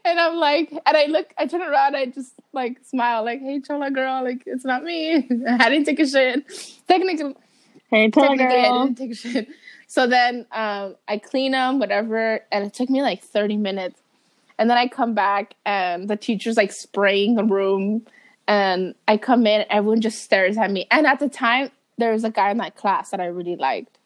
And 0.05 0.19
I'm 0.19 0.35
like, 0.35 0.71
and 0.71 0.97
I 0.97 1.05
look, 1.05 1.33
I 1.37 1.45
turn 1.47 1.61
around, 1.61 1.95
I 1.95 2.05
just 2.07 2.33
like 2.53 2.77
smile, 2.85 3.23
like, 3.23 3.39
"Hey, 3.41 3.59
chola 3.61 3.89
girl, 3.91 4.23
like 4.23 4.43
it's 4.45 4.65
not 4.65 4.83
me. 4.83 5.15
I 5.49 5.69
didn't 5.69 5.85
take 5.85 5.99
a 5.99 6.07
shit. 6.07 6.43
Technically, 6.87 7.35
Hey, 7.89 8.09
tell 8.11 8.23
a 8.25 8.27
technically 8.29 8.59
I 8.59 8.69
girl. 8.69 8.83
didn't 8.85 8.97
take 8.97 9.11
a 9.11 9.15
shit. 9.15 9.47
So 9.87 10.07
then 10.07 10.45
um, 10.51 10.95
I 11.07 11.17
clean 11.17 11.51
them, 11.51 11.79
whatever, 11.79 12.39
and 12.51 12.65
it 12.65 12.73
took 12.73 12.89
me 12.89 13.01
like 13.01 13.21
30 13.23 13.57
minutes. 13.57 13.99
And 14.57 14.69
then 14.69 14.77
I 14.77 14.87
come 14.87 15.13
back 15.13 15.55
and 15.65 16.07
the 16.09 16.15
teacher's 16.15 16.57
like 16.57 16.71
spraying 16.71 17.35
the 17.35 17.43
room. 17.43 18.05
And 18.47 18.93
I 19.07 19.17
come 19.17 19.47
in, 19.47 19.65
everyone 19.69 20.01
just 20.01 20.21
stares 20.23 20.57
at 20.57 20.69
me. 20.71 20.87
And 20.91 21.07
at 21.07 21.19
the 21.19 21.29
time, 21.29 21.71
there 21.97 22.11
was 22.11 22.23
a 22.23 22.29
guy 22.29 22.51
in 22.51 22.57
that 22.57 22.75
class 22.75 23.11
that 23.11 23.19
I 23.19 23.25
really 23.25 23.55
liked. 23.55 23.97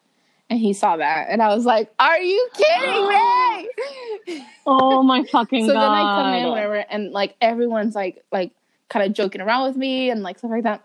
And 0.50 0.58
he 0.58 0.72
saw 0.72 0.96
that. 0.96 1.26
And 1.30 1.42
I 1.42 1.54
was 1.54 1.64
like, 1.64 1.92
Are 1.98 2.18
you 2.18 2.48
kidding 2.54 3.08
me? 3.08 3.14
Oh 4.66 5.02
my 5.02 5.24
fucking 5.24 5.66
so 5.66 5.72
god! 5.72 5.80
then 5.80 5.90
I 5.90 6.22
come 6.22 6.34
in, 6.34 6.48
whatever, 6.50 6.76
and 6.76 7.10
like 7.12 7.36
everyone's 7.40 7.94
like 7.94 8.22
like 8.30 8.52
kind 8.90 9.06
of 9.06 9.14
joking 9.14 9.40
around 9.40 9.68
with 9.68 9.76
me 9.76 10.10
and 10.10 10.22
like 10.22 10.38
stuff 10.38 10.50
like 10.50 10.64
that. 10.64 10.84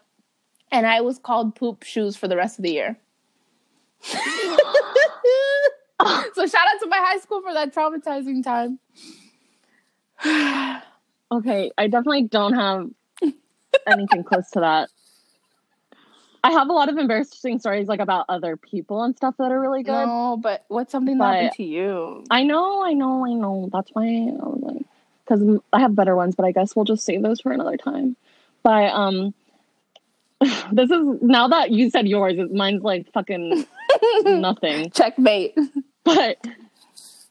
And 0.72 0.88
I 0.88 1.02
was 1.02 1.20
called 1.20 1.56
poop 1.56 1.84
shoes 1.84 2.16
for 2.16 2.30
the 2.30 2.38
rest 2.38 2.60
of 2.60 2.64
the 2.64 2.72
year. 2.72 2.98
so 6.34 6.48
shout 6.48 6.68
out 6.74 6.80
to 6.82 6.88
my 6.88 6.98
high 6.98 7.20
school 7.20 7.42
for 7.42 7.54
that 7.54 7.74
traumatizing 7.74 8.44
time. 8.44 8.80
Okay, 11.32 11.72
I 11.80 11.88
definitely 11.88 12.28
don't 12.28 12.54
have 12.54 12.90
anything 13.88 14.24
close 14.24 14.52
to 14.52 14.60
that. 14.60 14.90
I 16.44 16.52
have 16.52 16.70
a 16.70 16.74
lot 16.74 16.90
of 16.90 16.98
embarrassing 16.98 17.60
stories 17.60 17.88
like 17.88 18.02
about 18.02 18.26
other 18.28 18.58
people 18.58 19.04
and 19.04 19.16
stuff 19.16 19.36
that 19.40 19.52
are 19.52 19.60
really 19.60 19.84
good. 19.84 20.06
No, 20.06 20.38
but 20.42 20.66
what's 20.68 20.92
something 20.92 21.18
that 21.18 21.36
happened 21.36 21.52
to 21.54 21.64
you? 21.64 22.26
I 22.30 22.44
know, 22.44 22.84
I 22.84 22.94
know, 22.94 23.26
I 23.26 23.34
know. 23.34 23.70
That's 23.72 23.90
why 23.94 24.04
I 24.04 24.46
was 24.46 24.60
like, 24.62 24.86
because 25.24 25.62
I 25.72 25.80
have 25.80 25.96
better 25.96 26.16
ones, 26.16 26.36
but 26.36 26.46
I 26.46 26.52
guess 26.52 26.76
we'll 26.76 26.86
just 26.86 27.06
save 27.06 27.22
those 27.22 27.40
for 27.40 27.54
another 27.54 27.78
time. 27.78 28.18
But 28.62 28.92
um, 28.94 29.34
this 30.72 30.92
is 30.92 31.22
now 31.22 31.48
that 31.48 31.72
you 31.72 31.90
said 31.90 32.08
yours, 32.08 32.38
mine's 32.52 32.84
like 32.84 33.12
fucking 33.14 33.66
nothing. 34.24 34.90
Checkmate. 34.92 35.58
But 36.04 36.38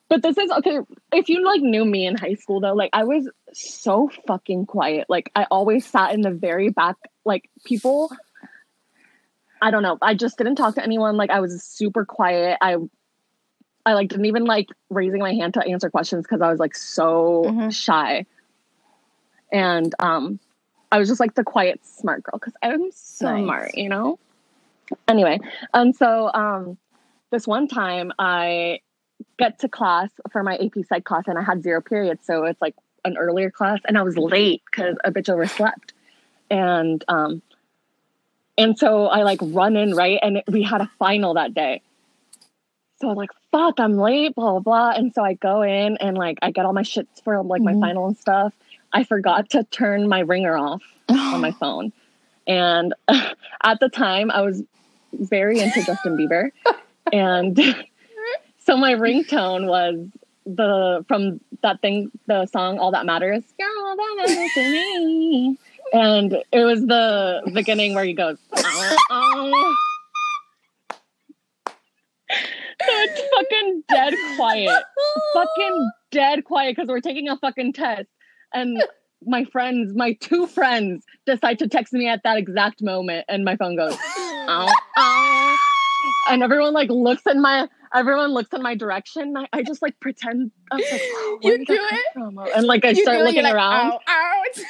but 0.08 0.22
this 0.22 0.36
is 0.36 0.50
okay. 0.50 0.78
If 1.12 1.28
you 1.28 1.44
like 1.44 1.62
knew 1.62 1.84
me 1.84 2.06
in 2.06 2.16
high 2.16 2.34
school 2.34 2.60
though, 2.60 2.74
like 2.74 2.90
I 2.92 3.04
was 3.04 3.28
so 3.52 4.10
fucking 4.26 4.66
quiet. 4.66 5.06
Like 5.08 5.30
I 5.34 5.46
always 5.50 5.86
sat 5.86 6.14
in 6.14 6.22
the 6.22 6.30
very 6.30 6.70
back. 6.70 6.96
Like 7.24 7.48
people, 7.64 8.10
I 9.62 9.70
don't 9.70 9.84
know. 9.84 9.96
I 10.02 10.14
just 10.14 10.36
didn't 10.36 10.56
talk 10.56 10.74
to 10.74 10.82
anyone. 10.82 11.16
Like 11.16 11.30
I 11.30 11.40
was 11.40 11.62
super 11.62 12.04
quiet. 12.04 12.58
I 12.60 12.76
I 13.86 13.94
like 13.94 14.08
didn't 14.08 14.26
even 14.26 14.44
like 14.44 14.68
raising 14.90 15.20
my 15.20 15.32
hand 15.34 15.54
to 15.54 15.64
answer 15.64 15.88
questions 15.88 16.24
because 16.24 16.42
I 16.42 16.50
was 16.50 16.58
like 16.58 16.74
so 16.76 17.44
Mhm. 17.46 17.72
shy. 17.72 18.26
And 19.52 19.94
um, 19.98 20.40
I 20.90 20.98
was 20.98 21.08
just 21.08 21.20
like 21.20 21.34
the 21.34 21.44
quiet 21.44 21.80
smart 21.84 22.24
girl 22.24 22.38
because 22.38 22.54
I'm 22.62 22.90
so 22.90 23.26
smart, 23.26 23.76
you 23.76 23.88
know. 23.88 24.18
Anyway, 25.06 25.38
and 25.72 25.94
so 25.94 26.30
um, 26.32 26.76
this 27.30 27.46
one 27.46 27.68
time 27.68 28.12
I 28.18 28.80
get 29.38 29.60
to 29.60 29.68
class 29.68 30.10
for 30.32 30.42
my 30.42 30.56
AP 30.56 30.84
Psych 30.88 31.04
class 31.04 31.24
and 31.26 31.38
I 31.38 31.42
had 31.42 31.62
zero 31.62 31.80
periods. 31.80 32.24
So 32.26 32.44
it's 32.44 32.60
like 32.60 32.74
an 33.04 33.16
earlier 33.16 33.50
class 33.50 33.80
and 33.84 33.96
I 33.96 34.02
was 34.02 34.16
late 34.18 34.62
because 34.70 34.96
a 35.04 35.12
bitch 35.12 35.28
overslept. 35.28 35.92
And 36.50 37.04
um 37.08 37.42
and 38.58 38.78
so 38.78 39.06
I 39.06 39.22
like 39.22 39.38
run 39.42 39.76
in, 39.76 39.94
right? 39.94 40.18
And 40.22 40.42
we 40.48 40.62
had 40.62 40.80
a 40.80 40.90
final 40.98 41.34
that 41.34 41.54
day. 41.54 41.82
So 43.00 43.10
I'm 43.10 43.16
like, 43.16 43.30
fuck, 43.50 43.80
I'm 43.80 43.96
late, 43.96 44.34
blah, 44.34 44.52
blah, 44.52 44.60
blah. 44.60 44.90
And 44.90 45.12
so 45.12 45.24
I 45.24 45.34
go 45.34 45.62
in 45.62 45.96
and 45.96 46.16
like 46.16 46.38
I 46.42 46.50
get 46.50 46.64
all 46.64 46.72
my 46.72 46.82
shits 46.82 47.22
for 47.24 47.42
like 47.42 47.62
my 47.62 47.72
mm-hmm. 47.72 47.80
final 47.80 48.06
and 48.06 48.16
stuff. 48.16 48.54
I 48.92 49.04
forgot 49.04 49.50
to 49.50 49.64
turn 49.64 50.08
my 50.08 50.20
ringer 50.20 50.56
off 50.56 50.82
on 51.08 51.40
my 51.40 51.52
phone. 51.52 51.92
And 52.46 52.94
at 53.08 53.80
the 53.80 53.88
time, 53.88 54.30
I 54.30 54.42
was 54.42 54.62
very 55.12 55.60
into 55.60 55.82
Justin 55.84 56.16
Bieber. 56.16 56.50
And 57.12 57.58
so 58.64 58.76
my 58.76 58.94
ringtone 58.94 59.66
was 59.66 60.06
the 60.46 61.04
from 61.08 61.40
that 61.62 61.80
thing, 61.80 62.12
the 62.26 62.46
song 62.46 62.78
All 62.78 62.92
That 62.92 63.04
Matters. 63.04 63.42
All 63.60 63.96
that 63.96 64.14
matters 64.16 64.52
to 64.54 64.60
me. 64.60 65.58
And 65.92 66.32
it 66.52 66.64
was 66.64 66.80
the 66.86 67.42
beginning 67.52 67.94
where 67.94 68.04
he 68.04 68.14
goes, 68.14 68.38
"Oh, 68.56 68.96
oh." 69.10 69.76
So 72.30 72.88
it's 72.88 73.20
fucking 73.36 73.84
dead 73.88 74.14
quiet. 74.36 74.82
Fucking 75.34 75.90
dead 76.10 76.44
quiet 76.44 76.74
because 76.76 76.88
we're 76.88 77.00
taking 77.00 77.28
a 77.28 77.36
fucking 77.36 77.74
test. 77.74 78.08
And 78.54 78.82
my 79.24 79.44
friends, 79.44 79.92
my 79.94 80.14
two 80.14 80.46
friends, 80.46 81.04
decide 81.26 81.58
to 81.60 81.68
text 81.68 81.92
me 81.92 82.08
at 82.08 82.22
that 82.24 82.38
exact 82.38 82.82
moment, 82.82 83.26
and 83.28 83.44
my 83.44 83.56
phone 83.56 83.76
goes, 83.76 83.94
"Ow, 83.94 84.68
ow." 84.96 85.56
and 86.30 86.42
everyone 86.42 86.72
like 86.72 86.90
looks 86.90 87.22
in 87.26 87.40
my, 87.40 87.68
everyone 87.94 88.32
looks 88.32 88.52
in 88.52 88.62
my 88.62 88.74
direction. 88.74 89.34
I, 89.36 89.46
I 89.52 89.62
just 89.62 89.82
like 89.82 89.98
pretend 90.00 90.50
I 90.70 90.76
was 90.76 90.90
like, 90.90 91.02
"Oh, 91.04 91.38
You 91.42 91.64
do 91.64 91.74
it? 91.78 92.06
from?" 92.14 92.38
and 92.38 92.66
like 92.66 92.84
I 92.84 92.90
You 92.90 93.02
start 93.02 93.20
it, 93.20 93.24
looking 93.24 93.44
like, 93.44 93.54
around. 93.54 93.92
Ow, 93.92 94.00
ouch. 94.08 94.64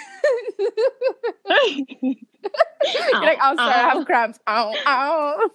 You're 1.51 3.21
like, 3.21 3.39
I'm 3.41 3.57
sorry, 3.57 3.73
I 3.75 3.89
have 3.95 4.07
cramps. 4.07 4.39
Ow, 4.47 4.75
ow. 4.87 5.51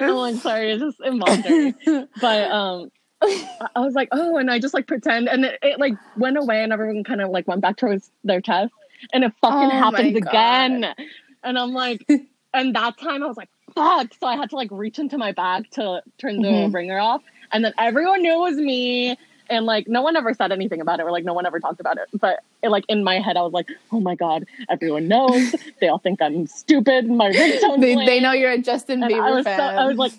oh, 0.00 0.22
I'm 0.24 0.38
sorry, 0.38 0.72
it's 0.72 0.82
just 0.82 0.98
involuntary. 1.04 1.74
but 2.20 2.50
um 2.50 2.90
I 3.22 3.80
was 3.80 3.94
like, 3.94 4.08
oh, 4.12 4.36
and 4.36 4.50
I 4.50 4.58
just 4.58 4.74
like 4.74 4.86
pretend, 4.86 5.28
and 5.28 5.46
it, 5.46 5.58
it 5.62 5.80
like 5.80 5.96
went 6.16 6.36
away, 6.36 6.62
and 6.62 6.72
everyone 6.72 7.02
kind 7.02 7.22
of 7.22 7.30
like 7.30 7.48
went 7.48 7.62
back 7.62 7.76
towards 7.78 8.10
their 8.24 8.40
test, 8.42 8.72
and 9.12 9.24
it 9.24 9.32
fucking 9.40 9.70
Oh 9.70 9.78
happens 9.78 10.14
again, 10.16 10.94
and 11.42 11.58
I'm 11.58 11.72
like, 11.72 12.06
and 12.54 12.76
that 12.76 12.98
time 12.98 13.22
I 13.22 13.26
was 13.26 13.36
like, 13.38 13.48
fuck, 13.74 14.08
so 14.20 14.26
I 14.26 14.36
had 14.36 14.50
to 14.50 14.56
like 14.56 14.68
reach 14.70 14.98
into 14.98 15.16
my 15.16 15.32
bag 15.32 15.70
to 15.72 16.02
turn 16.18 16.42
the 16.42 16.48
Mhm. 16.48 16.74
ringer 16.74 16.98
off, 16.98 17.22
and 17.52 17.64
then 17.64 17.72
everyone 17.78 18.20
knew 18.22 18.34
it 18.34 18.50
was 18.50 18.56
me. 18.58 19.16
And 19.48 19.66
like 19.66 19.86
no 19.88 20.02
one 20.02 20.16
ever 20.16 20.34
said 20.34 20.52
anything 20.52 20.80
about 20.80 21.00
it, 21.00 21.04
or 21.04 21.12
like 21.12 21.24
no 21.24 21.34
one 21.34 21.46
ever 21.46 21.60
talked 21.60 21.80
about 21.80 21.98
it. 21.98 22.08
But 22.14 22.40
it, 22.62 22.68
like 22.70 22.84
in 22.88 23.04
my 23.04 23.20
head, 23.20 23.36
I 23.36 23.42
was 23.42 23.52
like, 23.52 23.68
"Oh 23.92 24.00
my 24.00 24.14
god, 24.14 24.44
everyone 24.68 25.08
knows. 25.08 25.54
they 25.80 25.88
all 25.88 25.98
think 25.98 26.20
I'm 26.20 26.46
stupid. 26.46 27.08
My 27.08 27.30
ringtone's 27.30 27.80
they, 27.80 27.94
they 27.94 28.20
know 28.20 28.32
you're 28.32 28.50
a 28.52 28.58
Justin 28.58 29.02
And 29.02 29.12
Bieber 29.12 29.40
I 29.40 29.42
fan. 29.42 29.58
so, 29.58 29.64
I 29.64 29.86
was 29.86 29.96
like, 29.96 30.12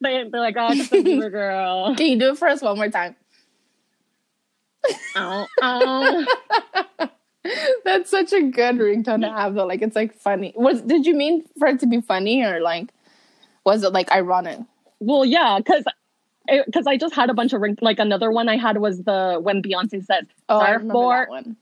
they, 0.00 0.28
they're 0.28 0.40
like, 0.40 0.56
oh, 0.58 0.74
just 0.74 0.92
a 0.92 0.96
Bieber 1.02 1.30
girl. 1.30 1.94
Can 1.96 2.06
you 2.06 2.18
do 2.18 2.30
it 2.30 2.38
for 2.38 2.48
us 2.48 2.62
one 2.62 2.76
more 2.76 2.88
time? 2.90 3.16
ow, 5.16 5.46
ow. 5.62 6.26
That's 7.84 8.10
such 8.10 8.32
a 8.32 8.42
good 8.42 8.76
ringtone 8.76 9.20
to 9.20 9.30
have 9.30 9.54
though. 9.54 9.66
Like 9.66 9.82
it's 9.82 9.96
like 9.96 10.14
funny. 10.14 10.52
Was 10.56 10.80
did 10.80 11.04
you 11.06 11.14
mean 11.14 11.44
for 11.58 11.68
it 11.68 11.80
to 11.80 11.86
be 11.86 12.00
funny 12.00 12.42
or 12.42 12.60
like 12.60 12.88
was 13.64 13.82
it 13.82 13.92
like 13.92 14.10
ironic? 14.12 14.60
Well, 15.00 15.24
yeah, 15.24 15.58
because 15.58 15.84
Eh, 16.48 16.62
because 16.66 16.86
I 16.86 16.96
just 16.96 17.14
had 17.14 17.30
a 17.30 17.34
bunch 17.34 17.52
of 17.52 17.60
ring. 17.60 17.78
Like 17.80 17.98
another 17.98 18.30
one 18.30 18.48
I 18.48 18.56
had 18.56 18.78
was 18.78 19.02
the 19.02 19.38
when 19.42 19.62
Beyonce 19.62 20.04
said 20.04 20.26
Oh, 20.48 20.58
I 20.58 20.70
remember 20.72 20.92
surfboard. 20.94 21.26
that 21.26 21.30
one. 21.30 21.56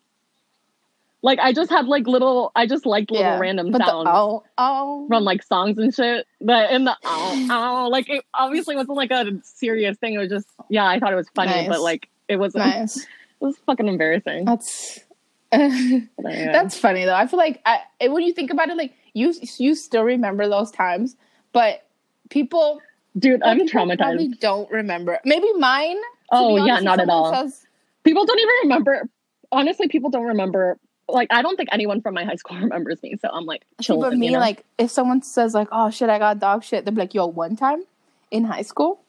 Like 1.24 1.38
I 1.38 1.52
just 1.52 1.70
had 1.70 1.86
like 1.86 2.08
little. 2.08 2.50
I 2.56 2.66
just 2.66 2.84
liked 2.84 3.12
little 3.12 3.24
Yeah. 3.26 3.38
random 3.38 3.70
sounds 3.72 4.08
oh 4.10 4.42
oh 4.58 5.06
from 5.06 5.22
like 5.22 5.44
songs 5.44 5.78
and 5.78 5.94
shit. 5.94 6.26
But 6.40 6.72
in 6.72 6.82
the 6.84 6.96
oh, 7.04 7.46
ow, 7.50 7.88
like 7.90 8.10
it 8.10 8.24
obviously 8.34 8.74
wasn't 8.74 8.96
like 8.96 9.12
a 9.12 9.26
serious 9.44 9.96
thing. 9.98 10.14
It 10.14 10.18
was 10.18 10.28
just 10.30 10.48
yeah, 10.68 10.84
I 10.86 10.98
thought 10.98 11.12
it 11.12 11.16
was 11.16 11.28
funny, 11.34 11.52
Nice. 11.52 11.68
but 11.68 11.80
like 11.80 12.08
it 12.26 12.36
was 12.36 12.54
nice. 12.56 12.96
it 12.96 13.06
was 13.38 13.56
fucking 13.66 13.86
embarrassing. 13.86 14.46
That's 14.46 14.98
that's 15.52 16.76
funny 16.78 17.04
though. 17.04 17.14
I 17.14 17.26
feel 17.26 17.38
like 17.38 17.60
I, 17.64 17.82
when 18.08 18.22
you 18.24 18.32
think 18.32 18.50
about 18.50 18.68
it, 18.70 18.76
like 18.76 18.94
you 19.14 19.32
you 19.58 19.74
still 19.74 20.02
remember 20.02 20.48
those 20.48 20.70
times, 20.72 21.14
but 21.52 21.86
people 22.30 22.80
dude, 23.18 23.42
I'm 23.42 23.66
traumatized. 23.68 24.40
don't 24.40 24.70
remember. 24.70 25.20
Maybe 25.24 25.52
mine. 25.54 25.98
Oh 26.30 26.56
be 26.56 26.66
yeah, 26.66 26.80
not 26.80 27.00
at 27.00 27.08
all. 27.08 27.32
says- 27.32 27.66
people 28.04 28.26
don't 28.26 28.38
even 28.38 28.54
remember 28.64 29.08
honestly 29.50 29.88
people 29.88 30.10
don't 30.10 30.26
remember 30.26 30.78
like 31.08 31.28
i 31.30 31.42
don't 31.42 31.56
think 31.56 31.68
anyone 31.72 32.00
from 32.00 32.14
my 32.14 32.24
high 32.24 32.36
school 32.36 32.56
remembers 32.60 33.02
me 33.02 33.16
so 33.20 33.28
i'm 33.32 33.44
like 33.44 33.62
chilling 33.80 34.00
but 34.00 34.18
me, 34.18 34.26
you 34.26 34.32
know? 34.32 34.38
like, 34.38 34.64
if 34.78 34.90
someone 34.90 35.22
says 35.22 35.54
like, 35.54 35.68
"Oh 35.72 35.90
shit, 35.90 36.08
I 36.08 36.18
got 36.18 36.38
dog 36.38 36.64
shit," 36.64 36.84
they're 36.84 36.94
like, 36.94 37.14
"Yo, 37.14 37.26
one 37.26 37.56
time 37.56 37.82
in 38.30 38.44
high 38.44 38.62
school, 38.62 39.00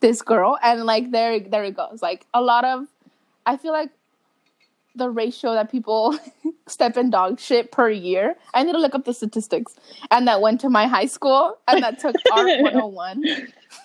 this 0.00 0.22
girl," 0.22 0.58
and 0.62 0.84
like, 0.84 1.10
there, 1.10 1.38
there 1.40 1.64
it 1.64 1.76
goes. 1.76 2.02
Like 2.02 2.26
a 2.34 2.42
lot 2.42 2.64
of, 2.64 2.86
I 3.46 3.56
feel 3.56 3.72
like 3.72 3.90
the 4.94 5.10
ratio 5.10 5.54
that 5.54 5.70
people 5.70 6.16
step 6.66 6.96
in 6.96 7.10
dog 7.10 7.40
shit 7.40 7.72
per 7.72 7.90
year. 7.90 8.36
I 8.54 8.62
need 8.62 8.72
to 8.72 8.78
look 8.78 8.94
up 8.94 9.04
the 9.04 9.14
statistics, 9.14 9.74
and 10.10 10.26
that 10.28 10.40
went 10.40 10.60
to 10.62 10.70
my 10.70 10.86
high 10.86 11.06
school, 11.06 11.58
and 11.68 11.82
that 11.82 11.98
took 11.98 12.16
art 12.32 12.46
101 12.60 13.22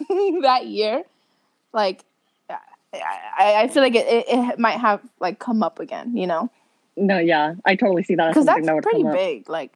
that 0.41 0.67
year. 0.67 1.03
Like, 1.73 2.03
I, 2.49 3.55
I 3.63 3.67
feel 3.67 3.83
like 3.83 3.95
it, 3.95 4.07
it, 4.07 4.25
it 4.27 4.59
might 4.59 4.79
have 4.79 5.01
like 5.19 5.39
come 5.39 5.61
up 5.63 5.79
again, 5.79 6.15
you 6.17 6.25
know, 6.25 6.49
no 6.97 7.17
yeah 7.17 7.53
i 7.65 7.75
totally 7.75 8.03
see 8.03 8.15
that 8.15 8.27
as 8.27 8.33
because 8.33 8.45
that's 8.45 8.65
that 8.65 8.83
pretty 8.83 9.03
come 9.03 9.07
up 9.11 9.15
big. 9.15 9.49
Like. 9.49 9.71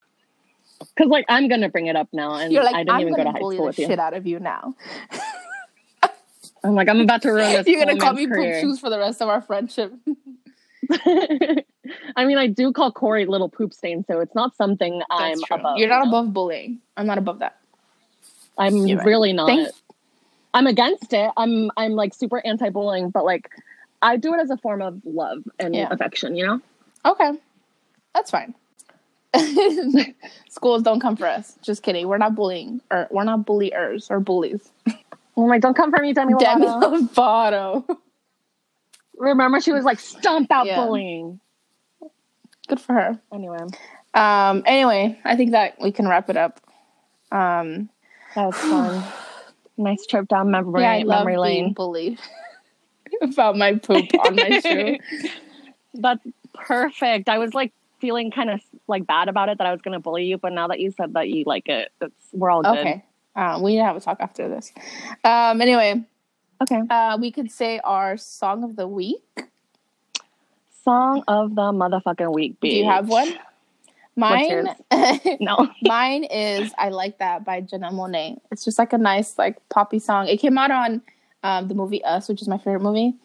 because 0.79 1.09
like 1.09 1.25
i'm 1.29 1.47
gonna 1.47 1.69
bring 1.69 1.87
it 1.87 1.95
up 1.95 2.09
now 2.11 2.33
and 2.35 2.51
You're 2.51 2.63
like, 2.63 2.75
i 2.75 2.79
didn't 2.79 2.89
I'm 2.95 3.01
even 3.01 3.13
go 3.15 3.23
to 3.23 3.31
high 3.31 3.37
school 3.37 3.51
the 3.51 3.61
with 3.63 3.79
you 3.79 3.87
shit 3.87 3.99
out 3.99 4.13
of 4.13 4.27
you 4.27 4.39
now. 4.39 4.75
i'm 6.63 6.75
like 6.75 6.89
i'm 6.89 6.99
about 6.99 7.21
to 7.21 7.29
ruin 7.31 7.51
this 7.53 7.67
You're 7.67 7.79
gonna 7.85 7.97
call 7.97 8.13
me 8.13 8.27
poop 8.27 8.55
shoes 8.61 8.79
for 8.79 8.89
the 8.89 8.99
rest 8.99 9.21
of 9.21 9.29
our 9.29 9.41
friendship. 9.41 9.93
i 12.15 12.25
mean 12.25 12.37
i 12.37 12.47
do 12.47 12.71
call 12.71 12.91
corey 12.91 13.25
little 13.25 13.49
poop 13.49 13.73
stain 13.73 14.03
so 14.07 14.19
it's 14.19 14.35
not 14.35 14.55
something 14.55 15.01
i'm 15.09 15.39
true. 15.41 15.57
above 15.57 15.77
You're 15.77 15.89
not 15.89 16.05
you 16.05 16.11
know? 16.11 16.17
above 16.19 16.33
bullying. 16.33 16.79
I'm 16.97 17.05
not 17.05 17.17
above 17.17 17.39
that. 17.39 17.57
i'm 18.57 18.85
You're 18.87 18.97
right. 18.99 19.05
really 19.07 19.33
not 19.33 19.47
Thank- 19.47 19.69
i'm 20.53 20.67
against 20.67 21.13
it 21.13 21.31
i'm 21.37 21.71
i'm 21.77 21.93
like 21.93 22.13
super 22.13 22.41
anti-bullying 22.45 23.09
but 23.09 23.25
like 23.25 23.49
i 24.01 24.17
do 24.17 24.33
it 24.33 24.39
as 24.39 24.49
a 24.49 24.57
form 24.57 24.81
of 24.81 25.01
love 25.05 25.43
and 25.59 25.73
Yeah. 25.75 25.87
affection 25.91 26.35
you 26.35 26.45
know 26.45 26.61
Okay, 27.05 27.31
that's 28.15 28.31
fine. 28.31 28.53
Schools 30.49 30.83
don't 30.83 31.01
come 31.01 31.17
for 31.17 31.27
us. 31.27 31.57
Just 31.61 31.83
kidding. 31.83 32.07
We're 32.07 32.17
not 32.17 32.33
bullying, 32.33 32.79
or 32.91 33.07
we're 33.11 33.25
not 33.25 33.45
bulliers 33.45 34.09
or 34.09 34.21
bullies. 34.21 34.69
oh 35.35 35.47
my 35.47 35.59
don't 35.59 35.73
come 35.75 35.91
for 35.91 36.01
me 36.01 36.13
demi 36.13 36.33
Demi 36.39 36.65
Lovato. 36.65 37.83
Lovato. 39.17 39.21
remember 39.21 39.61
she 39.61 39.71
was 39.71 39.83
like 39.85 39.99
stomp 39.99 40.51
out 40.51 40.65
Yeah. 40.65 40.75
bullying 40.83 41.39
Good 42.67 42.79
for 42.79 42.93
her. 42.93 43.19
anyway 43.33 43.59
Um. 44.13 44.63
Anyway, 44.65 45.19
I 45.25 45.35
think 45.35 45.51
that 45.51 45.75
we 45.81 45.91
can 45.91 46.07
wrap 46.07 46.29
it 46.29 46.37
up. 46.37 46.59
Um. 47.31 47.89
that 48.35 48.45
was 48.45 48.55
fun 48.55 49.03
nice 49.77 50.05
trip 50.05 50.27
down 50.27 50.51
memory, 50.51 50.81
yeah, 50.83 50.91
I 50.91 50.99
love 50.99 51.25
memory 51.25 51.49
being 51.53 51.73
bullied 51.73 52.19
about 53.21 53.57
my 53.57 53.73
poop 53.75 54.05
on 54.25 54.35
my 54.35 54.59
shoe. 54.59 54.97
that's 55.95 56.23
perfect 56.53 57.27
i 57.29 57.37
was 57.39 57.53
like 57.53 57.71
feeling 57.99 58.29
kind 58.31 58.49
of 58.49 58.59
like 58.87 59.05
bad 59.07 59.29
about 59.29 59.49
it 59.49 59.57
that 59.59 59.65
i 59.67 59.71
was 59.71 59.81
gonna 59.81 59.99
bully 59.99 60.25
you 60.25 60.37
but 60.37 60.51
now 60.53 60.67
that 60.67 60.79
you 60.79 60.91
said 60.91 61.13
that 61.13 61.27
you 61.29 61.43
like 61.45 61.67
it 61.69 61.91
it's 62.01 62.13
we're 62.33 62.49
all 62.51 62.61
good 62.63 62.77
Okay. 62.77 63.03
Um, 63.35 63.63
we 63.63 63.71
need 63.71 63.77
to 63.79 63.83
have 63.85 63.95
a 63.95 63.99
talk 63.99 64.17
after 64.19 64.47
this. 64.47 64.71
Um. 65.23 65.59
Anyway, 65.59 66.03
okay 66.63 66.81
uh, 66.89 67.17
we 67.19 67.31
could 67.31 67.51
say 67.51 67.79
our 67.83 68.17
song 68.17 68.63
of 68.63 68.75
the 68.75 68.87
week. 68.87 69.21
song 70.83 71.23
of 71.27 71.55
the 71.55 71.71
motherfucking 71.71 72.33
week 72.33 72.55
Do 72.61 72.67
you 72.67 72.85
have 72.85 73.07
one? 73.07 73.37
Mine, 74.15 74.75
no 75.39 75.67
mine 75.81 76.23
is 76.25 76.71
"I 76.77 76.89
Like 76.89 77.17
That" 77.17 77.43
by 77.43 77.61
Janelle 77.61 77.93
Monáe. 77.93 78.37
It's 78.51 78.63
just 78.63 78.77
like 78.77 78.93
a 78.93 78.97
nice, 78.97 79.37
like 79.39 79.57
poppy 79.69 79.97
song. 79.99 80.27
It 80.27 80.37
came 80.37 80.57
out 80.57 80.69
on 80.69 81.01
um, 81.41 81.67
the 81.67 81.73
movie 81.73 82.03
Us, 82.03 82.29
which 82.29 82.41
is 82.41 82.47
my 82.47 82.57
favorite 82.57 82.83
movie. 82.83 83.15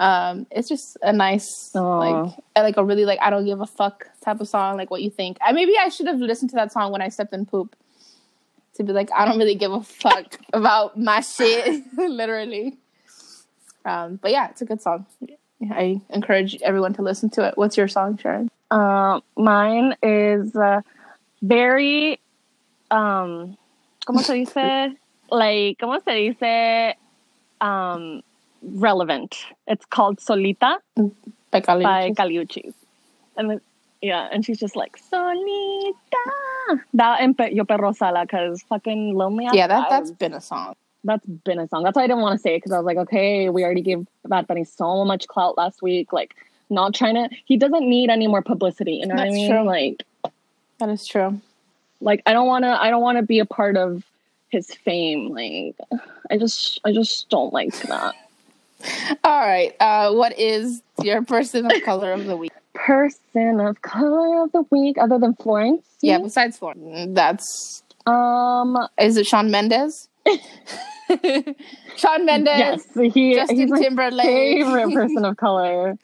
Um, 0.00 0.46
it's 0.50 0.68
just 0.68 0.96
a 1.02 1.12
nice, 1.12 1.70
Aw. 1.76 1.98
like, 1.98 2.34
like 2.56 2.76
a 2.76 2.84
really 2.84 3.04
like 3.04 3.20
I 3.22 3.30
don't 3.30 3.44
give 3.44 3.60
a 3.60 3.66
fuck 3.66 4.06
type 4.22 4.40
of 4.40 4.48
song. 4.48 4.76
Like 4.76 4.90
what 4.90 5.02
you 5.02 5.10
think? 5.10 5.38
I 5.40 5.52
maybe 5.52 5.74
I 5.78 5.88
should 5.88 6.08
have 6.08 6.18
listened 6.18 6.50
to 6.50 6.56
that 6.56 6.72
song 6.72 6.90
when 6.90 7.00
I 7.00 7.10
stepped 7.10 7.32
in 7.32 7.46
poop 7.46 7.76
to 8.74 8.82
be 8.82 8.92
like 8.92 9.10
I 9.14 9.24
don't 9.24 9.38
really 9.38 9.54
give 9.54 9.72
a 9.72 9.82
fuck 9.82 10.38
about 10.52 10.98
my 10.98 11.20
shit, 11.20 11.84
literally. 11.96 12.78
Um, 13.84 14.16
but 14.16 14.30
yeah, 14.30 14.50
it's 14.50 14.62
a 14.62 14.64
good 14.64 14.80
song. 14.80 15.06
I 15.70 16.00
encourage 16.10 16.60
everyone 16.62 16.94
to 16.94 17.02
listen 17.02 17.30
to 17.30 17.46
it. 17.46 17.56
What's 17.56 17.76
your 17.76 17.88
song, 17.88 18.18
Sharon? 18.18 18.50
Uh, 18.70 19.20
mine 19.36 19.94
is 20.02 20.54
uh, 20.56 20.80
very, 21.42 22.20
um, 22.90 23.56
¿cómo 24.06 24.20
se 24.20 24.34
dice? 24.34 24.96
like, 25.30 25.78
¿cómo 25.78 26.02
se 26.04 26.32
dice? 26.32 26.94
Um, 27.60 28.22
relevant. 28.62 29.36
It's 29.66 29.84
called 29.86 30.18
Solita 30.18 30.78
By 31.50 31.60
Kali 31.60 31.84
by 31.84 32.12
Kali 32.16 32.36
Uchis. 32.36 32.74
And 33.36 33.60
yeah, 34.04 34.28
and 34.30 34.44
she's 34.44 34.58
just 34.60 34.76
like, 34.76 34.96
Solita. 34.98 36.82
That 36.94 37.20
and 37.20 37.36
Pe- 37.36 37.54
Yo 37.54 37.64
Perreo 37.64 37.96
Sola, 37.96 38.22
because 38.22 38.62
fucking 38.62 39.14
Lonely 39.14 39.46
Yeah, 39.52 39.66
that 39.66 39.88
that's 39.88 40.10
been 40.10 40.34
a 40.34 40.40
song. 40.40 40.74
that's 41.04 41.24
been 41.26 41.58
a 41.58 41.66
song. 41.68 41.82
That's 41.84 41.96
why 41.96 42.04
I 42.04 42.06
didn't 42.06 42.22
want 42.22 42.38
to 42.38 42.42
say 42.42 42.54
it 42.54 42.58
because 42.58 42.72
I 42.72 42.78
was 42.78 42.86
like, 42.86 42.96
okay, 42.98 43.48
we 43.48 43.64
already 43.64 43.82
gave 43.82 44.06
Bad 44.26 44.46
Bunny 44.46 44.64
so 44.64 45.04
much 45.04 45.26
clout 45.26 45.56
last 45.56 45.80
week. 45.82 46.12
Like, 46.12 46.34
not 46.70 46.94
trying 46.94 47.14
to. 47.14 47.28
He 47.46 47.56
doesn't 47.56 47.88
need 47.88 48.10
any 48.10 48.26
more 48.26 48.42
publicity. 48.42 48.92
You 48.94 49.06
know 49.06 49.14
what 49.14 49.22
I 49.22 49.24
That's 49.26 49.34
mean? 49.34 49.50
true. 49.50 49.62
Like, 49.64 50.02
That 50.78 50.88
is 50.90 51.06
true. 51.06 51.40
like 52.00 52.22
I 52.26 52.32
don't 52.32 52.46
want 52.46 52.64
to. 52.64 52.70
I 52.70 52.90
don't 52.90 53.02
want 53.02 53.18
to 53.18 53.22
be 53.24 53.38
a 53.38 53.46
part 53.46 53.76
of 53.76 54.02
his 54.50 54.68
fame. 54.72 55.28
Like, 55.30 55.76
I 56.30 56.38
just, 56.38 56.80
I 56.84 56.92
just 56.92 57.28
don't 57.28 57.52
like 57.52 57.74
that. 57.82 58.14
All 59.24 59.40
right. 59.40 59.74
Uh, 59.80 60.12
what 60.14 60.38
is 60.38 60.82
your 61.02 61.22
person 61.22 61.66
of 61.66 61.82
color 61.82 62.12
of 62.12 62.24
the 62.24 62.36
week? 62.36 62.52
Person 62.84 63.60
of 63.60 63.80
color 63.82 64.42
of 64.42 64.52
the 64.52 64.62
week, 64.70 64.96
other 65.00 65.18
than 65.18 65.34
Florence. 65.34 65.86
Yeah, 66.02 66.18
besides 66.18 66.58
Florence. 66.58 67.14
That's 67.14 67.82
Um. 68.06 68.76
is 68.98 69.16
it 69.16 69.26
Shawn 69.26 69.50
Mendes? 69.50 70.08
Shawn 71.96 72.26
Mendes, 72.26 72.58
yes. 72.58 72.86
He, 73.14 73.34
Justin 73.34 73.56
he's 73.56 73.70
my 73.70 73.80
Timberlake. 73.80 74.26
favorite 74.26 74.92
person 74.92 75.24
of 75.24 75.36
color. 75.36 75.94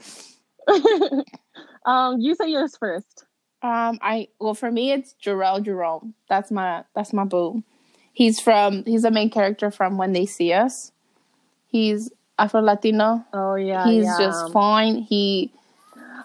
um. 1.85 2.19
You 2.21 2.35
say 2.35 2.49
yours 2.51 2.77
first. 2.79 3.27
Um, 3.63 3.99
I 4.01 4.29
well 4.39 4.55
for 4.55 4.71
me 4.71 4.93
it's 4.93 5.15
Jharrel 5.23 5.63
Jerome. 5.63 6.15
That's 6.31 6.51
my 6.51 6.85
that's 6.95 7.13
my 7.13 7.25
boo. 7.25 7.63
He's 8.15 8.41
from 8.41 8.85
he's 8.87 9.03
the 9.03 9.11
main 9.11 9.29
character 9.29 9.71
from 9.71 9.99
When 9.99 10.15
They 10.15 10.25
See 10.25 10.53
Us. 10.53 10.93
He's 11.67 12.11
Afro 12.39 12.63
Latino. 12.63 13.23
Oh 13.35 13.57
yeah. 13.57 13.85
he's 13.85 14.05
yeah. 14.05 14.17
just 14.19 14.51
fine. 14.53 14.97
He 14.97 15.53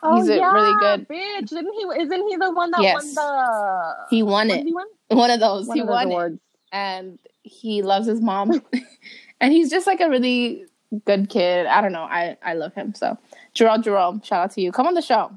Oh, 0.07 0.15
He's 0.17 0.29
a 0.29 0.37
yeah, 0.37 0.51
really 0.51 0.79
good- 0.79 1.07
bitch. 1.07 1.49
Didn't 1.49 1.73
he? 1.73 2.01
Isn't 2.03 2.27
he 2.27 2.35
the 2.37 2.51
one 2.51 2.71
that 2.71 2.81
Yes. 2.81 2.93
won 2.93 3.13
the? 3.15 3.93
he 4.09 4.23
won 4.23 4.51
it. 4.51 4.65
he 4.65 4.73
win? 4.73 4.85
One 5.09 5.31
of 5.31 5.39
those. 5.39 5.67
One 5.67 5.77
he 5.77 5.81
of 5.81 5.87
won 5.89 6.07
it. 6.07 6.11
awards. 6.11 6.39
and 6.71 7.19
he 7.43 7.81
loves 7.81 8.07
his 8.07 8.21
mom 8.21 8.61
and 9.41 9.53
he's 9.53 9.69
just 9.69 9.85
like 9.87 10.01
a 10.01 10.09
really 10.09 10.65
good 11.05 11.29
kid. 11.29 11.65
I 11.65 11.81
don't 11.81 11.91
know. 11.91 12.03
I 12.03 12.37
I 12.43 12.53
love 12.53 12.73
him. 12.73 12.93
So 12.93 13.17
Jerome, 13.53 13.81
Jerome, 13.83 14.21
shout 14.23 14.43
out 14.43 14.51
to 14.51 14.61
you. 14.61 14.71
Come 14.71 14.87
on 14.87 14.93
the 14.93 15.01
show. 15.01 15.31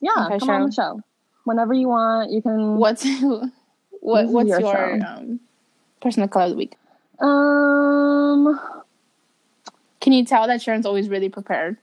Yeah, 0.00 0.26
Okay, 0.26 0.38
come 0.38 0.50
on 0.50 0.66
the 0.66 0.72
show 0.72 1.00
whenever 1.44 1.74
you 1.74 1.88
want. 1.88 2.30
You 2.30 2.42
can. 2.42 2.76
What's 2.76 3.04
what 4.00 4.28
what's 4.28 4.48
your 4.48 4.60
your, 4.60 5.04
um, 5.04 5.40
person 6.00 6.22
of 6.22 6.30
color 6.30 6.44
of 6.46 6.50
the 6.52 6.56
week? 6.56 6.76
Um, 7.20 8.60
Can 10.00 10.12
you 10.12 10.24
tell 10.24 10.46
that 10.46 10.60
Sharon's 10.62 10.86
always 10.86 11.08
really 11.08 11.28
prepared? 11.28 11.76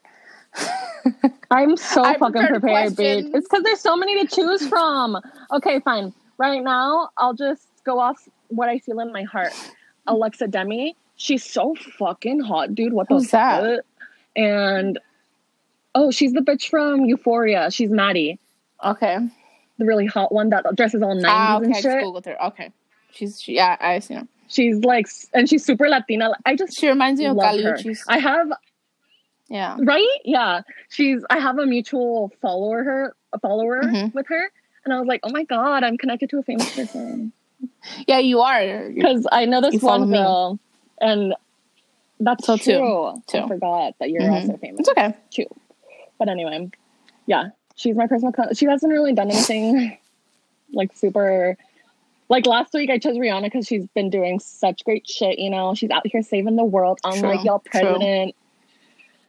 I'm 1.52 1.76
so 1.78 2.04
I 2.04 2.18
fucking 2.18 2.42
prepared 2.48 2.62
prepared, 2.62 2.94
bitch. 2.94 3.36
It's 3.36 3.48
because 3.48 3.64
there's 3.64 3.80
so 3.82 3.96
many 3.96 4.26
to 4.26 4.36
choose 4.36 4.68
from. 4.68 5.18
Okay, 5.52 5.80
fine. 5.82 6.14
Right 6.38 6.64
now, 6.64 7.10
I'll 7.18 7.34
just 7.34 7.68
go 7.86 8.00
off 8.00 8.28
what 8.48 8.70
I 8.70 8.80
feel 8.80 9.00
in 9.00 9.12
my 9.12 9.24
heart. 9.24 9.54
Alexa 10.08 10.48
Demie, 10.48 10.96
she's 11.16 11.44
so 11.44 11.76
fucking 11.98 12.40
hot, 12.42 12.76
dude. 12.76 12.94
What 12.94 13.08
the 13.08 13.16
Who's 13.16 13.32
that? 13.32 13.62
fuck? 13.78 13.86
And 14.36 15.00
oh, 15.96 16.12
she's 16.12 16.34
the 16.34 16.42
bitch 16.42 16.70
from 16.70 17.06
Euphoria. 17.06 17.70
She's 17.72 17.90
Maddie, 17.90 18.40
Okay. 18.84 19.18
the 19.78 19.86
really 19.86 20.06
hot 20.06 20.32
one 20.34 20.50
that 20.50 20.66
dresses 20.76 21.02
all 21.02 21.16
90s 21.16 21.24
Ah, 21.28 21.58
okay. 21.58 21.66
and 21.66 21.74
I 21.76 21.82
just 21.82 21.84
shit. 21.84 22.04
googled 22.04 22.26
her. 22.26 22.44
Okay. 22.48 22.72
She's 23.12 23.40
she, 23.42 23.56
yeah. 23.56 23.78
I 23.80 24.00
see 24.00 24.16
her. 24.16 24.28
She's 24.48 24.78
like, 24.84 25.08
and 25.34 25.48
she's 25.50 25.64
super 25.64 25.88
Latina. 25.88 26.32
I 26.46 26.56
just 26.56 26.78
She 26.78 26.88
reminds 26.88 27.20
me 27.20 27.28
of 27.28 27.36
love 27.38 27.60
I 28.08 28.18
have 28.20 28.52
Yeah. 29.54 29.78
right 29.80 30.08
yeah 30.26 30.62
she's 30.90 31.24
i 31.30 31.38
have 31.38 31.60
a 31.60 31.66
mutual 31.68 32.32
follower 32.42 32.84
her 32.84 33.16
a 33.34 33.40
follower 33.40 33.84
Mhm. 33.84 34.12
with 34.14 34.26
her 34.28 34.50
and 34.84 34.92
i 34.94 34.98
was 34.98 35.08
like 35.08 35.20
oh 35.24 35.30
my 35.32 35.44
god 35.44 35.84
i'm 35.84 35.96
connected 35.98 36.32
to 36.32 36.40
a 36.40 36.44
famous 36.44 36.72
person 36.72 37.32
Yeah, 38.08 38.18
you 38.18 38.40
are. 38.42 38.90
Because 38.90 39.28
i 39.32 39.46
know 39.46 39.62
this 39.62 39.80
one 39.84 40.10
me. 40.10 40.18
girl 40.18 40.60
and 41.00 41.36
that's 42.20 42.48
So 42.48 42.58
true 42.58 43.22
Too. 43.28 43.38
i 43.38 43.48
forgot 43.48 43.94
that 44.00 44.10
you're 44.10 44.24
Mhm. 44.24 44.34
also 44.34 44.58
famous 44.58 44.80
It's 44.80 44.90
okay. 44.90 45.14
too 45.30 45.46
but 46.18 46.30
anyway 46.30 46.68
yeah 47.28 47.50
she's 47.76 47.96
my 47.96 48.08
personal 48.08 48.32
co- 48.34 48.54
she 48.54 48.66
hasn't 48.66 48.92
really 48.92 49.14
done 49.14 49.30
anything 49.30 49.96
like 50.74 50.92
super 50.96 51.56
like 52.30 52.48
last 52.48 52.74
week 52.74 52.90
i 52.90 52.98
chose 52.98 53.18
rihanna 53.18 53.44
because 53.44 53.68
she's 53.68 53.86
been 53.94 54.10
doing 54.10 54.40
such 54.40 54.84
great 54.84 55.08
shit 55.08 55.38
you 55.38 55.52
know 55.52 55.76
she's 55.76 55.92
out 55.92 56.08
here 56.08 56.24
saving 56.24 56.56
the 56.56 56.64
world 56.64 56.98
True, 57.04 57.30
like 57.30 57.44
y'all 57.44 57.60
true. 57.72 58.00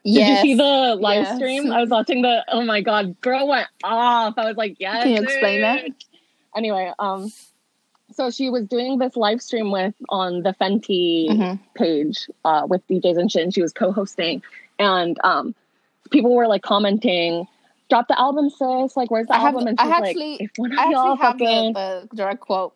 Yes. 0.04 0.42
Did 0.42 0.48
you 0.50 0.54
see 0.56 0.58
the 0.58 0.96
live 1.00 1.24
Yes. 1.24 1.36
stream? 1.36 1.72
I 1.72 1.80
was 1.80 1.90
watching 1.90 2.22
the. 2.22 2.44
Oh 2.48 2.62
my 2.64 2.80
god, 2.82 3.20
girl 3.22 3.48
went 3.48 3.68
off. 3.82 4.34
I 4.36 4.46
was 4.46 4.56
like, 4.56 4.76
yes. 4.78 5.02
Can 5.02 5.12
you 5.12 5.22
explain 5.22 5.62
that? 5.62 5.84
Anyway, 6.56 6.92
um, 6.98 7.32
so 8.12 8.30
she 8.30 8.50
was 8.50 8.66
doing 8.66 8.98
this 8.98 9.16
live 9.16 9.40
stream 9.42 9.70
with 9.72 9.94
on 10.10 10.42
the 10.42 10.52
Fenty 10.60 11.28
Mhm. 11.30 11.58
page 11.74 12.28
uh, 12.44 12.66
with 12.68 12.86
DJs 12.86 13.18
and 13.18 13.32
shit, 13.32 13.42
and 13.44 13.54
she 13.54 13.62
was 13.62 13.72
co-hosting, 13.72 14.42
and 14.78 15.18
um, 15.24 15.54
people 16.10 16.34
were 16.34 16.46
like 16.46 16.62
commenting, 16.62 17.48
"Drop 17.88 18.06
the 18.06 18.18
album, 18.20 18.50
sis! 18.50 18.96
Like, 18.96 19.10
where's 19.10 19.26
the 19.26 19.34
I 19.34 19.38
have- 19.38 19.54
album?" 19.54 19.68
And 19.68 19.80
I 19.80 19.84
she's 19.84 19.90
like, 19.90 20.04
actually- 20.10 20.34
"If 20.40 20.50
one 20.56 20.72
of 20.72 20.78
I 20.78 20.90
y'all 20.90 21.12
actually 21.20 21.46
have 21.46 21.72
the, 21.74 22.08
the 22.10 22.16
direct 22.16 22.40
quote. 22.40 22.74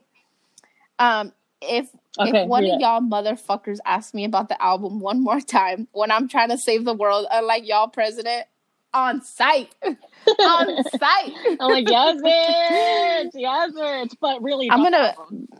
Um, 0.98 1.32
if 1.60 1.89
Okay, 2.20 2.43
if 2.43 2.48
one 2.48 2.64
of 2.64 2.80
y'all 2.80 3.01
motherfuckers 3.01 3.78
ask 3.85 4.12
me 4.14 4.24
about 4.24 4.48
the 4.48 4.60
album 4.62 5.01
one 5.01 5.22
more 5.22 5.40
time 5.40 5.86
when 5.93 6.10
I'm 6.10 6.28
trying 6.28 6.48
to 6.51 6.59
save 6.59 6.85
the 6.85 6.94
world, 6.94 7.26
uh, 7.30 7.39
unlike 7.39 7.66
y'all 7.66 7.89
president, 7.89 8.47
on 8.94 9.22
site, 9.22 9.72
on 9.85 10.82
site, 10.85 11.32
I'm 11.60 11.70
like, 11.70 11.89
yes, 11.89 12.16
bitch, 12.22 13.30
yes, 13.35 13.70
bitch. 13.72 14.14
But 14.20 14.43
really, 14.43 14.70
I'm 14.70 14.82
gonna-. 14.82 15.14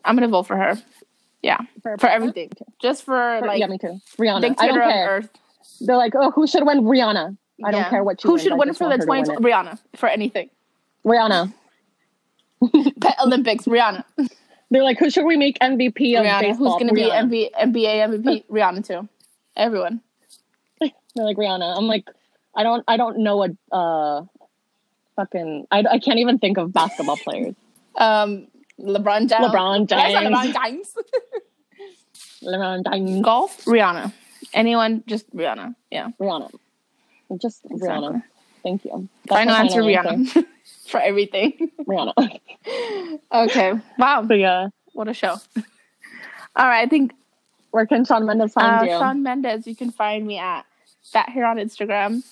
I'm 0.05 0.17
gonna 0.17 0.29
vote 0.29 0.45
for 0.45 0.57
her 0.57 0.77
Yeah. 1.43 1.59
for, 1.83 1.97
for 1.99 2.09
everything, 2.09 2.51
just 2.81 3.05
for 3.05 3.39
For- 3.41 3.47
like 3.47 3.61
yeah, 3.61 3.67
me 3.67 3.79
too. 3.79 4.01
Rihanna. 4.19 4.37
I 4.37 4.41
dictator 4.41 4.73
don't 4.79 4.91
care. 4.91 5.09
Earth. 5.11 5.29
They're 5.81 5.97
like, 5.97 6.15
oh, 6.17 6.31
who 6.33 6.47
should 6.47 6.67
win? 6.67 6.83
Rihanna. 6.83 7.37
I 7.65 7.71
don't 7.71 7.89
care 7.89 8.03
what 8.03 8.21
she 8.21 8.29
Who 8.29 8.35
wins, 8.35 8.43
should 8.43 8.53
I 8.53 8.57
win 8.57 8.73
for 8.75 8.89
the 8.89 9.05
20. 9.05 9.31
Rihanna 9.37 9.79
for 9.97 10.09
anything? 10.09 10.51
Rihanna. 11.05 11.53
Pet 13.01 13.17
Olympics, 13.25 13.65
Rihanna. 13.67 14.05
They're 14.71 14.83
like, 14.83 14.99
who 14.99 15.11
should 15.11 15.25
we 15.25 15.37
make 15.37 15.59
MVP 15.61 16.19
of 16.19 16.27
Rihanna. 16.27 16.41
baseball? 16.41 16.79
Who's 16.79 16.81
gonna 16.81 16.93
be 16.93 17.03
MV, 17.03 17.51
NBA 17.53 18.23
MVP? 18.23 18.45
Rihanna 18.51 18.87
too. 18.87 19.09
Everyone. 19.57 20.01
They're 20.81 20.91
like 21.25 21.37
Rihanna. 21.37 21.77
I'm 21.77 21.87
like, 21.87 22.09
I 22.55 22.63
don't, 22.63 22.85
I 22.87 22.97
don't 22.97 23.19
know 23.19 23.37
what, 23.37 23.51
uh, 23.73 24.25
fucking, 25.17 25.67
I, 25.71 25.85
I 25.91 25.99
can't 25.99 26.19
even 26.19 26.39
think 26.39 26.59
of 26.59 26.73
basketball 26.73 27.17
players. 27.17 27.55
Um, 27.97 28.47
LeBron 28.79 29.29
James. 29.29 29.47
LeBron 29.47 29.89
James. 29.89 30.15
LeBron 30.15 30.55
James. 30.63 30.95
LeBron 32.45 32.93
James. 32.93 33.25
Golf, 33.25 33.65
Rihanna. 33.65 34.13
Anyone, 34.55 35.03
just 35.09 35.29
Rihanna. 35.35 35.75
Yeah. 35.91 36.11
Rihanna. 36.21 36.53
Just 37.41 37.65
Rihanna. 37.65 38.23
Thank 38.63 38.85
you. 38.85 39.09
That's 39.25 39.41
Final 39.41 39.55
answer, 39.55 39.83
answer. 39.83 40.37
Rihanna. 40.41 40.47
For 40.89 40.99
everything. 41.01 41.71
Rihanna. 41.87 42.41
Okay. 43.33 43.73
Wow. 43.99 44.23
but 44.23 44.39
yeah, 44.39 44.69
What 44.93 45.09
a 45.09 45.15
show. 45.15 45.37
All 46.57 46.67
right. 46.67 46.83
I 46.83 46.87
think 46.87 47.13
where 47.71 47.87
can 47.87 48.05
Shawn 48.05 48.27
Mendes 48.27 48.53
uh, 48.57 48.61
find 48.61 48.87
you? 48.87 48.93
Shawn 48.93 49.23
Mendes, 49.23 49.67
you 49.67 49.77
can 49.77 49.91
find 49.91 50.27
me 50.27 50.39
at 50.39 50.63
Fat 51.03 51.29
Hair 51.29 51.47
on 51.47 51.57
Instagram. 51.59 52.23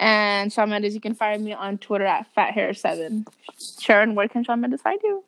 And 0.00 0.52
Shawn 0.52 0.70
Mendes, 0.70 0.94
you 0.94 1.00
can 1.00 1.14
find 1.14 1.44
me 1.44 1.52
on 1.52 1.78
Twitter 1.78 2.04
at 2.06 2.26
Fat 2.34 2.54
Hair7. 2.54 3.26
Sharon, 3.80 4.14
where 4.14 4.28
can 4.28 4.44
Shawn 4.44 4.60
Mendes 4.60 4.80
find 4.82 5.00
you? 5.02 5.24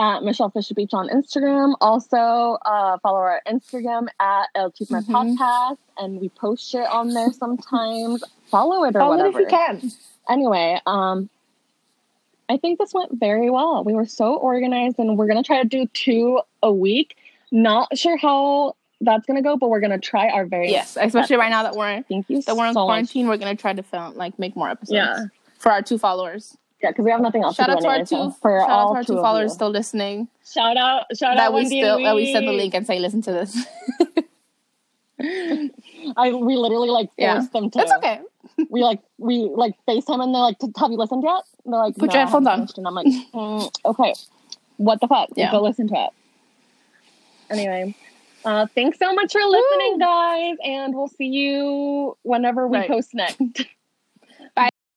at 0.00 0.22
Michelle 0.24 0.48
Fisher 0.50 0.74
Beach 0.74 0.94
on 0.94 1.08
Instagram. 1.10 1.74
Also, 1.80 2.16
uh, 2.64 2.98
follow 3.02 3.18
our 3.18 3.40
Instagram 3.46 4.08
at 4.18 4.46
El 4.54 4.72
Chisme 4.72 5.00
Mhm. 5.04 5.36
Podcast, 5.36 5.76
and 5.98 6.18
we 6.20 6.28
post 6.30 6.68
shit 6.68 6.86
on 6.88 7.10
there 7.10 7.30
sometimes. 7.30 8.24
Follow 8.50 8.84
it 8.84 8.96
or 8.96 9.00
Follow 9.00 9.14
it 9.14 9.16
whatever. 9.18 9.40
if 9.40 9.44
you 9.44 9.46
can. 9.46 9.92
Anyway, 10.28 10.80
um, 10.86 11.28
I 12.52 12.58
think 12.58 12.78
this 12.78 12.92
went 12.92 13.12
very 13.18 13.48
well. 13.48 13.82
We 13.82 13.94
were 13.94 14.04
so 14.06 14.34
organized, 14.34 14.98
and 14.98 15.16
we're 15.16 15.26
gonna 15.26 15.42
try 15.42 15.62
to 15.62 15.68
do 15.68 15.86
two 15.94 16.40
a 16.62 16.70
week. 16.72 17.16
Not 17.50 17.96
sure 17.96 18.16
how 18.18 18.76
that's 19.00 19.24
gonna 19.26 19.40
go, 19.42 19.56
but 19.56 19.70
we're 19.70 19.80
gonna 19.80 19.98
try 19.98 20.28
our 20.28 20.44
very 20.44 20.70
Yes, 20.70 20.98
especially 21.00 21.36
right 21.36 21.48
now 21.50 21.62
that 21.62 21.74
we're 21.74 22.02
Thank 22.02 22.28
you 22.28 22.42
that 22.42 22.54
we're 22.56 22.66
in 22.66 22.74
so 22.74 22.80
much. 22.80 22.88
quarantine, 22.88 23.26
we're 23.26 23.38
gonna 23.38 23.56
try 23.56 23.72
to 23.72 23.82
film 23.82 24.16
like 24.16 24.38
make 24.38 24.54
more 24.54 24.68
episodes. 24.68 24.92
Yeah. 24.92 25.24
For 25.58 25.72
our 25.72 25.80
two 25.80 25.96
followers. 25.96 26.56
Yeah, 26.82 26.90
because 26.90 27.04
we 27.04 27.10
have 27.12 27.20
nothing 27.20 27.42
else 27.44 27.56
Shout 27.56 27.66
to 27.66 27.72
out 27.72 27.78
do 27.78 27.82
to 27.84 27.88
our 27.88 27.98
two 28.00 28.04
so 28.06 28.30
for 28.42 28.58
shout 28.60 28.68
out 28.68 28.76
all 28.78 28.92
to 28.92 28.96
our 28.96 29.04
two 29.04 29.16
of 29.16 29.22
followers 29.22 29.54
still 29.54 29.70
listening. 29.70 30.28
Shout 30.44 30.76
out, 30.76 31.04
shout 31.16 31.32
out 31.32 31.36
that 31.36 31.46
out, 31.48 31.54
we 31.54 31.66
still 31.66 32.02
that 32.02 32.14
we 32.14 32.32
send 32.32 32.46
the 32.48 32.52
link 32.52 32.74
and 32.74 32.86
say 32.86 32.98
listen 32.98 33.22
to 33.22 33.32
this. 33.32 33.56
I 36.16 36.32
we 36.32 36.56
literally 36.56 36.90
like 36.90 37.10
Yeah. 37.16 37.34
forced 37.34 37.52
them 37.52 37.70
to. 37.70 37.78
It's 37.80 37.92
okay. 37.92 38.20
We 38.70 38.82
like 38.82 39.00
we 39.18 39.50
like 39.54 39.74
FaceTime 39.88 40.22
and 40.22 40.34
they're 40.34 40.42
like, 40.42 40.56
have 40.78 40.90
you 40.90 40.96
listened 40.96 41.22
yet? 41.24 41.42
And 41.64 41.72
they're 41.72 41.80
like, 41.80 41.96
Put 41.96 42.08
no, 42.08 42.14
your 42.14 42.22
headphones 42.24 42.46
on. 42.46 42.68
And 42.76 42.86
I'm 42.86 42.94
like, 42.94 43.06
mm, 43.34 43.70
okay, 43.84 44.14
what 44.76 45.00
the 45.00 45.08
fuck? 45.08 45.28
Yeah. 45.34 45.50
Go 45.50 45.62
listen 45.62 45.88
to 45.88 45.94
it. 45.94 46.10
Anyway, 47.50 47.94
uh, 48.44 48.66
thanks 48.74 48.98
so 48.98 49.12
much 49.12 49.32
for 49.32 49.40
listening, 49.42 49.92
Woo. 49.94 49.98
guys, 49.98 50.56
and 50.64 50.94
we'll 50.94 51.08
see 51.08 51.26
you 51.26 52.16
whenever 52.22 52.66
we 52.66 52.78
Right. 52.78 52.88
post 52.88 53.14
next. 53.14 53.40